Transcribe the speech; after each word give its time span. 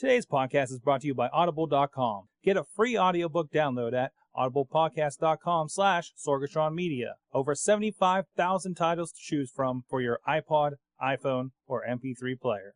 Today's 0.00 0.24
podcast 0.24 0.70
is 0.70 0.78
brought 0.78 1.02
to 1.02 1.08
you 1.08 1.14
by 1.14 1.28
Audible.com. 1.28 2.28
Get 2.42 2.56
a 2.56 2.64
free 2.64 2.96
audiobook 2.96 3.52
download 3.52 3.92
at 3.92 4.12
audiblepodcast.com 4.34 5.68
slash 5.68 6.14
Sorgatron 6.16 6.72
Media. 6.72 7.16
Over 7.34 7.54
75,000 7.54 8.74
titles 8.76 9.12
to 9.12 9.18
choose 9.20 9.50
from 9.54 9.82
for 9.90 10.00
your 10.00 10.18
iPod, 10.26 10.76
iPhone, 11.02 11.50
or 11.66 11.84
MP3 11.86 12.40
player. 12.40 12.72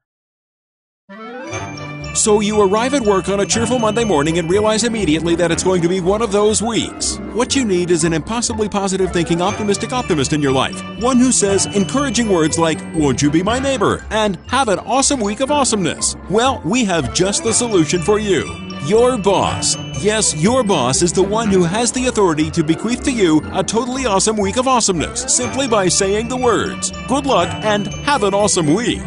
So 2.15 2.41
you 2.41 2.63
arrive 2.63 2.95
at 2.95 3.03
work 3.03 3.29
on 3.29 3.41
a 3.41 3.47
cheerful 3.47 3.79
Monday 3.79 4.05
morning 4.05 4.39
and 4.39 4.49
realize 4.49 4.85
immediately 4.85 5.35
that 5.35 5.51
it's 5.51 5.63
going 5.63 5.83
to 5.83 5.89
be 5.89 6.01
one 6.01 6.23
of 6.23 6.33
those 6.33 6.63
weeks. 6.63 7.17
What 7.35 7.55
you 7.55 7.65
need 7.65 7.91
is 7.91 8.05
an 8.05 8.13
impossibly 8.13 8.69
positive 8.69 9.13
thinking, 9.13 9.43
optimistic 9.43 9.93
optimist 9.93 10.33
in 10.33 10.41
your 10.41 10.53
life. 10.53 10.81
One 11.03 11.19
who 11.19 11.33
says 11.33 11.67
encouraging 11.67 12.29
words 12.29 12.59
like, 12.59 12.79
Won't 12.95 13.21
you 13.21 13.31
be 13.31 13.43
my 13.43 13.59
neighbor? 13.59 14.05
and 14.11 14.39
have 14.47 14.69
an 14.69 14.79
awesome 14.79 15.21
week 15.21 15.41
of 15.41 15.51
awesomeness. 15.51 16.17
Well, 16.31 16.63
we 16.65 16.85
have 16.85 17.13
just 17.13 17.43
the 17.45 17.53
solution 17.53 18.01
for 18.01 18.19
you. 18.19 18.49
Your 18.87 19.19
boss. 19.19 19.77
Yes, 20.03 20.35
your 20.37 20.63
boss 20.63 21.03
is 21.03 21.13
the 21.13 21.23
one 21.23 21.49
who 21.49 21.65
has 21.65 21.91
the 21.93 22.07
authority 22.07 22.51
to 22.53 22.63
bequeath 22.63 23.03
to 23.05 23.13
you 23.13 23.43
a 23.53 23.63
totally 23.63 24.07
awesome 24.07 24.37
week 24.37 24.57
of 24.57 24.69
awesomeness 24.69 25.23
simply 25.35 25.67
by 25.69 25.89
saying 25.89 26.29
the 26.29 26.37
words. 26.37 26.93
Good 27.09 27.27
luck 27.27 27.49
and 27.65 27.89
have 28.05 28.23
an 28.23 28.35
awesome 28.35 28.73
week. 28.73 29.03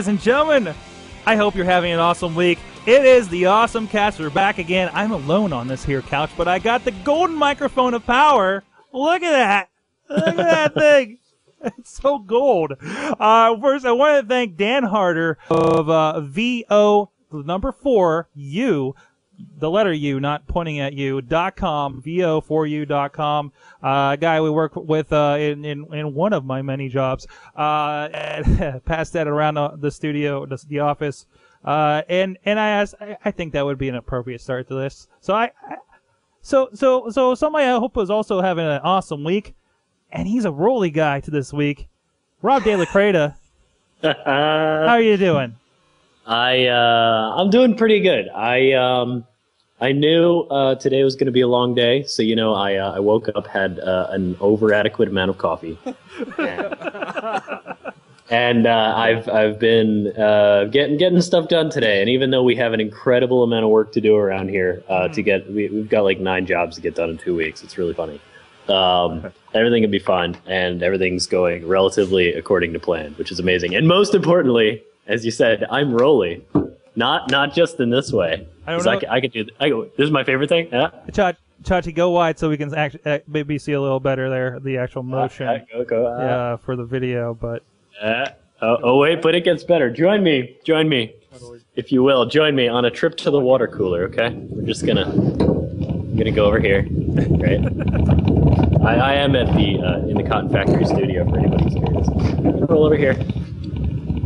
Ladies 0.00 0.08
and 0.08 0.20
gentlemen, 0.22 0.74
I 1.26 1.36
hope 1.36 1.54
you're 1.54 1.66
having 1.66 1.92
an 1.92 1.98
awesome 1.98 2.34
week. 2.34 2.58
It 2.86 3.04
is 3.04 3.28
the 3.28 3.44
Awesome 3.44 3.86
Cast. 3.86 4.18
We're 4.18 4.30
back 4.30 4.56
again. 4.56 4.90
I'm 4.94 5.12
alone 5.12 5.52
on 5.52 5.68
this 5.68 5.84
here 5.84 6.00
couch, 6.00 6.30
but 6.38 6.48
I 6.48 6.58
got 6.58 6.86
the 6.86 6.90
golden 6.90 7.36
microphone 7.36 7.92
of 7.92 8.06
power. 8.06 8.64
Look 8.94 9.22
at 9.22 9.30
that. 9.30 9.68
Look 10.08 10.26
at 10.26 10.36
that 10.36 10.74
thing. 10.74 11.18
It's 11.76 12.00
so 12.00 12.18
gold. 12.18 12.72
Uh, 12.80 13.60
first, 13.60 13.84
I 13.84 13.92
want 13.92 14.22
to 14.22 14.26
thank 14.26 14.56
Dan 14.56 14.84
Harder 14.84 15.36
of 15.50 15.90
uh, 15.90 16.22
VO, 16.22 17.10
number 17.30 17.70
four, 17.70 18.30
U, 18.34 18.94
the 19.58 19.70
letter 19.70 19.92
U, 19.92 20.20
not 20.20 20.46
pointing 20.46 20.80
at 20.80 20.92
you, 20.92 21.20
dot 21.20 21.56
com, 21.56 22.02
VO4U 22.02 22.86
dot 22.88 23.12
com. 23.12 23.52
Uh, 23.82 24.10
a 24.12 24.16
guy 24.18 24.40
we 24.40 24.50
work 24.50 24.76
with 24.76 25.12
uh, 25.12 25.36
in, 25.38 25.64
in, 25.64 25.92
in 25.94 26.14
one 26.14 26.32
of 26.32 26.44
my 26.44 26.62
many 26.62 26.88
jobs. 26.88 27.26
Uh, 27.56 28.08
and 28.12 28.84
passed 28.84 29.12
that 29.14 29.28
around 29.28 29.54
the, 29.54 29.76
the 29.76 29.90
studio, 29.90 30.46
the, 30.46 30.62
the 30.68 30.80
office. 30.80 31.26
Uh, 31.64 32.02
and, 32.08 32.38
and 32.44 32.58
I 32.58 32.68
asked, 32.68 32.94
I, 33.00 33.16
I 33.24 33.30
think 33.30 33.52
that 33.52 33.64
would 33.64 33.78
be 33.78 33.88
an 33.88 33.94
appropriate 33.94 34.40
start 34.40 34.68
to 34.68 34.74
this. 34.74 35.08
So 35.20 35.34
I, 35.34 35.52
I 35.68 35.76
so, 36.42 36.70
so, 36.72 37.10
so 37.10 37.34
somebody 37.34 37.66
I 37.66 37.78
hope 37.78 37.96
is 37.98 38.10
also 38.10 38.40
having 38.40 38.66
an 38.66 38.80
awesome 38.82 39.24
week, 39.24 39.54
and 40.10 40.26
he's 40.26 40.46
a 40.46 40.52
rolly 40.52 40.90
guy 40.90 41.20
to 41.20 41.30
this 41.30 41.52
week. 41.52 41.88
Rob 42.42 42.64
De 42.64 42.74
La 42.74 42.86
Creta, 42.86 43.34
how 44.02 44.86
are 44.86 45.00
you 45.02 45.18
doing? 45.18 45.56
I 46.26 46.66
uh, 46.66 47.34
I'm 47.36 47.50
doing 47.50 47.76
pretty 47.76 48.00
good. 48.00 48.28
I 48.28 48.72
um 48.72 49.26
I 49.80 49.92
knew 49.92 50.40
uh, 50.50 50.74
today 50.74 51.02
was 51.04 51.16
going 51.16 51.26
to 51.26 51.32
be 51.32 51.40
a 51.40 51.48
long 51.48 51.74
day, 51.74 52.02
so 52.02 52.22
you 52.22 52.36
know 52.36 52.52
I 52.52 52.76
uh, 52.76 52.92
I 52.92 53.00
woke 53.00 53.30
up 53.34 53.46
had 53.46 53.80
uh, 53.80 54.08
an 54.10 54.36
over 54.38 54.74
adequate 54.74 55.08
amount 55.08 55.30
of 55.30 55.38
coffee, 55.38 55.78
and 58.30 58.66
uh, 58.66 58.94
I've 58.94 59.26
I've 59.30 59.58
been 59.58 60.08
uh, 60.18 60.64
getting 60.70 60.98
getting 60.98 61.22
stuff 61.22 61.48
done 61.48 61.70
today. 61.70 62.02
And 62.02 62.10
even 62.10 62.30
though 62.30 62.42
we 62.42 62.56
have 62.56 62.74
an 62.74 62.80
incredible 62.80 63.42
amount 63.42 63.64
of 63.64 63.70
work 63.70 63.92
to 63.92 64.02
do 64.02 64.16
around 64.16 64.50
here 64.50 64.82
uh, 64.90 65.08
to 65.08 65.22
get, 65.22 65.50
we, 65.50 65.68
we've 65.68 65.88
got 65.88 66.04
like 66.04 66.20
nine 66.20 66.44
jobs 66.44 66.76
to 66.76 66.82
get 66.82 66.94
done 66.94 67.08
in 67.08 67.16
two 67.16 67.34
weeks. 67.34 67.62
It's 67.62 67.78
really 67.78 67.94
funny. 67.94 68.20
Um, 68.68 69.32
everything 69.54 69.82
can 69.82 69.90
be 69.90 69.98
fine, 69.98 70.36
and 70.44 70.82
everything's 70.82 71.26
going 71.26 71.66
relatively 71.66 72.34
according 72.34 72.74
to 72.74 72.78
plan, 72.78 73.14
which 73.14 73.32
is 73.32 73.40
amazing. 73.40 73.74
And 73.74 73.88
most 73.88 74.14
importantly, 74.14 74.84
as 75.06 75.24
you 75.24 75.30
said, 75.30 75.64
I'm 75.70 75.94
Rolly, 75.94 76.44
not 76.96 77.30
not 77.30 77.54
just 77.54 77.80
in 77.80 77.90
this 77.90 78.12
way. 78.12 78.46
I 78.66 78.70
don't 78.72 78.80
'Cause 78.80 78.86
I, 78.86 78.94
know- 78.94 79.00
ca- 79.00 79.06
I 79.10 79.20
could 79.20 79.32
do. 79.32 79.46
I, 79.58 79.68
go- 79.68 79.84
this 79.96 80.04
is 80.06 80.10
my 80.10 80.24
favorite 80.24 80.48
thing. 80.48 80.68
Yeah. 80.72 80.90
Ch- 81.12 81.36
Chachi, 81.62 81.94
go 81.94 82.10
wide 82.10 82.38
so 82.38 82.48
we 82.48 82.56
can 82.56 82.74
act- 82.74 82.96
uh, 83.06 83.18
maybe 83.28 83.58
see 83.58 83.72
a 83.72 83.80
little 83.80 84.00
better 84.00 84.30
there, 84.30 84.58
the 84.60 84.78
actual 84.78 85.02
motion. 85.02 85.46
Yeah, 85.46 85.58
go 85.78 85.84
go. 85.84 86.06
uh, 86.06 86.18
yeah, 86.18 86.56
for 86.56 86.74
the 86.76 86.84
video, 86.84 87.34
but 87.34 87.62
Uh, 88.00 88.26
oh, 88.62 88.78
oh 88.82 88.98
wait, 88.98 89.20
but 89.20 89.34
it 89.34 89.44
gets 89.44 89.62
better. 89.62 89.90
Join 89.90 90.22
me, 90.22 90.56
join 90.64 90.88
me, 90.88 91.12
if 91.76 91.92
you 91.92 92.02
will. 92.02 92.24
Join 92.26 92.54
me 92.54 92.66
on 92.68 92.86
a 92.86 92.90
trip 92.90 93.16
to 93.18 93.30
the 93.30 93.40
water 93.40 93.66
cooler. 93.66 94.04
Okay, 94.04 94.30
we're 94.48 94.66
just 94.66 94.86
gonna 94.86 95.04
I'm 95.10 96.16
gonna 96.16 96.30
go 96.32 96.46
over 96.46 96.58
here, 96.60 96.86
right? 96.90 97.60
I, 98.82 98.94
I 98.94 99.12
am 99.16 99.36
at 99.36 99.46
the 99.54 99.78
uh, 99.84 100.08
in 100.08 100.16
the 100.16 100.22
Cotton 100.26 100.48
Factory 100.50 100.86
studio 100.86 101.28
for 101.28 101.38
anybody 101.38 101.64
who's 101.64 101.74
curious. 101.74 102.08
Roll 102.70 102.86
over 102.86 102.96
here, 102.96 103.14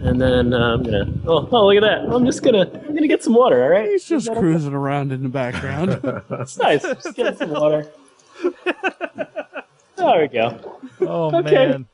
and 0.04 0.20
then 0.20 0.52
uh, 0.52 0.74
I'm 0.74 0.82
gonna. 0.82 1.12
Oh, 1.26 1.48
oh, 1.50 1.66
look 1.66 1.76
at 1.76 1.80
that! 1.82 2.14
I'm 2.14 2.24
just 2.26 2.42
gonna 2.42 2.70
I'm 2.72 2.94
gonna 2.94 3.08
get 3.08 3.22
some 3.22 3.34
water. 3.34 3.62
All 3.62 3.70
right, 3.70 3.88
He's 3.90 4.04
just 4.04 4.30
cruising 4.32 4.74
around 4.74 5.12
in 5.12 5.22
the 5.22 5.28
background. 5.28 6.00
it's 6.40 6.56
nice. 6.58 6.82
Just 6.82 7.14
get 7.16 7.38
some 7.38 7.50
water. 7.50 7.86
There 9.96 10.20
we 10.20 10.28
go. 10.28 10.78
oh 11.00 11.34
Okay. 11.36 11.54
man, 11.68 11.86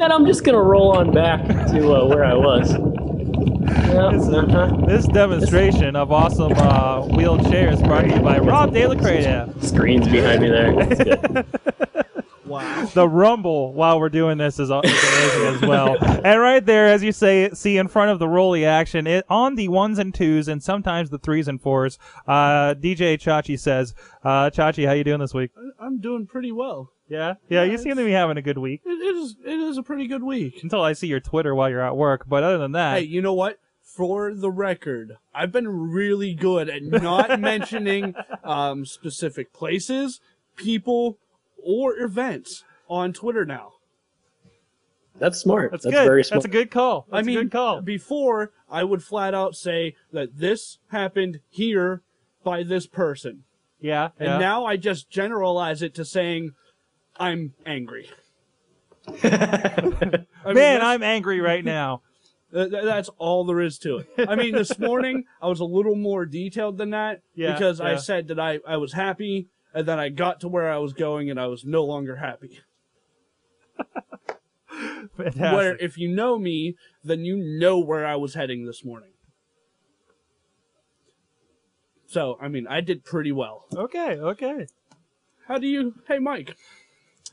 And 0.00 0.12
I'm 0.12 0.26
just 0.26 0.42
gonna 0.44 0.62
roll 0.62 0.96
on 0.96 1.12
back 1.12 1.46
to 1.46 1.94
uh, 1.94 2.06
where 2.06 2.24
I 2.24 2.34
was. 2.34 2.72
Yeah, 3.92 4.08
uh-huh. 4.08 4.86
this 4.86 5.06
demonstration 5.06 5.94
of 5.96 6.10
awesome 6.10 6.52
uh, 6.52 7.02
wheelchairs 7.02 7.82
brought 7.86 8.02
to 8.02 8.14
you 8.14 8.20
by 8.20 8.38
Rob 8.38 8.72
De 8.72 8.86
La 8.86 8.94
Creta. 8.94 9.62
Screens 9.62 10.08
behind 10.08 10.42
me 10.42 10.48
there. 10.48 11.44
That's 12.60 12.80
good. 12.80 12.84
wow. 12.86 12.90
The 12.94 13.08
rumble 13.08 13.72
while 13.72 13.98
we're 13.98 14.08
doing 14.08 14.38
this 14.38 14.54
is, 14.58 14.68
is 14.68 14.70
amazing 14.70 15.46
as 15.46 15.60
well. 15.62 15.96
And 16.24 16.40
right 16.40 16.64
there, 16.64 16.86
as 16.86 17.02
you 17.02 17.10
say, 17.12 17.50
see 17.50 17.78
in 17.78 17.88
front 17.88 18.10
of 18.10 18.18
the 18.18 18.28
rolly 18.28 18.64
action, 18.64 19.06
it 19.06 19.24
on 19.28 19.56
the 19.56 19.68
ones 19.68 19.98
and 19.98 20.14
twos 20.14 20.46
and 20.46 20.62
sometimes 20.62 21.10
the 21.10 21.18
threes 21.18 21.48
and 21.48 21.60
fours. 21.60 21.98
Uh, 22.26 22.74
DJ 22.74 23.14
Chachi 23.18 23.58
says, 23.58 23.94
uh, 24.22 24.50
"Chachi, 24.50 24.86
how 24.86 24.92
you 24.92 25.02
doing 25.04 25.18
this 25.20 25.34
week?" 25.34 25.50
I'm 25.80 26.00
doing 26.00 26.26
pretty 26.26 26.52
well. 26.52 26.90
Yeah, 27.08 27.34
yeah, 27.48 27.64
you 27.64 27.76
seem 27.76 27.96
to 27.96 28.04
be 28.04 28.12
having 28.12 28.36
a 28.36 28.42
good 28.42 28.58
week. 28.58 28.82
It, 28.84 28.90
it 28.90 29.16
is 29.16 29.36
it 29.44 29.58
is 29.58 29.76
a 29.78 29.82
pretty 29.82 30.06
good 30.06 30.22
week. 30.22 30.62
Until 30.62 30.82
I 30.82 30.92
see 30.92 31.08
your 31.08 31.20
Twitter 31.20 31.54
while 31.54 31.68
you're 31.68 31.84
at 31.84 31.96
work, 31.96 32.24
but 32.28 32.42
other 32.44 32.58
than 32.58 32.72
that, 32.72 32.98
Hey, 32.98 33.04
you 33.04 33.20
know 33.20 33.34
what? 33.34 33.58
For 33.82 34.32
the 34.32 34.50
record, 34.50 35.18
I've 35.34 35.52
been 35.52 35.68
really 35.68 36.32
good 36.34 36.70
at 36.70 36.82
not 36.82 37.38
mentioning 37.52 38.14
um, 38.44 38.86
specific 38.86 39.52
places, 39.52 40.20
people, 40.56 41.18
or 41.64 41.96
events 41.98 42.64
on 42.88 43.12
Twitter 43.12 43.44
now. 43.44 43.72
That's 45.18 45.38
smart. 45.38 45.70
that's, 45.70 45.84
That's, 45.84 45.94
good. 45.94 46.04
very 46.04 46.24
smart. 46.24 46.42
That's 46.42 46.46
a 46.46 46.56
good 46.56 46.70
call. 46.70 47.06
That's 47.10 47.22
I 47.22 47.26
mean, 47.26 47.38
a 47.38 47.42
good 47.42 47.52
call. 47.52 47.80
before 47.82 48.50
I 48.70 48.82
would 48.82 49.02
flat 49.02 49.34
out 49.34 49.54
say 49.54 49.94
that 50.12 50.36
this 50.38 50.78
happened 50.90 51.40
here 51.48 52.02
by 52.42 52.62
this 52.62 52.86
person, 52.86 53.44
Yeah, 53.80 54.08
and 54.18 54.28
yeah. 54.28 54.38
now 54.38 54.64
I 54.64 54.76
just 54.76 55.10
generalize 55.10 55.80
it 55.82 55.94
to 55.94 56.04
saying 56.04 56.52
I'm 57.16 57.52
angry. 57.64 58.08
I 59.22 59.82
mean, 60.46 60.54
Man, 60.54 60.82
I'm 60.82 61.02
angry 61.02 61.40
right 61.40 61.64
now. 61.64 62.02
Th- 62.52 62.70
th- 62.70 62.84
that's 62.84 63.08
all 63.18 63.44
there 63.44 63.60
is 63.60 63.78
to 63.78 63.98
it. 63.98 64.28
I 64.28 64.34
mean, 64.34 64.54
this 64.54 64.78
morning 64.78 65.24
I 65.40 65.48
was 65.48 65.60
a 65.60 65.64
little 65.64 65.94
more 65.96 66.26
detailed 66.26 66.76
than 66.78 66.90
that 66.90 67.22
Yeah, 67.34 67.52
because 67.54 67.80
I 67.80 67.96
said 67.96 68.28
that 68.28 68.38
I, 68.38 68.58
I 68.66 68.76
was 68.76 68.92
happy 68.92 69.48
and 69.74 69.86
then 69.86 69.98
I 69.98 70.08
got 70.08 70.40
to 70.40 70.48
where 70.48 70.70
I 70.70 70.78
was 70.78 70.92
going 70.92 71.30
and 71.30 71.40
I 71.40 71.46
was 71.46 71.64
no 71.64 71.84
longer 71.84 72.16
happy. 72.16 72.60
Fantastic. 75.16 75.40
Where 75.52 75.76
if 75.76 75.98
you 75.98 76.08
know 76.08 76.38
me, 76.38 76.76
then 77.04 77.24
you 77.24 77.36
know 77.36 77.78
where 77.78 78.06
I 78.06 78.16
was 78.16 78.34
heading 78.34 78.66
this 78.66 78.84
morning. 78.84 79.10
So, 82.06 82.36
I 82.40 82.48
mean, 82.48 82.66
I 82.68 82.80
did 82.82 83.04
pretty 83.04 83.32
well. 83.32 83.64
Okay, 83.74 84.18
okay. 84.18 84.66
How 85.48 85.58
do 85.58 85.66
you, 85.66 85.94
hey 86.08 86.18
Mike, 86.18 86.56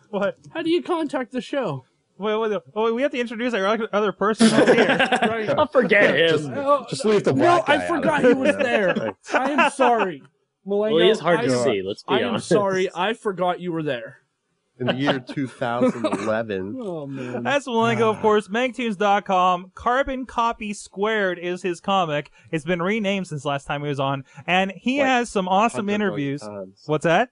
What? 0.09 0.37
how 0.53 0.61
do 0.61 0.69
you 0.69 0.81
contact 0.81 1.31
the 1.31 1.41
show? 1.41 1.85
Wait, 2.17 2.35
wait, 2.35 2.51
wait, 2.51 2.61
oh, 2.75 2.93
we 2.93 3.01
have 3.01 3.11
to 3.11 3.19
introduce 3.19 3.53
our 3.53 3.65
other- 3.65 3.87
other 3.93 4.11
person 4.11 4.49
that's 4.49 4.71
here. 4.73 5.19
Right. 5.29 5.49
I'll 5.49 5.67
forget 5.67 6.15
him. 6.15 6.53
Oh, 6.55 6.85
Just 6.89 7.05
leave 7.05 7.23
the 7.23 7.31
no, 7.33 7.61
guy 7.65 7.75
I 7.75 7.87
forgot 7.87 8.25
of 8.25 8.31
he 8.31 8.33
was 8.35 8.55
there. 8.57 9.13
I 9.33 9.51
am 9.51 9.71
sorry. 9.71 10.21
Malengo, 10.65 10.93
Well, 10.93 10.97
he 11.03 11.09
is 11.09 11.19
hard 11.19 11.39
I 11.39 11.43
to 11.43 11.63
see. 11.63 11.81
Let's 11.81 12.03
be 12.03 12.15
I 12.15 12.19
am 12.19 12.39
sorry. 12.39 12.89
I 12.93 13.13
forgot 13.13 13.59
you 13.59 13.71
were 13.71 13.83
there. 13.83 14.17
In 14.79 14.87
the 14.87 14.95
year 14.95 15.19
2011, 15.19 16.77
Oh 16.81 17.05
man. 17.05 17.43
That's 17.43 17.67
Malengo, 17.67 18.09
of 18.09 18.21
course. 18.21 18.47
Megtunes.com. 18.47 19.71
Carbon 19.75 20.25
Copy 20.25 20.73
Squared 20.73 21.37
is 21.37 21.61
his 21.61 21.81
comic. 21.81 22.31
It's 22.49 22.63
been 22.63 22.81
renamed 22.81 23.27
since 23.27 23.43
last 23.43 23.65
time 23.65 23.81
he 23.81 23.89
was 23.89 23.99
on, 23.99 24.23
and 24.47 24.71
he 24.71 24.99
Like 24.99 25.07
has 25.07 25.29
some 25.29 25.49
awesome 25.49 25.89
interviews. 25.89 26.47
What's 26.85 27.03
that? 27.03 27.29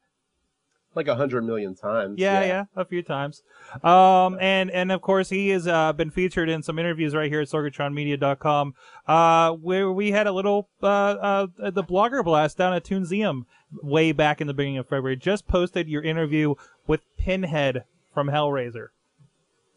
Like 0.97 1.07
a 1.07 1.15
hundred 1.15 1.45
million 1.45 1.75
times. 1.75 2.19
Yeah, 2.19 2.43
yeah, 2.43 2.65
a 2.75 2.83
few 2.83 3.01
times. 3.01 3.43
Um, 3.83 4.37
and 4.41 4.69
and 4.71 4.91
of 4.91 5.01
course 5.01 5.29
he 5.29 5.49
has 5.49 5.67
uh, 5.67 5.93
been 5.93 6.09
featured 6.09 6.49
in 6.49 6.61
some 6.63 6.77
interviews 6.77 7.15
right 7.15 7.31
here 7.31 7.39
at 7.39 7.47
sorgatronmedia.com, 7.47 8.73
uh, 9.07 9.51
where 9.51 9.91
we 9.91 10.11
had 10.11 10.27
a 10.27 10.33
little 10.33 10.67
uh, 10.83 10.85
uh, 10.85 11.47
the 11.69 11.83
blogger 11.83 12.23
blast 12.23 12.57
down 12.57 12.73
at 12.73 12.83
Toonseum 12.83 13.45
way 13.81 14.11
back 14.11 14.41
in 14.41 14.47
the 14.47 14.53
beginning 14.53 14.79
of 14.79 14.89
February. 14.89 15.15
Just 15.15 15.47
posted 15.47 15.87
your 15.87 16.03
interview 16.03 16.55
with 16.85 17.01
Pinhead 17.17 17.85
from 18.13 18.27
Hellraiser. 18.27 18.87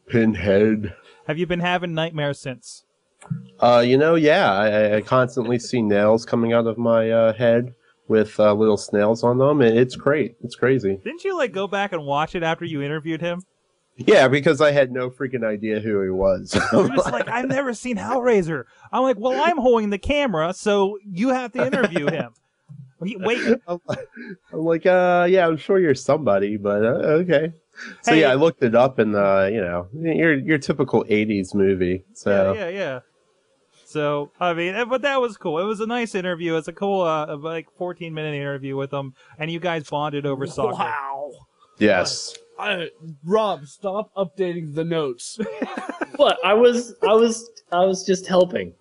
Pinhead. 0.09 0.97
Have 1.29 1.39
you 1.39 1.47
been 1.47 1.61
having 1.61 1.95
nightmares 1.95 2.41
since? 2.41 2.85
Uh, 3.61 3.85
you 3.87 3.99
know, 3.99 4.15
yeah, 4.15 4.51
I, 4.51 4.97
I 4.97 5.01
constantly 5.03 5.59
see 5.59 5.83
nails 5.83 6.25
coming 6.25 6.55
out 6.55 6.67
of 6.67 6.79
my 6.79 7.11
uh, 7.11 7.33
head 7.35 7.75
with 8.11 8.39
uh, 8.39 8.53
little 8.53 8.77
snails 8.77 9.25
on 9.25 9.39
them. 9.39 9.63
It- 9.63 9.77
It's 9.79 9.97
great. 9.97 10.35
It's 10.43 10.57
crazy. 10.57 11.01
Didn't 11.03 11.25
you 11.25 11.35
like 11.39 11.53
go 11.53 11.67
back 11.67 11.93
and 11.93 12.05
watch 12.05 12.35
it 12.35 12.43
after 12.43 12.67
you 12.67 12.83
interviewed 12.83 13.23
him? 13.23 13.41
Yeah, 13.97 14.29
because 14.29 14.61
I 14.61 14.71
had 14.73 14.93
no 14.93 15.11
freaking 15.11 15.45
idea 15.45 15.79
who 15.81 16.03
he 16.03 16.11
was. 16.11 16.55
You're 16.73 16.89
just 16.89 17.13
like, 17.13 17.29
I've 17.29 17.49
never 17.49 17.75
seen 17.75 17.97
Hellraiser. 17.97 18.65
I'm 18.93 19.03
like, 19.03 19.19
well, 19.19 19.41
I'm 19.43 19.59
holding 19.59 19.91
the 19.91 19.99
camera, 19.99 20.53
so 20.55 20.99
you 21.05 21.29
have 21.31 21.53
to 21.53 21.67
interview 21.67 22.07
him. 22.11 22.33
Wait, 23.01 23.39
I'm 23.69 23.81
I'm 23.89 24.59
like, 24.61 24.85
uh, 24.87 25.27
yeah, 25.29 25.47
I'm 25.47 25.57
sure 25.57 25.79
you're 25.79 25.95
somebody, 25.95 26.57
but 26.59 26.85
uh, 26.85 27.21
okay. 27.23 27.53
So 28.03 28.13
Hey. 28.13 28.21
yeah, 28.23 28.31
I 28.31 28.35
looked 28.35 28.63
it 28.63 28.75
up, 28.75 28.99
and 28.99 29.15
uh, 29.17 29.49
you 29.51 29.61
know, 29.63 29.89
your 29.95 30.35
your 30.35 30.59
typical 30.59 31.05
'80s 31.05 31.55
movie. 31.55 32.05
So 32.15 32.53
yeah, 32.53 32.69
yeah, 32.69 32.79
yeah. 32.79 33.01
So 33.91 34.31
I 34.39 34.55
mean, 34.55 34.77
eh, 34.77 34.85
but 34.85 35.03
that 35.03 35.21
was 35.21 35.37
cool. 35.37 35.59
It 35.59 35.65
was 35.65 35.81
a 35.81 35.87
nice 35.87 36.15
interview. 36.15 36.55
It's 36.55 36.69
a 36.69 36.73
cool, 36.73 37.03
uh, 37.03 37.37
like 37.37 37.67
14 37.77 38.15
minute 38.15 38.37
interview 38.37 38.77
with 38.77 38.93
him, 38.93 39.15
and 39.37 39.51
you 39.51 39.59
guys 39.59 39.91
bonded 39.91 40.27
over 40.27 40.47
soccer. 40.47 40.75
Wow. 40.75 41.33
yes, 41.79 42.37
I, 42.57 42.91
Rob, 43.25 43.67
stop 43.67 44.15
updating 44.15 44.77
the 44.77 44.85
notes. 44.85 45.41
What? 46.17 46.39
I 46.45 46.53
was 46.53 46.95
I 47.03 47.15
was 47.15 47.51
I 47.73 47.85
was 47.85 48.05
just 48.05 48.27
helping. 48.27 48.75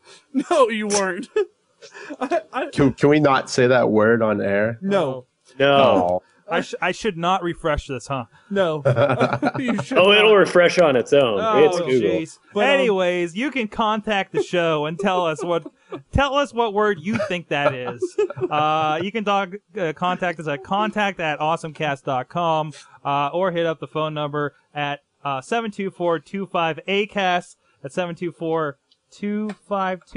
no, 0.52 0.70
you 0.70 0.88
weren't. 0.88 1.30
I, 2.20 2.42
I, 2.52 2.66
can, 2.68 2.94
can 2.94 3.10
we 3.10 3.22
not 3.22 3.50
say 3.50 3.66
that 3.66 3.90
word 3.90 4.22
on 4.22 4.42
air? 4.42 4.78
no, 4.82 5.26
No. 5.58 5.74
Oh, 5.74 6.24
I, 6.52 6.62
sh- 6.62 6.76
I 6.82 6.92
should 6.92 7.18
not 7.18 7.44
refresh 7.44 7.88
this, 7.88 8.08
huh? 8.08 8.26
no. 8.50 8.82
you 9.60 9.82
should 9.84 9.98
Oh, 9.98 10.12
it'll 10.12 10.32
not. 10.32 10.38
refresh 10.40 10.80
on 10.80 10.96
its 10.96 11.14
own. 11.14 11.40
it's 11.64 11.78
Oh, 11.78 11.86
Google. 11.86 12.10
jeez. 12.10 12.38
But, 12.54 12.64
um, 12.66 12.70
Anyways, 12.70 13.36
you 13.36 13.52
can 13.52 13.68
contact 13.68 14.34
the 14.34 14.44
show 14.44 14.86
and 14.86 14.98
tell 15.00 15.26
us 15.26 15.44
what 15.44 15.64
tell 16.12 16.36
us 16.36 16.54
what 16.54 16.74
word 16.74 17.00
you 17.02 17.18
think 17.28 17.48
that 17.50 17.74
is. 17.74 18.02
Uh, 18.50 19.00
you 19.02 19.12
can 19.12 19.24
talk, 19.26 19.50
uh, 19.78 19.94
contact 19.94 20.40
us 20.40 20.48
at 20.48 20.64
contact 20.64 21.20
at 21.20 21.40
awesomecast.com 21.40 22.74
uh, 23.06 23.28
or 23.34 23.52
hit 23.52 23.66
up 23.66 23.80
the 23.80 23.88
phone 23.88 24.14
number 24.14 24.54
at 24.74 25.02
uh, 25.24 25.42
724-25-ACAST 25.42 27.56
at 27.84 27.92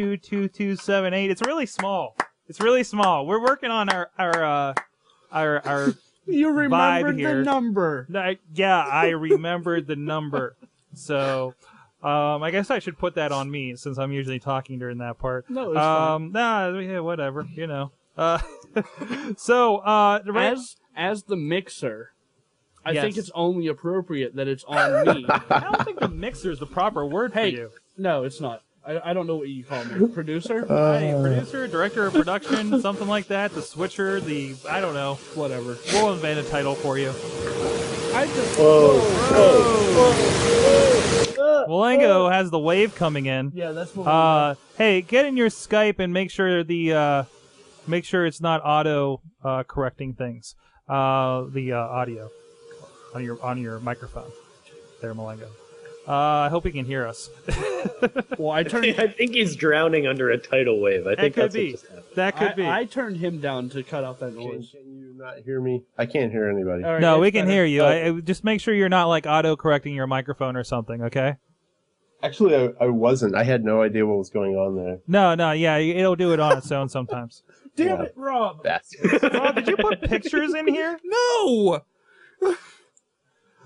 724-252-2278. 0.02 1.30
It's 1.30 1.42
really 1.42 1.66
small. 1.66 2.16
It's 2.48 2.60
really 2.60 2.84
small. 2.84 3.26
We're 3.26 3.42
working 3.42 3.70
on 3.70 3.88
our 3.88 4.10
our 4.18 4.44
uh, 4.44 4.74
our 5.30 5.66
our 5.66 5.94
You 6.26 6.50
remembered 6.50 7.18
here. 7.18 7.38
the 7.38 7.42
number. 7.44 8.06
I, 8.14 8.38
yeah, 8.54 8.78
I 8.78 9.08
remembered 9.10 9.86
the 9.86 9.96
number. 9.96 10.56
So, 10.94 11.54
um, 12.02 12.42
I 12.42 12.50
guess 12.50 12.70
I 12.70 12.78
should 12.78 12.98
put 12.98 13.14
that 13.16 13.32
on 13.32 13.50
me 13.50 13.74
since 13.76 13.98
I'm 13.98 14.12
usually 14.12 14.38
talking 14.38 14.78
during 14.78 14.98
that 14.98 15.18
part. 15.18 15.48
No, 15.50 15.70
it's 15.72 15.78
fine. 15.78 16.12
um, 16.12 16.32
nah, 16.32 16.78
yeah, 16.78 17.00
whatever, 17.00 17.46
you 17.54 17.66
know. 17.66 17.90
Uh, 18.16 18.38
so, 19.36 19.78
uh, 19.78 20.20
the 20.22 20.32
ra- 20.32 20.42
As 20.52 20.76
as 20.94 21.22
the 21.24 21.36
mixer, 21.36 22.12
I 22.84 22.92
Yes. 22.92 23.02
think 23.04 23.16
it's 23.16 23.30
only 23.34 23.66
appropriate 23.68 24.34
that 24.36 24.48
it's 24.48 24.64
on 24.64 25.06
me. 25.06 25.26
I 25.28 25.60
don't 25.60 25.84
think 25.84 26.00
the 26.00 26.08
mixer 26.08 26.50
is 26.50 26.58
the 26.58 26.66
proper 26.66 27.06
word 27.06 27.32
Hey. 27.32 27.52
for 27.54 27.56
you. 27.62 27.70
no, 27.96 28.24
it's 28.24 28.40
not. 28.40 28.62
I, 28.84 29.10
I 29.10 29.12
don't 29.12 29.26
know 29.26 29.36
what 29.36 29.48
you 29.48 29.64
call 29.64 29.84
me. 29.84 30.06
Producer? 30.14 30.66
Hey, 30.66 31.16
producer, 31.20 31.68
director 31.68 32.06
of 32.06 32.14
production, 32.14 32.80
something 32.82 33.06
like 33.06 33.28
that. 33.28 33.52
The 33.52 33.62
switcher, 33.62 34.20
the 34.20 34.56
I 34.68 34.80
don't 34.80 34.94
know. 34.94 35.14
Whatever. 35.34 35.76
We'll 35.92 36.12
invent 36.12 36.40
a 36.40 36.50
title 36.50 36.74
for 36.74 36.98
you. 36.98 37.10
I 38.14 38.26
just. 38.26 38.58
Whoa. 38.58 38.98
Malengo 41.68 42.30
has 42.30 42.50
the 42.50 42.58
wave 42.58 42.94
coming 42.94 43.26
in. 43.26 43.52
Yeah, 43.54 43.72
that's 43.72 43.94
what. 43.94 44.06
Uh, 44.06 44.54
hey, 44.76 45.00
get 45.00 45.26
in 45.26 45.36
your 45.36 45.48
Skype 45.48 45.98
and 45.98 46.12
make 46.12 46.30
sure 46.30 46.64
the 46.64 46.92
uh, 46.92 47.24
make 47.86 48.04
sure 48.04 48.26
it's 48.26 48.40
not 48.40 48.60
auto 48.64 49.20
uh, 49.44 49.62
correcting 49.62 50.14
things. 50.14 50.54
Uh, 50.88 51.44
the 51.48 51.72
uh, 51.72 51.78
audio 51.78 52.30
on 53.14 53.22
your 53.24 53.42
on 53.42 53.60
your 53.60 53.78
microphone. 53.80 54.30
There, 55.00 55.14
Malengo. 55.14 55.48
Uh, 56.06 56.12
I 56.12 56.48
hope 56.48 56.64
he 56.64 56.72
can 56.72 56.84
hear 56.84 57.06
us. 57.06 57.30
well, 58.38 58.50
I 58.50 58.64
turned. 58.64 58.86
I 58.98 59.06
think 59.06 59.34
he's 59.34 59.54
drowning 59.54 60.06
under 60.06 60.30
a 60.30 60.38
tidal 60.38 60.80
wave. 60.80 61.06
I 61.06 61.10
That 61.10 61.18
think 61.20 61.34
could 61.34 61.42
that's 61.44 61.54
be. 61.54 61.70
what 61.72 61.80
just. 61.80 62.14
That 62.16 62.36
could 62.36 62.48
I, 62.48 62.54
be. 62.54 62.66
I 62.68 62.84
turned 62.86 63.18
him 63.18 63.38
down 63.40 63.68
to 63.70 63.82
cut 63.84 64.02
out 64.02 64.18
that 64.20 64.34
can, 64.34 64.44
noise. 64.44 64.70
can 64.72 64.80
you 64.98 65.14
not 65.16 65.38
hear 65.44 65.60
me? 65.60 65.84
I 65.96 66.06
can't 66.06 66.32
hear 66.32 66.48
anybody. 66.50 66.82
All 66.82 66.92
right, 66.94 67.00
no, 67.00 67.20
we 67.20 67.30
can 67.30 67.42
better. 67.46 67.52
hear 67.52 67.64
you. 67.64 67.82
Oh. 67.82 67.86
I, 67.86 68.06
I- 68.16 68.20
just 68.20 68.42
make 68.42 68.60
sure 68.60 68.74
you're 68.74 68.88
not 68.88 69.06
like 69.06 69.26
auto 69.26 69.54
correcting 69.56 69.94
your 69.94 70.06
microphone 70.08 70.56
or 70.56 70.64
something. 70.64 71.02
Okay. 71.04 71.36
Actually, 72.24 72.56
I, 72.56 72.84
I 72.84 72.86
wasn't. 72.88 73.34
I 73.34 73.44
had 73.44 73.64
no 73.64 73.82
idea 73.82 74.04
what 74.06 74.18
was 74.18 74.30
going 74.30 74.54
on 74.56 74.76
there. 74.76 74.98
No, 75.08 75.34
no, 75.34 75.50
yeah, 75.52 75.78
it'll 75.78 76.14
do 76.16 76.32
it 76.32 76.38
on 76.40 76.56
its 76.58 76.70
own 76.72 76.88
sometimes. 76.88 77.42
Damn 77.76 77.98
Yeah. 77.98 78.02
it, 78.06 78.12
Rob! 78.16 78.62
Bastards. 78.62 79.22
Rob, 79.22 79.54
did 79.56 79.66
you 79.68 79.76
put 79.76 80.02
pictures 80.02 80.52
in 80.54 80.68
here? 80.68 80.98
No! 81.04 81.80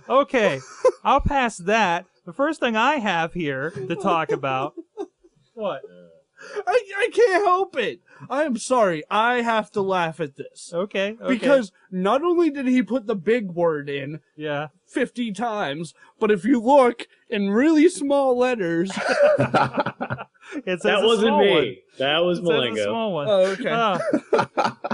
Okay, 0.09 0.61
I'll 1.03 1.21
pass 1.21 1.57
that. 1.59 2.07
The 2.27 2.33
first 2.33 2.61
thing 2.61 2.77
I 2.77 2.97
have 2.97 3.33
here 3.33 3.71
to 3.71 3.97
talk 3.97 4.31
about. 4.33 4.75
What? 5.55 5.81
I, 6.67 6.83
I 6.99 7.09
can't 7.15 7.47
help 7.47 7.79
it. 7.79 8.01
I 8.29 8.43
am 8.45 8.59
sorry. 8.59 9.03
I 9.11 9.41
have 9.41 9.71
to 9.71 9.81
laugh 9.81 10.21
at 10.21 10.37
this. 10.37 10.71
Okay. 10.71 11.17
okay. 11.19 11.27
Because 11.27 11.73
not 11.91 12.23
only 12.23 12.51
did 12.51 12.67
he 12.67 12.83
put 12.83 13.07
the 13.07 13.17
big 13.17 13.53
word 13.53 13.89
in 13.89 14.21
yeah. 14.37 14.67
50 14.87 15.33
times, 15.33 15.95
but 16.21 16.31
if 16.31 16.45
you 16.45 16.61
look 16.61 17.09
in 17.31 17.49
really 17.49 17.89
small 17.89 18.37
letters. 18.37 18.93
It 20.65 20.81
says 20.81 20.83
That 20.83 21.03
wasn't 21.03 21.39
me. 21.39 21.51
one. 21.51 21.75
That 21.99 22.19
was 22.19 22.39
It 22.39 22.43
says 22.43 22.51
a 22.51 22.53
Malengo. 22.53 22.85
small 22.85 23.13
one. 23.15 23.27
Oh, 23.29 23.41
okay. 23.47 23.71
Oh. 23.73 23.99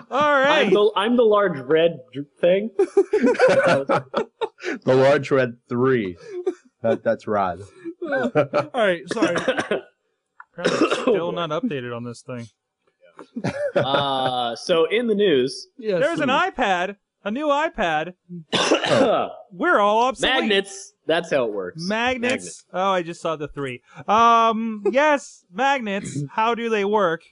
All 0.11 0.32
right. 0.32 0.67
I'm 0.67 0.73
the 0.73 0.93
I'm 0.96 1.17
the 1.17 1.25
large 1.25 1.58
red 1.58 1.99
thing. 2.40 2.70
the 2.79 4.05
large 4.87 5.31
red 5.31 5.58
three. 5.69 6.17
That, 6.82 7.02
that's 7.02 7.26
Rod. 7.26 7.62
All 8.02 8.70
right, 8.75 9.02
sorry. 9.12 9.37
Apparently 10.58 10.90
still 11.02 11.32
not 11.32 11.50
updated 11.50 11.96
on 11.96 12.05
this 12.05 12.23
thing. 12.23 12.49
uh, 13.77 14.56
so 14.56 14.84
in 14.86 15.06
the 15.06 15.15
news, 15.15 15.69
Yes. 15.79 16.01
There's 16.01 16.20
an 16.20 16.29
iPad, 16.29 16.96
a 17.24 17.31
new 17.31 17.46
iPad. 17.46 18.15
We're 19.53 19.79
all 19.79 20.03
obsolete. 20.05 20.41
magnets. 20.41 20.93
That's 21.06 21.31
how 21.31 21.44
it 21.44 21.53
works. 21.53 21.82
Magnets. 21.86 22.65
Oh, 22.72 22.91
I 22.91 23.03
just 23.03 23.20
saw 23.20 23.36
the 23.36 23.48
three. 23.48 23.82
Um, 24.08 24.82
yes, 24.91 25.44
magnets. 25.53 26.22
How 26.31 26.55
do 26.55 26.69
they 26.69 26.84
work? 26.84 27.22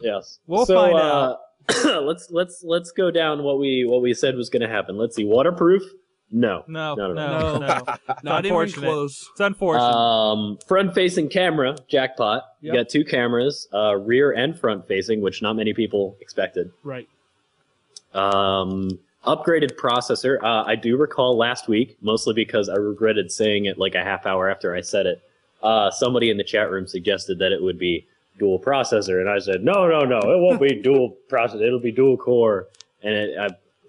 Yes. 0.00 0.38
We'll 0.46 0.66
so, 0.66 0.74
find 0.74 0.96
uh, 0.96 2.00
let's 2.02 2.28
let's 2.30 2.62
let's 2.66 2.90
go 2.92 3.10
down 3.10 3.42
what 3.42 3.58
we 3.58 3.84
what 3.88 4.02
we 4.02 4.12
said 4.14 4.36
was 4.36 4.50
going 4.50 4.62
to 4.62 4.68
happen. 4.68 4.96
Let's 4.96 5.16
see. 5.16 5.24
Waterproof? 5.24 5.82
No. 6.30 6.64
No, 6.66 6.94
No, 6.94 7.12
no, 7.12 7.14
no, 7.14 7.58
no. 7.58 7.66
No. 7.66 7.82
It's 8.08 8.24
Not 8.24 8.44
even 8.44 8.56
unfortunate. 8.58 8.86
close. 8.86 9.28
It's 9.32 9.40
unfortunate. 9.40 9.84
Um, 9.84 10.58
front-facing 10.66 11.28
camera, 11.28 11.76
jackpot. 11.88 12.44
You 12.60 12.72
got 12.72 12.88
two 12.88 13.04
cameras, 13.04 13.68
uh, 13.72 13.94
rear 13.96 14.32
and 14.32 14.58
front-facing, 14.58 15.20
which 15.20 15.42
not 15.42 15.54
many 15.54 15.74
people 15.74 16.16
expected. 16.20 16.72
Right. 16.82 17.08
Um, 18.12 18.98
upgraded 19.24 19.76
processor. 19.76 20.42
Uh, 20.42 20.64
I 20.66 20.74
do 20.76 20.96
recall 20.96 21.36
last 21.36 21.68
week, 21.68 21.96
mostly 22.00 22.34
because 22.34 22.68
I 22.68 22.76
regretted 22.76 23.30
saying 23.30 23.66
it 23.66 23.78
like 23.78 23.94
a 23.94 24.02
half 24.02 24.26
hour 24.26 24.48
after 24.50 24.74
I 24.74 24.80
said 24.80 25.06
it. 25.06 25.22
Uh, 25.62 25.90
somebody 25.90 26.30
in 26.30 26.36
the 26.36 26.44
chat 26.44 26.70
room 26.70 26.86
suggested 26.86 27.38
that 27.38 27.52
it 27.52 27.62
would 27.62 27.78
be 27.78 28.06
dual 28.38 28.58
processor, 28.58 29.20
and 29.20 29.28
I 29.30 29.38
said, 29.38 29.64
no, 29.64 29.88
no, 29.88 30.00
no, 30.00 30.18
it 30.18 30.40
won't 30.40 30.60
be 30.60 30.74
dual 30.82 31.16
processor. 31.28 31.62
It'll 31.62 31.78
be 31.80 31.92
dual 31.92 32.16
core, 32.16 32.66
and 33.02 33.14
it, 33.14 33.38
I, 33.38 33.48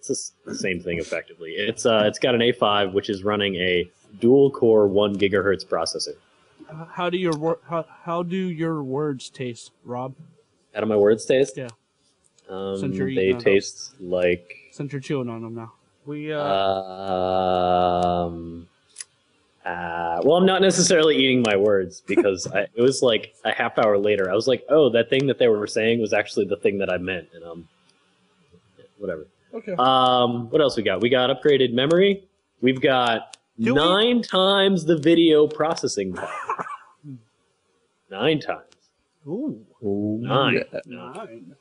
it's 0.09 0.33
the 0.45 0.55
same 0.55 0.81
thing 0.81 0.99
effectively. 0.99 1.51
It's 1.51 1.85
uh, 1.85 2.03
it's 2.05 2.19
got 2.19 2.35
an 2.35 2.41
A5, 2.41 2.93
which 2.93 3.09
is 3.09 3.23
running 3.23 3.55
a 3.55 3.89
dual 4.19 4.51
core 4.51 4.87
one 4.87 5.15
gigahertz 5.15 5.65
processor. 5.65 6.15
Uh, 6.69 6.85
How 6.85 7.09
do 7.09 7.17
your 7.17 7.37
wor- 7.37 7.59
how, 7.69 7.85
how 8.03 8.23
do 8.23 8.35
your 8.37 8.83
words 8.83 9.29
taste, 9.29 9.71
Rob? 9.83 10.13
How 10.73 10.81
do 10.81 10.85
my 10.87 10.97
words 10.97 11.25
taste? 11.25 11.57
Yeah. 11.57 11.67
Um, 12.49 12.77
Since 12.77 12.95
you're 12.95 13.07
they 13.07 13.13
eating 13.13 13.35
on 13.35 13.39
them. 13.39 13.53
taste 13.53 13.93
like 13.99 14.55
Since 14.71 14.91
you're 14.91 15.01
chewing 15.01 15.29
on 15.29 15.41
them 15.41 15.55
now. 15.55 15.73
we 16.05 16.31
uh, 16.33 16.41
Um. 16.41 18.67
Uh, 19.65 20.21
well, 20.23 20.37
I'm 20.37 20.45
not 20.45 20.61
necessarily 20.61 21.15
eating 21.17 21.41
my 21.43 21.55
words 21.55 22.01
because 22.05 22.45
I, 22.53 22.67
it 22.75 22.81
was 22.81 23.01
like 23.01 23.33
a 23.43 23.51
half 23.51 23.79
hour 23.79 23.97
later. 23.97 24.29
I 24.29 24.35
was 24.35 24.47
like, 24.47 24.63
"Oh, 24.69 24.91
that 24.91 25.09
thing 25.09 25.25
that 25.25 25.39
they 25.39 25.47
were 25.47 25.65
saying 25.65 25.99
was 25.99 26.13
actually 26.13 26.45
the 26.45 26.57
thing 26.57 26.77
that 26.77 26.89
I 26.91 26.99
meant," 26.99 27.29
and 27.33 27.43
um, 27.43 27.67
whatever. 28.99 29.25
Okay. 29.55 29.73
Um, 29.77 30.49
what 30.49 30.61
else 30.61 30.75
we 30.77 30.83
got? 30.83 31.01
We 31.01 31.09
got 31.09 31.29
upgraded 31.29 31.73
memory. 31.73 32.27
We've 32.61 32.81
got 32.81 33.37
Do 33.59 33.73
we- 33.73 33.79
nine 33.79 34.21
times 34.21 34.85
the 34.85 34.97
video 34.97 35.47
processing 35.47 36.13
power. 36.13 36.29
nine 38.11 38.39
times. 38.39 38.61
Ooh, 39.27 39.59
Nine. 39.81 40.63
nine. 40.85 41.55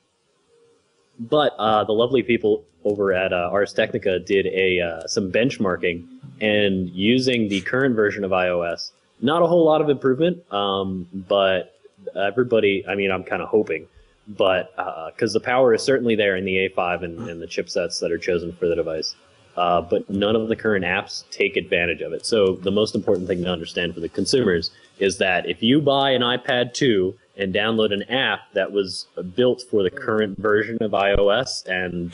But 1.18 1.54
uh, 1.58 1.84
the 1.84 1.92
lovely 1.92 2.22
people 2.22 2.64
over 2.84 3.12
at 3.12 3.32
uh, 3.32 3.48
Ars 3.52 3.72
Technica 3.72 4.18
did 4.18 4.46
a 4.48 4.80
uh, 4.80 5.06
some 5.06 5.30
benchmarking 5.32 6.06
and 6.40 6.90
using 6.90 7.48
the 7.48 7.60
current 7.62 7.94
version 7.96 8.24
of 8.24 8.32
iOS. 8.32 8.90
Not 9.22 9.40
a 9.42 9.46
whole 9.46 9.64
lot 9.64 9.80
of 9.80 9.88
improvement, 9.88 10.42
um, 10.52 11.08
but 11.14 11.74
everybody. 12.16 12.84
I 12.86 12.94
mean, 12.96 13.10
I'm 13.10 13.22
kind 13.24 13.40
of 13.40 13.48
hoping, 13.48 13.86
but 14.26 14.74
because 15.14 15.32
the 15.32 15.40
power 15.40 15.74
is 15.74 15.82
certainly 15.82 16.16
there 16.16 16.36
in 16.36 16.44
the 16.44 16.68
A5 16.68 17.04
and, 17.04 17.28
and 17.28 17.42
the 17.42 17.46
chipsets 17.46 18.00
that 18.00 18.10
are 18.10 18.18
chosen 18.18 18.52
for 18.52 18.66
the 18.66 18.74
device. 18.74 19.14
Uh, 19.56 19.80
but 19.80 20.08
none 20.10 20.34
of 20.34 20.48
the 20.48 20.56
current 20.56 20.84
apps 20.84 21.22
take 21.30 21.56
advantage 21.56 22.00
of 22.00 22.12
it. 22.12 22.26
So 22.26 22.56
the 22.56 22.72
most 22.72 22.96
important 22.96 23.28
thing 23.28 23.44
to 23.44 23.48
understand 23.48 23.94
for 23.94 24.00
the 24.00 24.08
consumers 24.08 24.72
is 24.98 25.18
that 25.18 25.48
if 25.48 25.62
you 25.62 25.80
buy 25.80 26.10
an 26.10 26.22
iPad 26.22 26.74
2 26.74 27.14
and 27.36 27.54
download 27.54 27.92
an 27.92 28.02
app 28.04 28.52
that 28.54 28.72
was 28.72 29.06
built 29.36 29.62
for 29.70 29.84
the 29.84 29.90
current 29.90 30.38
version 30.38 30.78
of 30.80 30.90
iOS 30.90 31.64
and 31.66 32.12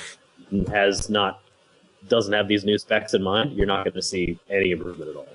has 0.69 1.09
not 1.09 1.41
doesn't 2.09 2.33
have 2.33 2.49
these 2.49 2.65
new 2.65 2.79
specs 2.79 3.15
in 3.15 3.23
mind, 3.23 3.53
you're 3.53 3.67
not 3.67 3.85
going 3.85 3.95
to 3.95 4.03
see 4.03 4.39
any 4.49 4.73
improvement 4.73 5.11
at 5.11 5.17
all. 5.17 5.29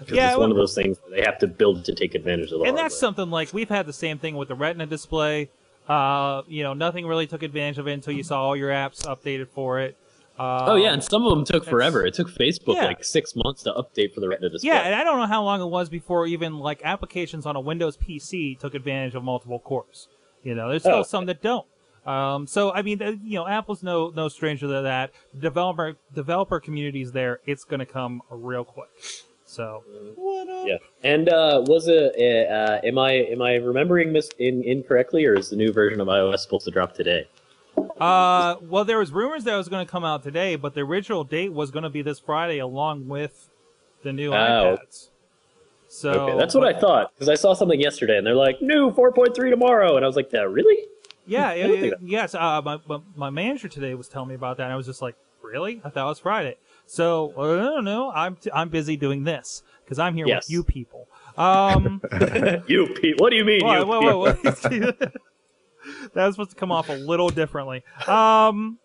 'Cause 0.00 0.10
Yeah, 0.10 0.30
it's 0.30 0.38
one 0.38 0.50
of 0.50 0.56
those 0.56 0.74
things 0.74 0.98
they 1.10 1.22
have 1.22 1.38
to 1.38 1.46
build 1.46 1.84
to 1.86 1.94
take 1.94 2.14
advantage 2.14 2.52
of 2.52 2.60
the 2.60 2.66
and 2.66 2.76
that's 2.76 2.96
something 2.98 3.30
like 3.30 3.52
we've 3.52 3.68
had 3.68 3.86
the 3.86 3.92
same 3.92 4.18
thing 4.18 4.36
with 4.36 4.48
the 4.48 4.54
Retina 4.54 4.86
display. 4.86 5.48
Uh, 5.88 6.42
you 6.48 6.62
know, 6.62 6.74
nothing 6.74 7.06
really 7.06 7.26
took 7.26 7.42
advantage 7.42 7.78
of 7.78 7.86
it 7.88 7.92
until 7.92 8.12
you 8.12 8.22
saw 8.22 8.42
all 8.42 8.56
your 8.56 8.70
apps 8.70 9.04
updated 9.06 9.48
for 9.48 9.80
it. 9.80 9.96
Uh, 10.38 10.66
Oh 10.72 10.74
yeah, 10.76 10.92
and 10.92 11.02
some 11.02 11.24
of 11.24 11.30
them 11.30 11.44
took 11.46 11.64
forever. 11.64 12.04
It 12.04 12.12
took 12.12 12.28
Facebook 12.28 12.74
Yeah. 12.74 12.84
like 12.86 13.02
six 13.04 13.34
months 13.34 13.62
to 13.62 13.72
update 13.72 14.12
for 14.12 14.20
the 14.20 14.28
Retina 14.28 14.50
display. 14.50 14.68
Yeah, 14.68 14.80
and 14.80 14.94
I 14.94 15.02
don't 15.04 15.18
know 15.18 15.26
how 15.26 15.42
long 15.42 15.62
it 15.62 15.66
was 15.66 15.88
before 15.88 16.26
even 16.26 16.58
like 16.58 16.82
applications 16.84 17.46
on 17.46 17.56
a 17.56 17.60
Windows 17.60 17.96
PC 17.96 18.54
took 18.58 18.74
advantage 18.74 19.14
of 19.14 19.24
multiple 19.24 19.58
cores. 19.60 20.08
You 20.42 20.54
know, 20.54 20.68
there's 20.68 20.82
still 20.82 20.96
Oh. 20.96 21.02
some 21.02 21.24
that 21.26 21.40
don't. 21.40 21.66
Um, 22.06 22.46
so 22.46 22.70
I 22.72 22.82
mean, 22.82 23.00
you 23.24 23.36
know, 23.38 23.46
Apple's 23.48 23.82
no 23.82 24.12
no 24.14 24.28
stranger 24.28 24.66
to 24.66 24.82
that. 24.82 25.10
The 25.32 25.40
developer 25.40 25.96
developer 26.14 26.60
communities 26.60 27.12
there, 27.12 27.40
it's 27.46 27.64
going 27.64 27.80
to 27.80 27.86
come 27.86 28.20
real 28.30 28.64
quick. 28.64 28.88
So 29.46 29.84
Yeah, 30.66 30.76
and 31.04 31.28
uh, 31.28 31.62
was 31.66 31.86
it? 31.88 32.14
Uh, 32.50 32.80
am 32.84 32.98
I 32.98 33.12
am 33.12 33.40
I 33.40 33.54
remembering 33.54 34.12
this 34.12 34.28
in, 34.38 34.62
incorrectly, 34.64 35.24
or 35.24 35.34
is 35.34 35.50
the 35.50 35.56
new 35.56 35.72
version 35.72 36.00
of 36.00 36.08
iOS 36.08 36.40
supposed 36.40 36.64
to 36.64 36.70
drop 36.72 36.92
today? 36.94 37.28
Uh, 38.00 38.56
well, 38.62 38.84
there 38.84 38.98
was 38.98 39.12
rumors 39.12 39.44
that 39.44 39.54
it 39.54 39.56
was 39.56 39.68
going 39.68 39.84
to 39.86 39.90
come 39.90 40.04
out 40.04 40.22
today, 40.24 40.56
but 40.56 40.74
the 40.74 40.80
original 40.80 41.22
date 41.24 41.52
was 41.52 41.70
going 41.70 41.84
to 41.84 41.90
be 41.90 42.02
this 42.02 42.18
Friday, 42.18 42.58
along 42.58 43.06
with 43.06 43.48
the 44.02 44.12
new 44.12 44.32
Oh. 44.32 44.36
iPads. 44.80 45.10
So 45.88 46.10
okay, 46.10 46.38
that's 46.38 46.54
what 46.54 46.64
I 46.66 46.78
thought 46.78 47.12
because 47.14 47.28
I 47.28 47.36
saw 47.36 47.54
something 47.54 47.80
yesterday, 47.80 48.18
and 48.18 48.26
they're 48.26 48.34
like 48.34 48.60
new 48.60 48.90
4.3 48.90 49.48
tomorrow, 49.50 49.94
and 49.96 50.04
I 50.04 50.08
was 50.08 50.16
like, 50.16 50.30
"That 50.30 50.50
really?" 50.50 50.78
Yeah, 51.24 51.50
I 51.50 51.54
it- 51.54 51.84
it- 51.84 51.94
yes. 52.02 52.34
Uh, 52.34 52.60
my, 52.62 52.78
my 52.88 52.98
my 53.14 53.30
manager 53.30 53.68
today 53.68 53.94
was 53.94 54.08
telling 54.08 54.28
me 54.28 54.34
about 54.34 54.56
that, 54.56 54.64
and 54.64 54.72
I 54.72 54.76
was 54.76 54.86
just 54.86 55.00
like, 55.00 55.14
"Really? 55.40 55.80
I 55.84 55.88
thought 55.90 56.06
it 56.06 56.08
was 56.08 56.18
Friday." 56.18 56.56
So 56.86 57.30
I 57.36 57.62
don't 57.64 57.84
know. 57.84 58.10
I'm 58.12 58.36
t- 58.36 58.50
I'm 58.54 58.68
busy 58.68 58.96
doing 58.96 59.24
this 59.24 59.62
because 59.84 59.98
I'm 59.98 60.14
here 60.14 60.26
Yes. 60.26 60.44
with 60.44 60.50
you 60.50 60.64
people. 60.64 61.08
Um, 61.36 62.00
you 62.66 62.86
Pete, 63.00 63.20
what 63.20 63.30
do 63.30 63.36
you 63.36 63.44
mean? 63.44 63.64
whoa, 63.64 63.80
you 63.80 63.86
whoa, 63.86 64.00
whoa, 64.00 64.18
whoa. 64.18 64.32
that 66.14 66.24
was 66.26 66.34
supposed 66.34 66.50
to 66.50 66.56
come 66.56 66.72
off 66.72 66.88
a 66.88 66.94
little 66.94 67.28
differently. 67.28 67.82
Um, 68.06 68.78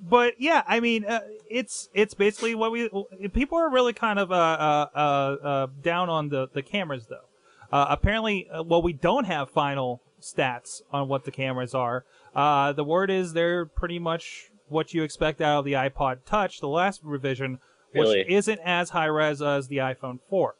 but 0.00 0.34
yeah, 0.40 0.62
I 0.66 0.80
mean, 0.80 1.04
uh, 1.04 1.20
it's 1.48 1.88
it's 1.94 2.14
basically 2.14 2.54
what 2.54 2.72
we 2.72 2.88
people 3.32 3.58
are 3.58 3.70
really 3.70 3.92
kind 3.92 4.18
of 4.18 4.32
uh, 4.32 4.34
uh, 4.34 4.86
uh, 4.94 4.98
uh, 4.98 5.66
down 5.82 6.10
on 6.10 6.28
the 6.28 6.48
the 6.52 6.62
cameras 6.62 7.06
though. 7.06 7.28
Uh, 7.72 7.86
apparently, 7.90 8.48
uh, 8.50 8.62
well, 8.62 8.82
we 8.82 8.92
don't 8.92 9.24
have 9.24 9.50
final 9.50 10.02
stats 10.20 10.82
on 10.92 11.08
what 11.08 11.24
the 11.24 11.30
cameras 11.30 11.74
are. 11.74 12.04
Uh, 12.34 12.72
the 12.72 12.84
word 12.84 13.10
is 13.10 13.32
they're 13.32 13.66
pretty 13.66 13.98
much 13.98 14.50
what 14.68 14.94
you 14.94 15.02
expect 15.02 15.40
out 15.40 15.60
of 15.60 15.64
the 15.64 15.72
iPod 15.74 16.18
Touch, 16.24 16.60
the 16.60 16.68
last 16.68 17.00
revision, 17.04 17.58
which 17.92 18.02
Really? 18.02 18.24
isn't 18.32 18.60
as 18.64 18.90
high 18.90 19.06
res 19.06 19.40
as 19.42 19.68
the 19.68 19.78
iPhone 19.78 20.18
4. 20.28 20.54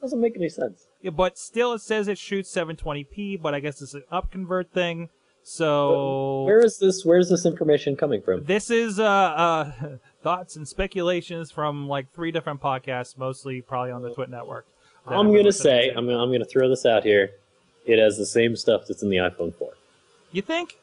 Doesn't 0.00 0.20
make 0.20 0.36
any 0.36 0.48
sense. 0.48 0.86
Yeah, 1.02 1.10
but 1.10 1.36
still, 1.38 1.72
it 1.72 1.80
says 1.80 2.06
it 2.08 2.18
shoots 2.18 2.50
720p, 2.54 3.40
but 3.42 3.54
I 3.54 3.60
guess 3.60 3.82
it's 3.82 3.94
an 3.94 4.04
upconvert 4.12 4.68
thing. 4.70 5.08
So 5.42 6.42
Where 6.44 6.60
is 6.64 6.78
this? 6.78 7.04
Where 7.04 7.18
is 7.18 7.30
this 7.30 7.46
information 7.46 7.96
coming 7.96 8.20
from? 8.20 8.44
this 8.44 8.70
is 8.70 9.00
uh, 9.00 9.04
uh, 9.04 9.72
thoughts 10.22 10.56
and 10.56 10.68
speculations 10.68 11.50
from 11.50 11.88
like 11.88 12.12
three 12.12 12.30
different 12.30 12.60
podcasts, 12.60 13.16
mostly 13.16 13.62
probably 13.62 13.90
on 13.90 14.02
the 14.02 14.12
Twit 14.14 14.28
network. 14.28 14.66
I'm 15.06 15.34
gonna 15.34 15.50
say 15.52 15.88
to. 15.90 15.96
I'm 15.96 16.08
I'm 16.10 16.30
gonna 16.30 16.44
throw 16.44 16.68
this 16.68 16.84
out 16.84 17.02
here. 17.02 17.30
It 17.86 17.98
has 17.98 18.18
the 18.18 18.26
same 18.26 18.56
stuff 18.56 18.82
that's 18.86 19.02
in 19.02 19.08
the 19.08 19.16
iPhone 19.16 19.54
4. 19.54 19.72
You 20.32 20.42
think? 20.42 20.78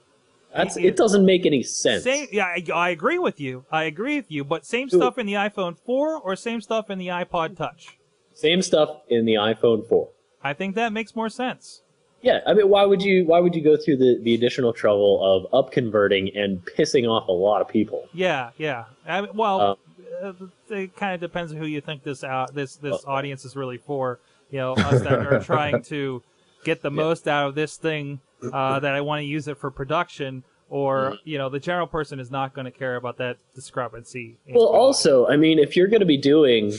That's 0.55 0.77
It- 0.77 0.85
it. 0.85 0.95
Doesn't 0.95 1.25
make 1.25 1.45
any 1.45 1.61
sense. 1.63 2.03
Same, 2.03 2.27
yeah, 2.31 2.45
I, 2.45 2.63
I 2.73 2.89
agree 2.89 3.17
with 3.19 3.39
you. 3.39 3.65
I 3.71 3.83
agree 3.83 4.15
with 4.17 4.31
you. 4.31 4.43
But 4.43 4.65
same 4.65 4.89
stuff 4.89 5.17
in 5.17 5.25
the 5.25 5.33
iPhone 5.33 5.77
4 5.77 6.19
or 6.21 6.35
same 6.35 6.61
stuff 6.61 6.89
in 6.89 6.97
the 6.97 7.07
iPod 7.07 7.57
Touch? 7.57 7.97
Same 8.33 8.61
stuff 8.61 9.01
in 9.09 9.25
the 9.25 9.33
iPhone 9.35 9.87
4. 9.87 10.09
I 10.43 10.53
think 10.53 10.75
that 10.75 10.93
makes 10.93 11.15
more 11.15 11.29
sense. 11.29 11.81
Yeah, 12.21 12.39
I 12.47 12.53
mean, 12.53 12.69
why 12.69 12.85
would 12.85 13.03
you 13.03 13.23
why 13.25 13.39
would 13.39 13.53
you 13.53 13.61
go 13.61 13.77
through 13.77 13.97
the, 13.97 14.19
the 14.21 14.33
additional 14.33 14.73
trouble 14.73 15.19
of 15.23 15.53
up 15.53 15.71
converting 15.71 16.35
and 16.35 16.59
pissing 16.65 17.07
off 17.07 17.27
a 17.27 17.31
lot 17.31 17.61
of 17.61 17.67
people? 17.67 18.07
Yeah, 18.13 18.49
yeah. 18.57 18.85
I 19.07 19.21
mean, 19.21 19.29
well, 19.35 19.77
Um, 20.23 20.51
uh, 20.69 20.75
it 20.75 20.95
kind 20.95 21.13
of 21.13 21.19
depends 21.19 21.51
on 21.51 21.57
who 21.59 21.65
you 21.65 21.81
think 21.81 22.01
this 22.03 22.23
out 22.23 22.53
this 22.55 22.77
this 22.77 23.03
Oh. 23.05 23.11
audience 23.11 23.45
is 23.45 23.55
really 23.55 23.77
for. 23.77 24.19
You 24.51 24.59
know, 24.59 24.73
us 24.73 25.01
that 25.01 25.13
are 25.13 25.39
trying 25.43 25.83
to 25.83 26.23
get 26.63 26.81
the 26.81 26.89
most 26.91 27.27
out 27.27 27.49
of 27.49 27.55
this 27.55 27.77
thing 27.77 28.21
uh, 28.53 28.79
that 28.79 28.93
I 28.93 29.01
want 29.01 29.19
to 29.21 29.25
use 29.25 29.47
it 29.47 29.57
for 29.57 29.71
production, 29.71 30.43
or 30.69 31.11
Mm-hmm. 31.11 31.29
you 31.29 31.37
know, 31.37 31.49
the 31.49 31.59
general 31.59 31.87
person 31.87 32.19
is 32.19 32.31
not 32.31 32.53
going 32.53 32.65
to 32.65 32.71
care 32.71 32.95
about 32.95 33.17
that 33.17 33.37
discrepancy. 33.53 34.37
Well, 34.49 34.65
also, 34.67 35.27
I 35.27 35.37
mean, 35.37 35.59
if 35.59 35.75
you're 35.75 35.87
going 35.87 35.99
to 36.01 36.05
be 36.05 36.17
doing, 36.17 36.73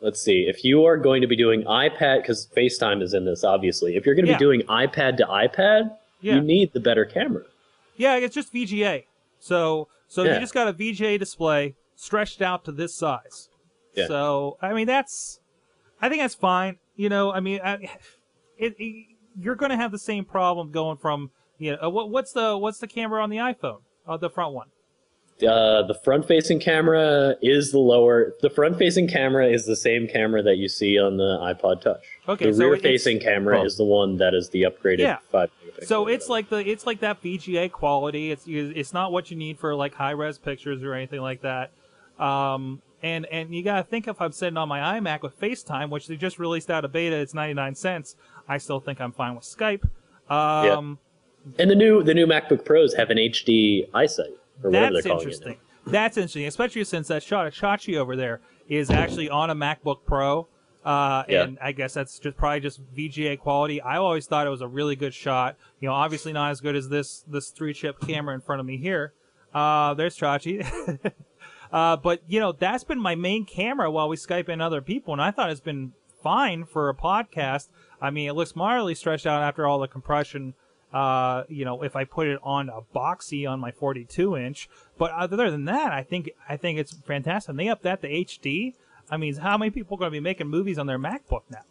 let's 0.00 0.20
see, 0.20 0.42
if 0.48 0.64
you 0.64 0.84
are 0.84 0.96
going 0.96 1.20
to 1.22 1.26
be 1.26 1.36
doing 1.36 1.62
iPad, 1.64 2.22
because 2.22 2.48
FaceTime 2.56 3.02
is 3.02 3.14
in 3.14 3.24
this, 3.24 3.44
obviously. 3.44 3.96
If 3.96 4.06
you're 4.06 4.14
going 4.14 4.26
to 4.26 4.30
Yeah. 4.32 4.38
be 4.38 4.44
doing 4.44 4.62
iPad 4.62 5.16
to 5.18 5.24
iPad, 5.26 5.96
yeah, 6.20 6.34
you 6.36 6.40
need 6.42 6.72
the 6.72 6.80
better 6.80 7.04
camera. 7.04 7.44
yeah, 7.96 8.16
it's 8.16 8.34
just 8.34 8.52
VGA. 8.52 9.04
So 9.38 9.88
so 10.08 10.22
Yeah. 10.24 10.34
you 10.34 10.40
just 10.40 10.54
got 10.54 10.68
a 10.68 10.72
VGA 10.72 11.18
display 11.18 11.74
stretched 11.96 12.40
out 12.42 12.64
to 12.64 12.72
this 12.72 12.94
size. 12.94 13.48
Yeah. 13.94 14.06
So 14.06 14.56
I 14.62 14.72
mean 14.74 14.86
that's, 14.86 15.40
I 16.00 16.08
think 16.08 16.20
that's 16.22 16.34
fine. 16.34 16.78
You 16.96 17.08
know, 17.08 17.32
I 17.32 17.40
mean, 17.40 17.60
I, 17.64 17.74
it, 18.58 18.74
it 18.78 19.06
you're 19.38 19.54
going 19.56 19.70
to 19.70 19.76
have 19.76 19.92
the 19.92 19.98
same 19.98 20.24
problem 20.24 20.70
going 20.70 20.96
from 20.96 21.30
you 21.58 21.72
know 21.72 21.78
uh, 21.84 21.90
what, 21.90 22.10
what's 22.10 22.32
the 22.32 22.56
what's 22.56 22.78
the 22.78 22.86
camera 22.86 23.22
on 23.22 23.30
the 23.30 23.36
iPhone? 23.38 23.80
Uh, 24.06 24.16
the 24.16 24.30
front 24.30 24.54
one. 24.54 24.68
Uh, 25.46 25.82
the 25.86 25.94
front-facing 25.94 26.60
camera 26.60 27.34
is 27.40 27.72
the 27.72 27.78
lower. 27.78 28.34
The 28.42 28.50
front-facing 28.50 29.08
camera 29.08 29.46
is 29.48 29.64
the 29.64 29.74
same 29.76 30.06
camera 30.06 30.42
that 30.42 30.56
you 30.58 30.68
see 30.68 30.98
on 30.98 31.16
the 31.16 31.38
iPod 31.38 31.80
Touch. 31.80 32.04
Okay, 32.28 32.50
the 32.50 32.52
so 32.54 32.68
rear-facing 32.68 33.20
camera 33.20 33.60
Oh. 33.60 33.64
is 33.64 33.78
the 33.78 33.84
one 33.84 34.18
that 34.18 34.34
is 34.34 34.50
the 34.50 34.64
upgraded 34.64 34.98
Yeah. 34.98 35.16
five. 35.32 35.50
So 35.82 36.08
it's 36.08 36.28
whatever. 36.28 36.32
like 36.32 36.48
the 36.66 36.70
it's 36.70 36.86
like 36.86 37.00
that 37.00 37.22
VGA 37.22 37.72
quality. 37.72 38.30
It's 38.32 38.44
it's 38.46 38.92
not 38.92 39.12
what 39.12 39.30
you 39.30 39.36
need 39.38 39.58
for 39.58 39.74
like 39.74 39.94
high 39.94 40.10
res 40.10 40.36
pictures 40.36 40.82
or 40.82 40.92
anything 40.92 41.22
like 41.22 41.40
that. 41.40 41.70
Um, 42.18 42.82
and 43.02 43.24
and 43.26 43.54
you 43.54 43.62
gotta 43.62 43.84
think 43.84 44.08
if 44.08 44.20
I'm 44.20 44.32
sitting 44.32 44.58
on 44.58 44.68
my 44.68 45.00
iMac 45.00 45.22
with 45.22 45.40
FaceTime, 45.40 45.88
which 45.88 46.06
they 46.06 46.16
just 46.16 46.38
released 46.38 46.70
out 46.70 46.84
of 46.84 46.92
beta, 46.92 47.16
it's 47.16 47.32
99 47.32 47.74
cents. 47.76 48.14
I 48.50 48.58
still 48.58 48.80
think 48.80 49.00
I'm 49.00 49.12
fine 49.12 49.34
with 49.34 49.44
Skype. 49.44 49.84
Um, 50.28 50.98
and 51.58 51.70
the 51.70 51.74
new 51.74 52.02
the 52.02 52.12
new 52.14 52.26
MacBook 52.26 52.64
Pros 52.64 52.94
have 52.94 53.10
an 53.10 53.16
HD 53.16 53.88
iSight 53.90 54.32
or 54.62 54.70
whatever 54.70 54.92
That's 54.94 55.04
they're 55.04 55.12
calling 55.12 55.18
interesting. 55.28 55.52
it. 55.52 55.58
That's 55.86 56.16
interesting, 56.16 56.46
especially 56.46 56.84
since 56.84 57.08
that 57.08 57.22
shot 57.22 57.46
of 57.46 57.54
Chachi 57.54 57.96
over 57.96 58.14
there 58.16 58.40
is 58.68 58.90
actually 58.90 59.30
on 59.30 59.50
a 59.50 59.54
MacBook 59.54 60.04
Pro. 60.04 60.46
Uh, 60.84 61.24
Yeah. 61.28 61.42
and 61.44 61.58
I 61.60 61.72
guess 61.72 61.94
that's 61.94 62.18
just 62.18 62.36
probably 62.36 62.60
just 62.60 62.80
VGA 62.94 63.38
quality. 63.38 63.80
I 63.80 63.96
always 63.96 64.26
thought 64.26 64.46
it 64.46 64.50
was 64.50 64.62
a 64.62 64.68
really 64.68 64.96
good 64.96 65.12
shot. 65.14 65.56
You 65.80 65.88
know, 65.88 65.94
obviously 65.94 66.32
not 66.32 66.50
as 66.50 66.60
good 66.60 66.76
as 66.76 66.88
this 66.88 67.24
this 67.26 67.50
three 67.50 67.74
chip 67.74 68.00
camera 68.00 68.34
in 68.34 68.40
front 68.40 68.60
of 68.60 68.66
me 68.66 68.76
here. 68.76 69.12
Uh, 69.54 69.94
there's 69.94 70.16
Chachi. 70.16 70.64
uh, 71.72 71.96
but 71.96 72.22
you 72.28 72.40
know, 72.40 72.52
that's 72.52 72.84
been 72.84 73.00
my 73.00 73.14
main 73.14 73.44
camera 73.44 73.90
while 73.90 74.08
we 74.08 74.16
Skype 74.16 74.48
in 74.48 74.60
other 74.60 74.80
people, 74.80 75.12
and 75.12 75.22
I 75.22 75.30
thought 75.30 75.50
it's 75.50 75.60
been 75.60 75.92
fine 76.22 76.64
for 76.64 76.88
a 76.88 76.94
podcast. 76.94 77.68
I 78.00 78.10
mean, 78.10 78.28
it 78.28 78.32
looks 78.34 78.56
moderately 78.56 78.94
stretched 78.94 79.26
out 79.26 79.42
after 79.42 79.66
all 79.66 79.78
the 79.78 79.88
compression. 79.88 80.54
Uh, 80.92 81.44
you 81.48 81.64
know, 81.64 81.82
if 81.82 81.94
I 81.94 82.04
put 82.04 82.26
it 82.26 82.40
on 82.42 82.68
a 82.68 82.80
Boxee 82.94 83.48
on 83.48 83.60
my 83.60 83.70
42 83.70 84.36
inch, 84.36 84.68
but 84.98 85.12
other 85.12 85.50
than 85.50 85.66
that, 85.66 85.92
I 85.92 86.02
think 86.02 86.30
I 86.48 86.56
think 86.56 86.78
it's 86.78 86.92
fantastic. 86.92 87.50
And 87.50 87.58
they 87.58 87.68
up 87.68 87.82
that 87.82 88.02
to 88.02 88.08
HD. 88.08 88.74
I 89.10 89.16
mean, 89.16 89.36
how 89.36 89.56
many 89.56 89.70
people 89.70 89.96
are 89.96 89.98
going 89.98 90.10
to 90.10 90.16
be 90.16 90.20
making 90.20 90.48
movies 90.48 90.78
on 90.78 90.86
their 90.86 90.98
MacBook 90.98 91.42
now? 91.50 91.62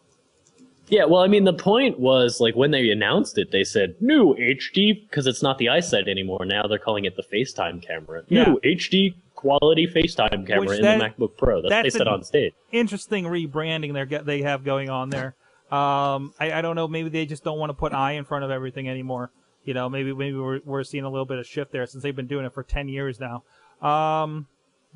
Yeah, 0.88 1.04
well, 1.04 1.22
I 1.22 1.28
mean, 1.28 1.44
the 1.44 1.52
point 1.52 2.00
was 2.00 2.40
like 2.40 2.56
when 2.56 2.72
they 2.72 2.90
announced 2.90 3.38
it, 3.38 3.52
they 3.52 3.62
said 3.62 3.94
new 4.00 4.34
HD 4.34 5.08
because 5.08 5.26
it's 5.26 5.42
not 5.42 5.58
the 5.58 5.66
iSight 5.66 6.08
anymore. 6.08 6.44
Now 6.44 6.64
they're 6.66 6.78
calling 6.78 7.04
it 7.04 7.14
the 7.16 7.22
FaceTime 7.22 7.80
camera. 7.80 8.24
Yeah. 8.28 8.44
New 8.44 8.60
HD 8.64 9.14
quality 9.36 9.86
FaceTime 9.86 10.46
camera 10.46 10.60
Which 10.60 10.78
in 10.78 10.82
that- 10.82 10.98
the 10.98 11.24
MacBook 11.26 11.36
Pro. 11.36 11.62
That's, 11.62 11.70
that's 11.70 11.92
they 11.92 11.98
said 11.98 12.08
on 12.08 12.24
stage. 12.24 12.54
Interesting 12.72 13.24
rebranding 13.24 13.92
they 13.92 14.18
they 14.18 14.42
have 14.42 14.64
going 14.64 14.90
on 14.90 15.10
there. 15.10 15.36
Um, 15.70 16.34
I, 16.40 16.52
I 16.54 16.62
don't 16.62 16.74
know. 16.76 16.88
Maybe 16.88 17.08
they 17.08 17.26
just 17.26 17.44
don't 17.44 17.58
want 17.58 17.70
to 17.70 17.74
put 17.74 17.92
I 17.92 18.12
in 18.12 18.24
front 18.24 18.44
of 18.44 18.50
everything 18.50 18.88
anymore. 18.88 19.30
You 19.64 19.74
know, 19.74 19.88
maybe 19.88 20.12
maybe 20.14 20.36
we're, 20.36 20.60
we're 20.64 20.84
seeing 20.84 21.04
a 21.04 21.10
little 21.10 21.26
bit 21.26 21.38
of 21.38 21.46
shift 21.46 21.70
there 21.70 21.86
since 21.86 22.02
they've 22.02 22.16
been 22.16 22.26
doing 22.26 22.44
it 22.46 22.52
for 22.52 22.62
ten 22.62 22.88
years 22.88 23.20
now. 23.20 23.42
Um, 23.86 24.46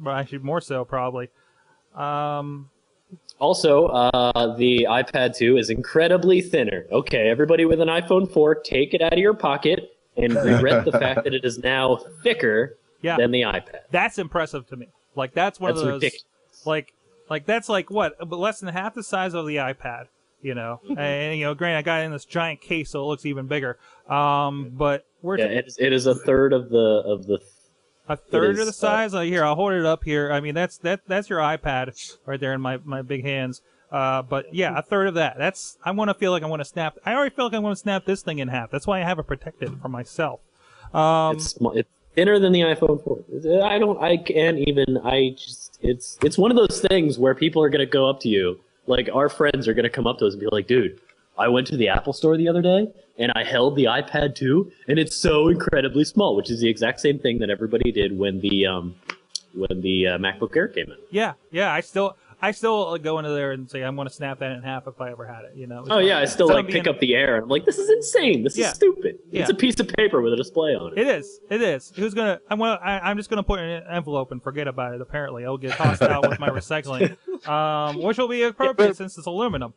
well, 0.03 0.17
actually 0.17 0.39
more 0.39 0.61
so 0.61 0.85
probably. 0.85 1.29
Um, 1.95 2.71
Also, 3.39 3.87
uh, 3.87 4.57
the 4.57 4.87
iPad 4.91 5.37
2 5.37 5.57
is 5.57 5.71
incredibly 5.71 6.41
thinner. 6.41 6.87
Okay, 6.91 7.29
everybody 7.29 7.65
with 7.65 7.81
an 7.81 7.89
iPhone 7.89 8.31
4, 8.33 8.57
take 8.57 8.95
it 8.95 9.01
out 9.03 9.13
of 9.13 9.19
your 9.19 9.35
pocket 9.35 9.97
and 10.17 10.35
regret 10.35 10.85
the 10.85 10.93
fact 10.93 11.25
that 11.25 11.35
it 11.35 11.45
is 11.45 11.59
now 11.59 11.97
thicker 12.23 12.77
yeah, 13.03 13.17
than 13.17 13.31
the 13.31 13.43
iPad. 13.43 13.81
that's 13.91 14.19
impressive 14.19 14.67
to 14.69 14.77
me. 14.77 14.89
Like 15.15 15.33
that's 15.33 15.61
one 15.61 15.71
That's 15.73 15.81
of 15.83 15.87
those 15.87 15.95
ridiculous. 16.03 16.25
like 16.65 16.93
like 17.31 17.47
that's 17.47 17.69
like 17.69 17.91
what 17.91 18.15
less 18.31 18.61
than 18.61 18.71
half 18.75 18.95
the 18.95 19.03
size 19.05 19.35
of 19.35 19.47
the 19.47 19.57
iPad. 19.57 20.07
You 20.45 20.55
know, 20.55 20.81
Mm-hmm. 20.85 20.99
and 20.99 21.39
you 21.39 21.47
know, 21.47 21.55
granted, 21.55 21.79
I 21.79 21.83
got 21.83 22.03
it 22.03 22.05
in 22.05 22.13
this 22.13 22.25
giant 22.27 22.61
case, 22.61 22.91
so 22.91 23.01
it 23.03 23.07
looks 23.07 23.25
even 23.25 23.47
bigger. 23.47 23.79
Um, 24.09 24.71
but 24.75 25.07
we're 25.23 25.39
Yeah, 25.39 25.47
it 25.47 25.67
is, 25.67 25.79
it 25.79 25.93
is 25.93 26.07
a 26.07 26.15
third 26.15 26.53
of 26.53 26.69
the 26.69 27.03
of 27.07 27.27
the. 27.27 27.39
a 28.09 28.17
third 28.17 28.51
of 28.59 28.67
the 28.67 28.69
uh, 28.69 28.73
size. 28.73 29.15
Like, 29.15 29.29
here, 29.29 29.43
I'll 29.43 29.55
hold 29.55 29.73
it 29.73 29.87
up 29.87 30.05
here. 30.05 30.31
I 30.31 30.41
mean, 30.41 30.55
that's 30.55 30.77
that 30.79 31.01
that's 31.09 31.31
your 31.31 31.39
iPad 31.39 32.17
right 32.27 32.39
there 32.39 32.53
in 32.53 32.61
my 32.61 32.77
my 32.85 33.01
big 33.01 33.25
hands. 33.25 33.63
Uh, 33.91 34.21
but 34.23 34.53
yeah, 34.55 34.77
a 34.79 34.83
third 34.83 35.07
of 35.09 35.15
that. 35.15 35.39
That's 35.39 35.79
I 35.83 35.93
want 35.93 36.11
to 36.11 36.15
feel 36.15 36.31
like 36.31 36.43
I 36.43 36.47
want 36.47 36.61
to 36.61 36.65
snap. 36.67 36.99
I 37.07 37.15
already 37.15 37.35
feel 37.35 37.47
like 37.47 37.55
I 37.55 37.59
want 37.61 37.75
to 37.77 37.81
snap 37.81 38.05
this 38.05 38.23
thing 38.23 38.39
in 38.39 38.49
half. 38.49 38.71
That's 38.71 38.87
why 38.87 39.01
I 39.01 39.05
have 39.05 39.19
it 39.19 39.27
protected 39.27 39.81
for 39.81 39.89
myself. 39.89 40.41
Um, 40.93 41.37
It's 41.37 41.47
small. 41.53 41.73
It's 41.73 41.89
thinner 42.15 42.39
than 42.39 42.53
the 42.53 42.61
iPhone 42.61 43.03
4. 43.03 43.63
I 43.65 43.79
don't. 43.79 43.99
I 44.03 44.19
can't 44.19 44.59
even. 44.59 44.99
I 44.99 45.31
just. 45.39 45.79
It's 45.81 46.19
it's 46.23 46.37
one 46.37 46.51
of 46.51 46.57
those 46.59 46.81
things 46.81 47.19
where 47.19 47.35
people 47.35 47.63
are 47.63 47.69
gonna 47.71 47.87
go 47.87 48.11
up 48.11 48.21
to 48.21 48.29
you, 48.29 48.61
like 48.87 49.09
our 49.13 49.29
friends 49.29 49.67
are 49.69 49.75
gonna 49.75 49.91
come 49.91 50.07
up 50.07 50.19
to 50.19 50.27
us 50.27 50.35
and 50.35 50.41
be 50.41 50.49
like, 50.51 50.67
"Dude, 50.67 51.01
I 51.39 51.49
went 51.49 51.67
to 51.69 51.77
the 51.77 51.89
Apple 51.89 52.13
Store 52.13 52.37
the 52.37 52.49
other 52.49 52.63
day 52.63 52.89
and 53.19 53.33
I 53.35 53.45
held 53.45 53.77
the 53.77 53.85
iPad 53.85 54.35
2, 54.35 54.71
and 54.89 54.99
it's 54.99 55.17
so 55.17 55.49
incredibly 55.49 56.05
small," 56.05 56.37
which 56.37 56.51
is 56.51 56.61
the 56.61 56.69
exact 56.69 57.01
same 57.01 57.19
thing 57.19 57.39
that 57.39 57.51
everybody 57.51 57.93
did 57.93 58.19
when 58.19 58.41
the 58.41 58.67
um 58.67 58.95
when 59.55 59.81
the 59.83 60.09
uh, 60.09 60.19
MacBook 60.19 60.57
Air 60.57 60.67
came 60.69 60.87
in. 60.87 60.97
yeah, 61.11 61.35
yeah. 61.53 61.73
I 61.73 61.81
still 61.81 62.17
I 62.47 62.51
still 62.51 62.97
go 62.99 63.19
into 63.19 63.31
there 63.31 63.53
and 63.53 63.71
say 63.71 63.83
I'm 63.83 63.97
going 63.97 64.09
to 64.09 64.13
snap 64.15 64.39
that 64.41 64.53
in 64.53 64.63
half 64.63 64.87
if 64.87 65.01
I 65.01 65.11
ever 65.11 65.27
had 65.27 65.45
it. 65.45 65.53
You 65.57 65.67
know. 65.67 65.85
Oh 65.89 65.99
yeah, 65.99 66.19
I 66.19 66.25
still 66.27 66.49
like 66.49 66.67
pick 66.67 66.85
being- 66.85 66.89
up 66.89 67.01
the 67.01 67.15
Air. 67.15 67.37
and 67.37 67.45
I'm 67.45 67.49
like, 67.49 67.65
"This 67.65 67.79
is 67.79 67.89
insane. 67.91 68.43
This 68.45 68.57
Yeah. 68.57 68.69
is 68.69 68.75
stupid. 68.75 69.19
Yeah. 69.31 69.43
It's 69.43 69.51
a 69.51 69.55
piece 69.55 69.81
of 69.81 69.89
paper 69.89 70.21
with 70.21 70.33
a 70.33 70.37
display 70.37 70.75
on 70.75 70.93
it." 70.93 70.99
It 70.99 71.07
is. 71.09 71.41
It 71.51 71.63
is. 71.63 71.93
Who's 71.97 72.15
gonna? 72.15 72.41
I 72.51 72.55
want. 72.55 72.81
I, 72.83 72.99
I'm 73.01 73.17
just 73.17 73.31
gonna 73.31 73.43
put 73.43 73.61
it 73.61 73.65
in 73.65 73.71
an 73.71 73.85
envelope 73.91 74.31
and 74.33 74.43
forget 74.43 74.69
about 74.69 74.95
it. 74.95 75.01
Apparently, 75.01 75.43
it'll 75.43 75.59
get 75.59 75.73
tossed 75.73 76.03
out 76.03 76.29
with 76.29 76.39
my 76.39 76.49
recycling, 76.61 77.17
um, 77.49 78.03
which 78.03 78.19
will 78.19 78.29
be 78.29 78.43
appropriate 78.43 78.89
but- 78.89 78.97
since 78.97 79.17
it's 79.19 79.27
aluminum. 79.27 79.75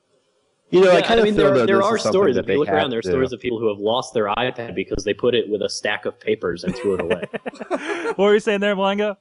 You 0.69 0.81
know, 0.81 0.91
I 0.91 0.95
Yeah, 0.95 1.01
kind 1.07 1.19
of 1.21 1.23
mean, 1.25 1.35
there, 1.37 1.65
there 1.65 1.81
are 1.81 1.97
stories. 1.97 2.35
that 2.35 2.43
If 2.43 2.49
you 2.51 2.59
look 2.59 2.67
around, 2.67 2.89
there 2.89 2.99
are 2.99 3.01
stories 3.01 3.31
of 3.31 3.39
people 3.39 3.57
who 3.57 3.69
have 3.69 3.77
lost 3.79 4.13
their 4.13 4.25
iPad 4.27 4.75
because 4.75 5.05
they 5.05 5.13
put 5.13 5.33
it 5.33 5.47
with 5.49 5.61
a 5.61 5.69
stack 5.69 6.05
of 6.05 6.19
papers 6.19 6.65
and 6.65 6.75
threw 6.75 6.95
it 6.95 6.99
away. 6.99 7.23
What 8.07 8.17
were 8.17 8.33
you 8.33 8.41
saying 8.41 8.59
there, 8.59 8.75
Malengo? 8.75 9.15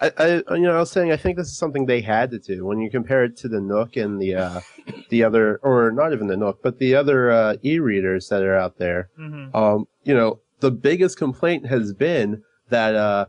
I, 0.00 0.10
I, 0.18 0.54
you 0.56 0.62
know, 0.62 0.76
I 0.76 0.80
was 0.80 0.90
saying 0.90 1.12
I 1.12 1.16
think 1.16 1.36
this 1.36 1.46
is 1.48 1.56
something 1.56 1.86
they 1.86 2.00
had 2.00 2.30
to 2.32 2.38
do 2.38 2.64
when 2.66 2.80
you 2.80 2.90
compare 2.90 3.24
it 3.24 3.36
to 3.38 3.48
the 3.48 3.60
Nook 3.60 3.96
and 3.96 4.20
the 4.20 4.34
uh, 4.34 4.60
the 5.08 5.22
other, 5.24 5.58
or 5.62 5.90
not 5.92 6.12
even 6.12 6.26
the 6.26 6.36
Nook, 6.36 6.60
but 6.62 6.78
the 6.78 6.94
other 6.94 7.30
uh, 7.30 7.56
e-readers 7.62 8.28
that 8.28 8.42
are 8.42 8.56
out 8.56 8.76
there. 8.78 9.08
Mm-hmm. 9.18 9.56
Um, 9.56 9.86
you 10.02 10.14
know, 10.14 10.40
the 10.60 10.70
biggest 10.70 11.16
complaint 11.16 11.66
has 11.66 11.92
been 11.92 12.42
that 12.70 12.94
uh, 12.94 13.26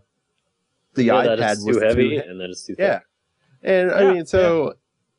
the 0.95 1.03
yeah, 1.05 1.13
iPad 1.25 1.37
that 1.37 1.57
was 1.63 1.77
too 1.77 1.79
heavy 1.79 2.09
he- 2.11 2.17
and 2.17 2.39
that 2.41 2.49
it's 2.49 2.65
too 2.65 2.75
Yeah, 2.79 2.99
thick. 2.99 3.07
and 3.63 3.91
I 3.91 4.01
Yeah, 4.03 4.11
mean, 4.13 4.25
so 4.25 4.73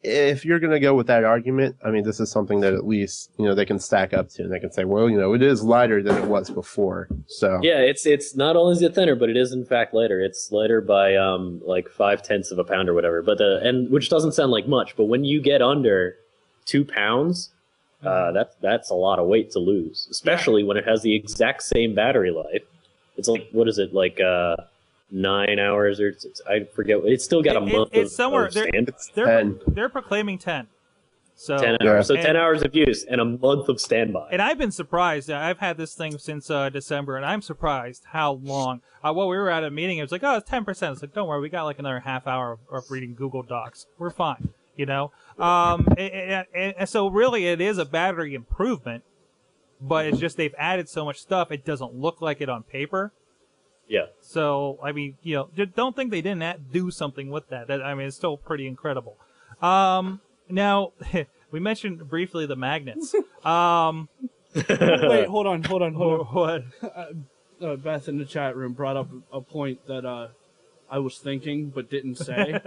if 0.06 0.44
you're 0.44 0.60
gonna 0.60 0.80
go 0.80 0.94
with 0.94 1.08
that 1.08 1.24
argument, 1.24 1.76
I 1.84 1.90
mean, 1.90 2.04
this 2.04 2.20
is 2.20 2.30
something 2.30 2.60
that 2.60 2.72
at 2.72 2.86
least 2.86 3.30
you 3.38 3.44
know 3.44 3.54
they 3.54 3.64
can 3.64 3.78
stack 3.78 4.14
up 4.14 4.28
to, 4.30 4.42
and 4.44 4.52
they 4.52 4.60
can 4.60 4.70
say, 4.72 4.84
well, 4.84 5.10
you 5.10 5.18
know, 5.18 5.34
it 5.34 5.42
is 5.42 5.62
lighter 5.62 6.02
than 6.02 6.16
it 6.16 6.24
was 6.24 6.48
before. 6.50 7.08
So 7.26 7.58
Yeah, 7.62 7.78
it's 7.78 8.06
it's 8.06 8.36
not 8.36 8.56
only 8.56 8.72
is 8.72 8.82
it 8.82 8.94
thinner, 8.94 9.16
but 9.16 9.28
it 9.28 9.36
is 9.36 9.52
in 9.52 9.64
fact 9.64 9.92
lighter. 9.94 10.20
It's 10.20 10.52
lighter 10.52 10.80
by 10.80 11.16
um 11.16 11.60
like 11.66 11.88
five 11.88 12.22
tenths 12.22 12.50
of 12.50 12.58
a 12.58 12.64
pound 12.64 12.88
or 12.88 12.94
whatever. 12.94 13.22
But 13.22 13.38
the 13.38 13.60
and 13.62 13.90
which 13.90 14.08
doesn't 14.08 14.32
sound 14.32 14.52
like 14.52 14.68
much, 14.68 14.96
but 14.96 15.04
when 15.04 15.24
you 15.24 15.40
get 15.40 15.60
under 15.60 16.16
two 16.64 16.84
pounds, 16.84 17.50
uh, 18.04 18.32
that's 18.32 18.54
that's 18.60 18.90
a 18.90 18.94
lot 18.94 19.18
of 19.18 19.26
weight 19.26 19.50
to 19.52 19.58
lose, 19.58 20.06
especially 20.10 20.62
when 20.62 20.76
it 20.76 20.86
has 20.86 21.02
the 21.02 21.14
exact 21.14 21.62
same 21.62 21.94
battery 21.94 22.30
life. 22.30 22.62
It's 23.16 23.28
like 23.28 23.48
what 23.50 23.66
is 23.68 23.78
it 23.78 23.92
like 23.92 24.20
uh 24.20 24.56
nine 25.10 25.58
hours 25.58 26.00
or 26.00 26.08
it's- 26.08 26.40
I 26.48 26.64
forget. 26.64 26.98
It's 27.04 27.24
still 27.24 27.42
got 27.42 27.56
a 27.56 27.60
It- 27.62 27.68
it- 27.68 27.72
month 27.76 27.88
it's 27.92 28.10
of, 28.10 28.16
somewhere- 28.16 28.46
of 28.46 28.54
there- 28.54 28.68
stand. 28.68 28.92
They're 29.14 29.38
And- 29.38 29.60
they're 29.66 29.88
proclaiming 29.88 30.38
ten. 30.38 30.68
So 31.38 31.58
Ten 31.58 31.76
Yeah. 31.82 31.90
hours, 31.90 32.06
so 32.06 32.14
And- 32.14 32.22
ten 32.24 32.34
hours 32.36 32.62
of 32.62 32.74
use 32.74 33.04
and 33.04 33.20
a 33.20 33.24
month 33.26 33.68
of 33.68 33.78
standby. 33.78 34.28
and 34.32 34.40
I've 34.40 34.56
been 34.56 34.70
surprised. 34.70 35.30
I've 35.30 35.58
had 35.58 35.76
this 35.76 35.94
thing 35.94 36.16
since 36.16 36.50
uh, 36.50 36.70
December, 36.70 37.16
and 37.16 37.26
I'm 37.26 37.42
surprised 37.42 38.04
how 38.12 38.32
long. 38.32 38.80
Uh, 39.04 39.12
well, 39.14 39.28
we 39.28 39.36
were 39.36 39.50
at 39.50 39.62
a 39.62 39.70
meeting. 39.70 39.98
It 39.98 40.02
was 40.02 40.12
like, 40.12 40.24
oh, 40.24 40.36
it's 40.36 40.48
ten 40.48 40.64
percent. 40.64 40.94
It's 40.94 41.02
like, 41.02 41.12
don't 41.12 41.28
worry, 41.28 41.40
we 41.42 41.50
got 41.50 41.64
like 41.64 41.78
another 41.78 42.00
half 42.00 42.26
hour 42.26 42.52
of, 42.52 42.60
of 42.72 42.90
reading 42.90 43.14
Google 43.14 43.42
Docs. 43.42 43.86
We're 43.98 44.08
fine. 44.10 44.48
You 44.76 44.86
know. 44.86 45.12
Um, 45.38 45.86
and, 45.98 46.46
and, 46.54 46.74
and 46.78 46.88
so 46.88 47.08
really, 47.08 47.46
it 47.46 47.60
is 47.60 47.76
a 47.76 47.84
battery 47.84 48.34
improvement, 48.34 49.04
but 49.80 50.06
it's 50.06 50.18
just 50.18 50.38
they've 50.38 50.54
added 50.56 50.88
so 50.88 51.04
much 51.04 51.18
stuff. 51.20 51.52
It 51.52 51.66
doesn't 51.66 51.94
look 51.94 52.22
like 52.22 52.40
it 52.40 52.48
on 52.48 52.62
paper. 52.62 53.12
Yeah. 53.88 54.06
So 54.20 54.78
I 54.82 54.92
mean, 54.92 55.16
you 55.22 55.36
know, 55.36 55.64
don't 55.74 55.94
think 55.94 56.10
they 56.10 56.20
didn't 56.20 56.42
at- 56.42 56.72
do 56.72 56.90
something 56.90 57.30
with 57.30 57.48
that. 57.48 57.68
that. 57.68 57.82
I 57.82 57.94
mean, 57.94 58.06
it's 58.06 58.16
still 58.16 58.36
pretty 58.36 58.66
incredible. 58.66 59.16
Um, 59.62 60.20
now 60.48 60.92
we 61.50 61.60
mentioned 61.60 62.08
briefly 62.08 62.46
the 62.46 62.56
magnets. 62.56 63.14
Um, 63.46 64.08
Wait, 64.56 65.28
hold 65.28 65.46
on, 65.46 65.62
hold 65.62 65.82
on, 65.82 65.94
hold 65.94 66.20
on. 66.20 66.26
what? 66.32 66.64
uh, 67.62 67.76
Beth 67.76 68.08
in 68.08 68.18
the 68.18 68.24
chat 68.24 68.56
room 68.56 68.72
brought 68.72 68.96
up 68.96 69.08
a 69.32 69.40
point 69.40 69.86
that 69.86 70.04
uh, 70.04 70.28
I 70.90 70.98
was 70.98 71.18
thinking 71.18 71.68
but 71.68 71.88
didn't 71.88 72.16
say. 72.16 72.60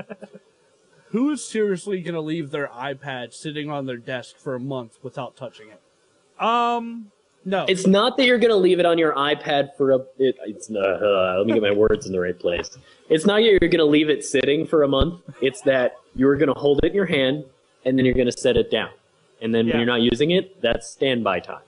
Who 1.08 1.32
is 1.32 1.44
seriously 1.44 2.02
going 2.02 2.14
to 2.14 2.22
leave 2.22 2.52
their 2.52 2.68
iPad 2.68 3.34
sitting 3.34 3.70
on 3.70 3.88
their 3.88 3.98
desk 3.98 4.38
for 4.38 4.56
a 4.56 4.60
month 4.60 5.00
without 5.02 5.36
touching 5.36 5.68
it? 5.70 5.82
Um, 6.42 7.12
No. 7.50 7.66
It's 7.68 7.88
not 7.88 8.16
that 8.18 8.26
you're 8.28 8.38
going 8.38 8.52
to 8.52 8.56
leave 8.58 8.80
it 8.80 8.86
on 8.86 9.00
your 9.00 9.14
iPad 9.16 9.76
for 9.76 9.92
a. 9.92 9.98
It, 10.20 10.38
it's 10.46 10.70
uh, 10.70 10.78
uh, 10.80 11.36
let 11.40 11.48
me 11.48 11.54
get 11.54 11.64
my 11.64 11.72
words 11.72 12.06
in 12.06 12.12
the 12.12 12.20
right 12.20 12.38
place. 12.38 12.70
It's 13.10 13.26
not 13.26 13.38
that 13.38 13.42
you're 13.44 13.58
going 13.60 13.78
to 13.80 13.86
leave 13.86 14.08
it 14.10 14.24
sitting 14.24 14.68
for 14.68 14.84
a 14.84 14.88
month. 14.88 15.22
It's 15.42 15.62
that 15.62 15.96
you're 16.16 16.36
going 16.38 16.54
to 16.54 16.60
hold 16.60 16.80
it 16.84 16.90
in 16.90 16.94
your 16.94 17.08
hand 17.08 17.46
and 17.86 17.98
then 17.98 18.06
you're 18.06 18.14
going 18.14 18.30
to 18.30 18.38
set 18.38 18.56
it 18.56 18.70
down, 18.70 18.90
and 19.42 19.56
then 19.56 19.66
Yeah. 19.66 19.74
when 19.74 19.80
you're 19.80 19.88
not 19.98 20.02
using 20.02 20.30
it, 20.32 20.62
that's 20.62 20.88
standby 20.90 21.40
time. 21.40 21.62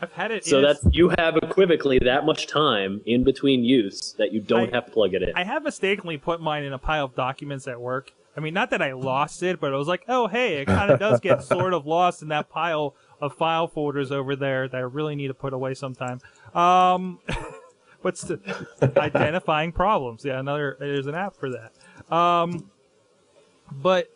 I've 0.00 0.12
had 0.12 0.30
it. 0.30 0.44
So 0.44 0.58
is- 0.60 0.80
that's 0.82 0.94
you 0.94 1.08
have 1.18 1.36
equivocally 1.38 1.98
that 2.00 2.24
much 2.24 2.46
time 2.46 3.00
in 3.06 3.24
between 3.24 3.64
use 3.64 4.14
that 4.18 4.32
you 4.32 4.40
don't 4.40 4.68
I- 4.72 4.76
have 4.76 4.86
to 4.86 4.92
plug 4.92 5.14
it 5.14 5.22
in. 5.24 5.32
I 5.34 5.42
have 5.42 5.64
mistakenly 5.64 6.18
put 6.18 6.40
mine 6.40 6.62
in 6.62 6.72
a 6.72 6.78
pile 6.78 7.06
of 7.06 7.16
documents 7.16 7.66
at 7.66 7.80
work. 7.80 8.12
I 8.36 8.40
mean, 8.40 8.52
not 8.54 8.70
that 8.70 8.82
I 8.82 8.92
lost 8.92 9.42
it, 9.42 9.60
but 9.60 9.72
it 9.72 9.76
was 9.76 9.88
like, 9.88 10.04
oh, 10.08 10.26
hey, 10.28 10.58
it 10.58 10.66
kind 10.66 10.90
of 10.90 10.98
does 11.00 11.20
get 11.20 11.42
sort 11.54 11.72
of 11.72 11.86
lost 11.86 12.20
in 12.22 12.28
that 12.28 12.48
pile 12.50 12.94
of 13.20 13.34
file 13.34 13.66
folders 13.68 14.10
over 14.12 14.36
there 14.36 14.68
that 14.68 14.76
I 14.76 14.80
really 14.80 15.14
need 15.14 15.28
to 15.28 15.34
put 15.34 15.52
away 15.52 15.74
sometime. 15.74 16.20
Um, 16.54 17.18
but 18.02 18.16
st- 18.18 18.40
identifying 18.96 19.72
problems. 19.72 20.24
Yeah, 20.24 20.38
another 20.40 20.76
there's 20.78 21.06
an 21.06 21.14
app 21.14 21.36
for 21.36 21.50
that. 21.50 22.14
Um, 22.14 22.70
but 23.72 24.10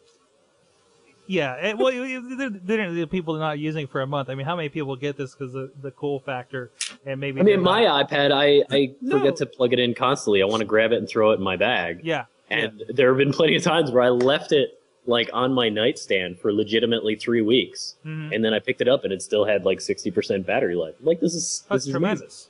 yeah, 1.27 1.55
it, 1.57 1.79
well, 1.79 1.91
they're, 1.93 2.91
the 2.93 3.07
people 3.07 3.37
are 3.37 3.41
not 3.41 3.59
using 3.59 3.85
it 3.85 3.91
for 3.91 4.01
a 4.01 4.07
month. 4.07 4.31
I 4.31 4.35
mean, 4.35 4.47
how 4.47 4.57
many 4.57 4.71
people 4.71 4.97
get 4.97 5.17
this 5.17 5.35
because 5.35 5.55
of 5.55 5.71
the 5.83 5.91
cool 5.91 6.21
factor 6.21 6.71
and 7.05 7.21
maybe 7.21 7.41
I 7.41 7.45
mean, 7.45 7.61
my 7.63 7.85
not- 7.85 8.09
iPad, 8.11 8.33
I, 8.33 8.65
I 8.75 8.95
No. 9.03 9.19
forget 9.19 9.37
to 9.37 9.47
plug 9.47 9.73
it 9.75 9.79
in 9.79 9.95
constantly. 9.95 10.43
I 10.43 10.47
want 10.47 10.61
to 10.61 10.67
grab 10.67 10.93
it 10.93 10.97
and 10.99 11.09
throw 11.09 11.33
it 11.33 11.35
in 11.35 11.43
my 11.43 11.57
bag. 11.57 12.01
yeah. 12.03 12.25
And 12.51 12.83
there 12.89 13.09
have 13.09 13.19
been 13.19 13.33
plenty 13.33 13.57
of 13.57 13.63
times 13.63 13.91
where 13.91 14.03
I 14.03 14.09
left 14.09 14.53
it 14.53 14.78
like 15.09 15.31
on 15.33 15.53
my 15.53 15.69
nightstand 15.69 16.39
for 16.39 16.53
legitimately 16.53 17.17
three 17.17 17.41
weeks, 17.43 17.97
Mhm. 18.05 18.35
and 18.35 18.45
then 18.45 18.53
I 18.55 18.59
picked 18.61 18.81
it 18.81 18.89
up 18.89 19.05
and 19.05 19.13
it 19.13 19.23
still 19.23 19.45
had 19.45 19.65
like 19.65 19.81
sixty 19.81 20.11
percent 20.11 20.47
battery 20.47 20.77
life. 20.77 20.95
Like 21.01 21.19
this 21.21 21.35
is 21.35 21.65
That's 21.69 21.85
this 21.85 21.87
is 21.87 21.93
tremendous. 21.93 22.49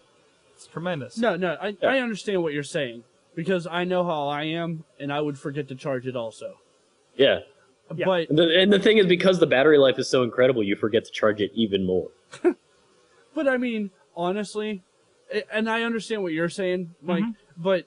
It's 0.57 0.66
tremendous. 0.66 1.16
no, 1.18 1.37
no, 1.37 1.57
I, 1.61 1.68
Yeah. 1.81 1.88
I 1.90 2.01
understand 2.01 2.42
what 2.42 2.53
you're 2.53 2.64
saying 2.64 3.05
because 3.37 3.66
I 3.68 3.85
know 3.85 4.03
how 4.05 4.27
I 4.27 4.42
am 4.44 4.85
and 4.99 5.12
I 5.12 5.21
would 5.21 5.38
forget 5.38 5.68
to 5.68 5.77
charge 5.77 6.07
it 6.09 6.16
also. 6.16 6.59
Yeah, 7.16 7.40
Yeah. 7.94 8.05
But 8.07 8.29
and 8.29 8.37
the, 8.38 8.59
and 8.61 8.73
the 8.73 8.81
thing 8.81 8.99
is, 8.99 9.07
because 9.07 9.38
the 9.38 9.47
battery 9.47 9.79
life 9.79 9.99
is 9.99 10.09
so 10.09 10.23
incredible, 10.25 10.62
you 10.64 10.75
forget 10.77 11.05
to 11.05 11.12
charge 11.12 11.40
it 11.40 11.53
even 11.55 11.85
more. 11.87 12.11
But 13.35 13.47
I 13.47 13.57
mean, 13.57 13.90
honestly, 14.16 14.83
and 15.53 15.71
I 15.71 15.83
understand 15.85 16.25
what 16.25 16.33
you're 16.33 16.49
saying, 16.49 16.94
Mike. 17.01 17.23
But 17.57 17.87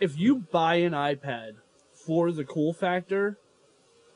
if 0.00 0.16
you 0.18 0.36
buy 0.36 0.76
an 0.76 0.92
iPad 0.92 1.56
for 1.92 2.32
the 2.32 2.44
cool 2.44 2.72
factor, 2.72 3.36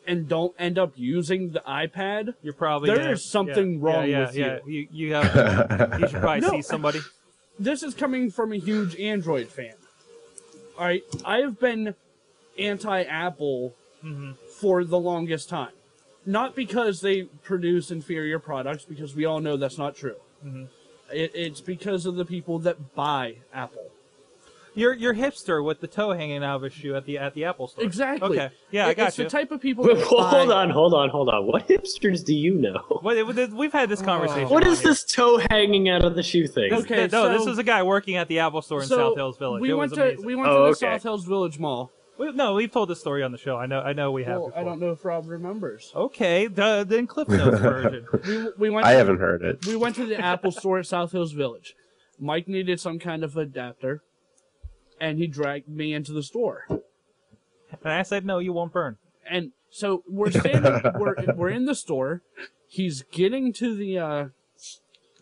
and 0.07 0.29
don't 0.29 0.55
end 0.59 0.79
up 0.79 0.93
using 0.97 1.51
the 1.51 1.61
iPad, 1.61 2.35
You're 2.43 2.55
probably 2.55 2.89
There 2.89 2.99
gonna- 2.99 3.11
is 3.13 3.25
something 3.25 3.75
yeah, 3.75 3.79
wrong 3.81 4.09
yeah, 4.09 4.27
with 4.27 4.37
yeah, 4.37 4.59
you. 4.67 4.89
You 4.91 5.15
have 5.15 6.01
you 6.01 6.09
should 6.09 6.21
probably 6.21 6.41
No, 6.47 6.51
see 6.51 6.63
somebody. 6.63 7.01
this 7.59 7.83
is 7.83 7.95
coming 7.95 8.31
from 8.31 8.53
a 8.53 8.57
huge 8.57 8.97
Android 8.97 9.49
fan. 9.49 9.75
All 10.79 10.85
right, 10.85 11.03
I 11.25 11.39
have 11.39 11.61
been 11.61 11.95
anti-Apple 12.59 13.75
mm-hmm. 14.05 14.33
for 14.61 14.85
the 14.85 14.99
longest 14.99 15.49
time. 15.49 15.73
Not 16.25 16.55
because 16.55 17.01
they 17.01 17.23
produce 17.23 17.91
inferior 17.91 18.39
products, 18.39 18.85
because 18.85 19.15
we 19.15 19.25
all 19.25 19.41
know 19.41 19.57
that's 19.57 19.79
not 19.79 19.97
true. 19.97 20.17
Mm-hmm. 20.45 20.65
It, 21.13 21.33
it's 21.35 21.61
because 21.61 22.07
of 22.07 22.15
the 22.17 22.25
people 22.25 22.59
that 22.61 22.95
buy 22.95 23.37
Apple. 23.53 23.92
You're 24.75 24.95
you're 24.95 25.15
hipster 25.15 25.63
with 25.65 25.81
the 25.81 25.87
toe 25.87 26.13
hanging 26.13 26.43
out 26.43 26.57
of 26.57 26.63
his 26.63 26.73
shoe 26.73 26.95
at 26.95 27.05
the 27.05 27.19
at 27.19 27.35
the 27.35 27.45
Apple 27.45 27.69
store. 27.69 27.85
Exactly. 27.85 28.39
Okay. 28.41 28.55
Yeah, 28.71 28.87
I 28.87 28.91
It- 28.91 28.97
got 28.97 29.09
it's 29.09 29.19
you. 29.19 29.25
the 29.25 29.31
type 29.31 29.51
of 29.51 29.61
people. 29.61 29.85
That 29.85 29.99
hold 30.03 30.31
buy- 30.49 30.55
on, 30.55 30.71
hold 30.71 30.95
on, 30.95 31.11
hold 31.11 31.29
on. 31.29 31.47
What 31.47 31.69
hipsters 31.69 32.25
do 32.25 32.35
you 32.35 32.55
know? 32.55 32.79
What- 33.03 33.17
it- 33.17 33.53
we've 33.53 33.73
had 33.73 33.89
this 33.89 34.01
oh, 34.03 34.05
conversation. 34.05 34.49
What 34.49 34.67
on 34.67 34.75
here. 34.75 34.83
this 34.83 35.05
toe 35.05 35.39
hanging 35.51 35.89
out 35.91 36.05
of 36.05 36.15
the 36.15 36.23
shoe 36.23 36.47
thing? 36.47 36.71
This- 36.71 36.85
Okay, 36.85 37.09
no, 37.13 37.29
this 37.37 37.47
is 37.47 37.59
a 37.59 37.63
guy 37.65 37.83
working 37.83 38.17
at 38.17 38.29
the 38.29 38.39
Apple 38.39 38.63
store 38.63 38.81
in 38.83 38.89
So, 38.89 38.97
South 38.97 39.17
Hills 39.17 39.37
Village. 39.39 39.61
We 39.61 39.71
it 39.71 39.75
went 39.75 39.91
was 39.91 39.99
to 39.99 40.05
amazing. 40.05 40.25
we 40.27 40.35
went 40.35 40.49
Oh, 40.49 40.53
to 40.53 40.59
the 40.63 40.69
okay. 40.87 40.95
South 40.97 41.03
Hills 41.03 41.25
Village 41.27 41.59
Mall. 41.59 41.91
We- 42.19 42.33
no, 42.33 42.55
we've 42.55 42.71
told 42.71 42.89
this 42.89 43.01
story 43.01 43.23
on 43.23 43.33
the 43.33 43.39
show. 43.39 43.57
I 43.57 43.67
know. 43.67 43.81
I 43.81 43.93
know 43.93 44.11
we 44.13 44.25
have. 44.25 44.39
Well, 44.39 44.47
before. 44.49 44.61
I 44.61 44.65
don't 44.65 44.81
know 44.81 44.91
if 44.93 45.05
Rob 45.05 45.27
remembers. 45.29 45.93
Okay, 45.95 46.47
the 46.47 46.85
then 46.89 47.07
Cliff 47.07 47.29
Notes 47.29 47.59
version. 47.59 48.07
We, 48.27 48.49
we 48.59 48.71
went. 48.71 48.87
I 48.87 48.93
to- 48.93 48.99
haven't 48.99 49.19
heard 49.19 49.43
it. 49.43 49.67
We 49.67 49.77
went 49.77 49.97
to 49.97 50.07
the 50.07 50.19
Apple 50.19 50.51
store 50.53 50.79
at 50.79 50.87
South 50.87 51.13
Hills 51.13 51.33
Village. 51.33 51.75
Mike 52.19 52.47
needed 52.49 52.79
some 52.81 52.99
kind 52.99 53.25
of 53.25 53.37
adapter, 53.37 54.03
and 55.03 55.19
he 55.19 55.27
dragged 55.27 55.69
me 55.69 55.93
into 55.93 56.13
the 56.13 56.23
store. 56.23 56.65
And 56.71 57.93
I 57.93 58.03
said, 58.03 58.25
no, 58.25 58.39
you 58.39 58.53
won't 58.53 58.73
burn. 58.73 58.99
And 59.29 59.51
so 59.69 60.05
we're 60.07 60.31
standing, 60.31 60.81
we're 60.97 61.17
we're 61.35 61.49
in 61.49 61.65
the 61.65 61.75
store. 61.75 62.23
He's 62.69 63.03
getting 63.11 63.53
to 63.55 63.75
the, 63.75 63.99
uh, 63.99 64.25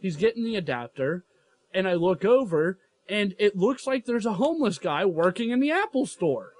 he's 0.02 0.16
getting 0.16 0.44
the 0.44 0.56
adapter, 0.56 1.24
and 1.72 1.88
I 1.88 1.94
look 1.94 2.26
over, 2.26 2.78
and 3.08 3.34
it 3.38 3.56
looks 3.56 3.86
like 3.86 4.04
there's 4.04 4.26
a 4.26 4.34
homeless 4.34 4.78
guy 4.78 5.06
working 5.06 5.48
in 5.48 5.60
the 5.60 5.70
Apple 5.70 6.04
store. 6.04 6.52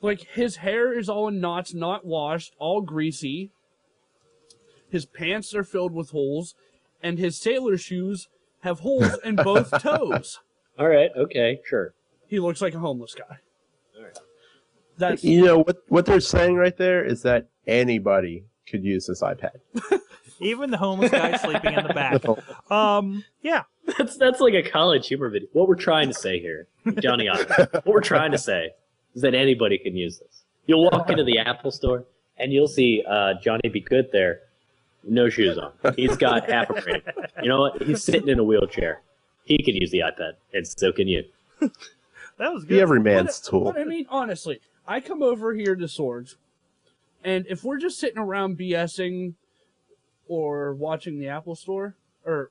Like 0.00 0.22
his 0.32 0.56
hair 0.56 0.98
is 0.98 1.10
all 1.10 1.28
in 1.28 1.38
knots, 1.38 1.74
not 1.74 2.06
washed, 2.06 2.54
all 2.58 2.80
greasy. 2.80 3.50
His 4.88 5.04
pants 5.04 5.54
are 5.54 5.64
filled 5.64 5.92
with 5.92 6.10
holes, 6.10 6.54
and 7.02 7.18
his 7.18 7.38
sailor 7.38 7.76
shoes 7.76 8.28
have 8.60 8.80
holes 8.80 9.18
in 9.22 9.36
both 9.36 9.70
toes. 9.82 10.40
All 10.78 10.88
right, 10.88 11.10
okay, 11.14 11.60
sure. 11.66 11.92
He 12.32 12.40
looks 12.40 12.62
like 12.62 12.72
a 12.72 12.78
homeless 12.78 13.14
guy. 13.14 13.40
That's 14.96 15.22
You 15.22 15.44
know 15.44 15.58
what? 15.58 15.82
What 15.88 16.06
they're 16.06 16.18
saying 16.18 16.56
right 16.56 16.74
there 16.74 17.04
is 17.04 17.20
that 17.24 17.48
anybody 17.66 18.46
could 18.66 18.82
use 18.82 19.06
this 19.06 19.20
iPad. 19.20 19.60
Even 20.40 20.70
the 20.70 20.78
homeless 20.78 21.10
guy 21.10 21.36
sleeping 21.36 21.74
in 21.74 21.86
the 21.86 21.92
back. 21.92 22.22
Um, 22.70 23.22
yeah. 23.42 23.64
That's 23.98 24.16
that's 24.16 24.40
like 24.40 24.54
a 24.54 24.62
college 24.62 25.08
humor 25.08 25.28
video. 25.28 25.46
What 25.52 25.68
we're 25.68 25.74
trying 25.74 26.08
to 26.08 26.14
say 26.14 26.40
here, 26.40 26.68
Johnny 27.00 27.28
Otter, 27.28 27.68
what 27.70 27.86
we're 27.86 28.00
trying 28.00 28.32
to 28.32 28.38
say 28.38 28.70
is 29.14 29.20
that 29.20 29.34
anybody 29.34 29.76
can 29.76 29.94
use 29.94 30.18
this. 30.18 30.44
You'll 30.64 30.84
walk 30.84 31.10
into 31.10 31.24
the 31.24 31.38
Apple 31.38 31.70
store 31.70 32.06
and 32.38 32.50
you'll 32.50 32.66
see 32.66 33.04
uh, 33.06 33.34
Johnny 33.42 33.68
Be 33.68 33.80
Good 33.80 34.08
there, 34.10 34.40
no 35.04 35.28
shoes 35.28 35.58
on. 35.58 35.72
He's 35.96 36.16
got 36.16 36.48
half 36.48 36.70
a 36.70 36.80
brain. 36.80 37.02
You 37.42 37.50
know 37.50 37.60
what? 37.60 37.82
He's 37.82 38.02
sitting 38.02 38.28
in 38.28 38.38
a 38.38 38.44
wheelchair. 38.44 39.02
He 39.44 39.58
can 39.58 39.76
use 39.76 39.90
the 39.90 39.98
iPad, 39.98 40.32
and 40.54 40.66
so 40.66 40.92
can 40.92 41.08
you. 41.08 41.24
That 42.42 42.52
was 42.52 42.64
Be 42.64 42.74
good. 42.74 42.80
every 42.82 43.00
man's 43.00 43.38
But- 43.40 43.50
tool. 43.50 43.64
But 43.72 43.78
I 43.78 43.84
mean, 43.84 44.06
honestly, 44.10 44.60
I 44.86 45.00
come 45.00 45.22
over 45.22 45.54
here 45.54 45.76
to 45.76 45.86
Swords, 45.86 46.36
and 47.22 47.46
if 47.48 47.62
we're 47.62 47.78
just 47.78 48.00
sitting 48.00 48.18
around 48.18 48.58
BSing 48.58 49.34
or 50.26 50.74
watching 50.74 51.20
the 51.20 51.28
Apple 51.28 51.54
Store, 51.54 51.94
or 52.26 52.50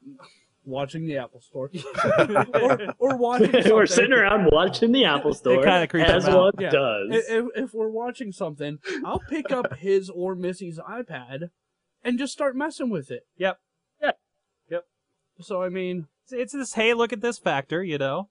watching 0.63 1.07
the 1.07 1.17
Apple 1.17 1.41
Store, 1.41 1.69
or, 2.53 2.93
or 2.99 3.17
watching 3.17 3.51
something, 3.51 3.71
we're 3.75 3.85
sitting 3.85 4.13
around 4.13 4.47
watching 4.53 4.93
the 4.93 5.03
Apple 5.03 5.33
Store, 5.33 5.61
kinda 5.61 5.87
creeps 5.87 6.09
as 6.09 6.25
him 6.25 6.35
one 6.35 6.53
Yeah. 6.57 6.69
does. 6.69 7.09
If, 7.11 7.45
if 7.55 7.73
we're 7.73 7.89
watching 7.89 8.31
something, 8.31 8.79
I'll 9.03 9.19
pick 9.29 9.51
up 9.51 9.75
his 9.77 10.09
or 10.09 10.35
Missy's 10.35 10.79
iPad 10.79 11.49
and 12.01 12.17
just 12.17 12.31
start 12.31 12.55
messing 12.55 12.89
with 12.89 13.11
it. 13.11 13.25
Yep. 13.37 13.59
Yeah. 14.01 14.11
Yep. 14.69 14.85
So 15.41 15.61
I 15.61 15.67
mean, 15.67 16.07
It's, 16.23 16.31
it's 16.33 16.53
this, 16.53 16.73
hey, 16.75 16.93
look 16.93 17.11
at 17.11 17.19
this 17.19 17.39
factor, 17.39 17.83
you 17.83 17.97
know? 17.97 18.29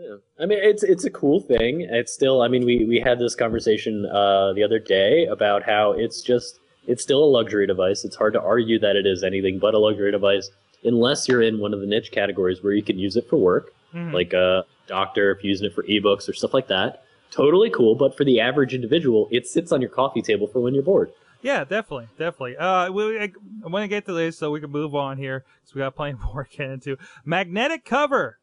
Yeah. 0.00 0.16
I 0.38 0.46
mean, 0.46 0.58
it's 0.62 0.82
it's 0.82 1.04
a 1.04 1.10
cool 1.10 1.40
thing. 1.40 1.82
It's 1.82 2.12
still. 2.12 2.40
I 2.42 2.48
mean, 2.48 2.64
we 2.64 2.84
we 2.86 3.00
had 3.00 3.18
this 3.18 3.34
conversation 3.34 4.06
uh, 4.06 4.52
the 4.54 4.62
other 4.64 4.78
day 4.78 5.26
about 5.26 5.62
how 5.62 5.92
it's 5.92 6.22
just 6.22 6.58
it's 6.86 7.02
still 7.02 7.22
a 7.22 7.30
luxury 7.30 7.66
device. 7.66 8.04
It's 8.04 8.16
hard 8.16 8.32
to 8.32 8.40
argue 8.40 8.78
that 8.78 8.96
it 8.96 9.06
is 9.06 9.22
anything 9.22 9.58
but 9.58 9.74
a 9.74 9.78
luxury 9.78 10.10
device 10.10 10.48
unless 10.84 11.28
you're 11.28 11.42
in 11.42 11.58
one 11.60 11.74
of 11.74 11.80
the 11.80 11.86
niche 11.86 12.10
categories 12.12 12.62
where 12.62 12.72
you 12.72 12.82
can 12.82 12.98
use 12.98 13.14
it 13.14 13.28
for 13.28 13.36
work, 13.36 13.74
Mhm. 13.94 14.14
like 14.14 14.32
a 14.32 14.64
doctor, 14.86 15.30
if 15.32 15.44
you're 15.44 15.50
using 15.50 15.66
it 15.66 15.74
for 15.74 15.82
ebooks 15.82 16.26
or 16.26 16.32
stuff 16.32 16.54
like 16.54 16.68
that. 16.68 17.02
Totally 17.30 17.68
cool, 17.68 17.94
but 17.94 18.16
for 18.16 18.24
the 18.24 18.40
average 18.40 18.72
individual, 18.72 19.28
it 19.30 19.46
sits 19.46 19.72
on 19.72 19.82
your 19.82 19.90
coffee 19.90 20.22
table 20.22 20.46
for 20.46 20.60
when 20.60 20.72
you're 20.72 20.82
bored. 20.82 21.12
Yeah, 21.42 21.64
definitely, 21.64 22.08
definitely. 22.18 22.56
Uh, 22.56 22.90
we, 22.90 23.18
I, 23.20 23.30
I 23.64 23.68
want 23.68 23.84
to 23.84 23.88
get 23.88 24.06
to 24.06 24.12
this 24.14 24.38
so 24.38 24.50
we 24.50 24.60
can 24.60 24.70
move 24.70 24.94
on 24.94 25.16
here 25.18 25.44
because 25.60 25.74
we 25.74 25.80
got 25.80 25.94
plenty 25.94 26.18
more 26.24 26.44
to 26.50 26.56
get 26.56 26.70
into. 26.70 26.96
Magnetic 27.26 27.84
cover. 27.84 28.38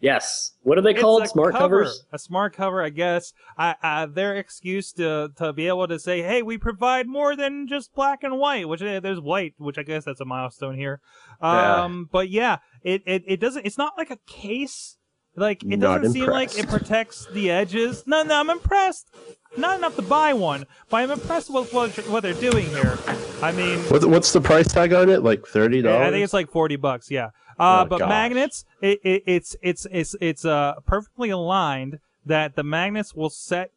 Yes. 0.00 0.52
What 0.62 0.78
are 0.78 0.80
they 0.80 0.92
It's 0.92 1.00
called? 1.00 1.26
Smart 1.28 1.52
cover. 1.52 1.80
covers? 1.84 2.04
A 2.12 2.18
smart 2.18 2.54
cover, 2.54 2.82
I 2.82 2.90
guess. 2.90 3.32
I, 3.56 3.74
I, 3.82 4.06
their 4.06 4.36
excuse 4.36 4.92
to 4.92 5.30
to 5.36 5.52
be 5.52 5.66
able 5.66 5.88
to 5.88 5.98
say, 5.98 6.22
"Hey, 6.22 6.42
we 6.42 6.56
provide 6.56 7.08
more 7.08 7.34
than 7.34 7.66
just 7.66 7.92
black 7.94 8.22
and 8.22 8.38
white," 8.38 8.68
which 8.68 8.80
eh, 8.82 9.00
there's 9.00 9.20
white, 9.20 9.54
which 9.58 9.76
I 9.78 9.82
guess 9.82 10.04
that's 10.04 10.20
a 10.20 10.24
milestone 10.24 10.76
here. 10.76 11.00
Yeah. 11.42 11.84
Um, 11.84 12.08
but 12.10 12.30
yeah, 12.30 12.58
it, 12.82 13.02
it 13.06 13.24
it 13.26 13.40
doesn't. 13.40 13.66
It's 13.66 13.78
not 13.78 13.94
like 13.98 14.10
a 14.10 14.18
case. 14.26 14.96
Like 15.36 15.62
it 15.62 15.78
Not 15.78 15.98
doesn't 15.98 16.14
seem 16.14 16.26
like 16.26 16.58
it 16.58 16.68
protects 16.68 17.26
the 17.32 17.50
edges. 17.50 18.02
No, 18.06 18.22
no, 18.24 18.40
I'm 18.40 18.50
impressed. 18.50 19.14
Not 19.56 19.78
enough 19.78 19.94
to 19.96 20.02
buy 20.02 20.32
one, 20.34 20.64
but 20.90 20.96
I'm 20.98 21.12
impressed 21.12 21.48
with 21.52 21.72
what 21.72 21.90
what 22.08 22.22
they're 22.24 22.34
doing 22.34 22.66
here. 22.70 22.98
I 23.40 23.52
mean, 23.52 23.78
what's 24.10 24.32
the 24.32 24.40
price 24.40 24.72
tag 24.72 24.92
on 24.92 25.08
it? 25.08 25.22
Like 25.22 25.46
thirty 25.46 25.80
dollars? 25.80 26.08
I 26.08 26.10
think 26.10 26.24
it's 26.24 26.32
like 26.32 26.50
forty 26.50 26.76
bucks. 26.76 27.08
Yeah. 27.10 27.30
Uh, 27.58 27.84
Oh, 27.84 27.88
but 27.88 27.98
gosh. 27.98 28.08
magnets, 28.08 28.64
it, 28.80 29.00
it, 29.02 29.22
it's 29.26 29.56
it's 29.62 29.86
it's 29.90 30.14
it's 30.20 30.44
uh 30.44 30.74
perfectly 30.86 31.30
aligned 31.30 31.98
that 32.24 32.54
the 32.56 32.62
magnets 32.62 33.14
will 33.14 33.30
set 33.30 33.72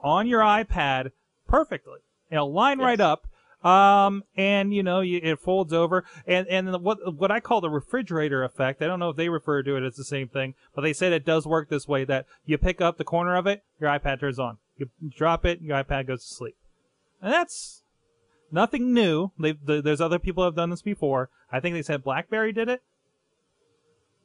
on 0.00 0.26
your 0.26 0.40
iPad 0.40 1.12
perfectly. 1.48 2.00
It'll 2.30 2.52
line 2.52 2.78
right 2.78 3.00
up. 3.00 3.26
Um, 3.64 4.22
and 4.36 4.72
you 4.72 4.82
know, 4.82 5.00
you, 5.00 5.18
it 5.22 5.40
folds 5.40 5.72
over, 5.72 6.04
and 6.26 6.46
and 6.48 6.72
what 6.82 7.16
what 7.16 7.30
I 7.32 7.40
call 7.40 7.60
the 7.60 7.70
refrigerator 7.70 8.44
effect. 8.44 8.80
I 8.82 8.86
don't 8.86 9.00
know 9.00 9.10
if 9.10 9.16
they 9.16 9.28
refer 9.28 9.62
to 9.62 9.76
it 9.76 9.82
as 9.82 9.96
the 9.96 10.04
same 10.04 10.28
thing, 10.28 10.54
but 10.74 10.82
they 10.82 10.92
said 10.92 11.12
it 11.12 11.24
does 11.24 11.46
work 11.46 11.68
this 11.68 11.88
way. 11.88 12.04
That 12.04 12.26
you 12.44 12.58
pick 12.58 12.80
up 12.80 12.96
the 12.96 13.04
corner 13.04 13.34
of 13.34 13.46
it, 13.46 13.64
your 13.80 13.90
iPad 13.90 14.20
turns 14.20 14.38
on. 14.38 14.58
You 14.76 14.90
drop 15.08 15.44
it, 15.44 15.62
your 15.62 15.82
iPad 15.82 16.06
goes 16.06 16.26
to 16.28 16.34
sleep, 16.34 16.54
and 17.20 17.32
that's 17.32 17.82
nothing 18.52 18.92
new. 18.92 19.32
They, 19.38 19.52
the, 19.52 19.82
there's 19.82 20.00
other 20.02 20.18
people 20.20 20.44
have 20.44 20.54
done 20.54 20.70
this 20.70 20.82
before. 20.82 21.30
I 21.50 21.58
think 21.58 21.74
they 21.74 21.82
said 21.82 22.04
BlackBerry 22.04 22.52
did 22.52 22.68
it. 22.68 22.82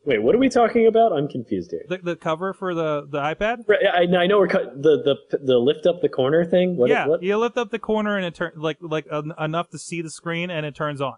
Wait, 0.03 0.21
what 0.21 0.33
are 0.33 0.39
we 0.39 0.49
talking 0.49 0.87
about? 0.87 1.13
I'm 1.13 1.27
confused 1.27 1.71
here. 1.71 1.85
The, 1.87 1.97
the 1.99 2.15
cover 2.15 2.53
for 2.53 2.73
the, 2.73 3.07
the 3.07 3.19
iPad. 3.19 3.67
Right, 3.67 3.79
I, 3.85 4.23
I 4.23 4.27
know 4.27 4.39
we're 4.39 4.47
cut, 4.47 4.81
the 4.81 5.17
the 5.29 5.37
the 5.37 5.59
lift 5.59 5.85
up 5.85 6.01
the 6.01 6.09
corner 6.09 6.43
thing. 6.43 6.75
What, 6.75 6.89
yeah, 6.89 7.05
what? 7.05 7.21
you 7.21 7.37
lift 7.37 7.57
up 7.57 7.69
the 7.69 7.79
corner 7.79 8.17
and 8.17 8.25
it 8.25 8.33
turns 8.33 8.57
like 8.57 8.77
like 8.81 9.05
en- 9.11 9.33
enough 9.39 9.69
to 9.69 9.77
see 9.77 10.01
the 10.01 10.09
screen 10.09 10.49
and 10.49 10.65
it 10.65 10.73
turns 10.73 11.01
on. 11.01 11.17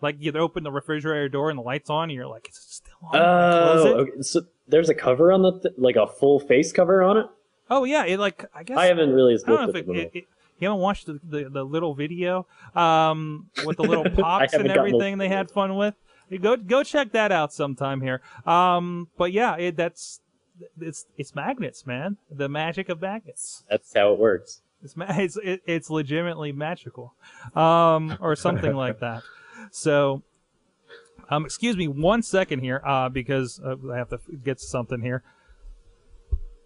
Like 0.00 0.16
you 0.18 0.32
open 0.32 0.64
the 0.64 0.72
refrigerator 0.72 1.28
door 1.28 1.50
and 1.50 1.58
the 1.58 1.62
lights 1.62 1.90
on, 1.90 2.04
and 2.04 2.12
you're 2.12 2.26
like, 2.26 2.48
"Is 2.48 2.56
it 2.56 2.62
still 2.62 2.94
on?" 3.02 3.16
Oh, 3.16 3.94
okay. 4.00 4.22
so 4.22 4.42
there's 4.66 4.88
a 4.88 4.94
cover 4.94 5.32
on 5.32 5.42
the 5.42 5.60
th- 5.60 5.74
like 5.76 5.96
a 5.96 6.06
full 6.06 6.40
face 6.40 6.72
cover 6.72 7.02
on 7.02 7.18
it. 7.18 7.26
Oh 7.70 7.84
yeah, 7.84 8.04
it 8.04 8.18
like 8.18 8.44
I 8.54 8.62
guess 8.62 8.78
I 8.78 8.86
haven't 8.86 9.12
really 9.12 9.34
I 9.34 9.48
don't 9.48 9.62
know 9.62 9.68
if 9.70 9.76
it, 9.76 9.88
it, 9.88 10.10
it, 10.14 10.24
you 10.58 10.68
haven't 10.68 10.80
watched 10.80 11.06
the, 11.06 11.20
the, 11.22 11.48
the 11.48 11.64
little 11.64 11.94
video 11.94 12.46
um, 12.74 13.48
with 13.64 13.76
the 13.76 13.84
little 13.84 14.08
pops 14.16 14.54
and 14.54 14.68
everything 14.70 15.18
they 15.18 15.28
had 15.28 15.50
fun 15.50 15.76
with. 15.76 15.94
Go 16.36 16.56
go 16.56 16.82
check 16.82 17.12
that 17.12 17.32
out 17.32 17.52
sometime 17.52 18.00
here. 18.00 18.20
Um, 18.46 19.08
but 19.16 19.32
yeah, 19.32 19.56
it, 19.56 19.76
that's 19.76 20.20
it's 20.80 21.06
it's 21.16 21.34
magnets, 21.34 21.86
man. 21.86 22.16
The 22.30 22.48
magic 22.48 22.88
of 22.88 23.00
magnets. 23.00 23.64
That's 23.70 23.92
how 23.94 24.12
it 24.12 24.18
works. 24.18 24.62
It's 24.82 24.94
it's 24.98 25.38
it, 25.42 25.62
it's 25.66 25.90
legitimately 25.90 26.52
magical, 26.52 27.14
um, 27.54 28.16
or 28.20 28.36
something 28.36 28.74
like 28.74 28.98
that. 29.00 29.22
So, 29.70 30.22
um, 31.30 31.44
excuse 31.44 31.76
me 31.76 31.88
one 31.88 32.22
second 32.22 32.60
here, 32.60 32.82
uh, 32.84 33.08
because 33.08 33.60
uh, 33.64 33.76
I 33.92 33.96
have 33.96 34.10
to 34.10 34.18
get 34.44 34.58
to 34.58 34.64
something 34.64 35.00
here. 35.00 35.22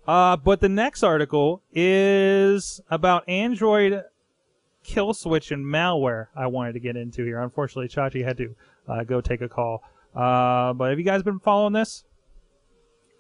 Uh, 0.07 0.37
but 0.37 0.61
the 0.61 0.68
next 0.68 1.05
article 1.05 1.62
is 1.72 2.81
about 2.90 3.29
Android 3.29 4.03
kill 4.83 5.14
switch 5.14 5.51
and 5.51 5.64
malware. 5.64 6.29
I 6.37 6.47
wanted 6.47 6.73
to 6.75 6.81
get 6.81 6.97
into 6.97 7.25
here. 7.25 7.40
Unfortunately, 7.40 7.88
Chachi 7.88 8.25
had 8.25 8.37
to 8.38 8.55
uh, 8.88 9.05
go 9.05 9.21
take 9.21 9.40
a 9.40 9.49
call. 9.49 9.83
Uh, 10.14 10.73
but 10.73 10.90
have 10.90 10.99
you 10.99 11.05
guys 11.05 11.23
been 11.23 11.38
following 11.38 11.73
this? 11.73 12.05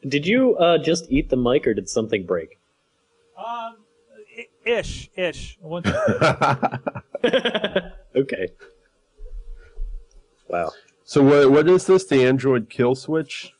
Did 0.06 0.26
you 0.26 0.56
uh, 0.56 0.78
just 0.78 1.10
eat 1.10 1.30
the 1.30 1.36
mic, 1.36 1.66
or 1.66 1.74
did 1.74 1.88
something 1.88 2.26
break? 2.26 2.58
Um, 3.36 3.76
ish, 4.64 5.10
ish. 5.16 5.58
Okay. 8.14 8.48
Wow. 10.48 10.72
so 11.04 11.22
what 11.22 11.50
what 11.50 11.68
is 11.68 11.86
this? 11.86 12.04
The 12.04 12.26
Android 12.26 12.68
kill 12.68 12.94
switch? 12.94 13.54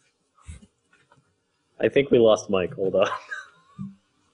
I 1.81 1.88
think 1.88 2.11
we 2.11 2.19
lost 2.19 2.51
Mike. 2.51 2.75
Hold 2.75 2.97
on. 2.97 3.09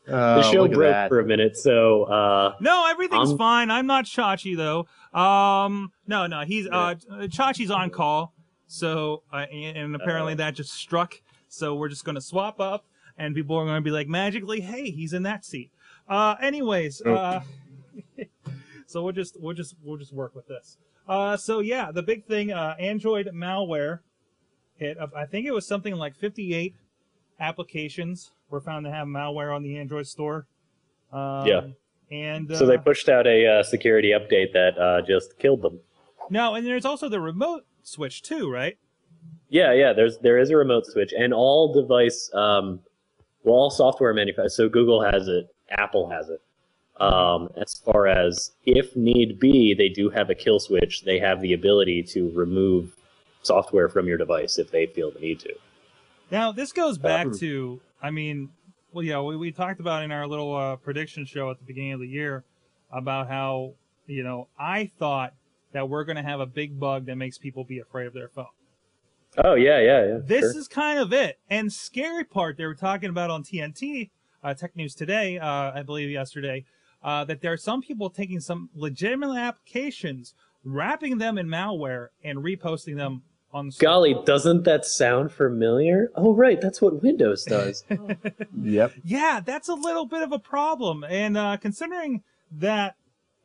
Uh, 0.09 0.37
the 0.37 0.43
show 0.51 0.67
broke 0.69 0.81
that. 0.93 1.09
for 1.09 1.21
a 1.21 1.25
minute, 1.25 1.57
so 1.57 2.05
uh, 2.05 2.55
No, 2.61 2.87
everything's 2.91 3.33
Um, 3.33 3.39
fine. 3.39 3.71
I'm 3.71 3.87
not 3.87 4.05
Chachi 4.05 4.57
though. 4.57 4.87
Um, 5.19 5.93
no, 6.07 6.27
no, 6.27 6.41
he's 6.45 6.67
uh, 6.67 6.95
Chachi's 7.29 7.71
on 7.71 7.91
call. 7.91 8.33
So, 8.67 9.23
uh, 9.33 9.47
and, 9.53 9.77
and 9.77 9.95
apparently 9.97 10.35
that 10.35 10.55
just 10.55 10.73
struck. 10.73 11.21
So 11.49 11.75
we're 11.75 11.89
just 11.89 12.05
gonna 12.05 12.21
swap 12.21 12.61
up, 12.61 12.85
and 13.17 13.35
people 13.35 13.57
are 13.57 13.65
gonna 13.65 13.81
be 13.81 13.91
like 13.91 14.09
magically, 14.09 14.61
hey, 14.61 14.91
he's 14.91 15.13
in 15.13 15.23
that 15.25 15.45
seat. 15.45 15.71
Uh, 16.09 16.37
anyways, 16.41 17.01
uh, 17.03 17.41
so 18.87 19.03
we'll 19.03 19.13
just 19.13 19.41
we'll 19.41 19.55
just 19.55 19.75
we'll 19.83 19.97
just 19.97 20.13
work 20.13 20.35
with 20.35 20.47
this. 20.49 20.77
Uh, 21.09 21.37
so 21.37 21.61
yeah, 21.61 21.91
the 21.91 22.03
big 22.03 22.25
thing, 22.27 22.53
uh, 22.53 22.75
Android 22.79 23.29
malware 23.35 24.01
hit. 24.77 24.99
I 25.17 25.25
think 25.25 25.47
it 25.47 25.53
was 25.53 25.67
something 25.67 25.95
like 25.95 26.15
58 26.17 26.75
applications 27.41 28.31
were 28.51 28.61
found 28.61 28.85
to 28.87 28.91
have 28.93 29.07
malware 29.07 29.55
on 29.55 29.63
the 29.63 29.77
Android 29.79 30.07
store. 30.07 30.47
Um, 31.13 31.47
Yeah. 31.47 31.61
And 32.11 32.51
uh, 32.51 32.57
so 32.57 32.65
they 32.65 32.79
pushed 32.79 33.11
out 33.11 33.27
a 33.27 33.47
uh, 33.47 33.63
security 33.63 34.13
update 34.13 34.55
that 34.55 34.79
uh, 34.79 35.03
just 35.07 35.39
killed 35.39 35.61
them. 35.61 35.79
No, 36.31 36.55
and 36.55 36.67
there's 36.67 36.87
also 36.87 37.09
the 37.11 37.21
remote 37.21 37.67
switch 37.83 38.23
too, 38.23 38.51
right? 38.51 38.79
Yeah, 39.51 39.75
yeah. 39.75 39.93
There's 39.93 40.17
there 40.19 40.39
is 40.39 40.49
a 40.51 40.57
remote 40.57 40.87
switch, 40.87 41.13
and 41.13 41.35
all 41.35 41.73
device, 41.73 42.31
um, 42.33 42.81
well, 43.45 43.57
all 43.57 43.71
software 43.71 44.15
manufacturers. 44.15 44.57
So 44.57 44.71
Google 44.71 45.03
has 45.03 45.29
it, 45.29 45.49
Apple 45.71 46.09
has 46.09 46.31
it. 46.31 46.41
Um, 46.99 47.51
as 47.57 47.75
far 47.75 48.07
as 48.07 48.53
if 48.65 48.97
need 48.97 49.39
be, 49.39 49.75
they 49.75 49.89
do 49.91 50.09
have 50.09 50.31
a 50.31 50.35
kill 50.35 50.61
switch. 50.61 51.05
They 51.05 51.19
have 51.19 51.41
the 51.43 51.53
ability 51.53 52.03
to 52.15 52.31
remove 52.35 52.97
software 53.43 53.89
from 53.91 54.07
your 54.07 54.17
device 54.19 54.59
if 54.59 54.71
they 54.71 54.87
feel 54.87 55.11
the 55.11 55.21
need 55.21 55.41
to. 55.41 55.53
Now 56.31 56.53
this 56.53 56.73
goes 56.73 56.97
back 56.99 57.27
Um, 57.27 57.39
to, 57.39 57.81
I 58.03 58.11
mean, 58.11 58.51
well, 58.93 59.05
yeah, 59.05 59.21
we, 59.21 59.37
we 59.37 59.53
talked 59.53 59.81
about 59.81 60.03
in 60.03 60.13
our 60.13 60.27
little 60.27 60.55
uh, 60.55 60.77
prediction 60.77 61.25
show 61.25 61.51
at 61.51 61.59
the 61.59 61.65
beginning 61.65 61.93
of 61.93 62.01
the 62.01 62.09
year 62.09 62.45
about 62.91 63.29
how 63.29 63.75
you 64.07 64.23
know 64.23 64.49
I 64.59 64.91
thought 64.99 65.35
that 65.73 65.89
we're 65.89 66.05
going 66.05 66.17
to 66.17 66.23
have 66.23 66.41
a 66.41 66.47
big 66.47 66.79
bug 66.79 67.07
that 67.07 67.17
makes 67.17 67.39
people 67.39 67.65
be 67.65 67.79
afraid 67.79 68.07
of 68.07 68.15
their 68.15 68.29
phone. 68.29 68.47
Oh 69.37 69.55
yeah, 69.55 69.79
yeah, 69.81 70.07
yeah. 70.07 70.19
This 70.25 70.53
sure. 70.53 70.59
is 70.59 70.69
kind 70.69 70.99
of 70.99 71.13
it. 71.13 71.39
And 71.51 71.73
scary 71.73 72.25
part 72.25 72.57
they 72.57 72.65
were 72.65 72.75
talking 72.75 73.11
about 73.11 73.31
on 73.31 73.43
TNT, 73.43 74.11
uh, 74.43 74.55
Tech 74.55 74.75
News 74.75 74.95
Today, 74.95 75.39
uh, 75.39 75.73
I 75.75 75.83
believe 75.83 76.11
yesterday, 76.11 76.65
uh, 77.03 77.25
that 77.25 77.43
there 77.43 77.53
are 77.53 77.59
some 77.59 77.83
people 77.83 78.11
taking 78.11 78.41
some 78.41 78.71
legitimate 78.75 79.37
applications, 79.37 80.35
wrapping 80.65 81.19
them 81.19 81.39
in 81.39 81.47
malware, 81.47 82.09
and 82.25 82.39
reposting 82.39 82.97
them 82.97 83.23
on 83.53 83.67
the 83.67 83.73
store. 83.73 83.87
Golly, 83.87 84.17
doesn't 84.25 84.65
that 84.65 84.85
sound 84.85 85.33
familiar? 85.33 86.11
Oh 86.15 86.35
right, 86.35 86.61
that's 86.61 86.81
what 86.81 87.03
Windows 87.03 87.45
does. 87.49 87.85
Yep. 88.61 88.93
Yeah, 89.05 89.41
that's 89.45 89.69
a 89.69 89.75
little 89.75 90.07
bit 90.07 90.23
of 90.23 90.33
a 90.33 90.39
problem. 90.39 91.05
And 91.05 91.37
uh, 91.37 91.57
considering 91.57 92.23
that, 92.53 92.97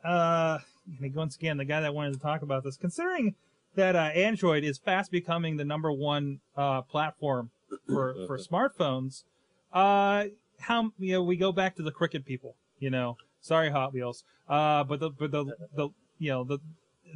uh, 0.04 0.58
I 1.02 1.12
once 1.14 1.36
again, 1.36 1.56
the 1.56 1.64
guy 1.64 1.80
that 1.80 1.94
wanted 1.94 2.14
to 2.14 2.20
talk 2.20 2.42
about 2.42 2.64
this, 2.64 2.76
considering 2.76 3.34
that 3.74 3.96
uh, 3.96 4.10
Android 4.14 4.64
is 4.64 4.78
fast 4.78 5.10
becoming 5.10 5.56
the 5.56 5.64
number 5.64 5.90
one 5.90 6.40
uh, 6.56 6.82
platform 6.82 7.50
for, 7.86 8.14
for 8.26 8.38
smartphones, 8.50 9.24
uh, 9.72 10.24
how 10.60 10.92
you 10.98 11.14
know 11.14 11.22
we 11.22 11.36
go 11.36 11.52
back 11.52 11.76
to 11.76 11.82
the 11.82 11.90
Cricket 11.90 12.24
people, 12.24 12.54
you 12.78 12.90
know. 12.90 13.16
Sorry, 13.40 13.70
Hot 13.70 13.92
Wheels, 13.92 14.24
uh, 14.48 14.84
but 14.84 15.00
the 15.00 15.10
but 15.10 15.30
the 15.30 15.44
the 15.74 15.88
you 16.18 16.30
know 16.30 16.44
the 16.44 16.58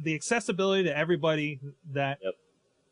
the 0.01 0.13
accessibility 0.13 0.83
to 0.83 0.95
everybody 0.95 1.59
that 1.91 2.19
Yep. 2.23 2.33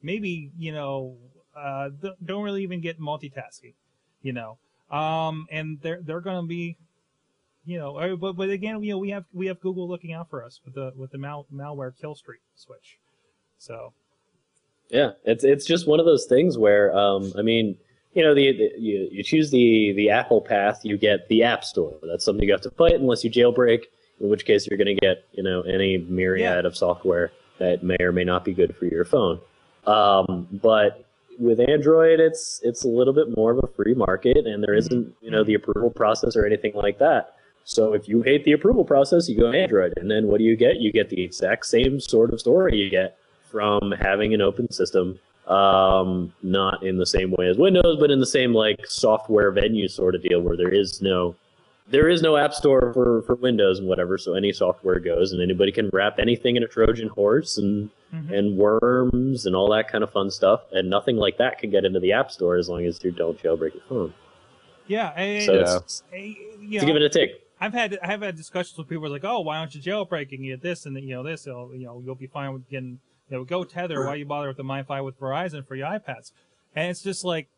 Maybe 0.02 0.52
you 0.58 0.72
know 0.72 1.18
uh, 1.56 1.90
don't 2.24 2.44
really 2.44 2.64
even 2.64 2.82
get 2.82 3.00
multitasking, 3.00 3.74
you 4.22 4.34
know 4.34 4.58
um, 4.90 5.48
and 5.52 5.80
they're 5.82 6.02
they're 6.02 6.22
going 6.22 6.42
to 6.42 6.48
be, 6.48 6.78
you 7.66 7.78
know, 7.78 7.98
uh, 7.98 8.16
but 8.16 8.34
but 8.34 8.50
again, 8.50 8.82
you 8.84 8.92
know, 8.92 8.98
we 8.98 9.10
have 9.10 9.26
we 9.34 9.48
have 9.48 9.60
Google 9.60 9.88
looking 9.88 10.14
out 10.14 10.30
for 10.30 10.44
us 10.44 10.62
with 10.64 10.76
the 10.76 10.94
with 10.96 11.12
the 11.12 11.18
mal- 11.18 11.48
malware 11.54 11.92
kill 12.00 12.16
streak 12.16 12.42
switch. 12.56 12.98
So 13.58 13.94
Yeah, 14.90 15.12
it's 15.26 15.44
it's 15.44 15.66
just 15.66 15.88
one 15.88 16.00
of 16.00 16.06
those 16.06 16.26
things 16.26 16.58
where 16.58 16.96
um, 16.98 17.34
I 17.38 17.42
mean, 17.42 17.78
you 18.14 18.24
know, 18.24 18.34
the, 18.34 18.54
the 18.54 18.72
you, 18.80 19.10
you 19.12 19.24
choose 19.24 19.52
the 19.52 19.94
the 19.94 20.10
Apple 20.10 20.42
path, 20.42 20.82
you 20.84 20.98
get 20.98 21.28
the 21.28 21.44
App 21.44 21.66
Store. 21.66 21.98
That's 22.04 22.24
something 22.24 22.46
you 22.46 22.54
have 22.54 22.62
to 22.62 22.72
fight 22.72 22.94
unless 22.94 23.26
you 23.26 23.30
jailbreak, 23.30 23.84
in 24.22 24.30
which 24.30 24.46
case 24.46 24.68
you're 24.68 24.78
going 24.78 24.96
to 24.96 25.02
get 25.02 25.26
you 25.34 25.44
know 25.44 25.62
any 25.64 25.98
myriad 25.98 26.66
of 26.66 26.78
software 26.78 27.32
that 27.58 27.84
may 27.84 27.98
or 28.00 28.14
may 28.14 28.24
not 28.24 28.46
be 28.46 28.54
good 28.54 28.74
for 28.78 28.86
your 28.86 29.04
phone. 29.04 29.42
Um, 29.88 30.48
but 30.62 31.06
with 31.40 31.60
Android, 31.60 32.20
it's 32.20 32.60
it's 32.64 32.84
a 32.84 32.88
little 32.88 33.14
bit 33.14 33.36
more 33.36 33.52
of 33.52 33.60
a 33.64 33.68
free 33.68 33.94
market, 33.94 34.46
and 34.46 34.64
there 34.64 34.74
isn't 34.74 35.16
you 35.22 35.32
know 35.32 35.44
the 35.44 35.54
approval 35.54 35.90
process 35.90 36.36
or 36.36 36.46
anything 36.46 36.74
like 36.76 37.00
that. 37.00 37.34
So 37.64 37.94
if 37.94 38.08
you 38.08 38.22
hate 38.22 38.46
the 38.46 38.54
approval 38.54 38.86
process, 38.86 39.28
you 39.28 39.38
go 39.38 39.52
Android, 39.52 39.94
and 39.98 40.10
then 40.10 40.28
what 40.28 40.38
do 40.38 40.44
you 40.44 40.56
get? 40.56 40.78
You 40.78 40.92
get 40.92 41.10
the 41.10 41.24
exact 41.24 41.66
same 41.66 42.00
sort 42.00 42.32
of 42.34 42.40
story 42.40 42.78
you 42.78 42.90
get 42.90 43.18
from 43.50 43.94
having 44.00 44.34
an 44.34 44.42
open 44.42 44.72
system, 44.72 45.20
um, 45.48 46.34
not 46.44 46.84
in 46.84 46.98
the 46.98 47.06
same 47.06 47.32
way 47.38 47.48
as 47.48 47.58
Windows, 47.58 47.98
but 48.00 48.12
in 48.12 48.20
the 48.20 48.26
same 48.26 48.54
like 48.54 48.86
software 48.88 49.52
venue 49.52 49.88
sort 49.88 50.16
of 50.16 50.22
deal 50.22 50.42
where 50.42 50.58
there 50.58 50.74
is 50.74 51.02
no 51.02 51.36
there 51.90 52.10
is 52.10 52.22
no 52.22 52.36
app 52.38 52.54
store 52.54 52.92
for, 52.94 53.22
for 53.24 53.36
Windows 53.36 53.80
and 53.80 53.88
whatever, 53.88 54.18
so 54.18 54.34
any 54.34 54.52
software 54.52 55.00
goes 55.00 55.32
and 55.32 55.42
anybody 55.42 55.72
can 55.72 55.90
wrap 55.94 56.20
anything 56.20 56.56
in 56.56 56.64
a 56.64 56.68
Trojan 56.68 57.08
horse 57.10 57.58
and 57.58 57.90
Mhm. 58.14 58.32
and 58.32 58.58
worms 58.58 59.46
and 59.46 59.54
all 59.54 59.70
that 59.72 59.90
kind 59.90 60.02
of 60.02 60.10
fun 60.10 60.32
stuff, 60.32 60.62
and 60.72 60.90
nothing 60.90 61.18
like 61.18 61.38
that 61.40 61.60
can 61.60 61.70
get 61.70 61.84
into 61.84 62.00
the 62.00 62.14
app 62.14 62.32
store 62.32 62.56
as 62.56 62.70
long 62.70 62.86
as 62.86 63.04
you 63.04 63.12
don't 63.12 63.38
jailbreak 63.38 63.74
your 63.74 63.84
phone. 63.90 64.14
yeah, 64.88 65.10
and, 65.20 65.44
So 65.44 65.54
Yeah. 65.56 65.60
it's, 65.76 66.04
you 66.14 66.18
it's 66.18 66.64
a 66.64 66.78
know, 66.80 66.86
give 66.88 66.96
and 66.96 67.04
a 67.04 67.10
take. 67.10 67.32
I've 67.60 67.74
had 67.74 68.00
I've 68.02 68.22
had 68.22 68.38
discussions 68.38 68.78
with 68.78 68.88
people 68.88 69.02
who 69.02 69.08
are 69.08 69.10
like, 69.10 69.26
oh, 69.26 69.42
why 69.42 69.60
don't 69.60 69.76
you 69.76 69.82
jailbreak 69.82 70.32
and 70.32 70.42
get 70.46 70.62
this 70.62 70.86
and 70.86 70.98
you 70.98 71.16
know 71.16 71.24
this, 71.24 71.46
you'll, 71.46 71.76
you 71.76 71.86
know, 71.86 72.02
you'll 72.06 72.16
be 72.16 72.28
fine 72.28 72.54
with 72.54 72.70
getting 72.70 73.00
you 73.30 73.38
know 73.38 73.44
go 73.44 73.66
tether. 73.66 74.06
Why 74.06 74.16
you 74.16 74.26
bother 74.26 74.48
with 74.48 74.56
the 74.58 74.64
MiFi 74.64 75.04
with 75.04 75.20
Verizon 75.20 75.68
for 75.68 75.76
your 75.76 75.88
iPads? 75.88 76.32
And 76.78 76.90
it's 76.90 77.02
just 77.04 77.26
like 77.26 77.50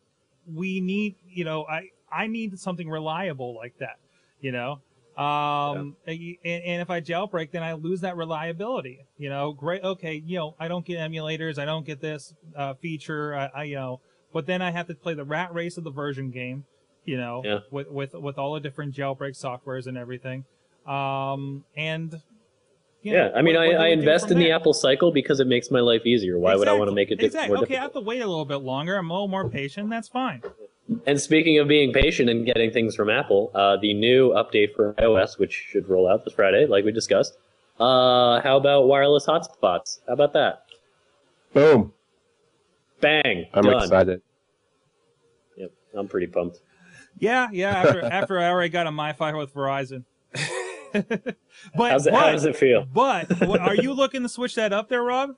we 0.51 0.79
need, 0.79 1.13
you 1.29 1.43
know, 1.45 1.65
I 1.65 1.89
I 2.11 2.25
need 2.25 2.57
something 2.59 2.89
reliable 2.89 3.53
like 3.55 3.77
that, 3.77 3.97
you 4.41 4.51
know. 4.51 4.79
Um, 5.17 5.97
and, 6.07 6.17
and 6.45 6.81
if 6.81 6.89
I 6.89 7.01
jailbreak, 7.01 7.51
then 7.51 7.61
I 7.61 7.73
lose 7.73 8.01
that 8.01 8.15
reliability. 8.15 8.99
You 9.17 9.29
know, 9.29 9.51
great. 9.51 9.83
Okay, 9.83 10.23
you 10.25 10.37
know, 10.37 10.55
I 10.59 10.69
don't 10.69 10.85
get 10.85 10.97
emulators. 10.99 11.59
I 11.59 11.65
don't 11.65 11.85
get 11.85 11.99
this 11.99 12.33
uh, 12.55 12.75
feature. 12.75 13.35
I, 13.35 13.49
I, 13.53 13.63
you 13.65 13.75
know, 13.75 13.99
but 14.31 14.45
then 14.45 14.61
I 14.61 14.71
have 14.71 14.87
to 14.87 14.95
play 14.95 15.15
the 15.15 15.25
rat 15.25 15.53
race 15.53 15.77
of 15.77 15.83
the 15.83 15.91
version 15.91 16.31
game. 16.31 16.63
You 17.05 17.17
know, 17.17 17.41
Yeah. 17.43 17.59
with 17.71 17.89
with 17.89 18.13
with 18.13 18.37
all 18.37 18.53
the 18.53 18.59
different 18.61 18.95
jailbreak 18.95 19.37
softwares 19.37 19.87
and 19.87 19.97
everything. 19.97 20.45
Um, 20.85 21.65
and 21.75 22.21
Yeah, 23.01 23.29
know, 23.29 23.33
I 23.35 23.41
mean, 23.41 23.55
what- 23.55 23.67
what 23.67 23.75
I, 23.77 23.85
I 23.85 23.89
we 23.89 23.95
do 23.95 23.99
invest 24.01 24.31
in 24.31 24.39
the? 24.39 24.51
Apple 24.51 24.73
cycle 24.73 25.11
because 25.11 25.39
it 25.39 25.47
makes 25.47 25.69
my 25.71 25.79
life 25.81 26.05
easier. 26.05 26.37
Why 26.39 26.55
would 26.55 26.67
I 26.67 26.73
want 26.73 26.89
to 26.89 26.95
make 26.95 27.11
it 27.11 27.21
exactly? 27.21 27.55
more 27.55 27.63
Okay, 27.63 27.77
I 27.77 27.81
have 27.81 27.93
to 27.93 27.99
wait 27.99 28.21
a 28.21 28.27
little 28.27 28.45
bit 28.45 28.57
longer. 28.57 28.95
I'm 28.95 29.09
a 29.09 29.13
little 29.13 29.27
more 29.27 29.49
patient. 29.49 29.89
That's 29.89 30.07
fine. 30.07 30.41
And 31.05 31.21
speaking 31.21 31.59
of 31.59 31.67
being 31.67 31.93
patient 31.93 32.29
and 32.29 32.45
getting 32.45 32.71
things 32.71 32.95
from 32.95 33.09
Apple, 33.09 33.51
uh, 33.53 33.77
the 33.77 33.93
new 33.93 34.29
update 34.31 34.73
for 34.75 34.93
iOS, 34.95 35.37
which 35.37 35.53
should 35.53 35.87
roll 35.87 36.09
out 36.09 36.25
this 36.25 36.33
Friday, 36.33 36.65
like 36.65 36.83
we 36.83 36.91
discussed. 36.91 37.37
Uh, 37.79 38.41
how 38.41 38.57
about 38.57 38.87
wireless 38.87 39.25
hotspots? 39.25 39.99
How 40.07 40.13
about 40.13 40.33
that? 40.33 40.65
Boom. 41.53 41.93
Bang! 42.99 43.45
I'm 43.53 43.63
done. 43.63 43.83
excited. 43.83 44.21
Yep, 45.57 45.71
I'm 45.95 46.07
pretty 46.07 46.27
pumped. 46.27 46.59
Yeah, 47.17 47.47
yeah. 47.51 47.69
After 47.69 48.03
after 48.11 48.39
I 48.39 48.49
already 48.49 48.69
got 48.69 48.87
a 48.87 48.91
MiFi 48.91 49.37
with 49.37 49.53
Verizon. 49.53 50.03
but 50.91 51.91
How's 51.91 52.07
it, 52.07 52.11
but, 52.11 52.19
how 52.19 52.31
does 52.31 52.45
it 52.45 52.55
feel? 52.55 52.85
but 52.91 53.29
what, 53.47 53.61
are 53.61 53.75
you 53.75 53.93
looking 53.93 54.23
to 54.23 54.29
switch 54.29 54.55
that 54.55 54.73
up 54.73 54.89
there, 54.89 55.03
Rob? 55.03 55.35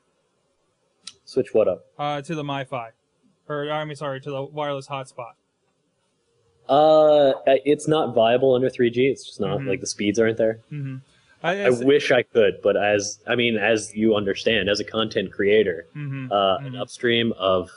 Switch 1.24 1.52
what 1.52 1.68
up? 1.68 1.86
Uh, 1.98 2.22
to 2.22 2.34
the 2.34 2.42
MiFi, 2.42 2.90
or 3.48 3.70
I 3.70 3.84
mean, 3.84 3.96
sorry, 3.96 4.20
to 4.20 4.30
the 4.30 4.42
wireless 4.42 4.88
hotspot. 4.88 5.32
Uh, 6.68 7.32
it's 7.46 7.88
not 7.88 8.14
viable 8.14 8.54
under 8.54 8.70
3G. 8.70 9.10
It's 9.10 9.24
just 9.24 9.40
not 9.40 9.60
Mhm. 9.60 9.68
like 9.68 9.80
the 9.80 9.86
speeds 9.86 10.18
aren't 10.18 10.38
there. 10.38 10.60
Mm-hmm. 10.72 10.96
I, 11.44 11.64
I 11.64 11.70
wish 11.70 12.12
I 12.12 12.22
could, 12.22 12.62
but 12.62 12.76
as 12.76 13.18
I 13.26 13.34
mean, 13.34 13.56
as 13.56 13.94
you 13.96 14.14
understand, 14.14 14.68
as 14.68 14.78
a 14.78 14.84
content 14.84 15.32
creator, 15.32 15.86
hmm 15.92 16.30
uh, 16.30 16.58
an 16.58 16.72
Mhm. 16.72 16.80
upstream 16.80 17.32
of 17.32 17.70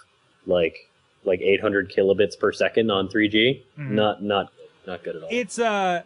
like 0.45 0.89
like 1.23 1.41
800 1.41 1.89
kilobits 1.91 2.37
per 2.39 2.51
second 2.51 2.91
on 2.91 3.07
3G, 3.09 3.63
Mhm. 3.79 3.89
not 3.89 4.21
not 4.23 4.53
not 4.85 5.03
good 5.03 5.15
at 5.15 5.23
all. 5.23 5.29
It's 5.31 5.57
uh, 5.57 6.03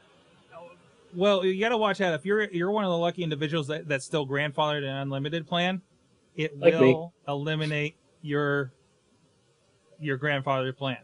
well, 1.13 1.43
you 1.43 1.59
got 1.59 1.69
to 1.69 1.77
watch 1.77 1.99
out. 1.99 2.13
If 2.13 2.25
you're 2.25 2.43
you're 2.45 2.71
one 2.71 2.85
of 2.85 2.91
the 2.91 2.97
lucky 2.97 3.23
individuals 3.23 3.67
that, 3.67 3.87
that's 3.89 4.05
still 4.05 4.25
grandfathered 4.25 4.83
an 4.83 4.95
unlimited 4.95 5.45
plan, 5.45 5.81
it 6.37 6.57
Like 6.57 6.75
me. 6.75 6.93
will 6.93 7.13
eliminate 7.27 7.95
your 8.21 8.71
your 9.99 10.17
grandfathered 10.17 10.77
plan. 10.77 10.97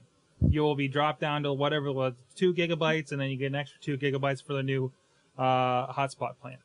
You 0.49 0.62
will 0.62 0.75
be 0.75 0.88
dropped 0.88 1.19
down 1.21 1.43
to 1.43 1.53
whatever 1.53 1.91
was 1.91 2.13
two 2.36 2.53
gigabytes, 2.53 3.12
and 3.12 3.19
then 3.19 3.29
you 3.29 3.38
get 3.38 3.47
an 3.47 3.55
extra 3.55 3.79
two 3.81 3.97
gigabytes 3.97 4.43
for 4.43 4.53
the 4.53 4.63
new 4.63 4.91
uh, 5.38 5.91
hotspot 5.93 6.38
plan. 6.41 6.58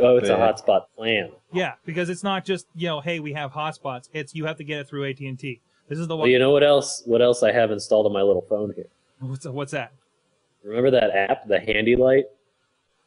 Oh, 0.00 0.16
it's 0.16 0.28
a 0.28 0.34
hotspot 0.34 0.82
plan. 0.96 1.30
Yeah, 1.52 1.74
because 1.84 2.08
it's 2.10 2.24
not 2.24 2.44
just 2.44 2.66
you 2.74 2.88
know, 2.88 3.00
hey, 3.00 3.20
we 3.20 3.32
have 3.34 3.52
hotspots. 3.52 4.08
It's 4.12 4.34
you 4.34 4.44
have 4.46 4.56
to 4.56 4.64
get 4.64 4.80
it 4.80 4.88
through 4.88 5.08
AT 5.08 5.20
and 5.20 5.38
T. 5.38 5.60
This 5.88 5.98
is 5.98 6.08
the 6.08 6.14
Well, 6.16 6.22
one. 6.22 6.30
you 6.30 6.38
know 6.38 6.50
what 6.50 6.64
else? 6.64 7.02
What 7.06 7.22
else 7.22 7.42
I 7.42 7.52
have 7.52 7.70
installed 7.70 8.06
on 8.06 8.12
my 8.12 8.22
little 8.22 8.42
phone 8.42 8.72
here? 8.74 8.86
what's 9.20 9.46
what's 9.46 9.72
that? 9.72 9.92
Remember 10.64 10.90
that 10.90 11.10
app, 11.14 11.46
the 11.46 11.60
Handy 11.60 11.94
Light? 11.96 12.24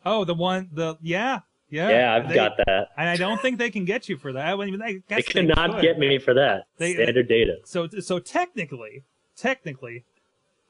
Oh, 0.06 0.24
the 0.24 0.34
one. 0.34 0.70
The 0.72 0.96
yeah, 1.02 1.40
yeah. 1.70 1.90
Yeah, 1.90 2.16
I've 2.16 2.30
They- 2.30 2.36
got 2.36 2.58
that. 2.66 2.88
And 2.98 3.10
I 3.10 3.18
don't 3.18 3.42
think 3.42 3.58
they 3.60 3.70
can 3.70 3.84
get 3.86 4.08
you 4.08 4.16
for 4.18 4.32
that. 4.34 4.46
I 4.48 4.56
mean, 4.56 4.80
they, 4.80 5.02
They 5.08 5.22
cannot 5.22 5.72
could. 5.74 5.82
get 5.82 6.00
me 6.00 6.18
for 6.20 6.34
that. 6.34 6.64
They- 6.78 6.94
Standard 6.94 7.28
data. 7.28 7.58
So 7.66 7.88
so 8.00 8.18
technically, 8.20 9.04
technically, 9.42 10.04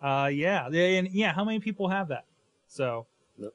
uh, 0.01 0.29
yeah, 0.33 0.67
and 0.67 1.07
yeah. 1.11 1.33
How 1.33 1.43
many 1.43 1.59
people 1.59 1.89
have 1.89 2.07
that? 2.07 2.25
So 2.67 3.05
No, 3.37 3.51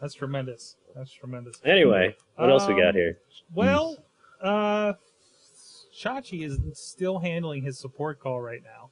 that's 0.00 0.14
tremendous. 0.14 0.76
That's 0.94 1.10
tremendous. 1.12 1.56
Anyway, 1.64 2.16
what 2.36 2.50
else 2.50 2.66
we 2.66 2.74
got 2.74 2.88
Um, 2.90 2.94
here? 2.94 3.18
Well, 3.54 3.96
uh, 4.40 4.94
Chachi 5.94 6.44
is 6.44 6.58
still 6.74 7.18
handling 7.18 7.62
his 7.62 7.78
support 7.78 8.20
call 8.20 8.40
right 8.40 8.62
now. 8.62 8.90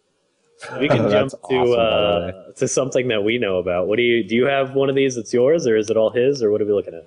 We 0.80 0.88
can 0.88 1.08
jump 1.10 1.30
to 1.30 1.36
awesome, 1.38 2.48
uh, 2.48 2.52
to 2.54 2.66
something 2.68 3.08
that 3.08 3.22
we 3.22 3.38
know 3.38 3.58
about. 3.58 3.86
What 3.86 3.96
do 3.96 4.02
you 4.02 4.24
do? 4.24 4.34
You 4.34 4.46
have 4.46 4.74
one 4.74 4.88
of 4.88 4.96
these 4.96 5.14
that's 5.14 5.32
yours, 5.32 5.66
or 5.66 5.76
is 5.76 5.90
it 5.90 5.96
all 5.96 6.10
his, 6.10 6.42
or 6.42 6.50
what 6.50 6.60
are 6.60 6.64
we 6.66 6.72
looking 6.72 6.94
at? 6.94 7.06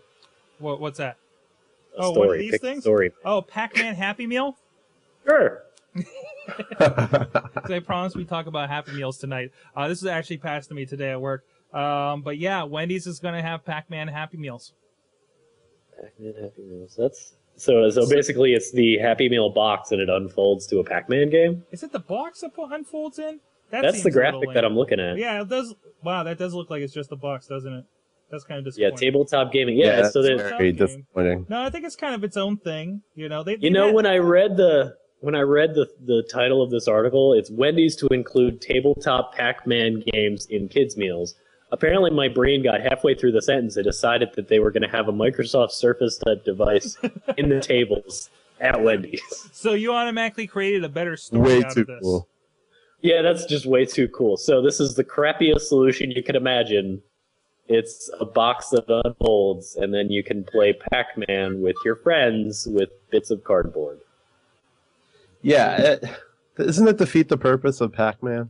What 0.60 0.80
what's 0.80 0.98
that? 1.00 1.18
A 1.98 2.04
Oh, 2.04 2.12
one 2.12 2.30
of 2.30 2.38
these 2.38 2.52
Pick 2.52 2.62
things? 2.62 2.84
Story. 2.84 3.12
Oh, 3.26 3.42
Pac-Man 3.42 3.96
Happy 3.96 4.26
Meal. 4.28 4.56
Sure. 5.28 5.64
'Cause 6.78 7.71
I 7.71 7.80
promised 7.80 8.15
we 8.15 8.25
talk 8.25 8.47
about 8.47 8.69
Happy 8.69 8.91
Meals 8.93 9.17
tonight. 9.17 9.52
Uh, 9.75 9.88
this 9.88 9.99
is 9.99 10.06
actually 10.08 10.38
passed 10.38 10.69
to 10.69 10.75
me 10.75 10.86
today 10.86 11.12
at 11.12 11.21
work. 11.21 11.45
Um, 11.73 12.21
but 12.21 12.38
yeah, 12.38 12.63
Wendy's 12.63 13.06
is 13.08 13.19
going 13.19 13.36
to 13.36 13.41
have 13.41 13.63
Pac-Man 13.65 14.08
Happy 14.08 14.38
Meals. 14.38 14.73
Pac-Man 16.02 16.34
Happy 16.41 16.62
Meals. 16.63 16.95
That's 16.97 17.34
so. 17.56 17.89
So 17.89 18.08
basically, 18.10 18.54
it's 18.54 18.71
the 18.71 18.97
Happy 18.97 19.30
Meal 19.30 19.49
box, 19.49 19.91
and 19.91 20.02
it 20.02 20.10
unfolds 20.10 20.65
to 20.67 20.80
a 20.80 20.84
Pac-Man 20.84 21.30
game. 21.30 21.63
Is 21.71 21.84
it 21.84 21.91
the 21.91 21.99
box 21.99 22.41
that 22.41 22.52
unfolds 22.58 23.19
in? 23.19 23.39
That 23.71 23.84
That's 23.84 23.97
the 23.97 24.04
seems 24.04 24.15
a 24.15 24.19
little 24.19 24.39
graphic 24.41 24.54
that. 24.56 24.65
I'm 24.65 24.75
looking 24.75 24.99
at. 24.99 25.17
Yeah, 25.17 25.41
it 25.41 25.49
does. 25.49 25.75
Wow, 26.04 26.23
that 26.23 26.38
does 26.39 26.54
look 26.56 26.69
like 26.71 26.82
it's 26.82 26.93
just 26.93 27.10
the 27.12 27.15
box, 27.17 27.47
doesn't 27.47 27.71
it? 27.71 27.86
That's 28.32 28.43
kind 28.43 28.60
of 28.60 28.65
disappointing. 28.65 28.93
Yeah, 28.93 28.99
tabletop 29.12 29.52
gaming. 29.52 29.78
Yeah, 29.78 29.97
that's 29.97 30.13
so 30.13 30.21
that 30.23 30.38
very 30.38 30.71
disappointing. 30.71 31.45
No, 31.49 31.62
I 31.62 31.69
think 31.69 31.86
it's 31.86 31.95
kind 31.95 32.15
of 32.15 32.23
its 32.23 32.38
own 32.38 32.58
thing. 32.58 33.02
You 33.15 33.30
know, 33.30 33.43
they. 33.43 33.58
you 33.60 33.69
know 33.69 33.88
had- 33.88 33.95
when 33.95 34.06
I 34.08 34.17
read 34.17 34.58
the 34.58 34.95
when 35.22 35.36
I 35.36 35.42
read 35.42 35.74
the 35.74 35.88
the 36.06 36.24
title 36.24 36.62
of 36.62 36.70
this 36.70 36.88
article, 36.88 37.34
it's 37.34 37.50
Wendy's 37.52 37.96
to 37.98 38.08
include 38.08 38.62
tabletop 38.62 39.36
Pac-Man 39.36 40.04
games 40.14 40.46
in 40.48 40.68
kids 40.68 40.98
meals. 40.98 41.36
Apparently, 41.72 42.10
my 42.10 42.28
brain 42.28 42.64
got 42.64 42.82
halfway 42.82 43.14
through 43.14 43.34
the 43.34 43.42
sentence 43.42 43.76
and 43.76 43.86
decided 43.86 44.30
that 44.36 44.48
they 44.48 44.60
were 44.60 44.72
going 44.72 44.82
to 44.82 44.90
have 44.90 45.08
a 45.08 45.12
Microsoft 45.14 45.72
Surface 45.72 46.18
type 46.18 46.44
device 46.44 46.98
in 47.38 47.50
the 47.50 47.60
tables 47.60 48.30
at 48.60 48.82
Wendy's. 48.82 49.22
So 49.52 49.74
you 49.74 49.94
automatically 49.94 50.48
created 50.48 50.84
a 50.84 50.90
better 50.90 51.16
story 51.16 51.42
Way 51.60 51.64
out 51.64 51.74
too 51.74 51.82
of 51.82 51.88
this. 51.88 52.00
cool. 52.02 52.28
Yeah, 53.02 53.22
that's 53.22 53.46
just 53.46 53.66
way 53.66 53.86
too 53.86 54.08
cool. 54.10 54.36
So 54.36 54.62
this 54.62 54.80
is 54.80 54.96
the 54.96 55.04
crappiest 55.04 55.62
solution 55.62 56.12
you 56.12 56.24
could 56.24 56.36
imagine. 56.36 57.02
It's 57.68 58.10
a 58.20 58.26
box 58.26 58.70
that 58.70 58.86
unfolds, 59.06 59.76
and 59.76 59.94
then 59.94 60.10
you 60.10 60.24
can 60.24 60.44
play 60.44 60.74
Pac-Man 60.74 61.62
with 61.62 61.76
your 61.86 61.96
friends 61.98 62.68
with 62.68 62.90
bits 63.12 63.30
of 63.30 63.44
cardboard. 63.44 64.00
Yeah, 65.41 65.78
it, 65.78 66.06
doesn't 66.58 66.88
it 66.88 66.97
defeat 66.97 67.30
the 67.30 67.38
purpose 67.38 67.82
of 67.82 67.93
Pac-Man? 67.93 68.49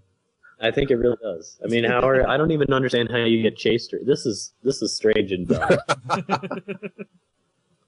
I 0.61 0.71
think 0.71 0.91
it 0.91 0.95
really 0.97 1.15
does. 1.21 1.57
I 1.63 1.67
mean, 1.67 1.85
how 1.85 2.01
are 2.01 2.27
I 2.27 2.35
don't 2.35 2.51
even 2.51 2.73
understand 2.73 3.09
how 3.09 3.17
you 3.17 3.41
get 3.41 3.55
chased. 3.55 3.93
Or, 3.93 3.99
this 4.05 4.25
is 4.25 4.53
this 4.63 4.81
is 4.81 4.93
strange 4.95 5.31
and 5.31 5.47
dumb. 5.47 5.77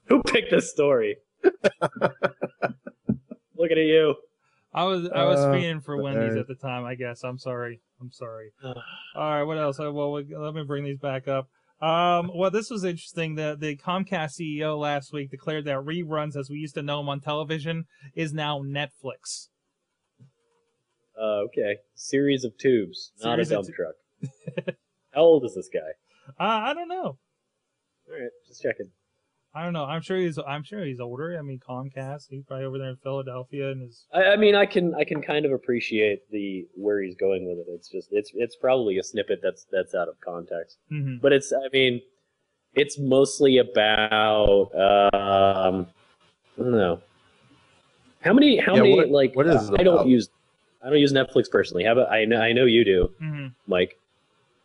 Who 0.06 0.22
picked 0.22 0.50
this 0.50 0.70
story? 0.70 1.18
Looking 3.56 3.78
at 3.78 3.84
you. 3.86 4.14
I 4.74 4.84
was 4.84 5.06
I 5.14 5.24
was 5.24 5.40
Uh, 5.40 5.52
feeding 5.52 5.80
for 5.80 6.00
Wendy's 6.02 6.22
alright. 6.22 6.38
at 6.38 6.48
the 6.48 6.54
time. 6.54 6.84
I 6.86 6.94
guess 6.94 7.24
I'm 7.24 7.38
sorry. 7.38 7.80
I'm 8.00 8.10
sorry. 8.10 8.52
Ugh. 8.64 8.76
All 9.16 9.30
right, 9.30 9.42
what 9.42 9.58
else? 9.58 9.78
Uh, 9.78 9.92
Well, 9.92 10.12
we, 10.12 10.34
let 10.34 10.54
me 10.54 10.62
bring 10.64 10.82
these 10.84 10.98
back 10.98 11.28
up. 11.28 11.48
Um, 11.82 12.30
well, 12.32 12.52
this 12.52 12.70
was 12.70 12.84
interesting. 12.84 13.34
The 13.34 13.56
the 13.58 13.76
Comcast 13.76 14.40
CEO 14.40 14.78
last 14.78 15.12
week 15.12 15.30
declared 15.30 15.64
that 15.64 15.78
reruns, 15.78 16.36
as 16.36 16.48
we 16.48 16.58
used 16.58 16.76
to 16.76 16.82
know 16.82 16.98
them 16.98 17.08
on 17.08 17.20
television, 17.20 17.86
is 18.14 18.32
now 18.32 18.60
Netflix. 18.60 19.48
Uh, 21.20 21.42
okay, 21.46 21.78
series 21.96 22.44
of 22.44 22.56
tubes, 22.56 23.10
not 23.20 23.34
Series 23.34 23.50
a 23.50 23.54
dump 23.54 23.68
truck. 23.74 24.76
how 25.12 25.22
old 25.22 25.44
is 25.44 25.56
this 25.56 25.68
guy? 25.74 25.80
Uh, 26.38 26.70
I 26.70 26.74
don't 26.74 26.88
know. 26.88 27.18
All 28.08 28.12
right, 28.12 28.30
just 28.46 28.62
checking. 28.62 28.90
I 29.54 29.62
don't 29.64 29.72
know. 29.74 29.84
I'm 29.84 30.00
sure 30.00 30.16
he's 30.16 30.38
I'm 30.38 30.62
sure 30.62 30.82
he's 30.84 30.98
older. 31.00 31.36
I 31.38 31.42
mean, 31.42 31.58
Comcast. 31.60 32.28
He's 32.30 32.42
probably 32.44 32.64
over 32.64 32.78
there 32.78 32.88
in 32.90 32.96
Philadelphia 32.96 33.70
and 33.70 33.88
is. 33.88 34.06
I, 34.12 34.24
I 34.32 34.36
mean, 34.36 34.54
I 34.54 34.64
can 34.64 34.94
I 34.94 35.04
can 35.04 35.20
kind 35.20 35.44
of 35.44 35.52
appreciate 35.52 36.30
the 36.30 36.66
where 36.74 37.02
he's 37.02 37.14
going 37.16 37.46
with 37.46 37.58
it. 37.58 37.66
It's 37.70 37.88
just 37.88 38.08
it's 38.12 38.30
it's 38.34 38.56
probably 38.56 38.98
a 38.98 39.02
snippet 39.02 39.40
that's 39.42 39.66
that's 39.70 39.94
out 39.94 40.08
of 40.08 40.18
context, 40.20 40.78
mhm. 40.90 41.20
but 41.20 41.32
it's 41.32 41.52
I 41.52 41.68
mean, 41.72 42.00
it's 42.74 42.98
mostly 42.98 43.58
about 43.58 44.70
um, 44.74 45.86
I 46.58 46.62
don't 46.62 46.72
know 46.72 47.00
how 48.22 48.32
many 48.32 48.56
how 48.56 48.74
Yeah, 48.76 48.82
many 48.82 48.96
what- 48.96 49.10
like 49.10 49.36
what 49.36 49.46
is 49.46 49.68
it 49.68 49.80
I 49.80 49.82
don't 49.82 49.94
about? 49.96 50.06
use 50.08 50.30
I 50.82 50.88
don't 50.88 50.98
use 50.98 51.12
Netflix 51.12 51.50
personally. 51.50 51.84
How 51.84 51.92
about 51.92 52.10
I 52.10 52.24
know 52.24 52.40
I 52.40 52.52
know 52.52 52.64
you 52.64 52.84
do, 52.84 53.10
Mhm. 53.22 53.52
Mike. 53.66 53.98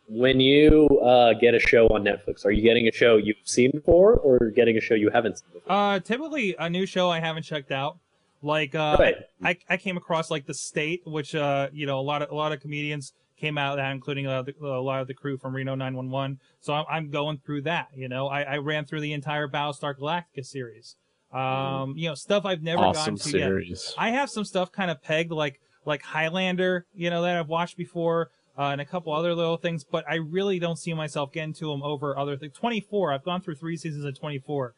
When 0.08 0.40
you 0.40 0.86
uh, 1.04 1.34
get 1.34 1.54
a 1.54 1.58
show 1.58 1.86
on 1.88 2.02
Netflix, 2.02 2.46
are 2.46 2.50
you 2.50 2.62
getting 2.62 2.88
a 2.88 2.92
show 2.92 3.18
you've 3.18 3.36
seen 3.44 3.70
before, 3.72 4.14
or 4.14 4.50
getting 4.50 4.76
a 4.78 4.80
show 4.80 4.94
you 4.94 5.10
haven't 5.10 5.38
seen 5.38 5.48
before? 5.52 5.72
Uh, 5.72 6.00
typically 6.00 6.56
a 6.58 6.70
new 6.70 6.86
show 6.86 7.10
I 7.10 7.20
haven't 7.20 7.42
checked 7.42 7.70
out. 7.70 7.98
Like 8.40 8.74
uh, 8.74 8.96
Right. 8.98 9.16
I, 9.42 9.58
I 9.68 9.76
came 9.76 9.96
across 9.96 10.30
like 10.30 10.46
the 10.46 10.54
state, 10.54 11.02
which 11.04 11.34
uh, 11.34 11.68
you 11.72 11.86
know, 11.86 11.98
a 11.98 12.02
lot 12.02 12.22
of 12.22 12.30
a 12.30 12.34
lot 12.34 12.52
of 12.52 12.60
comedians 12.60 13.12
came 13.36 13.58
out 13.58 13.72
of 13.72 13.76
that, 13.78 13.92
including 13.92 14.26
uh, 14.26 14.42
the, 14.42 14.54
a 14.62 14.80
lot 14.80 15.00
of 15.00 15.08
the 15.08 15.14
crew 15.14 15.36
from 15.36 15.54
Reno 15.54 15.74
911. 15.74 16.40
So 16.60 16.72
I'm, 16.72 16.84
I'm 16.88 17.10
going 17.10 17.38
through 17.44 17.62
that. 17.62 17.88
You 17.94 18.08
know, 18.08 18.28
I, 18.28 18.42
I 18.42 18.56
ran 18.58 18.84
through 18.84 19.00
the 19.00 19.12
entire 19.12 19.46
Battlestar 19.48 19.94
Galactica 19.94 20.44
series. 20.44 20.96
Um, 21.32 21.94
you 21.96 22.08
know, 22.08 22.14
stuff 22.14 22.46
I've 22.46 22.62
never 22.62 22.82
awesome 22.82 23.16
gotten 23.16 23.32
to 23.32 23.38
yet. 23.38 23.46
series. 23.46 23.94
I 23.98 24.10
have 24.10 24.30
some 24.30 24.44
stuff 24.44 24.72
kind 24.72 24.90
of 24.90 25.02
pegged 25.02 25.32
like 25.32 25.60
like 25.84 26.02
Highlander, 26.02 26.86
you 26.94 27.10
know, 27.10 27.22
that 27.22 27.36
I've 27.36 27.48
watched 27.48 27.76
before, 27.76 28.30
uh, 28.58 28.70
and 28.72 28.80
a 28.80 28.84
couple 28.84 29.12
other 29.12 29.34
little 29.34 29.56
things, 29.56 29.84
but 29.84 30.04
I 30.10 30.16
really 30.16 30.58
don't 30.58 30.76
see 30.76 30.92
myself 30.92 31.32
getting 31.32 31.54
to 31.54 31.68
them 31.70 31.82
over 31.82 32.18
other 32.18 32.36
things. 32.36 32.54
24, 32.54 33.12
I've 33.12 33.24
gone 33.24 33.40
through 33.40 33.54
three 33.54 33.76
seasons 33.76 34.04
of 34.04 34.18
24. 34.18 34.74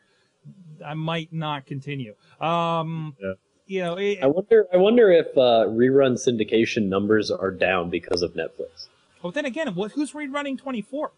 I 0.85 0.95
might 0.95 1.33
not 1.33 1.67
continue. 1.67 2.15
Um, 2.41 3.17
Yeah. 3.21 3.33
You 3.67 3.83
know, 3.83 3.95
it, 3.99 4.19
I 4.21 4.27
wonder. 4.27 4.67
I 4.73 4.79
wonder 4.79 5.13
if 5.13 5.29
uh, 5.39 5.67
rerun 5.69 6.15
syndication 6.19 6.89
numbers 6.89 7.31
are 7.31 7.53
down 7.53 7.89
because 7.89 8.21
of 8.23 8.35
Netflix. 8.35 8.89
but 9.23 9.33
then 9.35 9.45
again, 9.45 9.73
what, 9.77 9.93
who's 9.93 10.11
rerunning 10.13 10.59
24? 10.59 11.13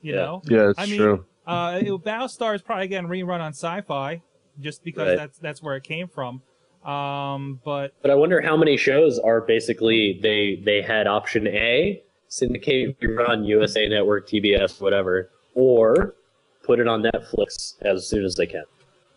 You 0.00 0.12
Yeah. 0.12 0.16
know, 0.20 0.42
Yeah, 0.48 0.70
it's 0.70 0.78
I 0.78 0.86
mean, 0.86 0.98
true. 0.98 1.24
uh, 1.48 1.80
it, 1.82 1.86
Battlestar 2.04 2.54
is 2.54 2.62
probably 2.62 2.86
getting 2.86 3.10
rerun 3.10 3.40
on 3.40 3.54
Sci-Fi 3.54 4.22
just 4.60 4.84
because 4.84 5.08
Right. 5.08 5.16
that's 5.16 5.38
that's 5.38 5.60
where 5.60 5.74
it 5.74 5.82
came 5.82 6.06
from. 6.06 6.42
Um, 6.88 7.60
but 7.64 7.92
But 8.00 8.10
I 8.10 8.14
wonder 8.14 8.40
how 8.40 8.56
many 8.56 8.76
shows 8.76 9.18
are 9.18 9.40
basically 9.42 10.18
they 10.22 10.62
they 10.64 10.80
had 10.80 11.06
option 11.06 11.46
A, 11.46 12.02
syndicate 12.28 12.98
rerun 13.00 13.46
USA 13.46 13.88
Network, 13.88 14.28
TBS, 14.28 14.80
whatever, 14.80 15.30
or 15.54 16.14
put 16.62 16.80
it 16.80 16.88
on 16.88 17.02
Netflix 17.02 17.74
as 17.82 18.06
soon 18.08 18.24
as 18.24 18.36
they 18.36 18.46
can. 18.46 18.64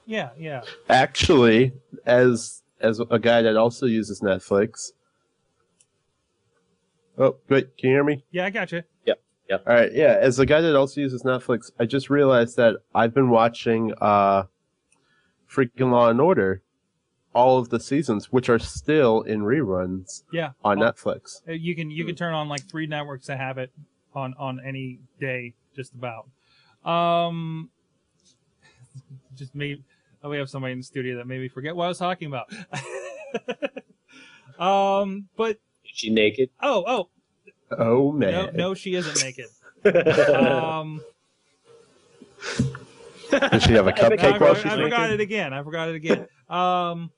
yeah, 0.05 0.29
yeah. 0.37 0.61
Actually, 0.89 1.71
as 2.05 2.61
as 2.81 2.99
a 3.09 3.19
guy 3.19 3.41
that 3.41 3.55
also 3.55 3.85
uses 3.85 4.21
Netflix. 4.21 4.91
Oh, 7.17 7.37
wait, 7.49 7.77
can 7.77 7.89
you 7.89 7.95
hear 7.95 8.03
me? 8.03 8.23
Yeah, 8.31 8.45
I 8.45 8.49
got 8.49 8.71
you. 8.71 8.83
Yeah. 9.05 9.57
All 9.67 9.75
right, 9.75 9.91
yeah. 9.93 10.17
As 10.19 10.39
a 10.39 10.45
guy 10.45 10.61
that 10.61 10.77
also 10.77 11.01
uses 11.01 11.23
Netflix, 11.23 11.71
I 11.77 11.85
just 11.85 12.09
realized 12.09 12.55
that 12.55 12.77
I've 12.95 13.13
been 13.13 13.29
watching 13.29 13.93
uh, 13.99 14.43
freaking 15.49 15.91
Law 15.91 16.09
and 16.09 16.21
Order, 16.21 16.61
all 17.33 17.57
of 17.57 17.69
the 17.69 17.79
seasons, 17.79 18.31
which 18.31 18.49
are 18.49 18.59
still 18.59 19.21
in 19.21 19.41
reruns 19.41 20.23
Yeah. 20.31 20.51
on 20.63 20.81
Oh, 20.81 20.85
Netflix. 20.85 21.41
Uh, 21.47 21.53
You 21.53 21.75
can 21.75 21.89
you 21.91 22.05
can 22.05 22.15
turn 22.15 22.33
on 22.33 22.49
like 22.49 22.69
three 22.69 22.87
networks 22.87 23.27
that 23.27 23.37
have 23.37 23.57
it 23.57 23.71
on 24.13 24.33
on 24.37 24.59
any 24.65 24.99
day, 25.19 25.53
just 25.75 25.93
about. 25.93 26.27
Um, 26.89 27.69
just 29.35 29.55
me. 29.55 29.81
Oh, 30.23 30.29
we 30.29 30.37
have 30.37 30.49
somebody 30.49 30.73
in 30.73 30.79
the 30.79 30.83
studio 30.83 31.17
that 31.17 31.27
made 31.27 31.39
me 31.41 31.47
forget 31.47 31.75
what 31.75 31.85
I 31.85 31.87
was 31.87 31.97
talking 31.97 32.27
about. 32.27 32.51
um, 34.59 35.27
but 35.37 35.51
Is 35.85 35.91
she 35.93 36.09
naked? 36.09 36.49
oh 36.61 36.83
oh 36.85 37.09
Oh 37.77 38.11
no 38.11 38.11
man! 38.11 38.55
no 38.55 38.73
she 38.73 38.95
isn't 38.95 39.21
naked. 39.23 39.47
Um, 40.35 41.01
Does 43.31 43.63
she 43.63 43.71
have 43.73 43.87
a 43.87 43.93
cupcake 43.93 44.39
while 44.41 44.53
she's 44.55 44.65
I 44.65 44.75
forgot 44.81 45.01
naked? 45.09 45.19
it 45.21 45.23
again. 45.23 45.53
I 45.53 45.63
forgot 45.63 45.89
it 45.89 45.95
again. 45.95 46.27
Um. 46.49 47.11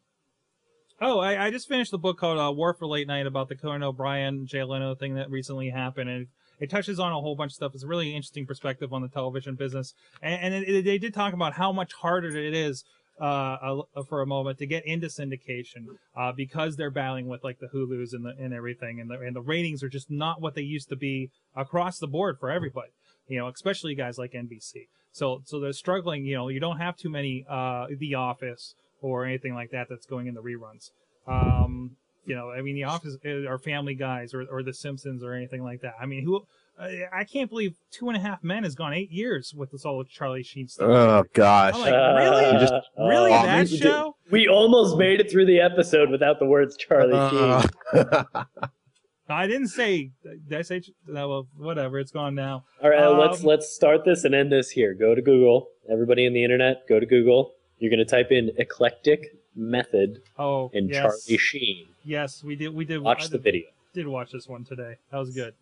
Oh, 1.06 1.20
I, 1.20 1.48
I 1.48 1.52
just 1.52 1.68
finished 1.68 1.92
the 1.92 1.98
book 1.98 2.18
called 2.18 2.40
uh, 2.40 2.50
War 2.54 2.74
for 2.74 2.88
Late 2.88 3.08
Night 3.08 3.28
about 3.28 3.50
the 3.50 3.58
Conan 3.58 3.84
O'Brien 3.84 4.48
Jay 4.48 4.64
Leno 4.64 4.96
thing 4.96 5.16
that 5.16 5.30
recently 5.30 5.70
happened, 5.70 6.10
and 6.10 6.28
it 6.62 6.70
touches 6.70 6.98
on 6.98 7.12
a 7.12 7.20
whole 7.20 7.36
bunch 7.36 7.52
of 7.52 7.56
stuff. 7.56 7.74
It's 7.74 7.84
a 7.84 7.88
really 7.88 8.16
interesting 8.16 8.46
perspective 8.46 8.94
on 8.94 9.02
the 9.02 9.10
television 9.10 9.56
business, 9.56 9.94
and, 10.22 10.42
and 10.42 10.64
it, 10.64 10.70
it, 10.70 10.86
they 10.86 10.98
did 10.98 11.14
talk 11.14 11.34
about 11.34 11.52
how 11.52 11.74
much 11.74 11.92
harder 11.92 12.30
it 12.30 12.54
is 12.54 12.86
uh, 13.20 13.82
uh, 13.94 14.04
for 14.08 14.22
a 14.22 14.26
moment 14.26 14.60
to 14.60 14.66
get 14.66 14.86
into 14.86 15.08
syndication 15.08 15.88
uh, 16.16 16.32
because 16.32 16.78
they're 16.78 16.90
battling 16.90 17.28
with 17.28 17.44
like 17.44 17.60
the 17.60 17.68
Hulu's 17.68 18.14
and 18.14 18.24
the 18.24 18.34
and 18.40 18.54
everything, 18.54 19.02
and 19.02 19.10
the 19.10 19.20
and 19.20 19.36
the 19.36 19.42
ratings 19.42 19.84
are 19.84 19.90
just 19.90 20.10
not 20.10 20.40
what 20.40 20.56
they 20.56 20.62
used 20.62 20.88
to 20.88 20.96
be 20.96 21.32
across 21.54 22.00
the 22.00 22.08
board 22.08 22.38
for 22.40 22.50
everybody. 22.50 22.92
You 23.28 23.40
know, 23.40 23.50
especially 23.50 23.94
guys 23.94 24.18
like 24.18 24.32
NBC. 24.32 24.88
So 25.12 25.42
so 25.44 25.60
they're 25.60 25.74
struggling. 25.74 26.24
You 26.24 26.36
know, 26.36 26.48
you 26.48 26.62
don't 26.62 26.78
have 26.78 26.96
too 26.96 27.10
many 27.10 27.46
uh, 27.50 27.88
The 27.90 28.16
Office 28.16 28.74
or 29.12 29.26
anything 29.26 29.54
like 29.54 29.72
that 29.72 29.88
that's 29.90 30.06
going 30.06 30.28
in 30.28 30.34
the 30.34 30.42
reruns. 30.42 30.92
Um, 31.28 31.92
you 32.26 32.36
know, 32.36 32.52
I 32.52 32.62
mean, 32.62 32.76
The 32.76 32.84
Office 32.86 33.18
uh, 33.26 33.50
or 33.50 33.58
Family 33.58 33.96
Guys 33.96 34.34
or, 34.34 34.46
or 34.50 34.64
The 34.64 34.74
Simpsons 34.74 35.24
or 35.24 35.34
anything 35.34 35.64
like 35.64 35.82
that. 35.82 35.96
I 36.02 36.06
mean, 36.06 36.24
who? 36.24 36.46
I 36.80 37.04
I 37.14 37.24
can't 37.24 37.50
believe 37.50 37.76
Two 37.92 38.08
and 38.10 38.18
a 38.18 38.20
Half 38.20 38.44
Men 38.44 38.64
has 38.64 38.74
gone 38.74 38.94
eight 38.94 39.12
years 39.12 39.54
with 39.56 39.72
this 39.72 39.86
all 39.86 40.04
Charlie 40.06 40.42
Sheen 40.42 40.68
stuff. 40.68 40.88
Oh 40.90 41.24
gosh. 41.34 41.76
I'm 41.76 41.82
like, 41.82 41.92
really? 41.94 42.46
Uh, 42.46 42.60
just- 42.60 42.74
really, 42.98 43.32
Oh, 43.32 43.44
that 43.44 43.70
we- 43.70 43.78
show? 43.78 44.16
We 44.32 44.48
almost 44.48 44.98
made 44.98 45.20
it 45.20 45.30
through 45.30 45.46
the 45.46 45.60
episode 45.60 46.10
without 46.10 46.40
the 46.40 46.46
words 46.46 46.76
Charlie 46.78 47.14
Uh, 47.14 47.62
Sheen. 47.94 48.26
I 49.30 49.48
didn't 49.48 49.68
say. 49.70 50.12
Did 50.24 50.58
I 50.60 50.62
say? 50.64 50.82
No, 51.08 51.30
well, 51.30 51.48
whatever. 51.58 51.98
It's 52.00 52.12
gone 52.12 52.36
now. 52.36 52.66
All 52.84 52.90
right, 52.90 53.00
Um, 53.04 53.18
let's 53.18 53.44
let's 53.44 53.74
start 53.74 54.04
this 54.06 54.26
and 54.26 54.36
end 54.36 54.52
this 54.52 54.70
here. 54.70 54.94
Go 54.94 55.16
to 55.16 55.22
Google. 55.22 55.68
Everybody 55.92 56.26
in 56.26 56.34
the 56.34 56.44
internet, 56.44 56.88
go 56.90 57.00
to 57.00 57.06
Google. 57.06 57.54
You're 57.84 57.90
going 57.90 58.00
to 58.00 58.06
type 58.06 58.32
in 58.32 58.50
eclectic 58.60 59.36
method 59.58 60.22
Oh, 60.40 60.72
and 60.74 60.90
yes, 60.90 61.02
Charlie 61.02 61.38
Sheen. 61.38 61.88
yes, 62.06 62.42
we 62.42 62.56
did. 62.56 62.74
We 62.74 62.86
did. 62.86 63.00
I 63.00 63.02
Watch 63.02 63.26
the 63.26 63.32
did, 63.38 63.44
video. 63.44 63.68
did 63.94 64.08
watch 64.08 64.32
this 64.32 64.48
one 64.48 64.64
today. 64.64 64.96
That 65.12 65.18
was 65.18 65.32
good. 65.32 65.54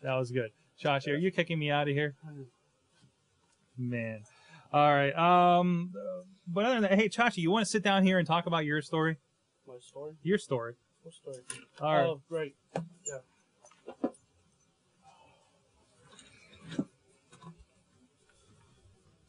That 0.00 0.14
was 0.14 0.30
good. 0.30 0.52
Chachi, 0.80 1.08
are 1.12 1.16
you 1.16 1.32
kicking 1.32 1.58
me 1.58 1.72
out 1.72 1.88
of 1.88 1.94
here? 1.94 2.14
Man. 3.76 4.20
All 4.72 4.88
right. 4.94 5.12
Um. 5.16 5.92
But 6.46 6.64
other 6.66 6.74
than 6.74 6.82
that, 6.82 6.94
hey, 6.94 7.08
Chachi, 7.08 7.38
you 7.38 7.50
want 7.50 7.64
to 7.66 7.70
sit 7.72 7.82
down 7.82 8.04
here 8.04 8.20
and 8.20 8.26
talk 8.26 8.46
about 8.46 8.64
your 8.64 8.80
story? 8.80 9.16
My 9.66 9.74
story? 9.80 10.12
Your 10.22 10.38
story. 10.38 10.74
What 11.02 11.14
story? 11.14 11.38
All 11.80 11.92
right. 11.92 12.06
Oh, 12.06 12.20
right. 12.28 12.54
Yeah. 13.04 13.18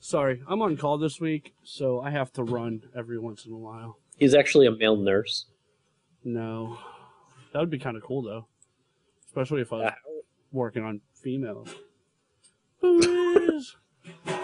Sorry, 0.06 0.44
I'm 0.48 0.62
on 0.62 0.78
call 0.78 1.00
this 1.00 1.20
week, 1.20 1.56
so 1.64 2.00
I 2.00 2.12
have 2.12 2.32
to 2.34 2.44
run 2.44 2.84
every 2.96 3.18
once 3.18 3.48
in 3.48 3.52
a 3.52 3.58
while. 3.58 3.98
He's 4.18 4.36
actually 4.36 4.68
a 4.68 4.72
male 4.72 4.98
nurse. 4.98 5.48
No, 6.24 6.78
that 7.52 7.60
would 7.60 7.72
be 7.72 7.80
kind 7.80 7.98
of 7.98 8.04
cool 8.04 8.22
though, 8.22 8.46
especially 9.26 9.62
if 9.62 9.74
I 9.74 9.78
was 9.78 9.94
working 10.52 10.84
on 10.84 11.02
females. 11.12 11.74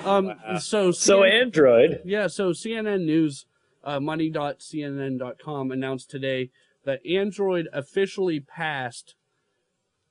Um. 0.03 0.33
So 0.59 0.91
So 0.91 1.19
CNN 1.19 1.41
Android. 1.41 2.01
yeah, 2.05 2.25
so 2.25 2.53
CNN 2.53 3.05
News, 3.05 3.45
uh, 3.83 3.99
money.cnn.com 3.99 5.71
announced 5.71 6.09
today 6.09 6.49
that 6.85 7.05
Android 7.05 7.67
officially 7.71 8.39
passed 8.39 9.13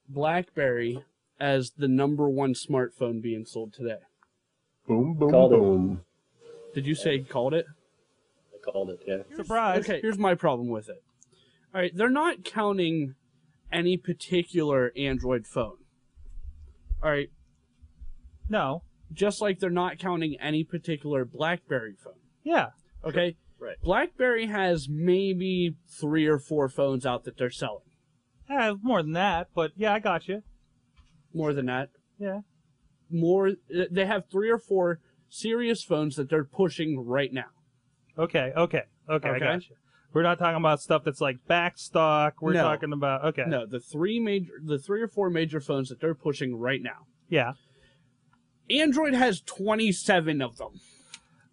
BlackBerry 0.08 1.02
as 1.40 1.72
the 1.72 1.88
number 1.88 2.28
one 2.28 2.54
smartphone 2.54 3.20
being 3.20 3.44
sold 3.44 3.72
today. 3.72 3.98
Boom, 4.90 5.14
boom, 5.14 5.30
Called 5.30 5.52
it. 5.52 5.56
boom. 5.58 6.00
Did 6.74 6.86
you 6.86 6.94
say 6.94 7.20
called 7.20 7.54
it? 7.54 7.66
I 8.54 8.58
called 8.70 8.90
it. 8.90 9.00
Yeah. 9.06 9.18
Surprise. 9.36 9.80
Okay, 9.84 10.00
here's 10.00 10.18
my 10.18 10.34
problem 10.34 10.68
with 10.68 10.88
it. 10.88 11.02
All 11.74 11.80
right, 11.80 11.92
they're 11.94 12.08
not 12.10 12.44
counting 12.44 13.14
any 13.72 13.96
particular 13.96 14.92
Android 14.96 15.46
phone. 15.46 15.76
All 17.02 17.10
right, 17.10 17.30
No. 18.48 18.82
just 19.12 19.40
like 19.40 19.58
they're 19.60 19.70
not 19.70 19.98
counting 19.98 20.36
any 20.40 20.64
particular 20.64 21.24
BlackBerry 21.24 21.94
phone. 21.94 22.14
Yeah. 22.42 22.70
Okay? 23.04 23.36
Right. 23.58 23.76
BlackBerry 23.82 24.46
has 24.46 24.88
maybe 24.88 25.76
three 25.88 26.26
or 26.26 26.38
four 26.38 26.68
phones 26.68 27.06
out 27.06 27.24
that 27.24 27.36
they're 27.38 27.50
selling. 27.50 27.84
Yeah, 28.48 28.74
more 28.82 29.02
than 29.02 29.12
that, 29.12 29.48
but 29.54 29.72
yeah, 29.76 29.94
I 29.94 30.00
got 30.00 30.26
you. 30.28 30.42
More 31.32 31.52
than 31.52 31.66
that. 31.66 31.90
Yeah. 32.18 32.40
More 33.10 33.52
they 33.90 34.06
have 34.06 34.24
three 34.30 34.50
or 34.50 34.58
four 34.58 35.00
serious 35.28 35.82
phones 35.82 36.16
that 36.16 36.28
they're 36.30 36.44
pushing 36.44 36.98
right 37.04 37.32
now. 37.32 37.46
Okay. 38.18 38.52
Okay. 38.56 38.82
Okay. 39.08 39.28
I 39.28 39.32
Okay. 39.32 39.38
got 39.40 39.68
you. 39.68 39.76
We're 40.12 40.22
not 40.22 40.38
talking 40.38 40.56
about 40.56 40.80
stuff 40.80 41.04
that's 41.04 41.20
like 41.20 41.36
back 41.46 41.78
stock. 41.78 42.42
We're 42.42 42.52
No. 42.54 42.62
talking 42.62 42.92
about 42.92 43.24
okay. 43.26 43.44
No, 43.46 43.64
the 43.66 43.78
three 43.80 44.18
major 44.18 44.52
the 44.64 44.78
three 44.78 45.00
or 45.02 45.08
four 45.08 45.30
major 45.30 45.60
phones 45.60 45.88
that 45.88 46.00
they're 46.00 46.14
pushing 46.14 46.56
right 46.56 46.82
now. 46.82 47.06
Yeah. 47.28 47.52
Android 48.68 49.14
has 49.14 49.40
27 49.40 50.40
of 50.40 50.56
them. 50.56 50.80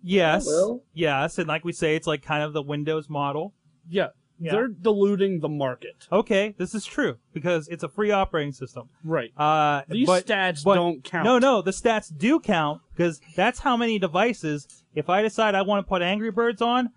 Yes. 0.04 0.46
Oh, 0.48 0.52
well. 0.68 0.84
Yes, 0.94 1.38
and 1.40 1.48
like 1.48 1.66
we 1.66 1.72
say, 1.72 1.96
it's 1.96 2.06
like 2.08 2.22
kind 2.24 2.44
of 2.44 2.54
the 2.54 2.62
Windows 2.62 3.10
model. 3.10 3.54
Yeah. 3.90 4.10
Yeah. 4.40 4.52
They're 4.52 4.68
diluting 4.68 5.40
the 5.40 5.50
market. 5.50 6.08
Okay, 6.12 6.54
this 6.58 6.76
is 6.76 6.86
true 6.86 7.18
because 7.34 7.68
it's 7.70 7.84
a 7.84 7.90
free 7.90 8.12
operating 8.12 8.54
system. 8.54 8.90
Right. 9.04 9.32
Uh, 9.36 9.82
These 9.88 10.06
but, 10.06 10.26
stats 10.28 10.64
but- 10.64 10.76
don't 10.76 11.04
count. 11.04 11.26
No, 11.26 11.40
no, 11.40 11.62
the 11.62 11.72
stats 11.72 12.16
do 12.16 12.40
count 12.40 12.82
because 12.96 13.20
that's 13.36 13.60
how 13.60 13.76
many 13.76 13.98
devices. 13.98 14.68
If 14.94 15.10
I 15.10 15.22
decide 15.24 15.56
I 15.56 15.64
want 15.64 15.86
to 15.86 15.90
put 15.90 16.02
Angry 16.02 16.32
Birds 16.32 16.62
on 16.62 16.92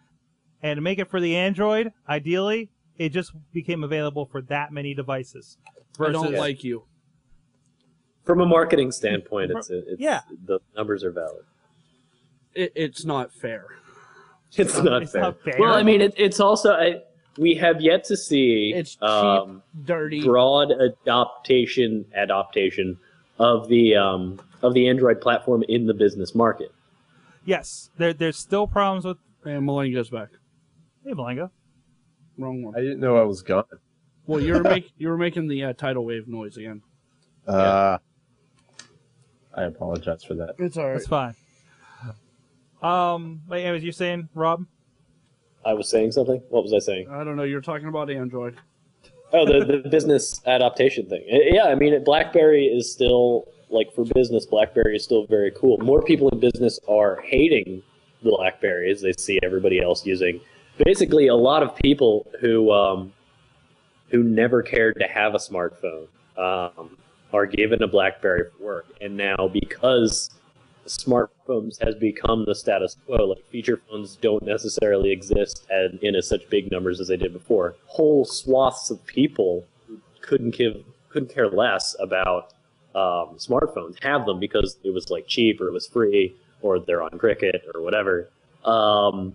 and 0.63 0.83
make 0.83 0.99
it 0.99 1.09
for 1.11 1.21
the 1.21 1.35
Android, 1.37 1.93
ideally, 2.09 2.71
it 2.99 3.09
just 3.11 3.33
became 3.53 3.83
available 3.83 4.27
for 4.27 4.43
that 4.43 4.73
many 4.73 4.93
devices. 4.95 5.57
I 5.99 6.13
don't 6.13 6.35
like 6.35 6.63
you. 6.63 6.85
From 8.25 8.41
a 8.41 8.47
marketing 8.47 8.93
standpoint, 8.93 9.51
it's, 9.51 9.71
it's 9.71 9.99
Yeah. 10.01 10.21
the 10.45 10.61
numbers 10.77 11.03
are 11.05 11.11
valid. 11.11 11.45
It, 12.55 12.73
it's 12.75 13.05
not 13.05 13.33
fair. 13.33 13.67
It's 14.57 14.77
not 14.83 15.03
it's 15.03 15.13
fair. 15.13 15.23
not 15.23 15.41
fair. 15.43 15.57
Well, 15.59 15.75
I 15.75 15.83
mean, 15.83 16.01
it, 16.01 16.15
it's 16.17 16.41
also 16.41 16.73
I, 16.73 17.03
we 17.41 17.55
have 17.55 17.81
yet 17.81 18.05
to 18.05 18.17
see 18.17 18.73
It's 18.77 18.97
cheap, 18.97 19.03
um, 19.03 19.63
dirty. 19.85 20.23
broad 20.23 20.71
adaptation 20.71 22.05
adaptation 22.15 22.99
of 23.39 23.67
the 23.69 23.97
um, 23.97 24.41
of 24.63 24.75
the 24.75 24.89
Android 24.89 25.23
platform 25.23 25.65
in 25.69 25.87
the 25.87 25.95
business 25.95 26.35
market. 26.35 26.71
Yes, 27.47 27.89
there, 27.97 28.13
there's 28.13 28.37
still 28.37 28.67
problems 28.67 29.07
with. 29.07 29.17
And 29.43 29.67
Malengo's 29.67 30.11
back. 30.11 30.29
Hey, 31.03 31.13
Malenga. 31.13 31.51
Wrong 32.37 32.63
one. 32.63 32.77
I 32.77 32.81
didn't 32.81 33.01
know 33.01 33.17
I 33.17 33.23
was 33.23 33.41
gone. 33.41 33.65
Well, 34.27 34.39
you 34.39 34.53
were 34.53 34.63
make, 34.63 34.93
you 34.99 35.09
were 35.09 35.17
making 35.17 35.49
the 35.49 35.65
uh, 35.65 35.73
tidal 35.73 36.05
wave 36.05 36.29
noise 36.29 36.59
again. 36.59 36.83
Uh, 37.47 37.97
I 39.55 39.63
apologize 39.63 40.23
for 40.23 40.35
that. 40.35 40.57
It's 40.59 40.77
all 40.77 40.89
right. 40.89 40.93
That's 40.93 41.07
fine. 41.07 41.35
Um, 42.83 43.41
wait, 43.49 43.65
as 43.65 43.83
you 43.83 43.93
saying, 43.93 44.29
Rob? 44.35 44.67
I 45.65 45.75
was 45.75 45.89
saying 45.89 46.13
something. 46.13 46.43
What 46.49 46.63
was 46.63 46.73
I 46.73 46.79
saying? 46.79 47.09
I 47.11 47.25
don't 47.25 47.37
know. 47.37 47.43
You're 47.43 47.61
talking 47.61 47.89
about 47.89 48.11
Android. 48.11 48.57
Oh, 49.33 49.47
the, 49.47 49.83
the 49.83 49.89
business 49.91 50.41
adaptation 50.47 51.07
thing. 51.07 51.23
Uh, 51.31 51.39
Yeah, 51.51 51.65
I 51.65 51.75
mean, 51.75 52.03
BlackBerry 52.05 52.67
is 52.67 52.91
still 52.91 53.47
like 53.69 53.93
for 53.93 54.05
business. 54.05 54.47
BlackBerry 54.47 54.97
is 54.97 55.05
still 55.05 55.27
very 55.27 55.53
cool. 55.53 55.79
More 55.79 56.03
people 56.03 56.29
in 56.31 56.41
business 56.41 56.81
are 56.89 57.21
hating 57.23 57.83
BlackBerry 58.23 58.91
as 58.91 59.01
they 59.01 59.13
see 59.13 59.39
everybody 59.43 59.81
else 59.81 60.05
using. 60.05 60.41
Basically, 60.85 61.29
a 61.29 61.37
lot 61.37 61.63
of 61.63 61.77
people 61.77 62.27
who 62.41 62.73
um, 62.73 63.13
who 64.11 64.23
never 64.23 64.63
cared 64.63 64.97
to 64.99 65.07
have 65.07 65.35
a 65.35 65.39
smartphone 65.39 66.07
um, 66.37 66.97
are 67.33 67.47
given 67.47 67.83
a 67.83 67.87
BlackBerry 67.87 68.45
for 68.57 68.65
work, 68.65 68.87
and 69.01 69.17
now 69.17 69.49
because 69.53 70.31
smartphones 70.99 71.83
has 71.85 71.95
become 71.95 72.45
the 72.45 72.55
status 72.55 72.97
quo. 73.07 73.25
Like 73.27 73.45
feature 73.51 73.81
phones 73.89 74.17
don't 74.17 74.45
necessarily 74.45 75.11
exist 75.11 75.67
and 75.71 75.99
in 76.03 76.15
as 76.15 76.29
such 76.29 76.49
big 76.51 76.71
numbers 76.71 77.01
as 77.01 77.09
they 77.09 77.17
did 77.17 77.33
before. 77.33 77.77
Whole 77.87 78.25
swaths 78.25 78.91
of 78.91 79.05
people 79.07 79.65
couldn't 80.21 80.57
give 80.57 80.85
couldn't 81.09 81.33
care 81.33 81.49
less 81.49 81.97
about 81.99 82.53
um, 82.95 83.37
smartphones 83.37 84.03
have 84.03 84.27
them 84.27 84.39
because 84.39 84.79
it 84.85 84.91
was 84.91 85.11
like 85.11 85.27
cheap 85.27 85.61
or 85.61 85.69
it 85.69 85.73
was 85.73 85.87
free 85.87 86.35
or 86.63 86.79
they're 86.79 87.03
on 87.03 87.19
Cricket 87.19 87.65
or 87.75 87.83
whatever. 87.83 88.29
Um, 88.65 89.35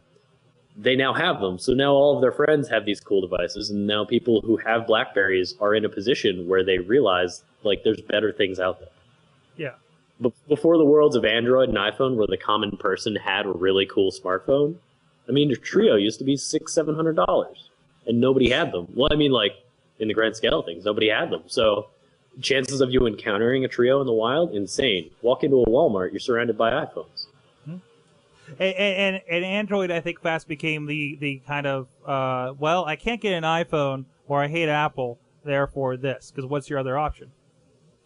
they 0.77 0.95
now 0.95 1.13
have 1.13 1.39
them. 1.39 1.57
So 1.57 1.73
now 1.73 1.93
all 1.93 2.15
of 2.15 2.21
their 2.21 2.31
friends 2.31 2.67
have 2.69 2.85
these 2.85 2.99
cool 2.99 3.21
devices, 3.21 3.69
and 3.69 3.87
now 3.87 4.03
people 4.03 4.41
who 4.41 4.57
have 4.57 4.87
Blackberries 4.87 5.55
are 5.61 5.73
in 5.73 5.85
a 5.85 5.89
position 5.89 6.47
where 6.47 6.63
they 6.65 6.79
realize 6.79 7.43
like 7.63 7.83
there's 7.83 8.01
better 8.01 8.31
things 8.31 8.59
out 8.59 8.79
there 8.79 8.89
before 10.47 10.77
the 10.77 10.85
worlds 10.85 11.15
of 11.15 11.25
Android 11.25 11.69
and 11.69 11.77
iPhone, 11.77 12.15
where 12.15 12.27
the 12.27 12.37
common 12.37 12.77
person 12.77 13.15
had 13.15 13.45
a 13.45 13.51
really 13.51 13.85
cool 13.85 14.11
smartphone, 14.11 14.77
I 15.27 15.31
mean, 15.31 15.49
the 15.49 15.57
Treo 15.57 16.01
used 16.01 16.19
to 16.19 16.25
be 16.25 16.37
six, 16.37 16.73
seven 16.73 16.95
hundred 16.95 17.15
dollars, 17.15 17.69
and 18.05 18.21
nobody 18.21 18.49
had 18.49 18.71
them. 18.71 18.87
Well, 18.93 19.09
I 19.11 19.15
mean, 19.15 19.31
like 19.31 19.53
in 19.99 20.07
the 20.07 20.13
grand 20.13 20.35
scale 20.35 20.59
of 20.59 20.65
things, 20.65 20.85
nobody 20.85 21.09
had 21.09 21.29
them. 21.31 21.43
So, 21.47 21.87
chances 22.41 22.81
of 22.81 22.91
you 22.91 23.07
encountering 23.07 23.65
a 23.65 23.67
Treo 23.67 24.01
in 24.01 24.07
the 24.07 24.13
wild, 24.13 24.53
insane. 24.53 25.09
Walk 25.21 25.43
into 25.43 25.61
a 25.61 25.65
Walmart, 25.65 26.11
you're 26.11 26.19
surrounded 26.19 26.57
by 26.57 26.71
iPhones. 26.71 27.27
And, 28.59 28.75
and, 28.75 29.21
and 29.27 29.43
Android, 29.43 29.89
I 29.89 30.01
think, 30.01 30.21
fast 30.21 30.47
became 30.47 30.85
the, 30.85 31.17
the 31.19 31.41
kind 31.47 31.65
of, 31.65 31.87
uh, 32.05 32.53
well, 32.57 32.85
I 32.85 32.95
can't 32.95 33.19
get 33.19 33.33
an 33.33 33.43
iPhone 33.43 34.05
or 34.27 34.43
I 34.43 34.47
hate 34.47 34.69
Apple, 34.69 35.17
therefore 35.43 35.97
this. 35.97 36.31
Because 36.31 36.47
what's 36.47 36.69
your 36.69 36.77
other 36.77 36.97
option? 36.97 37.31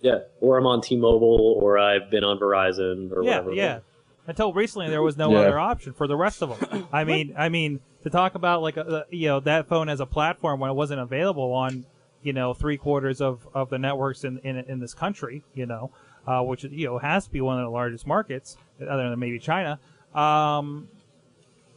Yeah, 0.02 0.20
or 0.39 0.58
I'm 0.58 0.66
on 0.66 0.82
T-Mobile, 0.82 1.60
or 1.62 1.78
I've 1.78 2.10
been 2.10 2.24
on 2.24 2.39
Verizon, 2.39 3.12
or 3.12 3.24
Yeah, 3.24 3.39
whatever. 3.41 3.54
yeah. 3.54 3.80
Until 4.28 4.54
recently, 4.54 4.89
there 4.89 5.02
was 5.02 5.18
no 5.18 5.32
Yeah. 5.32 5.39
other 5.39 5.60
option 5.60 5.93
for 5.93 6.08
the 6.08 6.16
rest 6.16 6.41
of 6.41 6.58
them. 6.60 6.88
I 6.93 7.04
mean, 7.04 7.34
I 7.38 7.50
mean, 7.50 7.80
to 8.04 8.10
talk 8.10 8.36
about 8.36 8.62
like 8.62 8.78
a, 8.78 9.06
you 9.10 9.28
know 9.28 9.39
that 9.41 9.68
phone 9.68 9.89
as 9.89 10.00
a 10.00 10.06
platform 10.06 10.60
when 10.60 10.70
it 10.70 10.74
wasn't 10.76 11.02
available 11.02 11.52
on 11.52 11.86
you 12.22 12.32
know 12.34 12.54
three 12.54 12.78
quarters 12.78 13.22
of, 13.22 13.45
of 13.54 13.70
the 13.70 13.78
networks 13.80 14.24
in, 14.24 14.38
in 14.39 14.58
in 14.58 14.80
this 14.80 14.93
country, 14.93 15.43
you 15.54 15.66
know, 15.66 15.91
uh, 16.28 16.41
which 16.43 16.64
you 16.64 16.86
know 16.88 16.97
has 17.00 17.26
to 17.26 17.32
be 17.32 17.41
one 17.41 17.58
of 17.60 17.66
the 17.66 17.70
largest 17.72 18.06
markets, 18.08 18.56
other 18.82 19.10
than 19.10 19.20
maybe 19.20 19.39
China. 19.39 19.80
Um, 20.16 20.88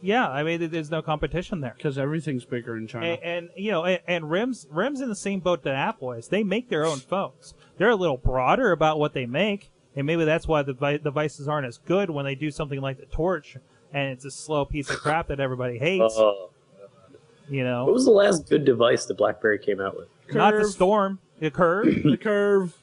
yeah, 0.03 0.29
I 0.29 0.43
mean, 0.43 0.69
there's 0.69 0.91
no 0.91 1.01
competition 1.01 1.61
there. 1.61 1.73
Because 1.77 1.97
everything's 1.97 2.43
bigger 2.43 2.75
in 2.75 2.87
China. 2.87 3.07
And, 3.07 3.23
and 3.23 3.49
you 3.55 3.71
know, 3.71 3.85
and, 3.85 4.01
and 4.05 4.29
Rim's 4.29 4.67
Rim's 4.69 4.99
in 4.99 5.07
the 5.07 5.15
same 5.15 5.39
boat 5.39 5.63
that 5.63 5.75
Apple 5.75 6.11
is. 6.11 6.27
They 6.27 6.43
make 6.43 6.67
their 6.67 6.85
own 6.85 6.99
phones. 6.99 7.53
They're 7.77 7.89
a 7.89 7.95
little 7.95 8.17
broader 8.17 8.73
about 8.73 8.99
what 8.99 9.13
they 9.13 9.25
make, 9.25 9.71
and 9.95 10.05
maybe 10.05 10.25
that's 10.25 10.45
why 10.45 10.61
the 10.61 10.73
vi- 10.73 10.97
devices 10.97 11.47
aren't 11.47 11.67
as 11.67 11.77
good 11.77 12.09
when 12.09 12.25
they 12.25 12.35
do 12.35 12.51
something 12.51 12.81
like 12.81 12.99
the 12.99 13.05
Torch, 13.05 13.55
and 13.93 14.11
it's 14.11 14.25
a 14.25 14.31
slow 14.31 14.65
piece 14.65 14.89
of 14.89 14.97
crap 14.97 15.27
that 15.29 15.39
everybody 15.39 15.79
hates. 15.79 16.15
Oh, 16.17 16.49
you 17.49 17.63
know, 17.63 17.85
what 17.85 17.93
was 17.93 18.05
the 18.05 18.11
last 18.11 18.49
good 18.49 18.65
device 18.65 19.05
that 19.05 19.15
BlackBerry 19.15 19.59
came 19.59 19.79
out 19.79 19.95
with? 19.95 20.09
not 20.33 20.53
the 20.53 20.65
Storm, 20.65 21.19
the 21.39 21.49
Curve. 21.49 22.03
the 22.03 22.17
curve. 22.17 22.77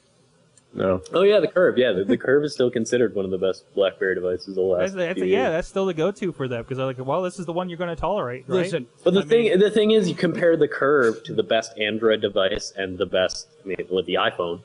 No. 0.73 1.03
Oh 1.13 1.23
yeah, 1.23 1.41
the 1.41 1.49
Curve. 1.49 1.79
Yeah, 1.79 1.91
the, 1.93 2.05
the 2.05 2.17
Curve 2.17 2.45
is 2.45 2.53
still 2.53 2.71
considered 2.71 3.15
one 3.15 3.25
of 3.25 3.31
the 3.33 3.39
best 3.39 3.65
BlackBerry 3.75 4.15
devices 4.15 4.49
of 4.51 4.55
the 4.55 4.77
That's, 4.79 4.93
last. 4.93 4.97
that's 4.97 5.15
few 5.19 5.25
yeah, 5.27 5.39
years. 5.43 5.51
that's 5.53 5.69
still 5.69 5.85
the 5.87 5.95
go-to 5.95 6.31
for 6.33 6.47
them 6.47 6.63
because 6.63 6.77
they're 6.79 6.87
like, 6.87 6.99
well, 7.05 7.23
this 7.23 7.41
is 7.41 7.47
the 7.47 7.53
one 7.53 7.69
you're 7.69 7.79
going 7.79 7.95
to 7.95 8.01
tolerate, 8.01 8.45
right? 8.47 8.59
Listen, 8.59 8.87
But 9.03 9.15
the 9.15 9.21
I 9.21 9.25
thing, 9.25 9.45
mean, 9.47 9.59
the 9.59 9.71
thing 9.71 9.91
is, 9.91 10.09
you 10.09 10.15
compare 10.15 10.57
the 10.57 10.69
Curve 10.69 11.25
to 11.25 11.35
the 11.35 11.43
best 11.43 11.77
Android 11.77 12.21
device 12.21 12.73
and 12.77 12.99
the 12.99 13.07
best, 13.07 13.49
I 13.65 13.69
mean, 13.69 13.77
with 13.91 14.07
the 14.07 14.15
iPhone. 14.15 14.63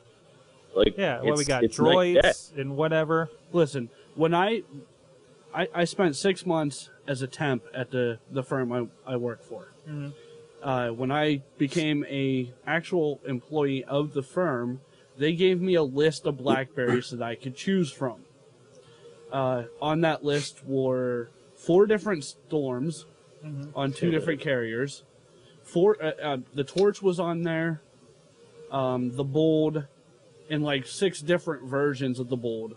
Like, 0.75 0.95
Yeah, 0.97 1.21
well, 1.23 1.37
we 1.37 1.45
got 1.45 1.63
it's 1.63 1.79
night 1.79 1.87
and 1.87 2.17
droids 2.23 2.57
and 2.57 2.77
whatever. 2.77 3.29
listen. 3.51 3.89
When 4.13 4.33
I, 4.35 4.61
I, 5.53 5.67
I 5.73 5.83
spent 5.85 6.15
six 6.15 6.45
months 6.45 6.89
as 7.07 7.21
a 7.23 7.27
temp 7.27 7.63
at 7.73 7.89
the 7.91 8.19
the 8.31 8.43
firm 8.43 8.71
I, 8.71 8.87
I 9.07 9.15
work 9.15 9.41
for. 9.43 9.69
Mhm. 9.89 10.13
Uh, 10.61 10.89
when 10.89 11.11
I 11.11 11.41
became 11.57 12.05
a 12.09 12.51
actual 12.67 13.21
employee 13.25 13.83
of 13.85 14.13
the 14.13 14.21
firm, 14.23 14.81
they 15.17 15.33
gave 15.33 15.61
me 15.61 15.75
a 15.75 15.83
list 15.83 16.25
of 16.25 16.37
Blackberries 16.37 17.09
that 17.11 17.21
I 17.21 17.35
could 17.35 17.55
choose 17.55 17.91
from. 17.91 18.21
Uh, 19.31 19.63
on 19.81 20.01
that 20.01 20.23
list 20.23 20.63
were 20.65 21.29
four 21.55 21.85
different 21.87 22.23
storms 22.23 23.05
on 23.75 23.91
two 23.93 24.09
different 24.11 24.41
carriers. 24.41 25.03
Four, 25.63 25.97
uh, 26.03 26.11
uh, 26.21 26.37
the 26.53 26.63
torch 26.63 27.01
was 27.01 27.19
on 27.19 27.43
there. 27.43 27.81
Um, 28.71 29.15
the 29.15 29.23
bold, 29.23 29.85
and 30.49 30.63
like 30.63 30.85
six 30.87 31.21
different 31.21 31.63
versions 31.69 32.19
of 32.19 32.29
the 32.29 32.35
bold, 32.37 32.75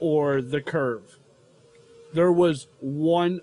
or 0.00 0.40
the 0.42 0.60
curve. 0.60 1.18
There 2.12 2.32
was 2.32 2.66
one 2.80 3.40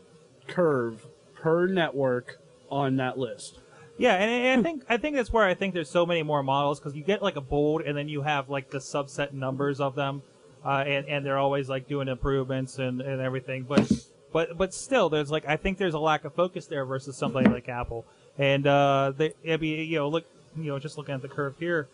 curve 0.47 1.05
per 1.35 1.67
network 1.67 2.37
on 2.69 2.95
that 2.97 3.17
list. 3.17 3.59
Yeah, 4.03 4.15
and, 4.15 4.29
and 4.29 4.59
I 4.59 4.63
think 4.63 4.83
I 4.89 4.97
think 4.97 5.15
that's 5.15 5.31
where 5.31 5.45
I 5.45 5.53
think 5.53 5.73
there's 5.73 5.89
so 5.89 6.05
many 6.05 6.23
more 6.23 6.43
models 6.43 6.77
because 6.77 6.93
you 6.93 7.03
get 7.03 7.21
like 7.21 7.37
a 7.37 7.41
bold, 7.41 7.83
and 7.83 7.97
then 7.97 8.09
you 8.09 8.21
have 8.21 8.49
like 8.49 8.69
the 8.69 8.79
subset 8.79 9.31
numbers 9.31 9.79
of 9.79 9.95
them, 9.95 10.21
uh, 10.65 10.83
and 10.85 11.07
and 11.07 11.25
they're 11.25 11.37
always 11.37 11.69
like 11.69 11.87
doing 11.87 12.09
improvements 12.09 12.79
and, 12.79 12.99
and 12.99 13.21
everything. 13.21 13.63
But 13.63 13.89
but 14.33 14.57
but 14.57 14.73
still, 14.73 15.07
there's 15.07 15.31
like 15.31 15.47
I 15.47 15.55
think 15.55 15.77
there's 15.77 15.93
a 15.93 15.99
lack 15.99 16.25
of 16.25 16.33
focus 16.33 16.65
there 16.65 16.83
versus 16.83 17.15
somebody 17.15 17.49
like 17.49 17.69
Apple, 17.69 18.05
and 18.37 18.67
uh, 18.67 19.13
they 19.15 19.35
it'd 19.41 19.61
be 19.61 19.69
you 19.85 19.99
know 19.99 20.09
look 20.09 20.25
you 20.57 20.65
know 20.65 20.79
just 20.79 20.97
looking 20.97 21.15
at 21.15 21.21
the 21.21 21.29
curve 21.29 21.55
here, 21.57 21.87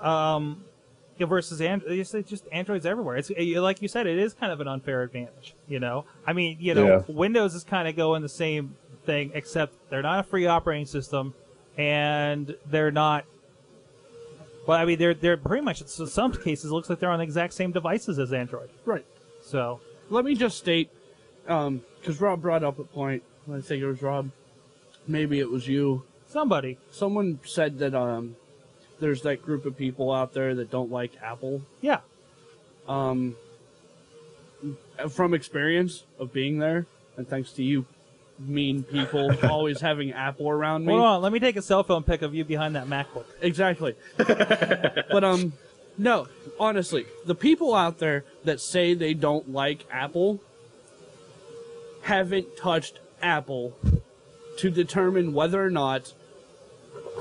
um, 0.00 0.64
versus 1.16 1.60
and 1.60 1.80
it's 1.86 2.10
just 2.10 2.48
Android's 2.50 2.86
everywhere. 2.86 3.16
It's 3.16 3.30
like 3.30 3.80
you 3.80 3.86
said, 3.86 4.08
it 4.08 4.18
is 4.18 4.34
kind 4.34 4.50
of 4.50 4.60
an 4.60 4.66
unfair 4.66 5.04
advantage. 5.04 5.54
You 5.68 5.78
know, 5.78 6.06
I 6.26 6.32
mean, 6.32 6.56
you 6.58 6.74
know, 6.74 7.04
Yeah. 7.08 7.14
Windows 7.14 7.54
is 7.54 7.62
kind 7.62 7.86
of 7.86 7.94
going 7.94 8.22
the 8.22 8.28
same 8.28 8.74
thing, 9.04 9.30
except 9.34 9.74
they're 9.90 10.02
not 10.02 10.20
a 10.20 10.22
free 10.22 10.46
operating 10.46 10.86
system, 10.86 11.34
and 11.76 12.54
they're 12.66 12.90
not. 12.92 13.24
Well, 14.66 14.78
I 14.78 14.84
mean, 14.84 14.98
they're 14.98 15.14
they're 15.14 15.36
pretty 15.36 15.64
much 15.64 15.80
in 15.80 15.86
some 15.88 16.32
cases 16.32 16.66
it 16.70 16.74
looks 16.74 16.88
like 16.90 16.98
they're 17.00 17.10
on 17.10 17.18
the 17.18 17.24
exact 17.24 17.54
same 17.54 17.72
devices 17.72 18.18
as 18.18 18.32
Android. 18.32 18.70
Right. 18.84 19.04
So 19.42 19.80
Let 20.10 20.24
me 20.24 20.34
just 20.34 20.58
state, 20.58 20.90
because 21.44 22.20
Rob 22.20 22.42
brought 22.42 22.62
up 22.62 22.78
a 22.78 22.84
point. 22.84 23.22
I 23.52 23.60
think 23.60 23.82
it 23.82 23.86
was 23.86 24.02
Rob. 24.02 24.30
Maybe 25.08 25.40
it 25.40 25.50
was 25.50 25.66
you. 25.66 26.04
somebody, 26.28 26.78
Someone 26.90 27.40
said 27.44 27.78
that 27.78 27.94
um, 27.94 28.36
there's 29.00 29.22
that 29.22 29.42
group 29.42 29.64
of 29.64 29.76
people 29.76 30.12
out 30.12 30.34
there 30.34 30.54
that 30.54 30.70
don't 30.70 30.92
like 30.92 31.12
Apple. 31.22 31.62
yeah, 31.80 32.00
Um, 32.86 33.34
from 35.08 35.32
experience 35.34 36.04
of 36.18 36.32
being 36.32 36.58
there, 36.58 36.86
and 37.16 37.26
thanks 37.26 37.50
to 37.52 37.64
you, 37.64 37.86
mean 38.40 38.82
people 38.82 39.30
always 39.48 39.80
having 39.80 40.12
Apple 40.12 40.48
around 40.48 40.84
me. 40.84 40.92
hold 40.92 41.04
on, 41.04 41.22
let 41.22 41.32
me 41.32 41.38
take 41.38 41.56
a 41.56 41.62
cell 41.62 41.82
phone 41.82 42.02
pic 42.02 42.22
of 42.22 42.34
you 42.34 42.44
behind 42.44 42.74
that 42.74 42.86
MacBook. 42.86 43.24
Exactly. 43.40 43.94
but 44.16 45.24
um 45.24 45.52
no, 45.98 46.28
honestly, 46.58 47.04
the 47.26 47.34
people 47.34 47.74
out 47.74 47.98
there 47.98 48.24
that 48.44 48.60
say 48.60 48.94
they 48.94 49.12
don't 49.12 49.52
like 49.52 49.84
Apple 49.90 50.40
haven't 52.02 52.56
touched 52.56 53.00
Apple 53.20 53.76
to 54.56 54.70
determine 54.70 55.34
whether 55.34 55.62
or 55.62 55.70
not 55.70 56.14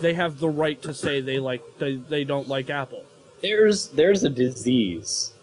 they 0.01 0.13
have 0.13 0.39
the 0.39 0.49
right 0.49 0.81
to 0.81 0.93
say 0.93 1.19
they 1.19 1.39
like 1.39 1.61
they, 1.77 1.95
they 1.95 2.23
don't 2.23 2.47
like 2.47 2.69
Apple. 2.69 3.03
there's 3.41 3.89
there's 3.89 4.23
a 4.23 4.29
disease, 4.29 5.33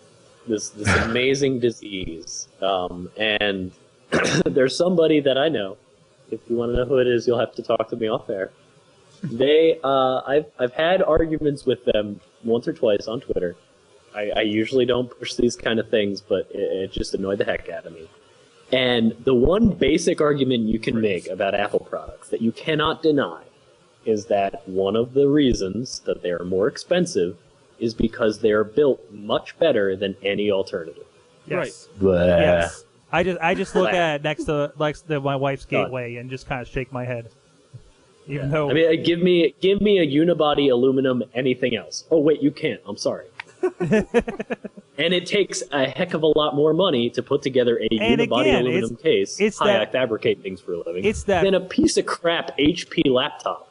this 0.47 0.71
this 0.71 0.89
amazing 1.05 1.61
disease, 1.61 2.49
um, 2.63 3.11
and 3.17 3.73
there's 4.45 4.77
somebody 4.77 5.21
that 5.21 5.39
I 5.39 5.49
know. 5.49 5.77
If 6.31 6.41
you 6.49 6.57
want 6.57 6.73
to 6.73 6.77
know 6.77 6.85
who 6.85 6.99
it 6.99 7.07
is, 7.07 7.27
you'll 7.27 7.39
have 7.39 7.55
to 7.55 7.63
talk 7.63 7.89
to 7.91 7.97
me 7.97 8.09
off 8.09 8.29
air. 8.31 8.51
They, 9.23 9.81
uh, 9.83 10.21
I've 10.27 10.45
I've 10.59 10.75
had 10.75 11.03
arguments 11.03 11.65
with 11.65 11.87
them 11.87 12.21
once 12.45 12.69
or 12.69 12.75
twice 12.75 13.09
on 13.09 13.23
Twitter. 13.23 13.57
I, 14.15 14.31
I 14.37 14.41
usually 14.43 14.85
don't 14.85 15.09
push 15.09 15.35
these 15.35 15.57
kind 15.57 15.81
of 15.81 15.89
things, 15.89 16.21
but 16.21 16.49
it, 16.51 16.61
it 16.61 16.93
just 16.93 17.15
annoyed 17.15 17.39
the 17.39 17.45
heck 17.45 17.69
out 17.71 17.87
of 17.87 17.95
me. 17.95 18.09
And 18.73 19.13
the 19.25 19.35
one 19.35 19.71
basic 19.71 20.21
argument 20.21 20.65
you 20.65 20.79
can 20.79 21.01
make 21.01 21.29
about 21.29 21.55
Apple 21.55 21.81
products 21.81 22.29
that 22.29 22.43
you 22.43 22.53
cannot 22.53 23.03
deny 23.03 23.43
is 24.05 24.27
that 24.27 24.69
one 24.69 24.97
of 24.97 25.15
the 25.15 25.29
reasons 25.29 26.01
that 26.01 26.23
they 26.23 26.31
are 26.31 26.45
more 26.45 26.69
expensive 26.69 27.37
is 27.79 27.95
because 27.95 28.41
they 28.41 28.51
are 28.51 28.65
built 28.65 29.01
much 29.11 29.59
better 29.59 29.97
than 29.97 30.17
any 30.23 30.51
alternative. 30.51 31.07
Yes. 31.47 31.89
Blah. 31.99 32.25
Yes. 32.25 32.85
I 33.17 33.23
just 33.23 33.41
I 33.41 33.55
just 33.55 33.75
look 33.75 33.93
at 33.93 34.17
it 34.17 34.23
next 34.25 34.45
to 34.45 34.73
next 34.79 35.03
to 35.09 35.21
my 35.21 35.37
wife's 35.37 35.65
gateway 35.65 36.17
and 36.17 36.29
just 36.29 36.47
kind 36.47 36.61
of 36.61 36.69
shake 36.69 36.93
my 36.93 37.05
head. 37.05 37.31
Even 38.29 38.51
though 38.51 38.69
I 38.71 38.75
mean, 38.75 38.89
uh, 39.01 39.03
give 39.05 39.21
me 39.21 39.55
give 39.61 39.81
me 39.81 39.99
a 40.01 40.07
unibody 40.07 40.71
aluminum 40.71 41.23
anything 41.35 41.77
else. 41.77 42.05
Oh 42.11 42.19
wait, 42.21 42.43
you 42.43 42.51
can't. 42.51 42.81
I'm 42.87 42.97
sorry. 42.97 43.27
and 43.81 45.15
it 45.15 45.25
takes 45.27 45.63
a 45.73 45.89
heck 45.89 46.13
of 46.15 46.23
a 46.23 46.27
lot 46.39 46.55
more 46.55 46.75
money 46.75 47.09
to 47.11 47.23
put 47.23 47.41
together 47.43 47.79
a 47.79 47.89
And 47.91 48.21
unibody 48.21 48.41
again, 48.43 48.63
aluminum 48.63 48.85
it's- 48.93 49.03
case. 49.03 49.41
it's 49.41 49.59
Hi, 49.59 49.67
that- 49.69 49.81
I 49.83 49.87
fabricate 49.91 50.43
things 50.43 50.61
for 50.61 50.73
a 50.75 50.79
living. 50.79 51.05
It's 51.05 51.23
that- 51.25 51.43
than 51.45 51.55
a 51.55 51.61
piece 51.61 51.97
of 51.97 52.05
crap 52.07 52.57
HP 52.59 53.09
laptop. 53.11 53.71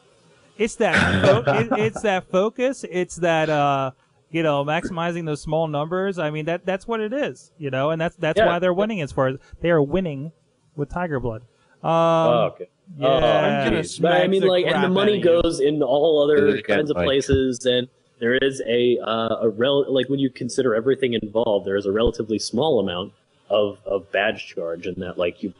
it's 0.58 0.74
that 0.76 0.94
fo- 1.24 1.52
it, 1.52 1.68
it's 1.86 2.02
that 2.02 2.24
focus. 2.30 2.84
It's 2.90 3.16
that 3.16 3.48
uh 3.48 3.90
you 4.30 4.42
know 4.42 4.64
maximizing 4.64 5.26
those 5.26 5.40
small 5.40 5.68
numbers. 5.68 6.18
I 6.18 6.30
mean 6.30 6.46
that 6.46 6.66
that's 6.66 6.86
what 6.86 7.00
it 7.00 7.12
is. 7.12 7.52
You 7.58 7.70
know, 7.70 7.90
and 7.90 8.00
that's 8.00 8.16
that's 8.16 8.38
Yeah. 8.38 8.46
why 8.46 8.58
they're 8.58 8.74
winning 8.74 9.00
as 9.00 9.12
far 9.12 9.28
as 9.28 9.36
they 9.60 9.70
are 9.70 9.82
winning 9.82 10.32
with 10.74 10.90
Tiger 10.90 11.20
Blood. 11.20 11.42
Um, 11.82 11.90
oh, 11.92 12.50
okay. 12.54 12.68
yeah. 12.98 13.06
Oh, 13.06 13.18
I'm 13.18 13.64
gonna 13.68 13.82
geez. 13.82 13.98
But 13.98 14.12
I 14.12 14.26
mean, 14.26 14.40
the 14.42 14.48
like, 14.48 14.66
and 14.66 14.82
the 14.82 14.88
money 14.88 15.12
out 15.12 15.18
of 15.18 15.24
you. 15.24 15.42
goes 15.42 15.60
in 15.60 15.82
all 15.82 16.22
other 16.22 16.60
kinds 16.62 16.90
of 16.90 16.96
Mike. 16.96 17.04
places, 17.04 17.64
and 17.66 17.88
there 18.18 18.34
is 18.34 18.62
a 18.66 18.98
uh, 18.98 19.36
a 19.42 19.48
rel 19.48 19.92
like 19.92 20.08
when 20.08 20.18
you 20.18 20.30
consider 20.30 20.74
everything 20.74 21.12
involved, 21.14 21.66
there 21.66 21.76
is 21.76 21.86
a 21.86 21.92
relatively 21.92 22.38
small 22.38 22.80
amount 22.80 23.12
of 23.50 23.78
of 23.86 24.10
badge 24.10 24.46
charge, 24.46 24.86
and 24.86 24.96
that 25.02 25.18
like 25.18 25.42
you 25.42 25.52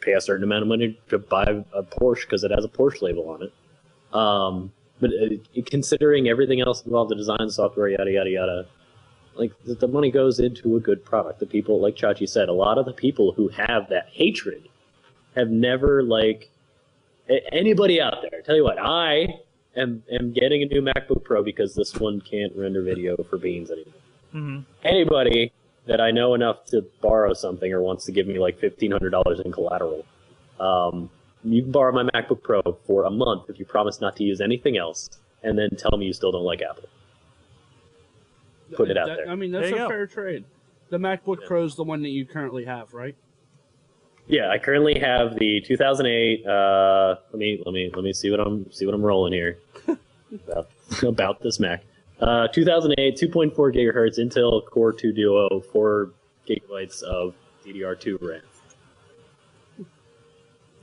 pay 0.00 0.12
a 0.12 0.20
certain 0.20 0.44
amount 0.44 0.62
of 0.62 0.68
money 0.68 0.98
to 1.08 1.18
buy 1.18 1.44
a 1.72 1.82
Porsche 1.82 2.20
because 2.22 2.44
it 2.44 2.50
has 2.50 2.64
a 2.64 2.68
Porsche 2.68 3.02
label 3.02 3.28
on 3.30 3.42
it. 3.42 3.52
Um, 4.16 4.72
but 5.04 5.10
uh, 5.12 5.60
considering 5.66 6.28
everything 6.28 6.62
else 6.62 6.82
involved, 6.82 7.10
the 7.10 7.14
design 7.14 7.50
software, 7.50 7.88
yada 7.88 8.10
yada 8.10 8.30
yada, 8.30 8.66
like 9.34 9.52
the, 9.64 9.74
the 9.74 9.86
money 9.86 10.10
goes 10.10 10.40
into 10.40 10.76
a 10.76 10.80
good 10.80 11.04
product. 11.04 11.40
The 11.40 11.46
people, 11.46 11.78
like 11.78 11.94
Chachi 11.94 12.26
said, 12.26 12.48
a 12.48 12.54
lot 12.54 12.78
of 12.78 12.86
the 12.86 12.94
people 12.94 13.32
who 13.32 13.48
have 13.48 13.90
that 13.90 14.08
hatred 14.10 14.66
have 15.36 15.50
never 15.50 16.02
like 16.02 16.48
anybody 17.52 18.00
out 18.00 18.22
there. 18.22 18.40
Tell 18.40 18.56
you 18.56 18.64
what, 18.64 18.78
I 18.80 19.26
am 19.76 20.02
am 20.10 20.32
getting 20.32 20.62
a 20.62 20.66
new 20.66 20.80
MacBook 20.80 21.22
Pro 21.22 21.42
because 21.42 21.74
this 21.74 21.94
one 21.96 22.22
can't 22.22 22.54
render 22.56 22.80
video 22.82 23.22
for 23.24 23.36
beans 23.36 23.70
anymore. 23.70 23.92
Mhm. 24.34 24.64
Anybody 24.84 25.52
that 25.84 26.00
I 26.00 26.12
know 26.12 26.32
enough 26.32 26.64
to 26.66 26.80
borrow 27.02 27.34
something 27.34 27.70
or 27.74 27.82
wants 27.82 28.06
to 28.06 28.12
give 28.12 28.26
me 28.26 28.38
like 28.38 28.58
fifteen 28.58 28.90
hundred 28.90 29.10
dollars 29.10 29.38
in 29.44 29.52
collateral, 29.52 30.06
um, 30.58 31.10
you 31.44 31.62
can 31.62 31.70
borrow 31.72 31.92
my 31.92 32.04
MacBook 32.14 32.42
Pro 32.42 32.62
for 32.86 33.04
a 33.04 33.10
month 33.10 33.48
if 33.50 33.58
you 33.58 33.64
promise 33.64 34.00
not 34.00 34.16
to 34.16 34.24
use 34.24 34.40
anything 34.40 34.76
else, 34.76 35.10
and 35.42 35.58
then 35.58 35.70
tell 35.76 35.96
me 35.98 36.06
you 36.06 36.12
still 36.12 36.32
don't 36.32 36.44
like 36.44 36.62
Apple. 36.62 36.88
put 38.74 38.90
it 38.90 38.96
out 38.96 39.06
That- 39.06 39.16
there. 39.18 39.28
I 39.28 39.34
mean, 39.36 39.52
that's 39.52 39.66
There 39.70 39.74
a 39.76 39.78
go. 39.82 39.88
fair 39.88 40.06
trade. 40.06 40.44
The 40.90 40.98
MacBook 40.98 41.40
Yeah. 41.42 41.46
Pro 41.46 41.64
is 41.64 41.76
the 41.76 41.84
one 41.84 42.02
that 42.02 42.08
you 42.08 42.24
currently 42.24 42.64
have, 42.64 42.92
right? 42.92 43.14
Yeah, 44.26 44.50
I 44.50 44.58
currently 44.58 44.98
have 44.98 45.38
the 45.38 45.60
2008. 45.60 46.46
Uh, 46.46 47.16
let 47.32 47.38
me 47.38 47.62
let 47.64 47.72
me 47.74 47.90
let 47.94 48.02
me 48.02 48.12
see 48.12 48.30
what 48.30 48.40
I'm 48.40 48.70
see 48.72 48.86
what 48.86 48.94
I'm 48.94 49.02
rolling 49.02 49.32
here 49.34 49.58
about 50.32 50.68
about 51.02 51.40
this 51.42 51.60
Mac. 51.60 51.84
Uh, 52.20 52.48
2008, 52.48 53.16
2.4 53.16 53.54
gigahertz 53.72 54.18
Intel 54.18 54.64
Core 54.64 54.92
2 54.92 55.12
Duo, 55.12 55.60
four 55.60 56.10
gigabytes 56.48 57.02
of 57.02 57.34
DDR2 57.66 58.18
RAM. 58.22 58.40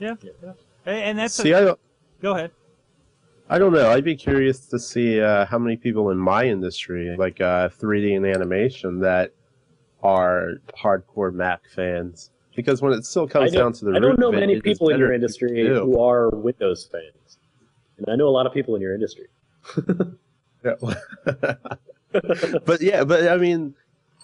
Yeah. 0.02 0.16
yeah. 0.22 0.52
And 0.86 0.98
and 0.98 1.20
that's 1.20 1.36
See, 1.36 1.52
a, 1.52 1.60
I 1.60 1.62
don't, 1.62 1.80
go 2.22 2.36
ahead. 2.36 2.52
I 3.50 3.60
don't 3.60 3.72
know. 3.72 3.92
I'd 3.92 4.04
be 4.04 4.16
curious 4.16 4.66
to 4.68 4.80
see 4.80 5.22
uh, 5.22 5.46
how 5.46 5.60
many 5.60 5.78
people 5.78 6.10
in 6.10 6.18
my 6.18 6.46
industry, 6.46 7.16
like 7.18 7.40
uh, 7.40 7.70
3D 7.70 8.18
and 8.18 8.26
animation, 8.26 9.00
that 9.02 9.34
are 10.02 10.54
hardcore 10.76 11.34
Mac 11.34 11.62
fans. 11.70 12.32
Because 12.56 12.82
when 12.82 12.94
it 12.94 13.06
still 13.06 13.28
comes 13.28 13.52
down 13.52 13.74
to 13.74 13.86
the 13.86 13.92
root 13.92 13.98
I 13.98 14.00
don't 14.00 14.10
root 14.12 14.20
know 14.20 14.30
of 14.30 14.36
it, 14.36 14.40
many 14.40 14.54
it 14.54 14.58
is 14.58 14.62
people 14.64 14.90
in 14.90 15.00
your 15.00 15.14
industry 15.14 15.64
do. 15.64 15.86
who 15.86 16.02
are 16.02 16.30
Windows 16.32 16.90
fans, 16.92 17.38
and 17.98 18.08
I 18.10 18.16
know 18.16 18.28
a 18.28 18.34
lot 18.34 18.46
of 18.46 18.54
people 18.54 18.76
in 18.76 18.82
your 18.82 18.94
industry. 18.94 19.28
But 22.66 22.82
yeah, 22.82 23.06
but 23.06 23.30
I 23.30 23.38
mean, 23.38 23.74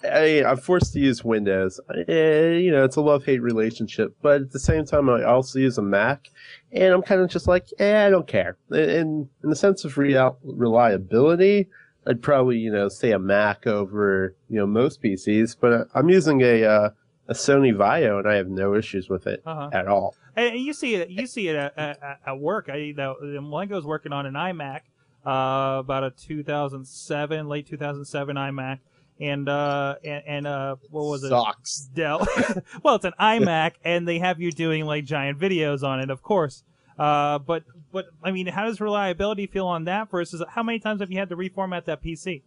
I, 0.04 0.44
I'm 0.44 0.56
forced 0.58 0.92
to 0.92 1.00
use 1.00 1.24
Windows. 1.24 1.80
Eh, 2.08 2.52
you 2.58 2.70
know, 2.70 2.84
it's 2.84 2.96
a 2.96 3.00
love 3.00 3.24
hate 3.24 3.42
relationship. 3.42 4.16
But 4.22 4.42
at 4.42 4.50
the 4.52 4.58
same 4.60 4.84
time, 4.84 5.08
I 5.10 5.24
also 5.24 5.58
use 5.58 5.78
a 5.78 5.82
Mac, 5.82 6.28
and 6.72 6.92
I'm 6.94 7.02
kind 7.02 7.20
of 7.20 7.28
just 7.30 7.48
like, 7.48 7.66
eh, 7.78 8.06
I 8.06 8.10
don't 8.10 8.26
care. 8.26 8.56
In 8.70 9.28
in 9.42 9.50
the 9.50 9.56
sense 9.56 9.84
of 9.84 9.98
real, 9.98 10.38
reliability, 10.44 11.68
I'd 12.06 12.22
probably 12.22 12.58
you 12.58 12.70
know 12.72 12.88
say 12.88 13.12
a 13.12 13.18
Mac 13.18 13.66
over 13.66 14.34
you 14.48 14.56
know 14.58 14.66
most 14.66 15.02
PCs. 15.02 15.56
But 15.60 15.88
I'm 15.94 16.08
using 16.08 16.40
a 16.42 16.64
uh, 16.64 16.90
a 17.28 17.34
Sony 17.34 17.74
Vaio, 17.74 18.18
and 18.20 18.28
I 18.28 18.34
have 18.36 18.48
no 18.48 18.74
issues 18.74 19.08
with 19.08 19.26
it 19.26 19.42
Uh-huh. 19.44 19.70
at 19.72 19.86
all. 19.88 20.14
And 20.36 20.54
and 20.54 20.60
you 20.64 20.72
see 20.72 20.94
it, 20.94 21.10
you 21.10 21.26
see 21.26 21.48
it 21.48 21.56
at, 21.56 21.76
at, 21.76 22.20
at 22.24 22.38
work. 22.38 22.68
I 22.70 22.94
know 22.96 23.16
Malengo's 23.22 23.84
working 23.84 24.12
on 24.12 24.24
an 24.26 24.34
iMac, 24.34 24.82
uh, 25.26 25.80
about 25.80 26.04
a 26.04 26.10
2007, 26.10 27.48
late 27.48 27.66
2007 27.66 28.36
iMac, 28.36 28.78
and 29.20 29.48
uh, 29.48 29.96
and, 30.04 30.22
and 30.26 30.46
uh, 30.46 30.76
what 30.90 31.04
was 31.04 31.24
it? 31.24 31.30
Sucks. 31.30 31.88
Dell. 31.94 32.26
well, 32.82 32.96
it's 32.96 33.04
an 33.04 33.14
iMac, 33.20 33.72
and 33.84 34.06
they 34.06 34.18
have 34.18 34.40
you 34.40 34.52
doing 34.52 34.84
like 34.84 35.04
giant 35.04 35.38
videos 35.38 35.82
on 35.82 36.00
it, 36.00 36.10
of 36.10 36.22
course. 36.22 36.62
Uh, 36.98 37.38
but 37.38 37.64
but 37.92 38.06
I 38.22 38.30
mean, 38.30 38.46
how 38.46 38.64
does 38.64 38.80
reliability 38.80 39.46
feel 39.46 39.66
on 39.66 39.84
that 39.84 40.10
versus 40.10 40.42
how 40.48 40.62
many 40.62 40.78
times 40.78 41.00
have 41.00 41.10
you 41.10 41.18
had 41.18 41.28
to 41.30 41.36
reformat 41.36 41.84
that 41.84 42.02
PC? 42.02 42.42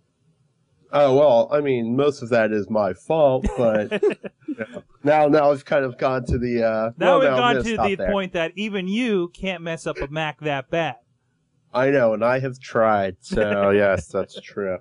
Oh 0.94 1.16
well, 1.16 1.50
I 1.52 1.62
mean, 1.62 1.96
most 1.96 2.22
of 2.22 2.30
that 2.30 2.52
is 2.52 2.70
my 2.70 2.94
fault, 2.94 3.46
but 3.58 3.92
you 4.48 4.56
know, 4.58 4.84
now 5.04 5.28
now 5.28 5.52
I've 5.52 5.64
kind 5.64 5.86
of 5.86 5.98
gone 5.98 6.26
to 6.26 6.38
the 6.38 6.64
uh, 6.64 6.92
Now 6.98 7.20
well, 7.20 7.20
we've 7.20 7.30
no, 7.30 7.36
I'm 7.36 7.56
gone 7.56 7.64
gonna 7.64 7.90
the 7.90 7.96
there. 7.96 8.12
point 8.12 8.34
that 8.34 8.52
even 8.56 8.88
you 8.88 9.30
can't 9.30 9.64
mess 9.64 9.88
up 9.88 9.98
a 10.00 10.08
Mac 10.08 10.42
that 10.42 10.70
bad. 10.70 10.98
I 11.74 11.90
know, 11.92 12.14
and 12.14 12.26
I 12.26 12.40
have 12.40 12.60
tried. 12.60 13.18
So 13.22 13.70
yes, 13.70 14.08
that's 14.08 14.40
true. 14.42 14.80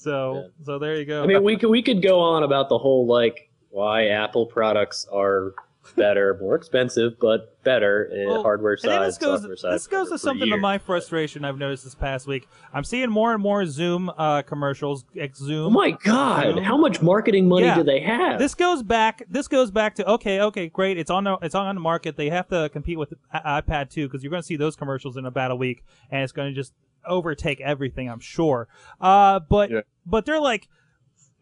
So 0.00 0.50
so 0.64 0.78
there 0.78 0.96
you 0.96 1.04
go. 1.04 1.22
I 1.22 1.26
mean, 1.26 1.42
we 1.42 1.56
could 1.56 1.68
we 1.70 1.82
could 1.82 2.02
go 2.02 2.20
on 2.20 2.42
about 2.42 2.68
the 2.68 2.78
whole 2.78 3.06
like 3.06 3.50
why 3.70 4.06
Apple 4.08 4.46
products 4.46 5.06
are 5.12 5.54
better, 5.96 6.36
more 6.40 6.54
expensive, 6.56 7.18
but 7.20 7.62
better 7.64 8.04
in 8.04 8.28
Well, 8.28 8.42
hardware 8.42 8.72
And 8.82 8.90
then 8.90 8.98
side, 9.00 9.06
this 9.08 9.18
goes, 9.18 9.40
software 9.40 9.56
side. 9.56 9.74
this 9.74 9.86
goes 9.86 10.08
to 10.08 10.14
for 10.14 10.18
something 10.18 10.48
to 10.50 10.56
my 10.56 10.78
frustration 10.78 11.44
I've 11.44 11.58
noticed 11.58 11.84
this 11.84 11.94
past 11.94 12.26
week. 12.26 12.48
I'm 12.72 12.84
seeing 12.84 13.10
more 13.10 13.32
and 13.34 13.42
more 13.42 13.62
Xoom 13.62 14.12
uh, 14.16 14.42
commercials. 14.42 15.04
Ex 15.16 15.38
Zoom. 15.38 15.66
Oh 15.66 15.70
my 15.70 15.90
god! 15.90 16.58
How 16.60 16.76
much 16.78 17.02
marketing 17.02 17.46
money 17.48 17.66
Yeah. 17.66 17.74
do 17.76 17.82
they 17.84 18.00
have? 18.00 18.38
This 18.38 18.54
goes 18.54 18.82
back. 18.82 19.22
This 19.28 19.48
goes 19.48 19.70
back 19.70 19.94
to 19.96 20.08
okay, 20.12 20.40
okay, 20.40 20.68
great. 20.68 20.96
It's 20.98 21.10
on 21.10 21.24
the 21.24 21.36
it's 21.42 21.54
on 21.54 21.74
the 21.74 21.80
market. 21.80 22.16
They 22.16 22.30
have 22.30 22.48
to 22.48 22.68
compete 22.72 22.98
with 22.98 23.12
iPad 23.34 23.90
too 23.90 24.06
because 24.08 24.22
you're 24.22 24.30
going 24.30 24.42
to 24.42 24.46
see 24.46 24.56
those 24.56 24.76
commercials 24.76 25.16
in 25.18 25.26
about 25.26 25.50
a 25.50 25.56
week, 25.56 25.84
and 26.10 26.22
it's 26.22 26.32
going 26.32 26.48
to 26.48 26.54
just 26.54 26.72
overtake 27.04 27.60
everything. 27.60 28.08
I'm 28.08 28.20
sure. 28.20 28.68
Uh, 29.00 29.40
but 29.40 29.70
Yeah. 29.70 29.80
but 30.06 30.26
they're 30.26 30.40
like 30.40 30.68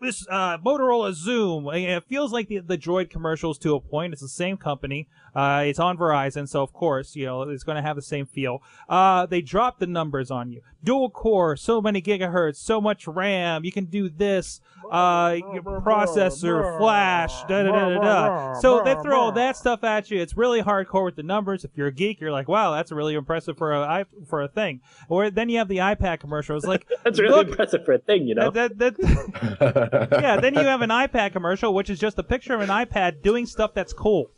this 0.00 0.26
uh, 0.28 0.58
Motorola 0.58 1.12
Xoom. 1.12 1.68
It 1.68 2.04
feels 2.04 2.32
like 2.32 2.48
the, 2.48 2.58
the 2.58 2.78
Droid 2.78 3.10
commercials 3.10 3.58
to 3.58 3.74
a 3.74 3.80
point. 3.80 4.12
It's 4.12 4.22
the 4.22 4.28
same 4.28 4.56
company. 4.56 5.08
Uh, 5.34 5.62
it's 5.66 5.78
on 5.78 5.96
Verizon, 5.96 6.48
so 6.48 6.62
of 6.62 6.72
course, 6.72 7.14
you 7.14 7.26
know, 7.26 7.42
it's 7.42 7.62
going 7.62 7.76
to 7.76 7.82
have 7.82 7.96
the 7.96 8.02
same 8.02 8.26
feel. 8.26 8.62
Uh, 8.88 9.26
they 9.26 9.40
drop 9.40 9.78
the 9.78 9.86
numbers 9.86 10.30
on 10.30 10.50
you. 10.50 10.62
Dual 10.82 11.10
core, 11.10 11.56
so 11.56 11.80
many 11.80 12.00
gigahertz, 12.00 12.56
so 12.56 12.80
much 12.80 13.06
RAM. 13.06 13.64
You 13.64 13.70
can 13.72 13.84
do 13.84 14.08
this. 14.08 14.60
Uh, 14.90 15.36
your 15.52 15.62
processor, 15.82 16.78
flash, 16.78 17.42
da 17.44 17.62
da 17.64 17.72
da 17.72 17.88
da 17.90 17.98
da. 18.00 18.54
So 18.60 18.82
they 18.82 18.94
throw 19.02 19.20
all 19.20 19.32
that 19.32 19.56
stuff 19.56 19.84
at 19.84 20.10
you. 20.10 20.20
It's 20.20 20.34
really 20.36 20.62
hardcore 20.62 21.04
with 21.04 21.16
the 21.16 21.22
numbers. 21.22 21.62
If 21.64 21.72
you're 21.74 21.88
a 21.88 21.92
geek, 21.92 22.20
you're 22.20 22.32
like, 22.32 22.48
wow, 22.48 22.70
that's 22.72 22.90
really 22.90 23.14
impressive 23.14 23.58
for 23.58 23.74
a 23.74 23.80
i- 23.80 24.04
for 24.26 24.42
a 24.42 24.48
thing. 24.48 24.80
Or 25.10 25.30
then 25.30 25.50
you 25.50 25.58
have 25.58 25.68
the 25.68 25.78
iPad 25.78 26.20
commercial. 26.20 26.56
It's 26.56 26.64
like, 26.64 26.86
That's 27.04 27.20
really 27.20 27.34
look, 27.34 27.48
impressive 27.48 27.84
for 27.84 27.92
a 27.94 27.98
thing, 27.98 28.26
you 28.26 28.34
know. 28.34 28.50
that, 28.50 28.78
that, 28.78 28.96
that, 28.96 29.87
yeah, 29.92 30.40
then 30.40 30.54
you 30.54 30.60
have 30.60 30.82
an 30.82 30.90
iPad 31.04 31.32
commercial, 31.32 31.72
which 31.74 31.90
is 31.90 31.98
just 31.98 32.18
a 32.18 32.22
picture 32.22 32.54
of 32.54 32.60
an 32.60 32.68
iPad 32.68 33.22
doing 33.22 33.46
stuff 33.46 33.74
that's 33.74 33.92
cool. 33.92 34.30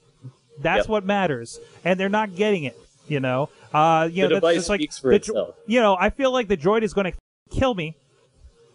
That's 0.61 0.81
Yep. 0.85 0.89
what 0.89 1.05
matters, 1.05 1.59
and 1.85 1.99
they're 1.99 2.09
not 2.09 2.35
getting 2.37 2.65
it. 2.65 2.77
You 3.09 3.19
know, 3.21 3.49
uh, 3.75 4.09
you 4.13 4.23
The 4.25 4.29
know, 4.29 4.35
that's 4.37 4.41
device 4.41 4.55
just 4.57 4.69
like 4.69 4.81
speaks 4.81 4.99
for 4.99 5.11
the, 5.11 5.17
itself. 5.17 5.55
You 5.67 5.81
know, 5.81 5.97
I 5.99 6.11
feel 6.11 6.33
like 6.33 6.49
the 6.49 6.57
Droid 6.57 6.83
is 6.83 6.93
going 6.95 7.11
to 7.13 7.19
kill 7.51 7.75
me. 7.75 7.97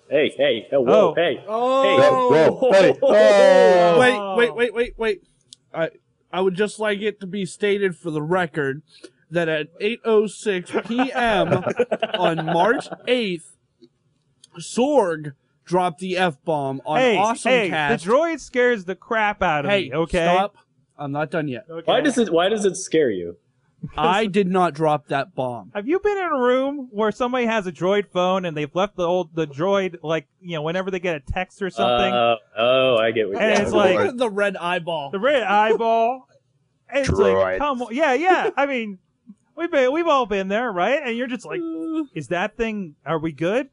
Hey, 0.09 0.33
hey, 0.37 0.67
oh, 0.71 0.81
whoa, 0.81 1.11
Oh. 1.11 1.13
hey. 1.15 1.43
Oh, 1.47 2.29
Whoa, 2.59 2.71
hey, 2.73 2.97
oh. 3.01 3.97
wait, 3.99 4.37
wait, 4.37 4.55
wait, 4.55 4.73
wait, 4.73 4.93
wait. 4.97 5.21
I 5.73 5.89
I 6.33 6.41
would 6.41 6.55
just 6.55 6.79
like 6.79 6.99
it 7.01 7.19
to 7.21 7.27
be 7.27 7.45
stated 7.45 7.95
for 7.95 8.11
the 8.11 8.21
record 8.21 8.81
that 9.31 9.47
at 9.47 9.67
8:06 9.79 10.87
p.m. 10.87 11.63
on 12.19 12.45
March 12.45 12.87
8th, 13.07 13.53
Sorg 14.59 15.33
dropped 15.65 15.99
the 15.99 16.17
f 16.17 16.37
bomb 16.45 16.81
on 16.85 16.99
hey, 16.99 17.17
Awesome 17.17 17.51
hey, 17.51 17.69
Cast. 17.69 18.03
the 18.05 18.11
Droid 18.11 18.39
scares 18.39 18.85
the 18.85 18.95
crap 18.95 19.41
out 19.41 19.65
of 19.65 19.71
hey, 19.71 19.89
me. 19.89 19.93
Okay, 19.93 20.23
stop. 20.23 20.55
I'm 20.97 21.11
not 21.11 21.31
done 21.31 21.47
yet. 21.47 21.65
Okay. 21.69 21.83
Why 21.91 22.01
does 22.01 22.17
it 22.17 22.31
Why 22.31 22.49
does 22.49 22.65
it 22.65 22.75
scare 22.77 23.09
you? 23.11 23.37
I 23.97 24.25
did 24.25 24.47
not 24.47 24.73
drop 24.73 25.09
that 25.09 25.35
bomb. 25.35 25.71
Have 25.75 25.87
you 25.87 25.99
been 25.99 26.17
in 26.17 26.23
a 26.23 26.39
room 26.39 26.87
where 26.91 27.11
somebody 27.11 27.45
has 27.45 27.67
a 27.67 27.71
Droid 27.71 28.07
phone 28.11 28.45
and 28.45 28.55
they've 28.57 28.73
left 28.73 28.95
the 28.95 29.05
old 29.05 29.35
the 29.35 29.45
Droid 29.45 29.97
like 30.01 30.27
you 30.41 30.55
know 30.55 30.61
whenever 30.63 30.89
they 30.89 30.99
get 30.99 31.15
a 31.17 31.19
text 31.19 31.61
or 31.61 31.69
something, 31.69 32.13
Uh, 32.13 32.35
oh, 32.57 32.97
I 32.97 33.11
get 33.11 33.27
what 33.27 33.37
And 33.41 33.51
you're 33.53 33.61
it's 33.63 33.71
saying. 33.71 33.97
like- 33.99 34.17
the 34.17 34.29
red 34.29 34.55
eyeball. 34.57 35.11
the 35.11 35.19
red 35.19 35.43
eyeball. 35.43 36.27
And 36.89 36.99
it's 36.99 37.09
like, 37.09 37.33
Droid. 37.33 37.57
come 37.57 37.81
on, 37.81 37.93
yeah, 37.95 38.13
yeah. 38.13 38.51
I 38.55 38.65
mean, 38.67 38.99
we've 39.55 39.71
been, 39.71 39.91
we've 39.91 40.07
all 40.07 40.25
been 40.25 40.47
there, 40.47 40.71
right? 40.71 41.01
And 41.03 41.15
you're 41.17 41.27
just 41.27 41.45
like, 41.45 41.59
is 42.13 42.27
that 42.29 42.55
thing? 42.57 42.95
Are 43.05 43.19
we 43.19 43.31
good? 43.31 43.69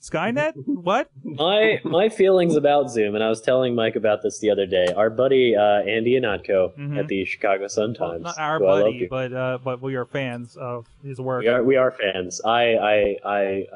Skynet? 0.00 0.52
What? 0.82 1.10
my 1.22 1.80
my 1.84 2.08
feelings 2.08 2.56
about 2.56 2.86
Xoom, 2.86 3.14
and 3.14 3.22
I 3.22 3.28
was 3.28 3.40
telling 3.40 3.74
Mike 3.76 3.94
about 3.94 4.20
this 4.22 4.40
the 4.40 4.50
other 4.50 4.66
day. 4.66 4.86
Our 4.96 5.10
buddy 5.10 5.54
uh, 5.54 5.82
Andy 5.82 6.18
Ihnatko 6.20 6.74
Mhm. 6.76 6.98
at 6.98 7.06
the 7.06 7.24
Chicago 7.24 7.68
Sun 7.68 7.94
Well, 8.00 8.10
Times. 8.10 8.22
not 8.24 8.38
our 8.38 8.58
who 8.58 8.66
I 8.66 8.70
love 8.72 8.82
buddy, 8.84 9.06
but 9.08 9.32
uh, 9.32 9.58
but 9.62 9.80
we 9.80 9.94
are 9.94 10.04
fans 10.04 10.56
of 10.56 10.86
his 11.04 11.20
work. 11.20 11.42
We 11.42 11.48
are 11.48 11.62
we 11.62 11.76
are 11.76 11.92
fans. 11.92 12.40
I 12.44 12.74
I 12.74 13.16
I 13.24 13.66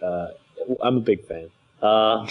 I 0.00 0.04
uh, 0.04 0.28
I'm 0.82 0.98
a 0.98 1.00
big 1.00 1.26
fan. 1.26 1.48
Uh, 1.82 2.28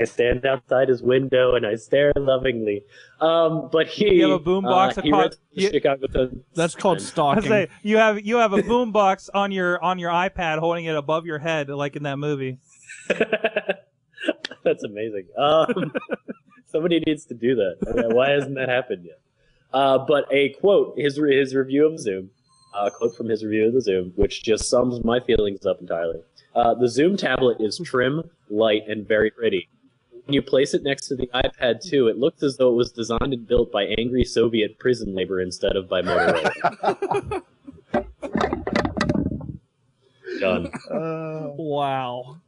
I 0.00 0.04
stand 0.04 0.44
outside 0.46 0.88
his 0.88 1.02
window 1.02 1.54
and 1.54 1.66
I 1.66 1.74
stare 1.76 2.12
lovingly. 2.16 2.82
Um, 3.20 3.68
but 3.72 3.86
he 3.86 4.14
You 4.16 4.30
have 4.32 4.40
a 4.40 4.44
boombox 4.44 4.98
uh, 4.98 5.02
he 5.02 5.08
across- 5.10 5.36
you- 5.52 5.70
Chicago 5.70 6.06
That's 6.54 6.74
called 6.74 6.98
I 6.98 7.02
stalking. 7.02 7.42
say 7.48 7.68
you 7.82 7.96
have 7.98 8.24
you 8.24 8.36
have 8.36 8.52
a 8.52 8.58
boombox 8.62 9.30
on 9.34 9.52
your 9.52 9.82
on 9.82 9.98
your 9.98 10.10
iPad, 10.10 10.58
holding 10.58 10.84
it 10.84 10.94
above 10.96 11.26
your 11.26 11.38
head, 11.38 11.68
like 11.68 11.96
in 11.96 12.02
that 12.04 12.18
movie. 12.18 12.58
That's 14.64 14.82
amazing. 14.84 15.26
Um, 15.38 15.92
somebody 16.66 17.00
needs 17.06 17.24
to 17.26 17.34
do 17.34 17.54
that. 17.54 17.76
I 17.88 17.92
mean, 18.02 18.14
why 18.16 18.30
hasn't 18.30 18.54
that 18.56 18.68
happened 18.68 19.04
yet? 19.04 19.20
Uh, 19.72 19.98
but 19.98 20.26
a 20.32 20.50
quote, 20.60 20.94
his 20.98 21.16
his 21.16 21.54
review 21.54 21.86
of 21.86 21.94
Xoom, 21.94 22.28
a 22.74 22.90
quote 22.90 23.16
from 23.16 23.28
his 23.28 23.44
review 23.44 23.68
of 23.68 23.74
the 23.74 23.80
Xoom, 23.90 24.12
which 24.16 24.42
just 24.42 24.68
sums 24.68 25.04
my 25.04 25.20
feelings 25.20 25.64
up 25.66 25.80
entirely. 25.80 26.20
Uh, 26.54 26.74
the 26.74 26.86
Xoom 26.86 27.16
tablet 27.18 27.58
is 27.60 27.78
trim, 27.84 28.22
light, 28.50 28.82
and 28.88 29.06
very 29.06 29.30
pretty. 29.30 29.68
When 30.26 30.34
you 30.34 30.42
place 30.42 30.74
it 30.74 30.82
next 30.82 31.06
to 31.08 31.14
the 31.16 31.28
iPad 31.34 31.80
2, 31.88 32.08
it 32.08 32.18
looks 32.18 32.42
as 32.42 32.56
though 32.56 32.70
it 32.70 32.74
was 32.74 32.90
designed 32.90 33.32
and 33.32 33.46
built 33.46 33.70
by 33.70 33.84
angry 33.96 34.24
Soviet 34.24 34.76
prison 34.80 35.14
labor 35.14 35.40
instead 35.40 35.76
of 35.76 35.88
by 35.88 36.02
Motorola. 36.02 37.42
Done. 40.40 40.66
Uh, 40.90 41.50
wow. 41.56 42.38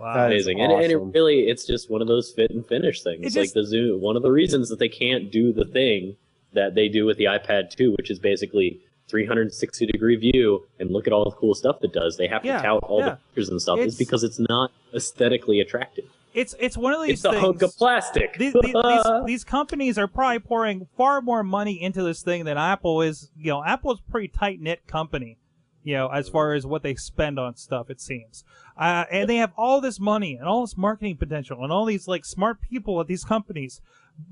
Wow. 0.00 0.14
That 0.14 0.32
is 0.32 0.46
amazing. 0.46 0.60
And, 0.60 0.72
and 0.74 0.92
it 0.92 0.96
really, 0.96 1.40
it's 1.48 1.66
just 1.66 1.90
one 1.90 2.00
of 2.00 2.06
those 2.06 2.30
fit 2.30 2.52
and 2.52 2.64
finish 2.64 3.02
things. 3.02 3.34
It 3.34 3.40
like 3.40 3.52
just- 3.52 3.54
the 3.54 3.62
Xoom, 3.76 3.98
one 3.98 4.14
of 4.16 4.22
the 4.22 4.30
reasons 4.30 4.68
that 4.68 4.78
they 4.78 4.88
can't 4.88 5.32
do 5.32 5.52
the 5.52 5.64
thing 5.64 6.16
that 6.52 6.76
they 6.76 6.88
do 6.88 7.04
with 7.04 7.16
the 7.18 7.24
iPad 7.24 7.70
2, 7.70 7.96
which 7.98 8.10
is 8.12 8.20
basically 8.20 8.80
360 9.08 9.86
degree 9.86 10.14
view 10.16 10.64
and 10.78 10.90
look 10.90 11.08
at 11.08 11.12
all 11.12 11.24
the 11.24 11.32
cool 11.32 11.54
stuff 11.56 11.78
it 11.82 11.92
does. 11.92 12.16
They 12.16 12.28
have 12.28 12.42
to 12.42 12.48
Yeah, 12.48 12.62
tout 12.62 12.84
all 12.84 13.00
yeah. 13.00 13.08
the 13.10 13.16
pictures 13.34 13.48
and 13.48 13.60
stuff. 13.60 13.78
It's- 13.78 13.94
Is 13.94 13.98
because 13.98 14.22
it's 14.22 14.38
not 14.38 14.70
aesthetically 14.94 15.58
attractive. 15.60 16.04
It's 16.38 16.54
it's 16.60 16.76
one 16.76 16.92
of 16.92 17.02
these 17.02 17.14
It's 17.18 17.24
a 17.24 17.30
things. 17.30 17.42
hunk 17.42 17.62
of 17.62 17.76
plastic. 17.76 18.36
these, 18.38 18.52
these, 18.62 18.74
these, 18.84 19.04
these 19.26 19.44
companies 19.44 19.98
are 19.98 20.06
probably 20.06 20.38
pouring 20.38 20.86
far 20.96 21.20
more 21.20 21.42
money 21.42 21.80
into 21.82 22.02
this 22.02 22.22
thing 22.22 22.44
than 22.44 22.56
Apple 22.56 23.02
is. 23.02 23.30
You 23.36 23.52
know, 23.52 23.64
Apple's 23.64 24.00
a 24.06 24.10
pretty 24.10 24.28
tight 24.28 24.60
knit 24.60 24.86
company. 24.86 25.38
You 25.84 25.94
know, 25.94 26.08
as 26.08 26.28
far 26.28 26.52
as 26.52 26.66
what 26.66 26.82
they 26.82 26.94
spend 26.96 27.38
on 27.38 27.56
stuff, 27.56 27.88
it 27.88 28.00
seems, 28.00 28.44
uh, 28.76 29.04
and 29.10 29.28
they 29.28 29.36
have 29.36 29.52
all 29.56 29.80
this 29.80 29.98
money 29.98 30.34
and 30.34 30.46
all 30.46 30.60
this 30.60 30.76
marketing 30.76 31.16
potential 31.16 31.62
and 31.62 31.72
all 31.72 31.86
these 31.86 32.06
like 32.06 32.26
smart 32.26 32.60
people 32.60 33.00
at 33.00 33.06
these 33.06 33.24
companies, 33.24 33.80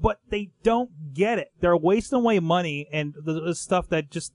but 0.02 0.18
they 0.28 0.50
don't 0.62 1.14
get 1.14 1.38
it. 1.38 1.52
They're 1.60 1.76
wasting 1.76 2.18
away 2.18 2.40
money 2.40 2.88
and 2.92 3.14
the, 3.14 3.40
the 3.40 3.54
stuff 3.54 3.88
that 3.88 4.10
just, 4.10 4.34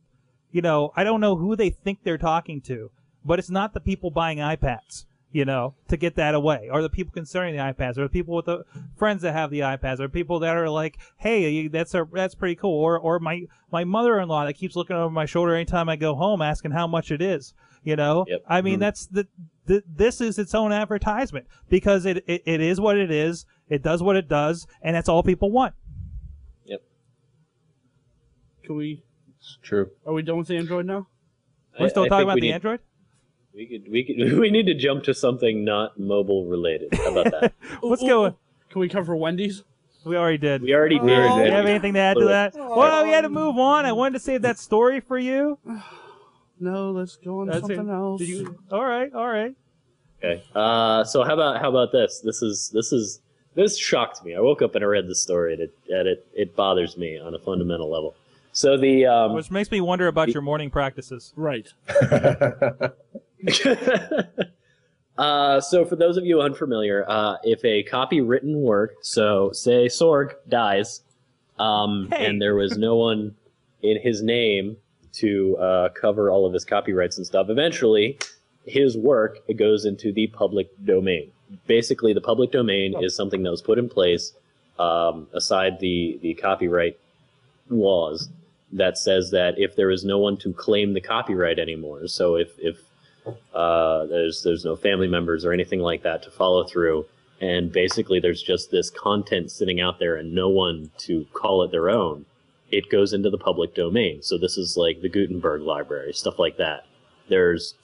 you 0.51 0.61
know, 0.63 0.93
I 0.95 1.03
don't 1.03 1.21
know 1.21 1.35
who 1.35 1.55
they 1.55 1.69
think 1.69 1.99
they're 2.03 2.17
talking 2.17 2.59
to, 2.61 2.89
but 3.23 3.37
it's 3.37 3.51
not 3.51 3.73
the 3.75 3.81
people 3.81 4.09
buying 4.09 4.39
iPads 4.39 5.05
you 5.31 5.45
know, 5.45 5.73
to 5.87 5.97
get 5.97 6.15
that 6.15 6.35
away, 6.35 6.69
or 6.71 6.81
the 6.81 6.89
people 6.89 7.13
concerning 7.13 7.55
the 7.55 7.61
iPads, 7.61 7.97
or 7.97 8.03
the 8.03 8.09
people 8.09 8.35
with 8.35 8.45
the 8.45 8.63
friends 8.97 9.21
that 9.21 9.33
have 9.33 9.49
the 9.49 9.61
iPads, 9.61 9.99
or 9.99 10.09
people 10.09 10.39
that 10.39 10.55
are 10.57 10.69
like, 10.69 10.97
"Hey, 11.17 11.67
that's 11.67 11.93
a 11.93 12.07
that's 12.11 12.35
pretty 12.35 12.55
cool," 12.55 12.79
or 12.81 12.99
or 12.99 13.19
my 13.19 13.43
my 13.71 13.83
mother-in-law 13.83 14.45
that 14.45 14.53
keeps 14.53 14.75
looking 14.75 14.95
over 14.95 15.09
my 15.09 15.25
shoulder 15.25 15.55
anytime 15.55 15.87
I 15.89 15.95
go 15.95 16.15
home, 16.15 16.41
asking 16.41 16.71
how 16.71 16.87
much 16.87 17.11
it 17.11 17.21
is. 17.21 17.53
You 17.83 17.95
know, 17.95 18.25
Yep. 18.27 18.43
I 18.47 18.61
mean, 18.61 18.73
mm-hmm. 18.75 18.81
that's 18.81 19.07
the, 19.07 19.27
the 19.65 19.83
this 19.87 20.21
is 20.21 20.37
its 20.37 20.53
own 20.53 20.71
advertisement 20.71 21.47
because 21.67 22.05
it, 22.05 22.23
it 22.27 22.43
it 22.45 22.61
is 22.61 22.79
what 22.79 22.97
it 22.97 23.09
is. 23.09 23.45
It 23.69 23.81
does 23.81 24.03
what 24.03 24.15
it 24.17 24.27
does, 24.27 24.67
and 24.83 24.95
that's 24.95 25.09
all 25.09 25.23
people 25.23 25.49
want. 25.49 25.73
Yep. 26.65 26.83
Can 28.65 28.75
we? 28.75 29.03
It's 29.39 29.57
true. 29.63 29.89
Are 30.05 30.13
we 30.13 30.21
done 30.21 30.37
with 30.37 30.47
the 30.47 30.57
Android 30.57 30.85
now? 30.85 31.07
We're 31.79 31.89
still 31.89 32.03
I- 32.03 32.05
I 32.05 32.09
talking 32.09 32.19
think 32.19 32.25
about 32.27 32.35
we 32.35 32.41
the 32.41 32.47
need- 32.47 32.53
Android. 32.53 32.79
We 33.53 33.65
could, 33.65 33.91
we 33.91 34.03
could, 34.03 34.37
we 34.39 34.49
need 34.49 34.65
to 34.67 34.73
jump 34.73 35.03
to 35.05 35.13
something 35.13 35.63
not 35.63 35.99
mobile 35.99 36.45
related. 36.45 36.93
How 36.93 37.11
about 37.11 37.31
that? 37.31 37.53
Let's 37.81 38.03
Ooh, 38.03 38.07
go. 38.07 38.25
ooh, 38.27 38.35
Can 38.69 38.81
we 38.81 38.89
cover 38.89 39.15
Wendy's? 39.15 39.63
We 40.03 40.17
already 40.17 40.37
did. 40.39 40.63
We 40.63 40.73
already 40.73 40.97
did. 40.97 41.05
Do 41.05 41.11
you 41.11 41.51
have 41.51 41.65
anything 41.65 41.93
to 41.93 41.99
add 41.99 42.17
to 42.17 42.25
that? 42.25 42.55
Well, 42.55 43.03
we 43.03 43.11
had 43.11 43.21
to 43.21 43.29
move 43.29 43.59
on. 43.59 43.85
I 43.85 43.91
wanted 43.91 44.13
to 44.13 44.19
save 44.19 44.41
that 44.41 44.57
story 44.57 44.99
for 44.99 45.17
you. 45.17 45.57
No, 46.63 46.91
let's 46.91 47.15
go 47.17 47.41
on 47.41 47.47
That's 47.47 47.61
something 47.61 47.89
it. 47.89 47.91
else. 47.91 48.19
Did 48.19 48.29
you? 48.29 48.59
All 48.71 48.85
right, 48.85 49.11
all 49.15 49.27
right. 49.27 49.55
Okay. 50.23 50.43
Uh, 50.53 51.03
so 51.03 51.23
how 51.23 51.33
about 51.33 51.59
how 51.59 51.69
about 51.69 51.91
this? 51.91 52.21
This 52.23 52.43
is 52.43 52.69
this 52.71 52.93
is 52.93 53.19
this 53.55 53.79
shocked 53.79 54.23
me. 54.23 54.35
I 54.35 54.39
woke 54.41 54.61
up 54.61 54.75
and 54.75 54.83
I 54.83 54.87
read 54.87 55.07
the 55.07 55.15
story, 55.15 55.53
and 55.53 55.61
it 55.63 55.73
and 55.89 56.07
it, 56.07 56.27
it 56.35 56.55
bothers 56.55 56.97
me 56.97 57.17
on 57.17 57.33
a 57.33 57.39
fundamental 57.39 57.89
level. 57.89 58.13
So 58.51 58.77
the 58.77 59.07
um, 59.07 59.33
Which 59.33 59.49
makes 59.49 59.71
me 59.71 59.81
wonder 59.81 60.07
about 60.07 60.29
your 60.29 60.43
morning 60.43 60.69
practices. 60.69 61.33
Right. 61.35 61.67
uh, 65.17 65.61
so 65.61 65.85
for 65.85 65.95
those 65.95 66.17
of 66.17 66.25
you 66.25 66.41
unfamiliar, 66.41 67.05
uh, 67.07 67.37
if 67.43 67.63
a 67.65 67.83
copywritten 67.83 68.55
work, 68.55 68.95
so 69.01 69.51
say 69.53 69.87
Sorg 69.87 70.33
dies, 70.47 71.01
um, 71.59 72.09
Hey. 72.11 72.25
and 72.25 72.41
there 72.41 72.55
was 72.55 72.77
no 72.77 72.95
one 72.95 73.35
in 73.81 73.99
his 74.01 74.21
name 74.21 74.77
to 75.13 75.57
uh, 75.57 75.89
cover 75.89 76.29
all 76.29 76.45
of 76.45 76.53
his 76.53 76.65
copyrights 76.65 77.17
and 77.17 77.25
stuff, 77.25 77.49
eventually 77.49 78.17
his 78.65 78.95
work 78.95 79.39
it 79.47 79.55
goes 79.55 79.85
into 79.85 80.11
the 80.11 80.27
public 80.27 80.69
domain. 80.85 81.31
Basically, 81.67 82.13
the 82.13 82.21
public 82.21 82.51
domain 82.51 82.93
is 83.03 83.15
something 83.15 83.43
that 83.43 83.49
was 83.51 83.61
put 83.61 83.77
in 83.77 83.89
place 83.89 84.33
um, 84.79 85.27
aside 85.33 85.79
the 85.79 86.19
the 86.21 86.33
copyright 86.35 86.97
laws 87.69 88.29
that 88.71 88.97
says 88.97 89.31
that 89.31 89.55
if 89.57 89.75
there 89.75 89.91
is 89.91 90.05
no 90.05 90.17
one 90.17 90.37
to 90.37 90.53
claim 90.53 90.93
the 90.93 91.01
copyright 91.01 91.59
anymore, 91.59 92.07
so 92.07 92.35
if 92.35 92.57
if 92.59 92.79
uh, 93.53 94.05
there's 94.05 94.43
there's 94.43 94.65
no 94.65 94.75
family 94.75 95.07
members 95.07 95.45
or 95.45 95.51
anything 95.51 95.79
like 95.79 96.03
that 96.03 96.23
to 96.23 96.31
follow 96.31 96.63
through, 96.63 97.05
and 97.39 97.71
basically 97.71 98.19
there's 98.19 98.41
just 98.41 98.71
this 98.71 98.89
content 98.89 99.51
sitting 99.51 99.79
out 99.79 99.99
there 99.99 100.15
and 100.15 100.33
no 100.33 100.49
one 100.49 100.91
to 100.99 101.25
call 101.33 101.63
it 101.63 101.71
their 101.71 101.89
own, 101.89 102.25
it 102.71 102.89
goes 102.89 103.13
into 103.13 103.29
the 103.29 103.37
public 103.37 103.75
domain. 103.75 104.21
So 104.21 104.37
this 104.37 104.57
is 104.57 104.77
like 104.77 105.01
the 105.01 105.09
Gutenberg 105.09 105.61
library, 105.61 106.13
stuff 106.13 106.39
like 106.39 106.57
that. 106.57 106.85
There's 107.29 107.75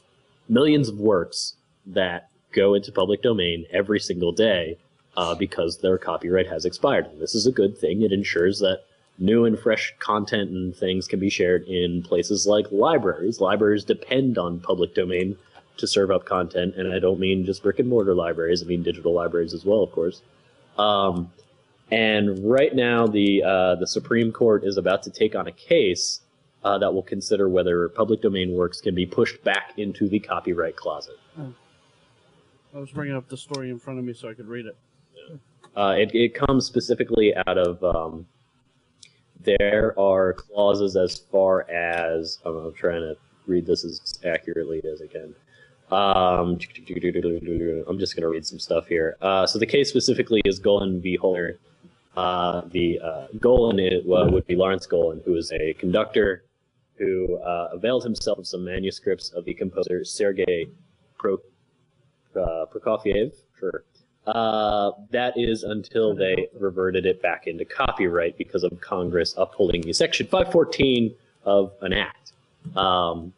millions 0.50 0.90
of 0.90 1.00
works 1.00 1.56
that 1.86 2.30
go 2.54 2.74
into 2.74 2.92
public 2.92 3.22
domain 3.22 3.66
every 3.72 4.00
single 4.00 4.32
day 4.32 4.78
uh, 5.16 5.36
because 5.36 5.80
their 5.80 5.98
copyright 5.98 6.48
has 6.48 6.66
expired. 6.66 7.06
And 7.08 7.22
this 7.22 7.36
is 7.36 7.46
a 7.46 7.52
good 7.52 7.78
thing. 7.78 8.02
It 8.02 8.12
ensures 8.12 8.60
that 8.60 8.84
new 9.18 9.46
and 9.46 9.58
fresh 9.58 9.94
content 10.00 10.52
and 10.52 10.76
things 10.76 11.08
can 11.08 11.20
be 11.20 11.30
shared 11.30 11.64
in 11.68 12.04
places 12.04 12.46
like 12.46 12.72
libraries. 12.72 13.40
Libraries 13.40 13.84
depend 13.84 14.38
on 14.38 14.60
public 14.60 14.94
domain 14.94 15.38
to 15.78 15.88
serve 15.88 16.12
up 16.12 16.26
content, 16.26 16.76
and 16.76 16.94
I 16.94 17.00
don't 17.00 17.20
mean 17.20 17.46
just 17.46 17.64
brick 17.64 17.80
and 17.80 17.90
mortar 17.90 18.16
libraries. 18.16 18.64
I 18.64 18.66
mean 18.66 18.84
digital 18.84 19.14
libraries 19.14 19.54
as 19.54 19.66
well, 19.66 19.84
of 19.84 19.92
course. 19.92 20.22
Um, 20.78 21.32
and 21.90 22.50
right 22.50 22.76
now, 22.76 23.08
the 23.08 23.44
uh, 23.44 23.76
the 23.76 23.88
Supreme 23.88 24.32
Court 24.32 24.64
is 24.66 24.78
about 24.78 25.04
to 25.04 25.10
take 25.10 25.36
on 25.36 25.48
a 25.48 25.52
case 25.52 26.22
uh, 26.64 26.78
that 26.80 26.94
will 26.94 27.04
consider 27.04 27.48
whether 27.48 27.88
public 27.90 28.22
domain 28.22 28.54
works 28.54 28.82
can 28.82 28.94
be 28.94 29.06
pushed 29.06 29.44
back 29.44 29.74
into 29.78 30.10
the 30.10 30.20
copyright 30.20 30.76
closet. 30.76 31.16
I 32.76 32.80
was 32.80 32.92
bringing 32.92 33.16
up 33.16 33.30
the 33.30 33.38
story 33.38 33.70
in 33.70 33.80
front 33.80 34.00
of 34.00 34.06
me 34.06 34.14
so 34.14 34.30
I 34.30 34.34
could 34.34 34.48
read 34.48 34.66
it. 34.66 34.78
Uh, 35.76 35.96
it, 35.98 36.14
it 36.14 36.34
comes 36.34 36.66
specifically 36.66 37.36
out 37.36 37.58
of 37.58 37.84
um, 37.84 38.26
there 39.48 39.98
are 39.98 40.34
clauses 40.34 40.96
as 40.96 41.18
far 41.18 41.70
as 41.70 42.40
I'm, 42.46 42.74
trying 42.74 43.02
to 43.02 43.16
read 43.46 43.66
this 43.66 43.86
as 43.86 44.20
accurately 44.26 44.82
as 44.92 45.02
I 45.02 45.08
can. 45.08 45.34
Um, 45.90 46.60
I'm 46.60 46.60
just 46.60 48.16
going 48.16 48.24
to 48.24 48.28
read 48.28 48.46
some 48.46 48.60
stuff 48.60 48.88
here. 48.88 49.16
Uh, 49.22 49.48
so 49.48 49.58
the 49.58 49.66
case 49.66 49.90
specifically 49.90 50.42
is 50.44 50.60
Golan 50.60 51.02
v. 51.02 51.16
Holder. 51.16 51.58
Uh, 52.18 52.62
the 52.72 53.00
uh, 53.00 53.28
Golan 53.40 53.80
would 54.06 54.48
be 54.48 54.56
Lawrence 54.56 54.86
Golan, 54.86 55.22
who 55.24 55.36
is 55.36 55.52
a 55.52 55.74
conductor 55.74 56.44
who 56.98 57.38
uh, 57.38 57.70
availed 57.72 58.04
himself 58.04 58.40
of 58.40 58.48
some 58.48 58.66
manuscripts 58.66 59.30
of 59.30 59.46
the 59.46 59.54
composer 59.54 60.04
Sergei 60.04 60.68
Pro, 61.18 61.36
uh, 62.36 62.66
Prokofiev. 62.74 63.34
Sure. 63.60 63.84
Uh, 64.28 64.92
that 65.10 65.34
is 65.38 65.64
until 65.64 66.14
they 66.14 66.50
reverted 66.60 67.06
it 67.06 67.22
back 67.22 67.48
into 67.48 67.64
copyright 67.64 68.38
because 68.38 68.64
of 68.64 68.80
Congress 68.82 69.34
upholding 69.38 69.92
Section 69.94 70.28
514 70.28 71.16
of 71.46 71.72
an 71.82 71.94
act. 71.94 72.34
Um, 72.76 73.34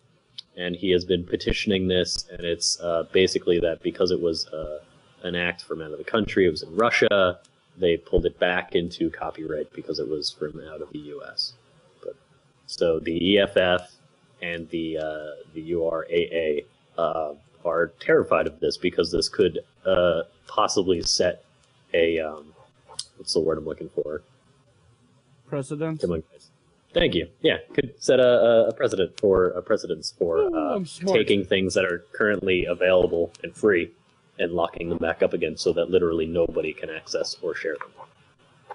and 0.58 0.76
he 0.76 0.90
has 0.90 1.06
been 1.06 1.24
petitioning 1.24 1.88
this, 1.88 2.28
and 2.32 2.42
it's 2.42 2.80
uh, 2.82 3.04
basically 3.12 3.60
that 3.60 3.84
because 3.84 4.10
it 4.10 4.20
was 4.20 4.48
uh, 4.48 4.80
an 5.22 5.36
act 5.36 5.62
from 5.62 5.82
out 5.82 5.92
of 5.92 6.00
the 6.00 6.04
country, 6.04 6.48
it 6.48 6.50
was 6.50 6.64
in 6.64 6.76
Russia, 6.76 7.40
they 7.78 7.96
pulled 7.96 8.26
it 8.26 8.40
back 8.40 8.76
into 8.76 9.12
copyright 9.12 9.72
because 9.74 10.00
it 10.00 10.10
was 10.10 10.32
from 10.32 10.60
out 10.74 10.82
of 10.82 10.92
the 10.92 11.00
U.S. 11.00 11.54
But 12.04 12.16
so 12.66 13.00
the 13.00 13.40
EFF 13.40 13.92
and 14.42 14.68
the 14.70 14.98
uh, 14.98 15.44
the 15.54 15.72
URAA 15.72 16.66
uh, 16.98 17.34
are 17.64 17.88
terrified 18.00 18.48
of 18.48 18.60
this 18.60 18.76
because 18.78 19.12
this 19.12 19.30
could 19.30 19.60
uh, 19.86 20.24
possibly 20.50 21.02
set 21.02 21.46
a 21.94 22.20
um, 22.20 22.54
what's 23.18 23.34
the 23.34 23.40
word 23.40 23.58
I'm 23.58 23.66
looking 23.66 23.90
for? 23.90 24.22
Precedent. 25.48 26.02
Come 26.02 26.12
on, 26.12 26.24
guys. 26.32 26.50
Thank 26.94 27.14
you. 27.14 27.28
Yeah, 27.42 27.58
could 27.74 27.94
set 28.00 28.20
a, 28.20 28.68
a- 28.68 28.74
precedent 28.74 29.20
for 29.20 29.48
a 29.50 29.62
precedence 29.62 30.14
for 30.18 30.40
Ooh, 30.40 30.56
uh, 30.56 30.84
taking 31.06 31.46
things 31.46 31.74
that 31.76 31.86
are 31.86 32.04
currently 32.14 32.66
available 32.66 33.32
and 33.44 33.56
free 33.56 33.92
and 34.40 34.54
locking 34.54 34.90
them 34.90 34.98
back 34.98 35.22
up 35.22 35.34
again 35.34 35.56
so 35.56 35.72
that 35.74 35.92
literally 35.92 36.26
nobody 36.26 36.74
can 36.74 36.90
access 36.90 37.36
or 37.42 37.54
share 37.54 37.76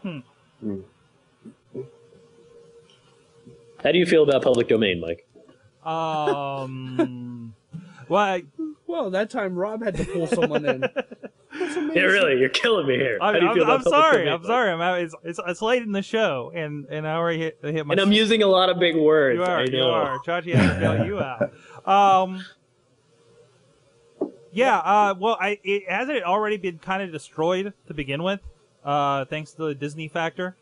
them. 0.02 0.22
Hmm. 0.62 0.80
How 3.82 3.92
do 3.92 3.98
you 3.98 4.06
feel 4.06 4.22
about 4.22 4.42
public 4.42 4.68
domain, 4.68 5.00
Mike? 5.00 5.26
Um. 5.84 7.54
well, 8.08 8.22
I, 8.22 8.42
Well, 8.95 9.11
that 9.11 9.28
time 9.28 9.57
Rob 9.57 9.82
had 9.82 9.97
to 9.97 10.05
pull 10.05 10.28
someone 10.28 10.64
in. 10.64 10.80
That's. 10.80 10.95
Yeah, 11.95 12.03
really, 12.03 12.40
you're 12.40 12.49
killing 12.49 12.86
me 12.88 12.95
here. 12.97 13.16
How 13.20 13.28
I, 13.28 13.32
do 13.38 13.45
you 13.45 13.51
I'm, 13.53 13.61
about 13.61 13.76
I'm 13.78 13.82
sorry. 13.84 14.28
I'm 14.28 14.40
Mike? 14.40 14.47
sorry. 14.47 14.70
I'm 14.72 14.80
out, 14.80 14.99
it's, 15.01 15.14
it's 15.22 15.38
it's 15.47 15.62
late 15.62 15.82
in 15.84 15.92
the 15.92 16.03
show, 16.03 16.51
and 16.53 16.84
and 16.90 17.07
I 17.07 17.14
already 17.14 17.38
hit 17.38 17.59
hit 17.62 17.86
my. 17.86 17.92
And 17.95 18.01
I'm 18.01 18.11
using 18.11 18.42
a 18.42 18.49
lot 18.49 18.70
of 18.70 18.80
big 18.80 18.97
words. 18.97 19.36
You 19.36 19.45
are. 19.45 19.59
I 19.61 19.64
You 19.64 19.82
are. 19.84 20.18
Chachi 20.26 20.53
has 20.55 20.74
to 20.74 20.80
bail 20.80 21.07
you 21.07 21.20
out. 21.20 21.53
Um. 21.88 22.45
Yeah. 24.53 24.78
Uh. 24.78 25.14
Well, 25.18 25.36
I 25.40 25.61
it 25.62 25.88
hasn't 25.88 26.16
it 26.16 26.24
already 26.24 26.57
been 26.57 26.78
kind 26.78 27.03
of 27.05 27.12
destroyed 27.12 27.72
to 27.86 27.95
begin 27.95 28.22
with, 28.24 28.40
uh, 28.84 29.24
thanks 29.26 29.53
to 29.53 29.66
the 29.66 29.74
Disney 29.76 30.09
factor. 30.09 30.57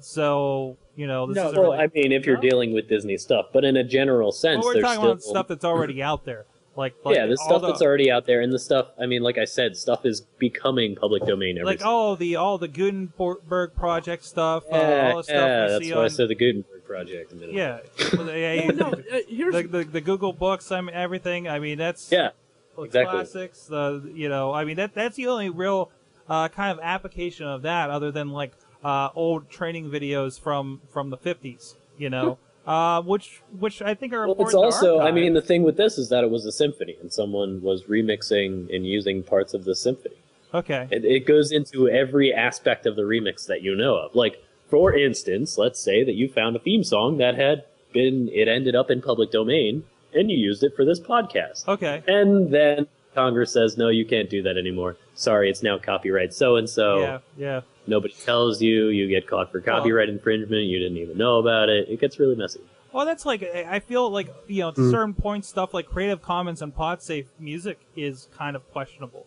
So 0.00 0.76
you 0.96 1.06
know 1.06 1.26
this 1.28 1.36
No, 1.36 1.48
is 1.50 1.54
Well, 1.54 1.70
really. 1.72 1.78
I 1.84 1.88
mean, 1.94 2.10
if 2.10 2.26
you're 2.26 2.34
Huh? 2.36 2.42
dealing 2.42 2.72
with 2.72 2.88
Disney 2.88 3.16
stuff, 3.16 3.46
but 3.52 3.64
in 3.64 3.76
a 3.76 3.84
general 3.84 4.32
sense, 4.32 4.58
well, 4.64 4.70
we're 4.70 4.72
there's 4.74 4.84
talking 4.84 4.98
still 5.00 5.10
about 5.12 5.22
stuff 5.22 5.46
that's 5.48 5.64
already 5.64 6.02
out 6.02 6.24
there, 6.24 6.46
like, 6.74 6.94
like 7.04 7.16
yeah, 7.16 7.26
the 7.26 7.36
stuff 7.36 7.60
the- 7.60 7.68
that's 7.68 7.82
already 7.82 8.10
out 8.10 8.26
there, 8.26 8.40
and 8.40 8.52
the 8.52 8.58
stuff. 8.58 8.88
I 9.00 9.06
mean, 9.06 9.22
like 9.22 9.38
I 9.38 9.44
said, 9.44 9.76
stuff 9.76 10.06
is 10.06 10.22
becoming 10.38 10.96
public 10.96 11.24
domain 11.24 11.58
every. 11.58 11.66
like 11.66 11.84
all 11.84 12.16
the 12.16 12.36
all 12.36 12.58
the 12.58 12.68
Gutenberg 12.68 13.74
project 13.74 14.24
stuff, 14.24 14.64
uh, 14.72 14.76
yeah, 14.76 15.10
all 15.10 15.16
the 15.18 15.22
stuff 15.24 15.36
yeah, 15.36 15.64
we 15.64 15.70
that's 15.70 15.84
see 15.84 15.94
why 15.94 16.04
I 16.04 16.08
said 16.08 16.28
the 16.28 16.34
Gutenberg 16.34 16.84
project. 16.84 17.32
A 17.32 17.52
Yeah. 17.52 17.80
Well, 18.14 18.36
yeah, 18.36 18.66
No, 18.70 18.90
no, 18.90 18.98
uh, 18.98 19.18
here's 19.28 19.54
the, 19.54 19.62
the 19.64 19.84
the 19.84 20.00
Google 20.00 20.32
Books, 20.32 20.72
I 20.72 20.80
mean 20.80 20.94
everything. 20.94 21.48
I 21.48 21.58
mean 21.58 21.78
that's 21.78 22.10
yeah, 22.10 22.30
exactly. 22.78 23.12
classics. 23.12 23.66
The 23.66 24.10
you 24.14 24.28
know, 24.28 24.52
I 24.52 24.64
mean 24.64 24.76
that 24.76 24.94
that's 24.94 25.16
the 25.16 25.26
only 25.26 25.50
real 25.50 25.90
uh, 26.28 26.48
kind 26.48 26.72
of 26.72 26.80
application 26.82 27.46
of 27.46 27.62
that 27.62 27.90
other 27.90 28.10
than 28.10 28.30
like 28.30 28.52
uh, 28.82 29.10
old 29.14 29.50
training 29.50 29.90
videos 29.90 30.40
from 30.40 30.80
from 30.90 31.10
the 31.10 31.18
50s, 31.18 31.74
you 31.98 32.10
know, 32.10 32.38
uh, 32.66 33.02
which 33.02 33.42
which 33.58 33.82
I 33.82 33.94
think 33.94 34.12
are 34.12 34.26
Well, 34.26 34.32
important. 34.32 34.64
it's 34.64 34.76
also, 34.76 35.00
I 35.00 35.10
mean, 35.10 35.34
the 35.34 35.42
thing 35.42 35.62
with 35.62 35.76
this 35.76 35.98
is 35.98 36.08
that 36.10 36.22
it 36.24 36.30
was 36.30 36.44
a 36.46 36.52
symphony, 36.52 36.96
and 37.00 37.12
someone 37.12 37.60
was 37.62 37.84
remixing 37.84 38.74
and 38.74 38.86
using 38.86 39.22
parts 39.22 39.54
of 39.54 39.64
the 39.64 39.74
symphony. 39.74 40.16
okay, 40.54 40.86
It, 40.90 41.04
it 41.04 41.26
goes 41.26 41.50
into 41.52 41.88
every 41.88 42.32
aspect 42.32 42.86
of 42.86 42.96
the 42.96 43.02
remix 43.02 43.46
that 43.46 43.62
you 43.62 43.74
know 43.74 43.96
of. 43.96 44.14
Like, 44.14 44.42
for 44.68 44.94
instance, 44.94 45.58
let's 45.58 45.80
say 45.80 46.04
that 46.04 46.14
you 46.14 46.28
found 46.28 46.56
a 46.56 46.58
theme 46.58 46.84
song 46.84 47.18
that 47.18 47.34
had 47.36 47.64
been, 47.92 48.28
it 48.32 48.48
ended 48.48 48.74
up 48.74 48.90
in 48.90 49.02
public 49.02 49.30
domain, 49.30 49.84
and 50.14 50.30
you 50.30 50.36
used 50.36 50.62
it 50.62 50.74
for 50.76 50.84
this 50.84 51.00
podcast. 51.00 51.66
okay, 51.68 52.02
And 52.06 52.50
then 52.52 52.86
Congress 53.14 53.52
says, 53.52 53.76
no, 53.76 53.88
you 53.88 54.04
can't 54.06 54.30
do 54.30 54.42
that 54.42 54.56
anymore. 54.56 54.96
Sorry, 55.14 55.50
it's 55.50 55.62
now 55.62 55.78
copyright 55.78 56.32
so 56.32 56.56
and 56.56 56.68
so. 56.68 57.00
yeah, 57.00 57.18
yeah. 57.36 57.60
Nobody 57.86 58.14
tells 58.14 58.62
you, 58.62 58.88
you 58.88 59.08
get 59.08 59.26
caught 59.26 59.50
for 59.50 59.60
copyright 59.60 60.08
infringement, 60.08 60.62
you 60.64 60.78
didn't 60.78 60.98
even 60.98 61.18
know 61.18 61.38
about 61.38 61.68
it. 61.68 61.88
It 61.88 62.00
gets 62.00 62.18
really 62.18 62.36
messy. 62.36 62.60
Well, 62.92 63.06
that's 63.06 63.24
like 63.26 63.42
I 63.42 63.66
I 63.76 63.80
feel 63.80 64.10
like 64.10 64.28
you 64.48 64.60
know, 64.60 64.70
to 64.72 64.90
certain 64.90 65.14
points, 65.14 65.48
stuff 65.48 65.72
like 65.74 65.86
Creative 65.86 66.20
Commons 66.20 66.60
and 66.62 66.74
PodSafe 66.76 67.26
music 67.40 67.80
is 67.96 68.28
kind 68.36 68.54
of 68.54 68.70
questionable. 68.70 69.26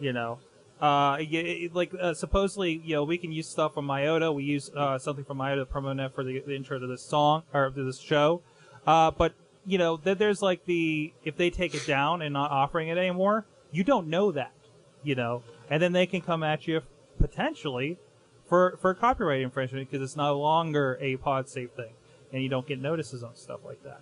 You 0.00 0.12
know, 0.14 0.38
uh, 0.80 1.20
y- 1.20 1.28
y- 1.30 1.68
like 1.72 1.92
uh, 2.00 2.14
supposedly, 2.14 2.80
you 2.84 2.94
know, 2.96 3.04
we 3.04 3.18
can 3.18 3.30
use 3.30 3.46
stuff 3.48 3.74
from 3.74 3.86
IODA. 3.88 4.34
We 4.34 4.44
use 4.44 4.70
uh, 4.74 4.98
something 4.98 5.24
from 5.24 5.38
IODA 5.38 5.66
PromoNet 5.66 6.12
for 6.14 6.24
the, 6.24 6.40
the 6.40 6.56
intro 6.56 6.78
to 6.78 6.86
this 6.86 7.02
song 7.02 7.42
or 7.52 7.70
to 7.70 7.84
this 7.84 8.00
show. 8.00 8.40
Uh, 8.86 9.10
but 9.10 9.34
you 9.66 9.76
know, 9.78 9.98
that 9.98 10.18
there's 10.18 10.40
like 10.42 10.64
the 10.64 11.12
if 11.22 11.36
they 11.36 11.50
take 11.50 11.74
it 11.74 11.86
down 11.86 12.22
and 12.22 12.32
not 12.32 12.50
offering 12.50 12.88
it 12.88 12.96
anymore, 12.98 13.44
you 13.70 13.84
don't 13.84 14.08
know 14.08 14.32
that. 14.32 14.52
You 15.04 15.14
know, 15.16 15.42
and 15.68 15.82
then 15.82 15.92
they 15.92 16.06
can 16.06 16.20
come 16.22 16.42
at 16.42 16.66
you 16.66 16.80
potentially 17.22 17.98
for 18.48 18.76
for 18.80 18.92
copyright 18.94 19.40
infringement 19.42 19.90
because 19.90 20.02
it's 20.04 20.16
no 20.16 20.38
longer 20.38 20.98
a 21.00 21.16
PodSafe 21.16 21.70
thing 21.70 21.94
and 22.32 22.42
you 22.42 22.48
don't 22.48 22.66
get 22.66 22.80
notices 22.80 23.22
on 23.22 23.36
stuff 23.36 23.60
like 23.64 23.82
that. 23.84 24.00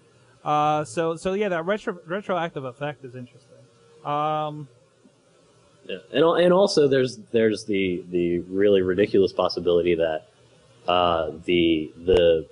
Uh, 0.48 0.84
so 0.84 1.16
so 1.16 1.34
yeah, 1.34 1.48
that 1.48 1.64
retro 1.66 1.98
retroactive 2.06 2.64
effect 2.64 3.04
is 3.04 3.14
interesting. 3.14 3.58
Um, 4.04 4.68
Yeah. 5.86 5.98
And 6.12 6.24
and 6.44 6.52
also 6.52 6.88
there's 6.88 7.18
there's 7.32 7.64
the 7.64 8.04
the 8.10 8.40
really 8.40 8.82
ridiculous 8.82 9.32
possibility 9.32 9.94
that 9.94 10.28
uh, 10.86 11.30
the 11.44 11.92
the 12.04 12.46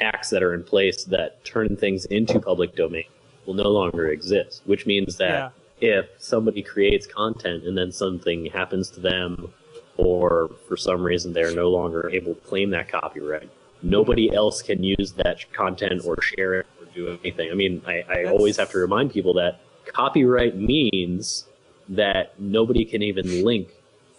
acts 0.00 0.30
that 0.30 0.42
are 0.42 0.54
in 0.54 0.64
place 0.64 1.04
that 1.04 1.44
turn 1.44 1.76
things 1.76 2.04
into 2.06 2.40
public 2.40 2.74
domain 2.74 3.04
will 3.46 3.54
no 3.54 3.70
longer 3.70 4.08
exist, 4.08 4.62
which 4.64 4.86
means 4.86 5.16
that 5.16 5.52
if 5.80 6.06
somebody 6.18 6.62
creates 6.62 7.06
content 7.06 7.64
and 7.64 7.76
then 7.76 7.92
something 7.92 8.46
happens 8.46 8.90
to 8.90 9.00
them 9.00 9.52
or 9.96 10.50
for 10.68 10.76
some 10.76 11.02
reason 11.02 11.32
they're 11.32 11.54
no 11.54 11.70
longer 11.70 12.10
able 12.10 12.34
to 12.34 12.40
claim 12.42 12.70
that 12.70 12.88
copyright, 12.88 13.48
nobody 13.82 14.34
else 14.34 14.62
can 14.62 14.82
use 14.82 15.12
that 15.12 15.44
content 15.52 16.02
or 16.04 16.20
share 16.20 16.54
it 16.60 16.66
or 16.80 16.86
do 16.94 17.18
anything. 17.22 17.50
I 17.50 17.54
mean, 17.54 17.82
I, 17.86 18.04
I 18.08 18.24
always 18.24 18.56
have 18.56 18.70
to 18.70 18.78
remind 18.78 19.12
people 19.12 19.34
that 19.34 19.60
copyright 19.86 20.56
means 20.56 21.46
that 21.88 22.38
nobody 22.40 22.84
can 22.84 23.02
even 23.02 23.44
link 23.44 23.68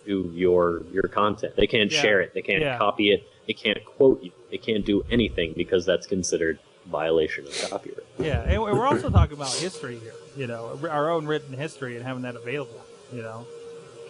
to 0.06 0.32
your 0.36 0.84
your 0.94 1.04
content. 1.04 1.56
They 1.56 1.66
can't 1.68 1.92
Yeah. 1.92 2.02
share 2.02 2.22
it. 2.22 2.34
They 2.34 2.42
can't 2.44 2.62
Yeah. 2.62 2.78
copy 2.78 3.12
it. 3.12 3.28
They 3.48 3.54
can't 3.54 3.84
quote 3.86 4.22
you. 4.24 4.32
They 4.52 4.58
can't 4.58 4.86
do 4.86 5.04
anything 5.10 5.54
because 5.58 5.86
that's 5.86 6.06
considered 6.08 6.60
violation 6.86 7.48
of 7.48 7.54
copyright. 7.72 8.04
yeah, 8.20 8.42
and 8.44 8.62
we're 8.62 8.86
also 8.86 9.10
talking 9.10 9.34
about 9.36 9.52
history 9.52 9.98
here. 9.98 10.14
You 10.38 10.46
know, 10.46 10.80
our 10.90 11.10
own 11.10 11.26
written 11.26 11.58
history 11.58 11.96
and 11.96 12.06
having 12.06 12.22
that 12.22 12.36
available. 12.36 12.80
You 13.12 13.24
know, 13.24 13.46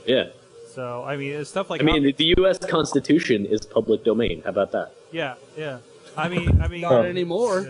Yeah. 0.05 0.25
So 0.75 1.03
I 1.03 1.15
mean, 1.15 1.31
it's 1.31 1.49
stuff 1.49 1.69
like 1.69 1.81
I 1.81 1.85
mean, 1.85 2.03
the 2.03 2.33
U.S. 2.37 2.59
Constitution 2.59 3.45
is 3.45 3.65
public 3.65 4.03
domain. 4.03 4.41
How 4.43 4.49
about 4.49 4.71
that? 4.73 4.91
yeah, 5.11 5.35
yeah. 5.57 5.79
I 6.17 6.29
mean, 6.29 6.61
I 6.61 6.67
mean, 6.67 6.81
Not 6.81 7.05
anymore. 7.05 7.65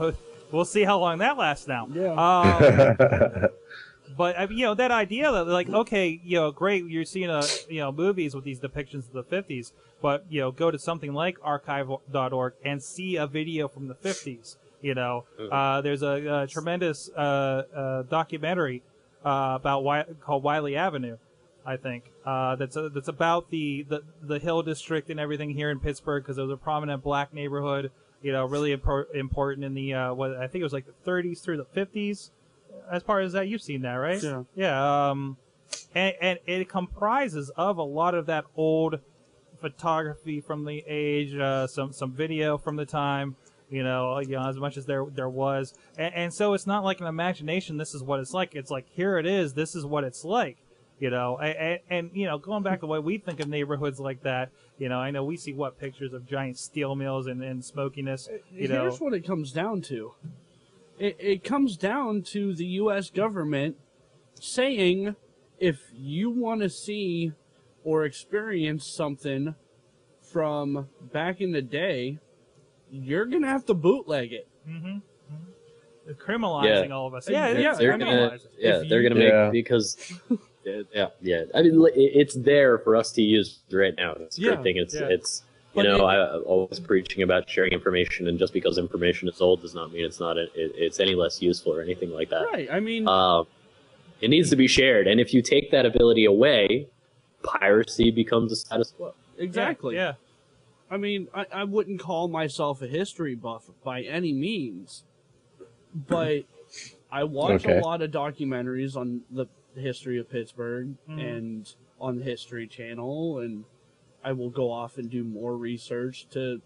we'll 0.50 0.64
see 0.64 0.84
how 0.84 0.98
long 0.98 1.18
that 1.18 1.36
lasts 1.36 1.68
now. 1.68 1.88
Yeah. 1.92 2.12
Um, 2.12 3.48
but 4.16 4.38
I 4.38 4.46
mean, 4.46 4.58
you 4.58 4.66
know 4.66 4.74
that 4.74 4.90
idea 4.90 5.30
that 5.32 5.46
like 5.46 5.68
okay 5.68 6.20
you 6.24 6.38
know 6.38 6.50
great 6.52 6.86
you're 6.86 7.04
seeing 7.04 7.30
a 7.30 7.42
you 7.68 7.80
know 7.80 7.90
movies 7.90 8.34
with 8.34 8.44
these 8.44 8.60
depictions 8.60 9.08
of 9.08 9.12
the 9.12 9.24
50s 9.24 9.72
but 10.00 10.24
you 10.28 10.40
know 10.40 10.50
go 10.52 10.70
to 10.70 10.78
something 10.78 11.12
like 11.12 11.38
archive.org 11.42 12.52
and 12.64 12.82
see 12.82 13.16
a 13.16 13.26
video 13.26 13.66
from 13.66 13.88
the 13.88 13.94
50s 13.94 14.56
you 14.82 14.94
know 14.94 15.24
uh, 15.50 15.80
there's 15.80 16.02
a, 16.02 16.42
a 16.42 16.46
tremendous 16.46 17.10
uh, 17.16 17.20
uh, 17.74 18.02
documentary 18.02 18.82
uh, 19.24 19.54
about 19.56 19.82
Wy- 19.82 20.04
called 20.20 20.42
Wylie 20.42 20.76
Avenue 20.76 21.16
I 21.66 21.76
think 21.76 22.10
uh, 22.24 22.56
that's 22.56 22.76
uh 22.76 22.90
that's 22.92 23.08
about 23.08 23.50
the, 23.50 23.86
the 23.88 24.02
the 24.22 24.38
Hill 24.38 24.62
District 24.62 25.08
and 25.10 25.18
everything 25.18 25.50
here 25.50 25.70
in 25.70 25.80
Pittsburgh 25.80 26.22
because 26.22 26.38
it 26.38 26.42
was 26.42 26.50
a 26.50 26.56
prominent 26.56 27.02
black 27.02 27.32
neighborhood 27.32 27.90
you 28.22 28.32
know 28.32 28.46
really 28.46 28.76
impor- 28.76 29.14
important 29.14 29.64
in 29.64 29.74
the 29.74 29.94
uh, 29.94 30.14
what 30.14 30.36
I 30.36 30.46
think 30.46 30.60
it 30.60 30.64
was 30.64 30.72
like 30.72 30.86
the 30.86 31.10
30s 31.10 31.42
through 31.42 31.58
the 31.58 31.64
50s 31.64 32.30
as 32.90 33.02
far 33.02 33.20
as 33.20 33.32
that 33.32 33.48
you've 33.48 33.62
seen 33.62 33.82
that 33.82 33.94
right? 33.94 34.22
Yeah. 34.22 34.42
yeah 34.54 35.10
um 35.10 35.36
and, 35.94 36.14
and 36.20 36.38
it 36.46 36.68
comprises 36.68 37.50
of 37.56 37.78
a 37.78 37.82
lot 37.82 38.14
of 38.14 38.26
that 38.26 38.44
old 38.56 38.98
photography 39.60 40.40
from 40.40 40.64
the 40.64 40.84
age 40.86 41.34
uh 41.34 41.66
some 41.66 41.92
some 41.92 42.12
video 42.12 42.58
from 42.58 42.76
the 42.76 42.84
time 42.84 43.36
you 43.70 43.82
know 43.82 44.18
you 44.20 44.36
know 44.36 44.48
as 44.48 44.56
much 44.56 44.76
as 44.76 44.86
there 44.86 45.04
there 45.10 45.28
was. 45.28 45.74
And, 45.98 46.14
and 46.14 46.34
so 46.34 46.54
it's 46.54 46.66
not 46.66 46.84
like 46.84 47.00
an 47.00 47.06
imagination 47.06 47.76
this 47.76 47.94
is 47.94 48.02
what 48.02 48.20
it's 48.20 48.32
like. 48.32 48.54
It's 48.54 48.70
like 48.70 48.86
here 48.94 49.18
it 49.18 49.26
is 49.26 49.54
this 49.54 49.74
is 49.74 49.84
what 49.84 50.04
it's 50.04 50.24
like 50.24 50.58
you 51.00 51.10
know 51.10 51.36
and, 51.38 51.56
and, 51.56 51.78
and 51.90 52.10
you 52.14 52.26
know 52.26 52.38
going 52.38 52.62
back 52.62 52.78
to 52.80 52.82
the 52.82 52.86
way 52.86 52.98
we 52.98 53.18
think 53.18 53.40
of 53.40 53.48
neighborhoods 53.48 53.98
like 53.98 54.22
that 54.22 54.50
you 54.78 54.88
know 54.88 54.98
i 54.98 55.10
know 55.10 55.24
we 55.24 55.36
see 55.36 55.52
what 55.52 55.78
pictures 55.78 56.12
of 56.12 56.24
giant 56.26 56.56
steel 56.58 56.94
mills 56.94 57.26
and, 57.26 57.42
and 57.42 57.64
smokiness 57.64 58.28
uh, 58.32 58.36
you 58.52 58.68
know 58.68 58.82
Here's 58.82 59.00
what 59.00 59.12
it 59.14 59.26
comes 59.26 59.52
down 59.52 59.80
to. 59.82 60.12
It, 60.98 61.16
it 61.18 61.44
comes 61.44 61.76
down 61.76 62.22
to 62.34 62.54
the 62.54 62.64
U.S. 62.82 63.10
government 63.10 63.76
saying 64.40 65.16
if 65.58 65.80
you 65.92 66.30
want 66.30 66.60
to 66.60 66.68
see 66.70 67.32
or 67.82 68.04
experience 68.04 68.86
something 68.86 69.56
from 70.22 70.88
back 71.12 71.40
in 71.40 71.50
the 71.52 71.62
day, 71.62 72.18
you're 72.90 73.26
gonna 73.26 73.48
have 73.48 73.66
to 73.66 73.74
bootleg 73.74 74.32
it. 74.32 74.46
Mm-hmm, 74.68 74.86
mm-hmm. 74.86 76.12
criminalizing 76.12 76.88
Yeah. 76.88 76.94
all 76.94 77.06
of 77.08 77.14
us 77.14 77.28
yeah 77.28 77.48
Yeah, 77.48 77.58
yeah, 77.58 77.74
they're 77.74 77.92
I 77.92 77.96
mean, 77.96 78.06
gonna, 78.06 78.38
yeah, 78.58 78.80
if 78.82 78.88
they're 78.88 79.02
you- 79.02 79.08
gonna 79.08 79.20
make 79.20 79.32
Yeah. 79.32 79.50
because 79.50 80.12
yeah, 80.64 81.08
yeah. 81.20 81.44
I 81.54 81.62
mean, 81.62 81.86
it's 81.94 82.34
there 82.34 82.78
for 82.78 82.96
us 82.96 83.12
to 83.12 83.22
use 83.22 83.60
right 83.70 83.94
now. 83.96 84.12
It's 84.12 84.38
a 84.38 84.40
Yeah, 84.40 84.50
great 84.54 84.62
thing. 84.62 84.76
It's 84.78 84.94
yeah. 84.94 85.08
it's 85.08 85.42
you 85.74 85.82
But 85.82 85.82
know 85.84 85.96
it- 86.08 86.12
I 86.14 86.38
always 86.40 86.80
preaching 86.80 87.22
about 87.22 87.48
sharing 87.48 87.72
information, 87.72 88.28
and 88.28 88.38
just 88.38 88.52
because 88.52 88.78
information 88.78 89.28
is 89.28 89.40
old 89.40 89.60
does 89.62 89.74
not 89.74 89.92
mean 89.92 90.04
it's 90.04 90.20
not 90.20 90.36
it, 90.38 90.50
it's 90.54 91.00
any 91.00 91.14
less 91.14 91.42
useful 91.42 91.72
or 91.72 91.80
anything 91.82 92.10
like 92.10 92.30
that. 92.30 92.44
Right. 92.52 92.68
I 92.70 92.80
mean, 92.80 93.08
Um, 93.08 93.46
it 94.20 94.28
needs 94.28 94.50
to 94.50 94.56
be 94.56 94.66
shared, 94.68 95.06
and 95.06 95.20
if 95.20 95.34
you 95.34 95.42
take 95.42 95.70
that 95.72 95.84
ability 95.84 96.24
away, 96.24 96.88
piracy 97.42 98.10
becomes 98.10 98.52
a 98.52 98.56
status 98.56 98.92
quo. 98.96 99.12
exactly. 99.38 99.96
yeah 99.96 100.14
I 100.90 100.96
mean, 100.98 101.28
I, 101.34 101.46
I 101.52 101.64
wouldn't 101.64 101.98
call 101.98 102.28
myself 102.28 102.80
a 102.82 102.86
history 102.86 103.34
buff 103.34 103.64
by 103.82 104.02
any 104.02 104.32
means, 104.32 105.02
but 105.94 106.44
I 107.10 107.24
watch 107.24 107.64
Okay. 107.64 107.78
a 107.78 107.80
lot 107.80 108.00
of 108.02 108.10
documentaries 108.12 108.94
on 108.94 109.22
the 109.30 109.46
history 109.80 110.18
of 110.18 110.28
Pittsburgh 110.30 110.96
Mhm. 111.08 111.20
and 111.36 111.74
on 112.00 112.18
the 112.18 112.24
History 112.24 112.66
Channel, 112.66 113.38
and 113.38 113.64
I 114.22 114.32
will 114.32 114.50
go 114.50 114.70
off 114.70 114.98
and 114.98 115.10
do 115.10 115.24
more 115.24 115.56
research 115.56 116.28
to 116.30 116.60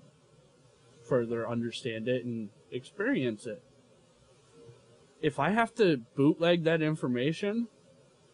further 1.03 1.49
understand 1.49 2.09
it 2.09 2.25
and 2.25 2.51
experience 2.71 3.47
it. 3.47 3.63
If 5.21 5.39
I 5.39 5.51
have 5.51 5.75
to 5.77 5.99
bootleg 6.15 6.65
that 6.65 6.83
information, 6.83 7.69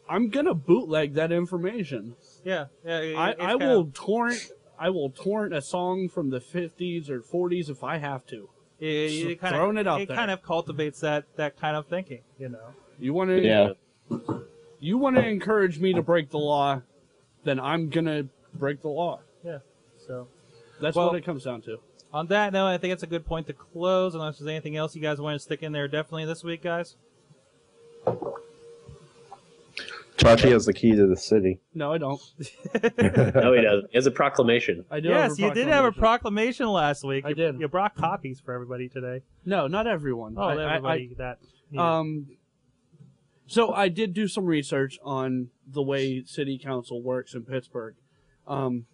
I'm 0.09 0.29
gonna 0.29 0.55
bootleg 0.55 1.15
that 1.15 1.33
information. 1.33 2.17
yeah 2.45 2.67
yeah 2.85 2.99
it- 3.01 3.15
I, 3.17 3.31
I 3.31 3.35
kinda- 3.35 3.59
will 3.67 3.91
torrent 3.95 4.51
I 4.79 4.91
will 4.91 5.09
torrent 5.11 5.55
a 5.55 5.63
song 5.63 6.09
from 6.09 6.31
the 6.31 6.41
fifties 6.41 7.09
or 7.09 7.23
forties 7.23 7.71
if 7.71 7.85
I 7.85 7.99
have 7.99 8.27
to. 8.27 8.51
It, 8.81 8.87
it 8.89 9.09
Just 9.29 9.41
kind 9.41 9.55
throwing 9.55 9.77
of 9.79 9.83
it 9.83 9.87
out 9.89 10.01
it 10.01 10.09
there. 10.09 10.17
kind 10.17 10.31
of 10.33 10.43
cultivates 10.43 11.01
that 11.01 11.25
that 11.37 11.57
kind 11.57 11.77
of 11.77 11.87
thinking, 11.87 12.23
you 12.39 12.49
know. 12.51 12.75
You 12.99 13.15
want 13.15 13.31
to 13.31 13.41
Yeah. 13.41 13.73
You 14.85 14.99
want 14.99 15.17
to 15.17 15.27
encourage 15.27 15.79
me 15.81 15.93
to 15.95 16.03
break 16.03 16.31
the 16.31 16.39
law, 16.39 16.83
then 17.45 17.59
I'm 17.59 17.89
gonna 17.89 18.27
break 18.55 18.83
the 18.83 18.89
law. 18.89 19.21
Yeah. 19.45 19.59
So 20.07 20.29
That's 20.81 20.97
Well- 20.97 21.07
what 21.09 21.17
it 21.17 21.25
comes 21.25 21.45
down 21.45 21.63
to. 21.63 21.79
on 22.13 22.27
that 22.29 22.53
note, 22.53 22.67
I 22.67 22.79
think 22.79 22.93
it's 22.93 23.03
a 23.03 23.07
good 23.07 23.25
point 23.25 23.47
to 23.47 23.53
close. 23.53 24.15
Unless 24.15 24.39
there's 24.39 24.49
anything 24.49 24.77
else 24.77 24.95
you 24.95 25.01
guys 25.03 25.21
want 25.21 25.35
to 25.37 25.39
stick 25.39 25.63
in 25.63 25.73
there, 25.73 25.89
definitely 25.89 26.25
this 26.27 26.45
week, 26.45 26.63
guys. 26.63 26.97
Chachi 30.17 30.51
has 30.53 30.65
the 30.65 30.73
key 30.73 30.95
to 30.95 31.07
the 31.07 31.17
city. 31.17 31.59
No, 31.75 31.93
I 31.93 31.99
don't. 31.99 32.21
No, 33.35 33.53
he 33.53 33.63
doesn't. 33.63 33.91
He 33.91 33.97
has 33.99 34.07
a 34.07 34.11
proclamation. 34.13 34.85
I 34.91 35.01
do. 35.01 35.09
yes, 35.09 35.39
you 35.39 35.53
did 35.53 35.67
have 35.69 35.85
a 35.85 35.91
proclamation. 35.93 36.01
proclamation 36.01 36.69
last 36.69 37.05
week. 37.05 37.25
I 37.25 37.31
You- 37.31 37.35
did. 37.35 37.61
You 37.61 37.69
brought 37.69 37.97
copies 37.97 38.41
for 38.41 38.53
everybody 38.55 38.89
today. 38.89 39.23
No, 39.45 39.67
not 39.67 39.87
everyone. 39.87 40.35
Oh, 40.37 40.43
I- 40.43 40.55
I- 40.55 40.75
everybody 40.77 41.15
that. 41.19 41.39
I- 41.77 41.99
um, 41.99 42.27
So 43.47 43.73
I 43.73 43.89
did 43.89 44.15
do 44.15 44.27
some 44.27 44.47
research 44.47 44.99
on 45.05 45.51
the 45.67 45.83
way 45.83 46.25
city 46.25 46.59
council 46.59 47.03
works 47.03 47.35
in 47.35 47.43
Pittsburgh. 47.45 47.95
Um, 48.47 48.87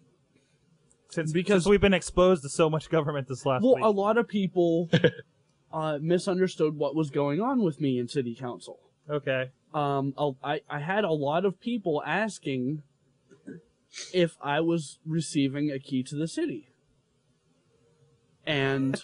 Since 1.09 1.31
Because- 1.33 1.63
because 1.63 1.69
we've 1.69 1.81
been 1.81 1.93
exposed 1.93 2.41
to 2.43 2.49
so 2.49 2.69
much 2.69 2.89
government 2.89 3.27
this 3.27 3.45
last 3.45 3.63
well, 3.63 3.75
week. 3.75 3.83
a 3.83 3.89
lot 3.89 4.17
of 4.17 4.27
people 4.29 4.89
uh, 5.73 5.99
misunderstood 6.01 6.75
what 6.77 6.95
was 6.95 7.09
going 7.09 7.41
on 7.41 7.61
with 7.61 7.81
me 7.81 7.99
in 7.99 8.07
city 8.07 8.33
council. 8.35 8.79
okay. 9.09 9.49
Um, 9.73 10.13
I, 10.43 10.61
I 10.69 10.79
had 10.79 11.03
a 11.05 11.11
lot 11.11 11.45
of 11.45 11.59
people 11.61 12.01
asking 12.05 12.83
if 14.13 14.37
I 14.41 14.59
was 14.59 14.99
receiving 15.05 15.69
a 15.71 15.79
key 15.79 16.03
to 16.03 16.15
the 16.15 16.27
city. 16.27 16.67
And 18.45 19.03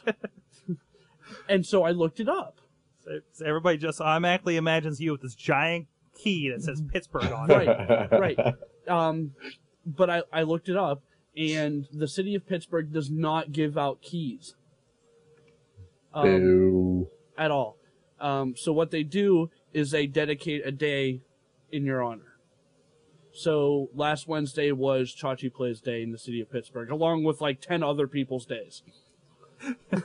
and 1.50 1.66
so 1.66 1.84
I 1.84 1.92
looked 1.92 2.20
it 2.20 2.28
up. 2.30 2.60
So, 3.08 3.20
so 3.32 3.46
everybody 3.46 3.78
just 3.78 4.02
automatically 4.02 4.58
imagines 4.58 5.00
you 5.00 5.14
with 5.14 5.22
this 5.22 5.36
giant 5.36 5.88
key 6.16 6.50
that 6.50 6.62
says 6.62 6.84
Pittsburgh 6.92 7.32
on 7.32 7.50
it. 7.50 7.68
Right, 7.68 8.12
right. 8.12 8.56
Um, 8.88 9.32
but 9.86 10.10
I, 10.10 10.24
I 10.34 10.44
looked 10.44 10.68
it 10.68 10.76
up, 10.76 11.02
and 11.38 11.88
the 11.94 12.08
city 12.08 12.36
of 12.36 12.46
Pittsburgh 12.48 12.92
does 12.92 13.10
not 13.10 13.52
give 13.52 13.78
out 13.78 14.02
keys 14.02 14.56
um, 16.14 17.08
at 17.38 17.52
all. 17.52 17.78
Um, 18.20 18.56
so 18.58 18.74
what 18.74 18.92
they 18.92 19.04
do 19.04 19.52
is 19.74 19.92
they 19.92 20.08
dedicate 20.08 20.66
a 20.66 20.72
day 20.72 21.22
in 21.72 21.86
your 21.86 22.04
honor. 22.04 22.34
So 23.32 23.90
last 23.94 24.28
Wednesday 24.28 24.72
was 24.72 25.16
Chachi 25.16 25.54
Plays 25.54 25.80
Day 25.80 26.02
in 26.02 26.12
the 26.12 26.18
city 26.18 26.42
of 26.42 26.52
Pittsburgh, 26.52 26.90
along 26.90 27.24
with 27.24 27.40
like 27.40 27.62
ten 27.62 27.84
other 27.84 28.08
people's 28.08 28.46
days. 28.46 28.82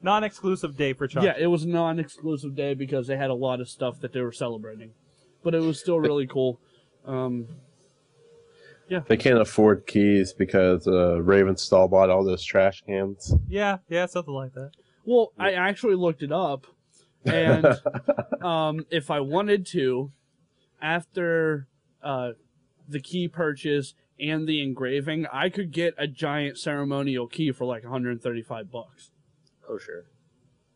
Non-exclusive 0.00 0.76
day 0.76 0.92
for 0.92 1.08
Chuck. 1.08 1.24
Yeah, 1.24 1.34
it 1.38 1.46
was 1.48 1.64
a 1.64 1.68
non-exclusive 1.68 2.54
day 2.54 2.74
because 2.74 3.06
they 3.08 3.16
had 3.16 3.30
a 3.30 3.34
lot 3.34 3.60
of 3.60 3.68
stuff 3.68 4.00
that 4.00 4.12
they 4.12 4.20
were 4.20 4.32
celebrating, 4.32 4.92
but 5.42 5.54
it 5.54 5.60
was 5.60 5.80
still 5.80 5.98
really 5.98 6.26
cool. 6.26 6.60
Um, 7.04 7.48
They 9.08 9.16
can't 9.16 9.40
afford 9.40 9.86
keys 9.86 10.32
because 10.32 10.86
uh, 10.86 11.18
Ravenstahl 11.20 11.90
bought 11.90 12.10
all 12.10 12.24
those 12.24 12.44
trash 12.44 12.82
cans. 12.86 13.34
yeah, 13.48 13.78
yeah, 13.88 14.06
something 14.06 14.32
like 14.34 14.54
that. 14.54 14.70
Well, 15.04 15.32
I 15.38 15.52
actually 15.52 15.94
looked 15.96 16.22
it 16.22 16.32
up, 16.32 16.66
and 17.24 17.66
um, 18.42 18.86
if 18.90 19.10
I 19.10 19.20
wanted 19.20 19.66
to, 19.68 20.12
after 20.80 21.66
uh, 22.02 22.32
the 22.88 23.00
key 23.00 23.26
purchase 23.28 23.94
and 24.20 24.46
the 24.48 24.62
engraving, 24.62 25.26
I 25.32 25.48
could 25.48 25.70
get 25.72 25.94
a 25.98 26.06
giant 26.06 26.58
ceremonial 26.58 27.26
key 27.26 27.52
for 27.52 27.64
like 27.64 27.82
135 27.82 28.70
bucks. 28.70 29.10
Oh 29.68 29.78
sure. 29.78 30.04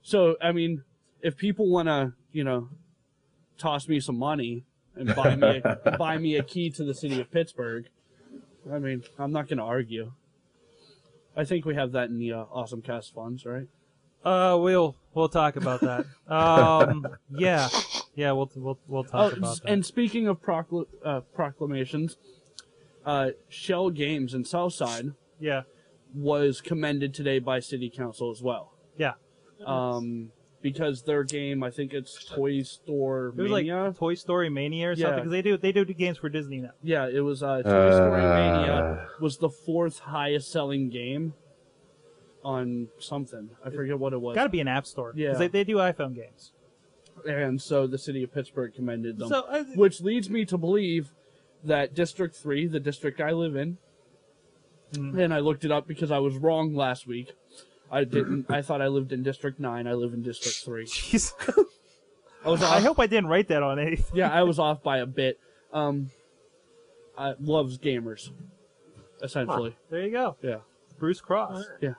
So, 0.03 0.37
I 0.43 0.53
mean, 0.53 0.83
if 1.21 1.37
people 1.37 1.69
want 1.71 1.89
to, 1.89 2.13
you 2.33 2.45
know, 2.45 2.69
toss 3.59 3.89
me 3.89 4.01
some 4.01 4.19
money 4.19 4.65
and 4.97 5.15
buy 5.15 5.35
me 5.37 5.63
a, 5.65 5.91
buy 5.99 6.19
me 6.19 6.37
a 6.37 6.43
key 6.43 6.71
to 6.71 6.85
the 6.85 6.95
city 6.95 7.21
of 7.21 7.31
Pittsburgh, 7.31 7.87
I 8.71 8.79
mean, 8.79 9.05
I'm 9.19 9.33
not 9.33 9.49
going 9.49 9.59
to 9.59 9.65
argue. 9.65 10.13
I 11.37 11.45
think 11.45 11.65
we 11.65 11.75
have 11.77 11.93
that 11.93 12.11
in 12.11 12.19
the 12.19 12.33
uh, 12.33 12.45
awesome 12.53 12.83
cast 12.83 13.15
funds, 13.15 13.47
right? 13.47 13.69
Uh, 14.25 14.57
we'll 14.61 14.95
we'll 15.15 15.29
talk 15.29 15.57
about 15.57 15.81
that. 15.83 16.07
Um, 16.33 17.09
yeah, 17.31 17.69
yeah, 18.15 18.33
we'll 18.33 18.51
we'll 18.55 18.79
we'll 18.87 19.03
Oh, 19.13 19.31
talk 19.31 19.33
about 19.37 19.63
that. 19.63 19.69
and 19.71 19.85
speaking 19.87 20.29
of 20.29 20.43
procl- 20.43 20.87
uh, 21.05 21.21
proclamations, 21.35 22.19
uh, 23.05 23.31
Schell 23.49 23.91
Games 23.91 24.35
in 24.35 24.45
Southside 24.45 25.13
yeah, 25.41 25.63
was 26.15 26.61
commended 26.61 27.15
today 27.15 27.39
by 27.39 27.59
City 27.61 27.91
Council 27.91 28.31
as 28.31 28.43
well. 28.43 28.75
Yeah. 28.97 29.13
Um, 29.65 30.33
because 30.61 31.03
their 31.03 31.25
game, 31.25 31.63
I 31.65 31.71
think 31.71 31.93
it's 31.93 32.25
Toy 32.25 32.63
Store 32.63 33.29
It 33.37 33.43
was 33.43 33.51
Mania. 33.51 33.83
like 33.85 33.97
Toy 33.99 34.15
Story 34.15 34.49
Mania 34.49 34.91
or 34.91 34.95
something 34.97 35.11
Yeah. 35.11 35.17
because 35.17 35.31
they 35.33 35.43
do 35.43 35.57
they 35.57 35.73
do 35.73 35.85
games 35.85 36.19
for 36.19 36.29
Disney 36.29 36.59
now. 36.59 36.71
yeah, 36.83 37.09
it 37.09 37.21
was 37.21 37.43
uh, 37.43 37.63
Toy 37.63 37.91
Story 37.91 38.23
Uh. 38.23 38.35
Mania 38.35 39.09
was 39.21 39.39
the 39.39 39.49
fourth 39.49 39.99
highest 40.01 40.51
selling 40.53 40.89
game 40.89 41.35
on 42.45 42.89
something. 42.99 43.51
I 43.65 43.71
forget 43.71 43.99
what 43.99 44.13
it 44.13 44.21
was. 44.21 44.35
Got 44.35 44.45
to 44.45 44.49
be 44.51 44.61
an 44.61 44.69
app 44.69 44.87
store. 44.87 45.11
'cause 45.11 45.19
Yeah. 45.19 45.35
they, 45.35 45.49
they 45.49 45.65
do 45.65 45.77
iPhone 45.77 46.15
games. 46.15 46.53
and 47.29 47.61
so 47.63 47.87
the 47.87 47.99
city 47.99 48.23
of 48.25 48.33
Pittsburgh 48.33 48.75
commended 48.75 49.19
them. 49.19 49.29
So 49.29 49.43
uh, 49.43 49.65
which 49.77 50.01
leads 50.01 50.29
me 50.31 50.45
to 50.47 50.57
believe 50.59 51.13
that 51.63 51.95
District 51.95 52.35
3, 52.35 52.67
the 52.67 52.81
district 52.81 53.21
I 53.21 53.31
live 53.33 53.55
in, 53.55 53.79
Hmm. 54.97 55.19
and 55.19 55.33
I 55.33 55.39
looked 55.39 55.65
it 55.65 55.71
up 55.71 55.87
because 55.87 56.11
I 56.11 56.19
was 56.19 56.37
wrong 56.37 56.75
last 56.75 57.07
week. 57.07 57.35
I 57.93 58.05
didn't. 58.05 58.47
I 58.51 58.63
thought 58.63 58.81
I 58.81 58.89
lived 58.89 59.13
in 59.13 59.23
District 59.23 59.61
9. 59.61 59.87
I 59.87 59.93
live 59.93 60.15
in 60.15 60.23
District 60.23 60.57
3. 60.65 60.85
jeez. 60.87 61.33
I 62.45 62.49
was 62.49 62.63
I 62.63 62.81
hope 62.81 62.99
I 62.99 63.07
didn't 63.07 63.27
write 63.29 63.49
that 63.49 63.63
on 63.63 63.79
anything. 63.79 64.17
yeah, 64.17 64.33
I 64.33 64.43
was 64.43 64.59
off 64.59 64.83
by 64.83 64.99
a 64.99 65.07
bit. 65.07 65.39
Um, 65.73 66.11
I 67.17 67.35
loves 67.39 67.79
gamers, 67.79 68.31
essentially. 69.23 69.77
There 69.91 70.03
you 70.03 70.11
go, 70.11 70.37
Yeah, 70.43 70.57
Bruce 70.99 71.21
Kraus. 71.21 71.65
yeah, 71.81 71.95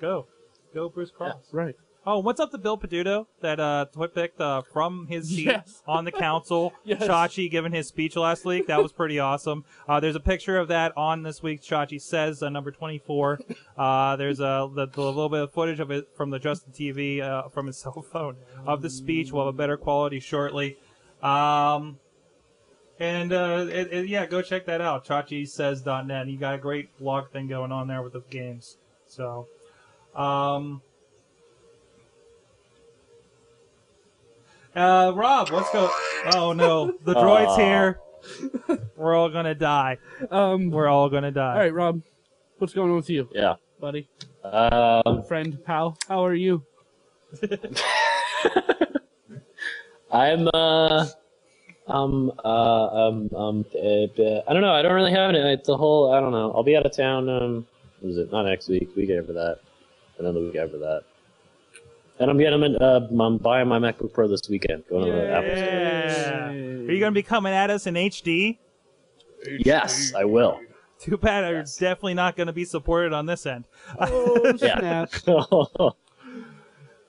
Go, 0.00 0.26
go, 0.72 0.88
Bruce 0.88 1.10
Kraus. 1.10 1.34
right. 1.52 1.74
Oh, 2.06 2.18
what's 2.20 2.40
up 2.40 2.50
to 2.52 2.56
Bill 2.58 2.78
Peduto 2.78 3.26
that 3.42 3.60
uh 3.60 3.84
Twitpicked 3.94 4.40
uh, 4.40 4.62
from 4.62 5.06
his 5.08 5.28
seat 5.28 5.46
Yes. 5.46 5.82
on 5.86 6.06
the 6.06 6.12
council? 6.12 6.72
Yes. 6.84 7.02
Chachi 7.02 7.50
giving 7.50 7.72
his 7.72 7.88
speech 7.88 8.16
last 8.16 8.44
week. 8.46 8.66
That 8.68 8.82
was 8.82 8.90
pretty 8.90 9.18
awesome. 9.18 9.64
Uh, 9.86 10.00
there's 10.00 10.16
a 10.16 10.20
picture 10.20 10.56
of 10.56 10.68
that 10.68 10.96
on 10.96 11.22
this 11.22 11.42
week's 11.42 11.66
Chachi 11.66 12.00
Says, 12.00 12.42
uh, 12.42 12.48
number 12.48 12.70
24. 12.70 13.40
Uh, 13.76 14.16
there's 14.16 14.40
a, 14.40 14.68
the, 14.74 14.86
the 14.86 15.00
little 15.02 15.28
bit 15.28 15.42
of 15.42 15.52
footage 15.52 15.78
of 15.78 15.90
it 15.90 16.08
from 16.16 16.30
the 16.30 16.38
Justin 16.38 16.72
TV 16.72 17.20
uh, 17.20 17.48
from 17.48 17.66
his 17.66 17.76
cell 17.82 18.00
phone 18.10 18.36
of 18.66 18.80
the 18.80 18.88
speech. 18.90 19.30
We'll 19.30 19.44
have 19.44 19.54
a 19.54 19.56
better 19.56 19.76
quality 19.76 20.20
shortly. 20.20 20.78
Um, 21.22 21.98
and 22.98 23.32
uh, 23.32 23.66
it, 23.68 23.92
it, 23.92 24.08
yeah, 24.08 24.24
go 24.24 24.40
check 24.40 24.64
that 24.66 24.80
out. 24.80 25.04
ChachiSays.net. 25.06 26.26
You 26.28 26.38
got 26.38 26.54
a 26.54 26.58
great 26.58 26.96
blog 26.98 27.30
thing 27.30 27.46
going 27.46 27.72
on 27.72 27.88
there 27.88 28.00
with 28.02 28.14
the 28.14 28.22
games. 28.30 28.78
So, 29.06 29.48
um, 30.14 30.80
Uh, 34.74 35.12
Rob, 35.14 35.50
let's 35.50 35.70
go. 35.72 35.90
Oh 36.34 36.52
no, 36.52 36.92
the 37.04 37.14
droid's 37.14 37.56
here. 37.56 37.98
We're 38.96 39.14
all 39.16 39.28
gonna 39.30 39.54
die. 39.54 39.98
Um, 40.30 40.70
We're 40.70 40.88
all 40.88 41.08
gonna 41.08 41.30
die. 41.32 41.52
all 41.54 41.58
right, 41.58 41.72
Rob, 41.74 42.02
what's 42.58 42.72
going 42.74 42.90
on 42.90 42.96
with 42.96 43.10
you, 43.10 43.28
Yeah. 43.32 43.54
buddy, 43.80 44.08
Um, 44.44 45.22
friend, 45.24 45.58
pal? 45.64 45.96
How 46.08 46.24
are 46.24 46.34
you? 46.34 46.62
I'm 50.12 50.48
uh, 50.52 51.06
um, 51.86 52.32
uh, 52.44 52.86
um, 53.08 53.30
um, 53.34 53.64
uh, 53.74 53.78
uh, 53.78 54.42
I 54.48 54.52
don't 54.52 54.62
know. 54.62 54.72
I 54.72 54.82
don't 54.82 54.92
really 54.94 55.12
have 55.12 55.30
it. 55.30 55.36
It's 55.36 55.68
a 55.68 55.76
whole. 55.76 56.12
I 56.12 56.20
don't 56.20 56.32
know. 56.32 56.52
I'll 56.52 56.64
be 56.64 56.76
out 56.76 56.84
of 56.84 56.94
town. 56.96 57.28
Um, 57.28 57.66
what 58.00 58.10
is 58.10 58.18
it? 58.18 58.32
Not 58.32 58.42
next 58.44 58.68
week. 58.68 58.94
Week 58.96 59.10
after 59.10 59.32
that, 59.34 59.58
and 60.18 60.26
then 60.26 60.34
the 60.34 60.40
week 60.40 60.56
after 60.56 60.78
that. 60.78 61.04
And 62.20 62.30
I'm 62.30 62.36
getting. 62.38 62.62
Uh, 62.76 63.08
I'm 63.18 63.38
buying 63.38 63.66
my 63.68 63.78
MacBook 63.78 64.12
Pro 64.12 64.28
this 64.28 64.42
weekend. 64.48 64.84
Going 64.90 65.06
to 65.06 65.12
the 65.12 65.30
Apple 65.32 65.56
Store. 65.56 65.64
Yeah. 65.64 66.48
Are 66.50 66.92
you 66.92 67.00
gonna 67.00 67.12
be 67.12 67.22
coming 67.22 67.52
at 67.52 67.70
us 67.70 67.86
in 67.86 67.94
HD? 67.94 68.58
Yes, 69.58 70.12
I 70.14 70.24
will. 70.26 70.60
Too 70.98 71.16
bad 71.16 71.44
I'm 71.44 71.54
Yes. 71.54 71.76
definitely 71.78 72.12
not 72.14 72.36
gonna 72.36 72.52
be 72.52 72.66
supported 72.66 73.14
on 73.14 73.24
this 73.24 73.46
end. 73.46 73.64
Oh 73.98 74.54
Yeah. 74.60 75.06
snap! 75.06 75.12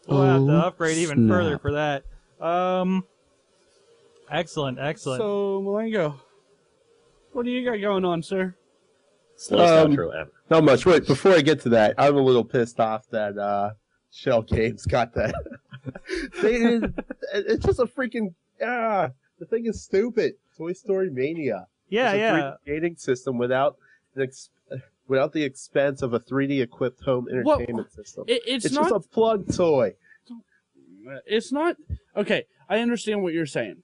We'll 0.07 0.23
have 0.23 0.45
to 0.45 0.51
Oh, 0.51 0.59
upgrade 0.67 0.97
even 0.97 1.17
snap. 1.17 1.29
further 1.29 1.57
for 1.59 1.73
that. 1.73 2.03
Um, 2.43 3.05
excellent, 4.29 4.79
excellent. 4.79 5.19
So 5.21 5.61
Malengo, 5.63 6.15
what 7.33 7.45
do 7.45 7.51
you 7.51 7.63
got 7.69 7.77
going 7.79 8.03
on, 8.03 8.23
sir? 8.23 8.55
Slowest 9.35 9.73
Um, 9.73 9.91
outro 9.95 10.13
ever. 10.19 10.31
Not 10.49 10.63
much. 10.63 10.85
Wait, 10.85 11.05
before 11.05 11.33
I 11.33 11.41
get 11.41 11.61
to 11.61 11.69
that, 11.69 11.93
I'm 11.99 12.15
a 12.17 12.21
little 12.21 12.43
pissed 12.43 12.79
off 12.79 13.07
that 13.11 13.37
uh, 13.37 13.71
Schell 14.11 14.41
Games 14.43 14.85
got 14.85 15.13
that. 15.15 15.33
they, 16.41 16.55
it- 16.55 16.93
it's 17.33 17.65
just 17.65 17.79
a 17.79 17.85
freaking 17.85 18.33
ah. 18.63 19.09
The 19.39 19.45
thing 19.47 19.65
is 19.65 19.81
stupid. 19.81 20.33
Toy 20.55 20.73
Story 20.73 21.09
Mania. 21.09 21.65
yeah, 21.89 22.11
It's 22.11 22.15
a 22.15 22.17
yeah. 22.19 22.39
3D 22.39 22.55
gating 22.67 22.95
system 22.97 23.37
without 23.39 23.77
an 24.15 24.21
ex- 24.21 24.49
without 25.07 25.33
the 25.33 25.43
expense 25.43 26.01
of 26.03 26.13
a 26.13 26.19
3D 26.19 26.61
equipped 26.61 27.01
home 27.03 27.27
Well, 27.43 27.55
entertainment 27.57 27.91
system. 27.91 28.25
It, 28.27 28.43
it's, 28.45 28.65
it's 28.65 28.75
not. 28.75 28.89
just 28.89 28.95
a 28.95 29.09
plug 29.09 29.51
toy. 29.53 29.95
It's 31.25 31.51
not. 31.51 31.77
Okay, 32.15 32.45
I 32.69 32.79
understand 32.79 33.23
what 33.23 33.33
you're 33.33 33.45
saying. 33.47 33.81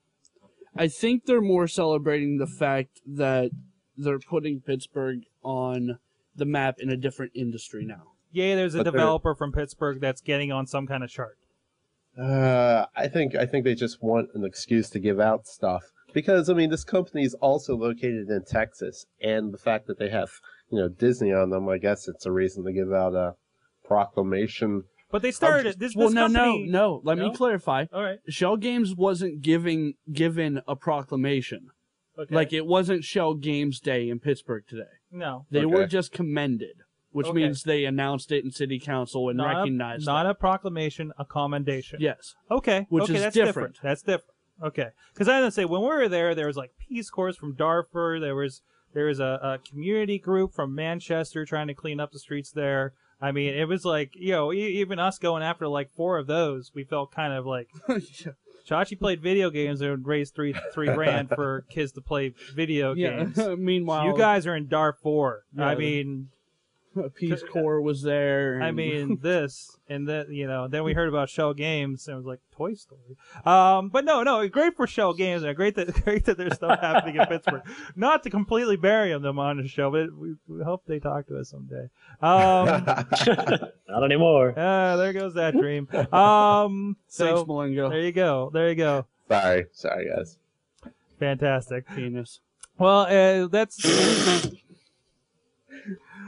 I 0.75 0.87
think 0.87 1.25
they're 1.25 1.41
more 1.41 1.67
celebrating 1.67 2.37
the 2.37 2.45
fact 2.45 3.01
that 3.07 3.49
they're 3.97 4.19
putting 4.19 4.61
Pittsburgh 4.61 5.21
on 5.41 5.97
the 6.35 6.45
map 6.45 6.75
in 6.79 6.89
a 6.91 6.97
different 6.97 7.31
industry 7.33 7.83
now. 7.83 8.11
Yeah, 8.31 8.55
there's 8.55 8.75
a 8.75 8.79
But 8.79 8.83
they're- 8.85 8.91
developer 8.91 9.33
from 9.35 9.51
Pittsburgh 9.51 9.99
that's 10.01 10.21
getting 10.21 10.51
on 10.51 10.67
some 10.67 10.85
kind 10.87 11.03
of 11.03 11.09
chart. 11.09 11.37
Uh, 12.19 12.85
I 12.95 13.07
think 13.07 13.35
I 13.35 13.45
think 13.45 13.63
they 13.63 13.75
just 13.75 14.01
want 14.01 14.29
an 14.33 14.43
excuse 14.43 14.89
to 14.89 14.99
give 14.99 15.19
out 15.19 15.45
stuff 15.45 15.83
because 16.13 16.49
I 16.49 16.53
mean 16.55 16.71
this 16.71 16.83
company 16.83 17.23
is 17.23 17.35
also 17.35 17.75
located 17.77 18.29
in 18.29 18.43
Texas, 18.43 19.05
and 19.21 19.53
the 19.53 19.57
fact 19.59 19.85
that 19.87 19.99
they 19.99 20.09
have 20.09 20.29
you 20.71 20.79
know 20.79 20.89
Disney 20.89 21.31
on 21.31 21.51
them, 21.51 21.69
I 21.69 21.77
guess 21.77 22.07
it's 22.07 22.25
a 22.25 22.31
reason 22.31 22.65
to 22.65 22.73
give 22.73 22.91
out 22.91 23.13
a 23.13 23.35
proclamation 23.85 24.83
But 25.11 25.21
they 25.21 25.31
started 25.31 25.79
this. 25.79 25.95
well, 25.95 26.07
this 26.07 26.15
no, 26.15 26.23
company, 26.27 26.65
no, 26.67 26.79
no. 26.95 27.01
Let 27.03 27.17
No? 27.19 27.29
me 27.29 27.35
clarify. 27.35 27.85
All 27.93 28.03
right. 28.03 28.19
Schell 28.27 28.57
Games 28.57 28.95
wasn't 28.95 29.41
giving 29.41 29.93
given 30.11 30.61
a 30.67 30.75
proclamation. 30.75 31.67
Okay. 32.17 32.33
Like 32.33 32.51
it 32.51 32.65
wasn't 32.65 33.03
Schell 33.03 33.35
Games 33.35 33.79
Day 33.79 34.09
in 34.09 34.19
Pittsburgh 34.19 34.63
today. 34.67 34.83
no. 35.11 35.45
They 35.51 35.59
Okay. 35.59 35.67
were 35.67 35.85
just 35.85 36.11
commended, 36.11 36.77
which 37.17 37.25
Okay. 37.27 37.35
means 37.35 37.63
they 37.63 37.85
announced 37.85 38.31
it 38.31 38.43
in 38.45 38.51
City 38.51 38.79
Council 38.79 39.29
and 39.29 39.37
Not 39.37 39.51
a, 39.55 39.57
recognized 39.57 40.05
not 40.05 40.27
it. 40.27 40.29
a 40.29 40.35
proclamation, 40.35 41.11
a 41.17 41.25
commendation. 41.25 41.97
Yes. 41.99 42.35
Okay. 42.51 42.85
Which 42.89 43.05
okay, 43.05 43.15
is 43.15 43.21
that's 43.23 43.33
different. 43.35 43.79
That's 43.81 44.03
different. 44.03 44.35
Okay. 44.61 44.89
Because 45.13 45.27
I 45.27 45.37
was 45.39 45.41
gonna 45.45 45.51
say 45.51 45.65
when 45.65 45.81
we 45.81 45.87
were 45.87 46.07
there, 46.07 46.35
there 46.35 46.45
was 46.45 46.57
like 46.57 46.73
Peace 46.77 47.09
Corps 47.09 47.33
from 47.35 47.55
Darfur. 47.55 48.19
There 48.19 48.35
was 48.35 48.61
there 48.93 49.05
was 49.05 49.19
a, 49.19 49.39
a 49.41 49.57
community 49.67 50.19
group 50.19 50.53
from 50.53 50.75
Manchester 50.75 51.43
trying 51.43 51.67
to 51.67 51.73
clean 51.73 51.99
up 51.99 52.11
the 52.11 52.19
streets 52.19 52.51
there. 52.51 52.93
I 53.19 53.31
mean, 53.31 53.55
it 53.55 53.67
was 53.67 53.83
like 53.83 54.11
you 54.15 54.31
know, 54.33 54.53
e- 54.53 54.79
even 54.79 54.99
us 54.99 55.17
going 55.17 55.41
after 55.41 55.67
like 55.67 55.89
four 55.89 56.19
of 56.19 56.27
those, 56.27 56.71
we 56.75 56.83
felt 56.83 57.11
kind 57.11 57.33
of 57.33 57.47
like 57.47 57.67
Chachi 58.69 58.99
played 58.99 59.21
video 59.21 59.49
games 59.49 59.81
and 59.81 60.05
raised 60.05 60.35
three 60.35 60.53
three 60.73 60.87
grand 60.93 61.29
for 61.35 61.65
kids 61.69 61.93
to 61.93 62.01
play 62.01 62.33
video 62.53 62.93
yeah. 62.93 63.23
games. 63.23 63.37
Meanwhile, 63.57 64.05
You 64.05 64.17
guys 64.17 64.45
are 64.45 64.55
in 64.55 64.67
Darfur. 64.67 65.45
I 65.57 65.75
mean, 65.75 66.29
Peace 67.15 67.43
Corps 67.51 67.81
was 67.81 68.01
there. 68.01 68.61
I 68.61 68.71
mean 68.71 69.19
this 69.21 69.77
and 69.89 70.07
that. 70.07 70.29
You 70.29 70.47
know, 70.47 70.67
then 70.67 70.83
we 70.83 70.93
heard 70.93 71.09
about 71.09 71.29
Schell 71.29 71.53
Games 71.53 72.07
and 72.07 72.15
it 72.15 72.17
was 72.17 72.25
like 72.25 72.39
Toy 72.51 72.73
Story. 72.73 73.17
Um, 73.45 73.89
but 73.89 74.05
no, 74.05 74.23
no, 74.23 74.47
great 74.47 74.75
for 74.75 74.87
Schell 74.87 75.13
Games 75.13 75.43
and 75.43 75.55
great 75.55 75.75
that 75.75 75.93
great 76.03 76.25
that 76.25 76.37
there's 76.37 76.55
stuff 76.55 76.79
happening 76.79 77.15
in 77.15 77.25
Pittsburgh. 77.25 77.63
Not 77.95 78.23
to 78.23 78.29
completely 78.29 78.75
bury 78.77 79.17
them 79.17 79.39
on 79.39 79.57
the 79.57 79.67
show, 79.67 79.91
but 79.91 80.11
we, 80.15 80.35
we 80.47 80.63
hope 80.63 80.83
they 80.85 80.99
talk 80.99 81.27
to 81.27 81.39
us 81.39 81.49
someday. 81.49 81.89
Um, 82.21 82.85
Not 83.87 84.03
anymore. 84.03 84.53
ah, 84.57 84.95
there 84.95 85.13
goes 85.13 85.33
that 85.35 85.53
dream. 85.53 85.87
Um, 86.13 86.97
so 87.07 87.25
Thanks, 87.25 87.41
Malengo. 87.49 87.89
there 87.89 88.01
you 88.01 88.11
go, 88.11 88.49
there 88.53 88.69
you 88.69 88.75
go. 88.75 89.05
Sorry, 89.29 89.65
sorry, 89.73 90.09
guys. 90.15 90.37
Fantastic. 91.19 91.87
Penis. 91.87 92.39
Well, 92.77 93.01
uh, 93.01 93.47
that's. 93.47 93.83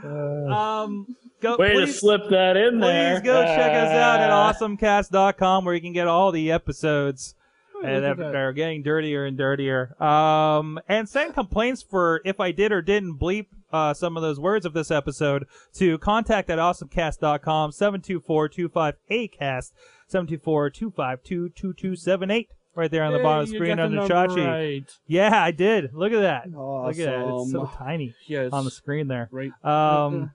um, 0.04 1.16
go. 1.40 1.56
Way 1.56 1.68
to 1.68 1.74
please- 1.86 2.00
slip 2.00 2.28
that 2.30 2.56
in 2.56 2.80
there. 2.80 3.20
Please 3.20 3.24
go 3.26 3.42
check 3.44 3.72
us 3.72 3.90
out 3.92 4.20
at 4.20 4.30
Ah. 4.30 4.52
awesomecast.com 4.52 5.64
where 5.64 5.74
you 5.74 5.80
can 5.80 5.92
get 5.92 6.06
all 6.06 6.30
the 6.32 6.50
episodes 6.52 7.34
and 7.82 8.02
look 8.02 8.10
at 8.10 8.16
that 8.18 8.32
that. 8.32 8.36
are 8.36 8.52
getting 8.52 8.82
dirtier 8.82 9.24
and 9.24 9.38
dirtier. 9.38 10.00
Um, 10.02 10.78
and 10.88 11.08
send 11.08 11.34
complaints 11.34 11.82
for 11.82 12.20
if 12.24 12.40
I 12.40 12.52
did 12.52 12.72
or 12.72 12.82
didn't 12.82 13.18
bleep 13.18 13.46
uh, 13.72 13.94
some 13.94 14.16
of 14.16 14.22
those 14.22 14.40
words 14.40 14.66
of 14.66 14.72
this 14.74 14.90
episode 14.90 15.46
to 15.74 15.96
contact 15.98 16.50
at 16.50 16.58
awesomecast.com 16.58 17.70
724-25-ACAST 17.70 19.72
724-252-2278 20.12 22.48
right 22.74 22.90
there 22.90 23.02
on 23.04 23.12
the 23.12 23.18
bottom 23.18 23.42
of 23.44 23.48
the 23.50 23.54
screen 23.56 23.78
under 23.78 23.98
Chachi. 24.02 24.46
Right. 24.46 24.98
Yeah, 25.06 25.42
I 25.42 25.50
did. 25.50 25.92
Look 25.92 26.12
at 26.12 26.20
that. 26.20 26.50
Look 26.50 26.98
at 26.98 27.04
that. 27.06 27.24
It's 27.42 27.52
so 27.52 27.70
tiny 27.76 28.14
Yes. 28.26 28.52
on 28.52 28.64
the 28.64 28.70
screen 28.70 29.08
there. 29.08 29.28
right. 29.32 29.52
Um, 29.64 30.30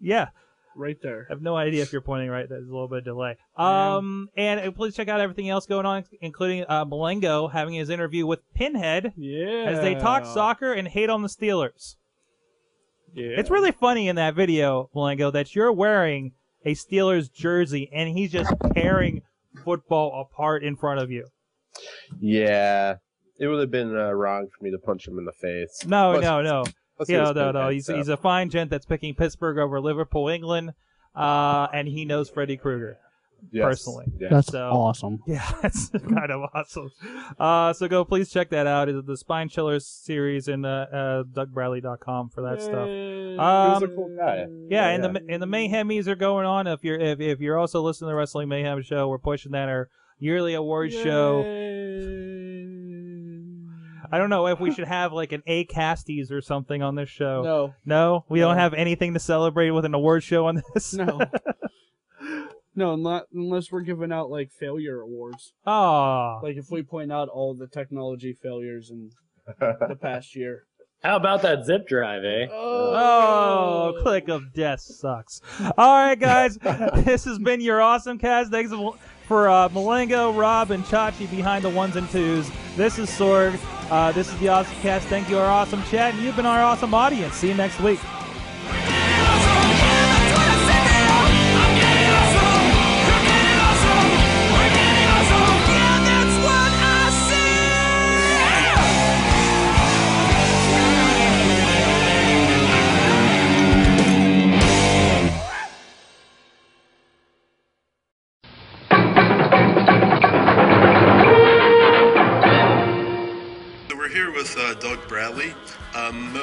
yeah. 0.00 0.28
right 0.76 0.96
there. 1.02 1.26
I 1.28 1.32
have 1.32 1.42
no 1.42 1.56
idea 1.56 1.82
if 1.82 1.92
you're 1.92 2.00
pointing 2.02 2.28
right. 2.30 2.48
There's 2.48 2.68
a 2.68 2.70
little 2.70 2.88
bit 2.88 2.98
of 2.98 3.04
delay. 3.04 3.36
Um, 3.56 4.28
and 4.36 4.60
uh, 4.60 4.70
please 4.70 4.94
check 4.94 5.08
out 5.08 5.20
everything 5.20 5.48
else 5.48 5.66
going 5.66 5.86
on, 5.86 6.04
including 6.20 6.64
uh, 6.68 6.84
Malengo 6.84 7.50
having 7.50 7.74
his 7.74 7.90
interview 7.90 8.26
with 8.26 8.40
Pinhead 8.54 9.12
Yeah. 9.16 9.64
as 9.66 9.80
they 9.80 9.94
talk 9.96 10.24
soccer 10.24 10.72
and 10.72 10.86
hate 10.86 11.10
on 11.10 11.22
the 11.22 11.28
Steelers. 11.28 11.96
Yeah. 13.14 13.30
It's 13.38 13.50
really 13.50 13.72
funny 13.72 14.08
in 14.08 14.16
that 14.16 14.34
video, 14.34 14.90
Malengo, 14.94 15.32
that 15.32 15.54
you're 15.54 15.72
wearing 15.72 16.32
a 16.64 16.74
Steelers 16.74 17.32
jersey 17.32 17.88
and 17.92 18.08
he's 18.10 18.30
just 18.30 18.52
tearing 18.74 19.22
football 19.64 20.20
apart 20.20 20.62
in 20.62 20.76
front 20.76 21.00
of 21.00 21.10
you. 21.10 21.26
Yeah, 22.20 22.96
it 23.38 23.46
would 23.46 23.60
have 23.60 23.70
been 23.70 23.96
uh, 23.96 24.10
wrong 24.12 24.48
for 24.56 24.64
me 24.64 24.70
to 24.70 24.78
punch 24.78 25.06
him 25.06 25.18
in 25.18 25.24
the 25.24 25.32
face. 25.32 25.84
No, 25.86 26.12
Plus- 26.12 26.22
no, 26.24 26.42
no. 26.42 26.64
Yeah, 27.06 27.30
no, 27.30 27.32
no. 27.32 27.52
pinhead, 27.52 27.72
He's 27.74 27.86
so. 27.86 27.96
he's 27.96 28.08
a 28.08 28.16
fine 28.16 28.50
gent 28.50 28.70
that's 28.70 28.84
picking 28.86 29.14
Pittsburgh 29.14 29.58
over 29.58 29.80
Liverpool, 29.80 30.28
England, 30.28 30.72
uh, 31.14 31.68
and 31.72 31.86
he 31.86 32.04
knows 32.04 32.28
Freddy 32.28 32.56
Krueger. 32.56 32.98
Yes, 33.52 33.62
personally. 33.64 34.06
yes. 34.18 34.30
That's 34.32 34.48
So- 34.48 34.68
awesome. 34.68 35.20
Yeah, 35.28 35.48
that's 35.62 35.90
kind 35.90 36.32
of 36.32 36.50
awesome. 36.52 36.90
Uh, 37.38 37.72
so 37.72 37.86
go 37.86 38.04
please 38.04 38.30
check 38.30 38.50
that 38.50 38.66
out. 38.66 38.88
It's 38.88 39.06
the 39.06 39.16
Spine 39.16 39.48
Chillers 39.48 39.86
series 39.86 40.48
in 40.48 40.64
uh, 40.64 40.86
uh, 40.92 41.22
DougBradley.com 41.22 42.30
for 42.30 42.40
that 42.42 42.60
stuff. 42.60 42.88
he 42.88 43.36
was 43.38 43.82
Um, 43.84 43.90
a 43.90 43.94
cool 43.94 44.16
guy. 44.18 44.46
Yeah, 44.68 44.88
and 44.88 45.04
the 45.04 45.22
and 45.28 45.40
the 45.40 45.46
Mayhemies 45.46 46.08
are 46.08 46.16
going 46.16 46.46
on. 46.46 46.66
If 46.66 46.82
you're 46.82 46.98
if, 46.98 47.20
if 47.20 47.38
you're 47.38 47.56
also 47.58 47.80
listening 47.80 48.08
to 48.08 48.10
the 48.10 48.16
Wrestling 48.16 48.48
Mayhem 48.48 48.82
show, 48.82 49.06
we're 49.06 49.18
pushing 49.18 49.52
that 49.52 49.68
our 49.68 49.88
yearly 50.18 50.54
awards 50.54 50.94
show. 50.94 51.40
I 54.10 54.16
don't 54.16 54.30
know 54.30 54.46
if 54.46 54.58
we 54.58 54.72
should 54.72 54.88
have 54.88 55.12
like 55.12 55.32
an 55.32 55.42
A 55.46 55.66
casties 55.66 56.30
or 56.30 56.40
something 56.40 56.82
on 56.82 56.94
this 56.94 57.10
show. 57.10 57.42
No, 57.42 57.74
No, 57.84 58.24
we 58.28 58.40
don't 58.40 58.56
have 58.56 58.72
anything 58.72 59.12
to 59.14 59.20
celebrate 59.20 59.70
with 59.70 59.84
an 59.84 59.92
award 59.94 60.22
show 60.22 60.46
on 60.46 60.62
this. 60.74 60.94
no, 60.94 61.20
no. 62.74 62.96
Not 62.96 63.24
unless 63.34 63.70
we're 63.70 63.82
giving 63.82 64.10
out 64.10 64.30
like 64.30 64.50
failure 64.50 65.00
awards. 65.00 65.52
Aw. 65.66 66.40
Like 66.42 66.56
if 66.56 66.70
we 66.70 66.82
point 66.82 67.12
out 67.12 67.28
all 67.28 67.54
the 67.54 67.66
technology 67.66 68.32
failures 68.42 68.90
in 68.90 69.10
the 69.60 69.98
past 70.00 70.34
year. 70.34 70.64
How 71.02 71.16
about 71.16 71.42
that 71.42 71.64
zip 71.64 71.86
drive, 71.86 72.24
eh? 72.24 72.48
Oh, 72.50 73.94
click 74.02 74.28
of 74.28 74.52
death 74.52 74.80
sucks. 74.80 75.40
All 75.76 75.94
right, 76.06 76.18
guys, 76.18 76.56
this 77.04 77.24
has 77.24 77.38
been 77.38 77.60
your 77.60 77.80
awesome 77.80 78.18
cast. 78.18 78.50
Thanks 78.50 78.72
for 79.28 79.48
uh, 79.48 79.68
Malengo, 79.68 80.36
Rob, 80.36 80.70
and 80.70 80.82
Chachi 80.84 81.30
behind 81.30 81.62
the 81.62 81.68
ones 81.68 81.96
and 81.96 82.08
twos. 82.08 82.50
This 82.76 82.98
is 82.98 83.10
Sorg. 83.10 83.60
Uh, 83.90 84.10
this 84.12 84.32
is 84.32 84.38
the 84.40 84.48
awesome 84.48 84.74
cast. 84.76 85.06
Thank 85.08 85.28
you, 85.28 85.38
our 85.38 85.46
awesome 85.46 85.82
chat, 85.84 86.14
and 86.14 86.22
you've 86.22 86.34
been 86.34 86.46
our 86.46 86.62
awesome 86.62 86.94
audience. 86.94 87.34
See 87.34 87.48
you 87.48 87.54
next 87.54 87.78
week. 87.80 88.00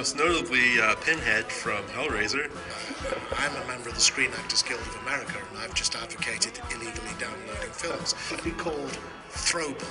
Most 0.06 0.18
notably 0.18 0.80
uh, 0.80 0.94
Pinhead 0.98 1.46
from 1.46 1.84
Hellraiser. 1.86 2.52
I'm 3.40 3.56
a 3.64 3.68
member 3.68 3.90
of 3.90 3.96
the 3.96 4.02
Screen 4.02 4.30
Actors 4.38 4.62
Guild 4.62 4.80
of 4.80 5.02
America, 5.02 5.40
and 5.50 5.58
I've 5.58 5.74
just 5.74 5.96
advocated 5.96 6.60
illegally 6.70 7.10
downloading 7.18 7.72
films. 7.72 8.14
It'd 8.32 8.46
be 8.46 8.52
called 8.52 9.00
Throwball, 9.32 9.82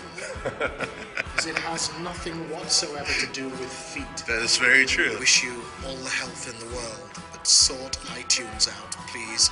because 1.16 1.46
it 1.46 1.58
has 1.58 1.90
nothing 1.98 2.34
whatsoever 2.48 3.12
to 3.12 3.26
do 3.32 3.48
with 3.48 3.72
feet. 3.72 4.06
That 4.28 4.40
is 4.42 4.56
very 4.56 4.86
true. 4.86 5.16
I 5.16 5.18
wish 5.18 5.42
you 5.42 5.60
all 5.84 5.96
the 5.96 6.10
health 6.10 6.48
in 6.48 6.68
the 6.68 6.76
world, 6.76 7.10
but 7.32 7.44
sort 7.44 7.94
iTunes 8.14 8.68
out, 8.68 8.92
please. 9.08 9.48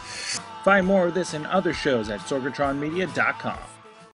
Find 0.64 0.86
more 0.86 1.08
of 1.08 1.14
this 1.14 1.34
and 1.34 1.44
other 1.48 1.74
shows 1.74 2.08
at 2.08 2.20
sorgatronmedia.com. 2.20 3.58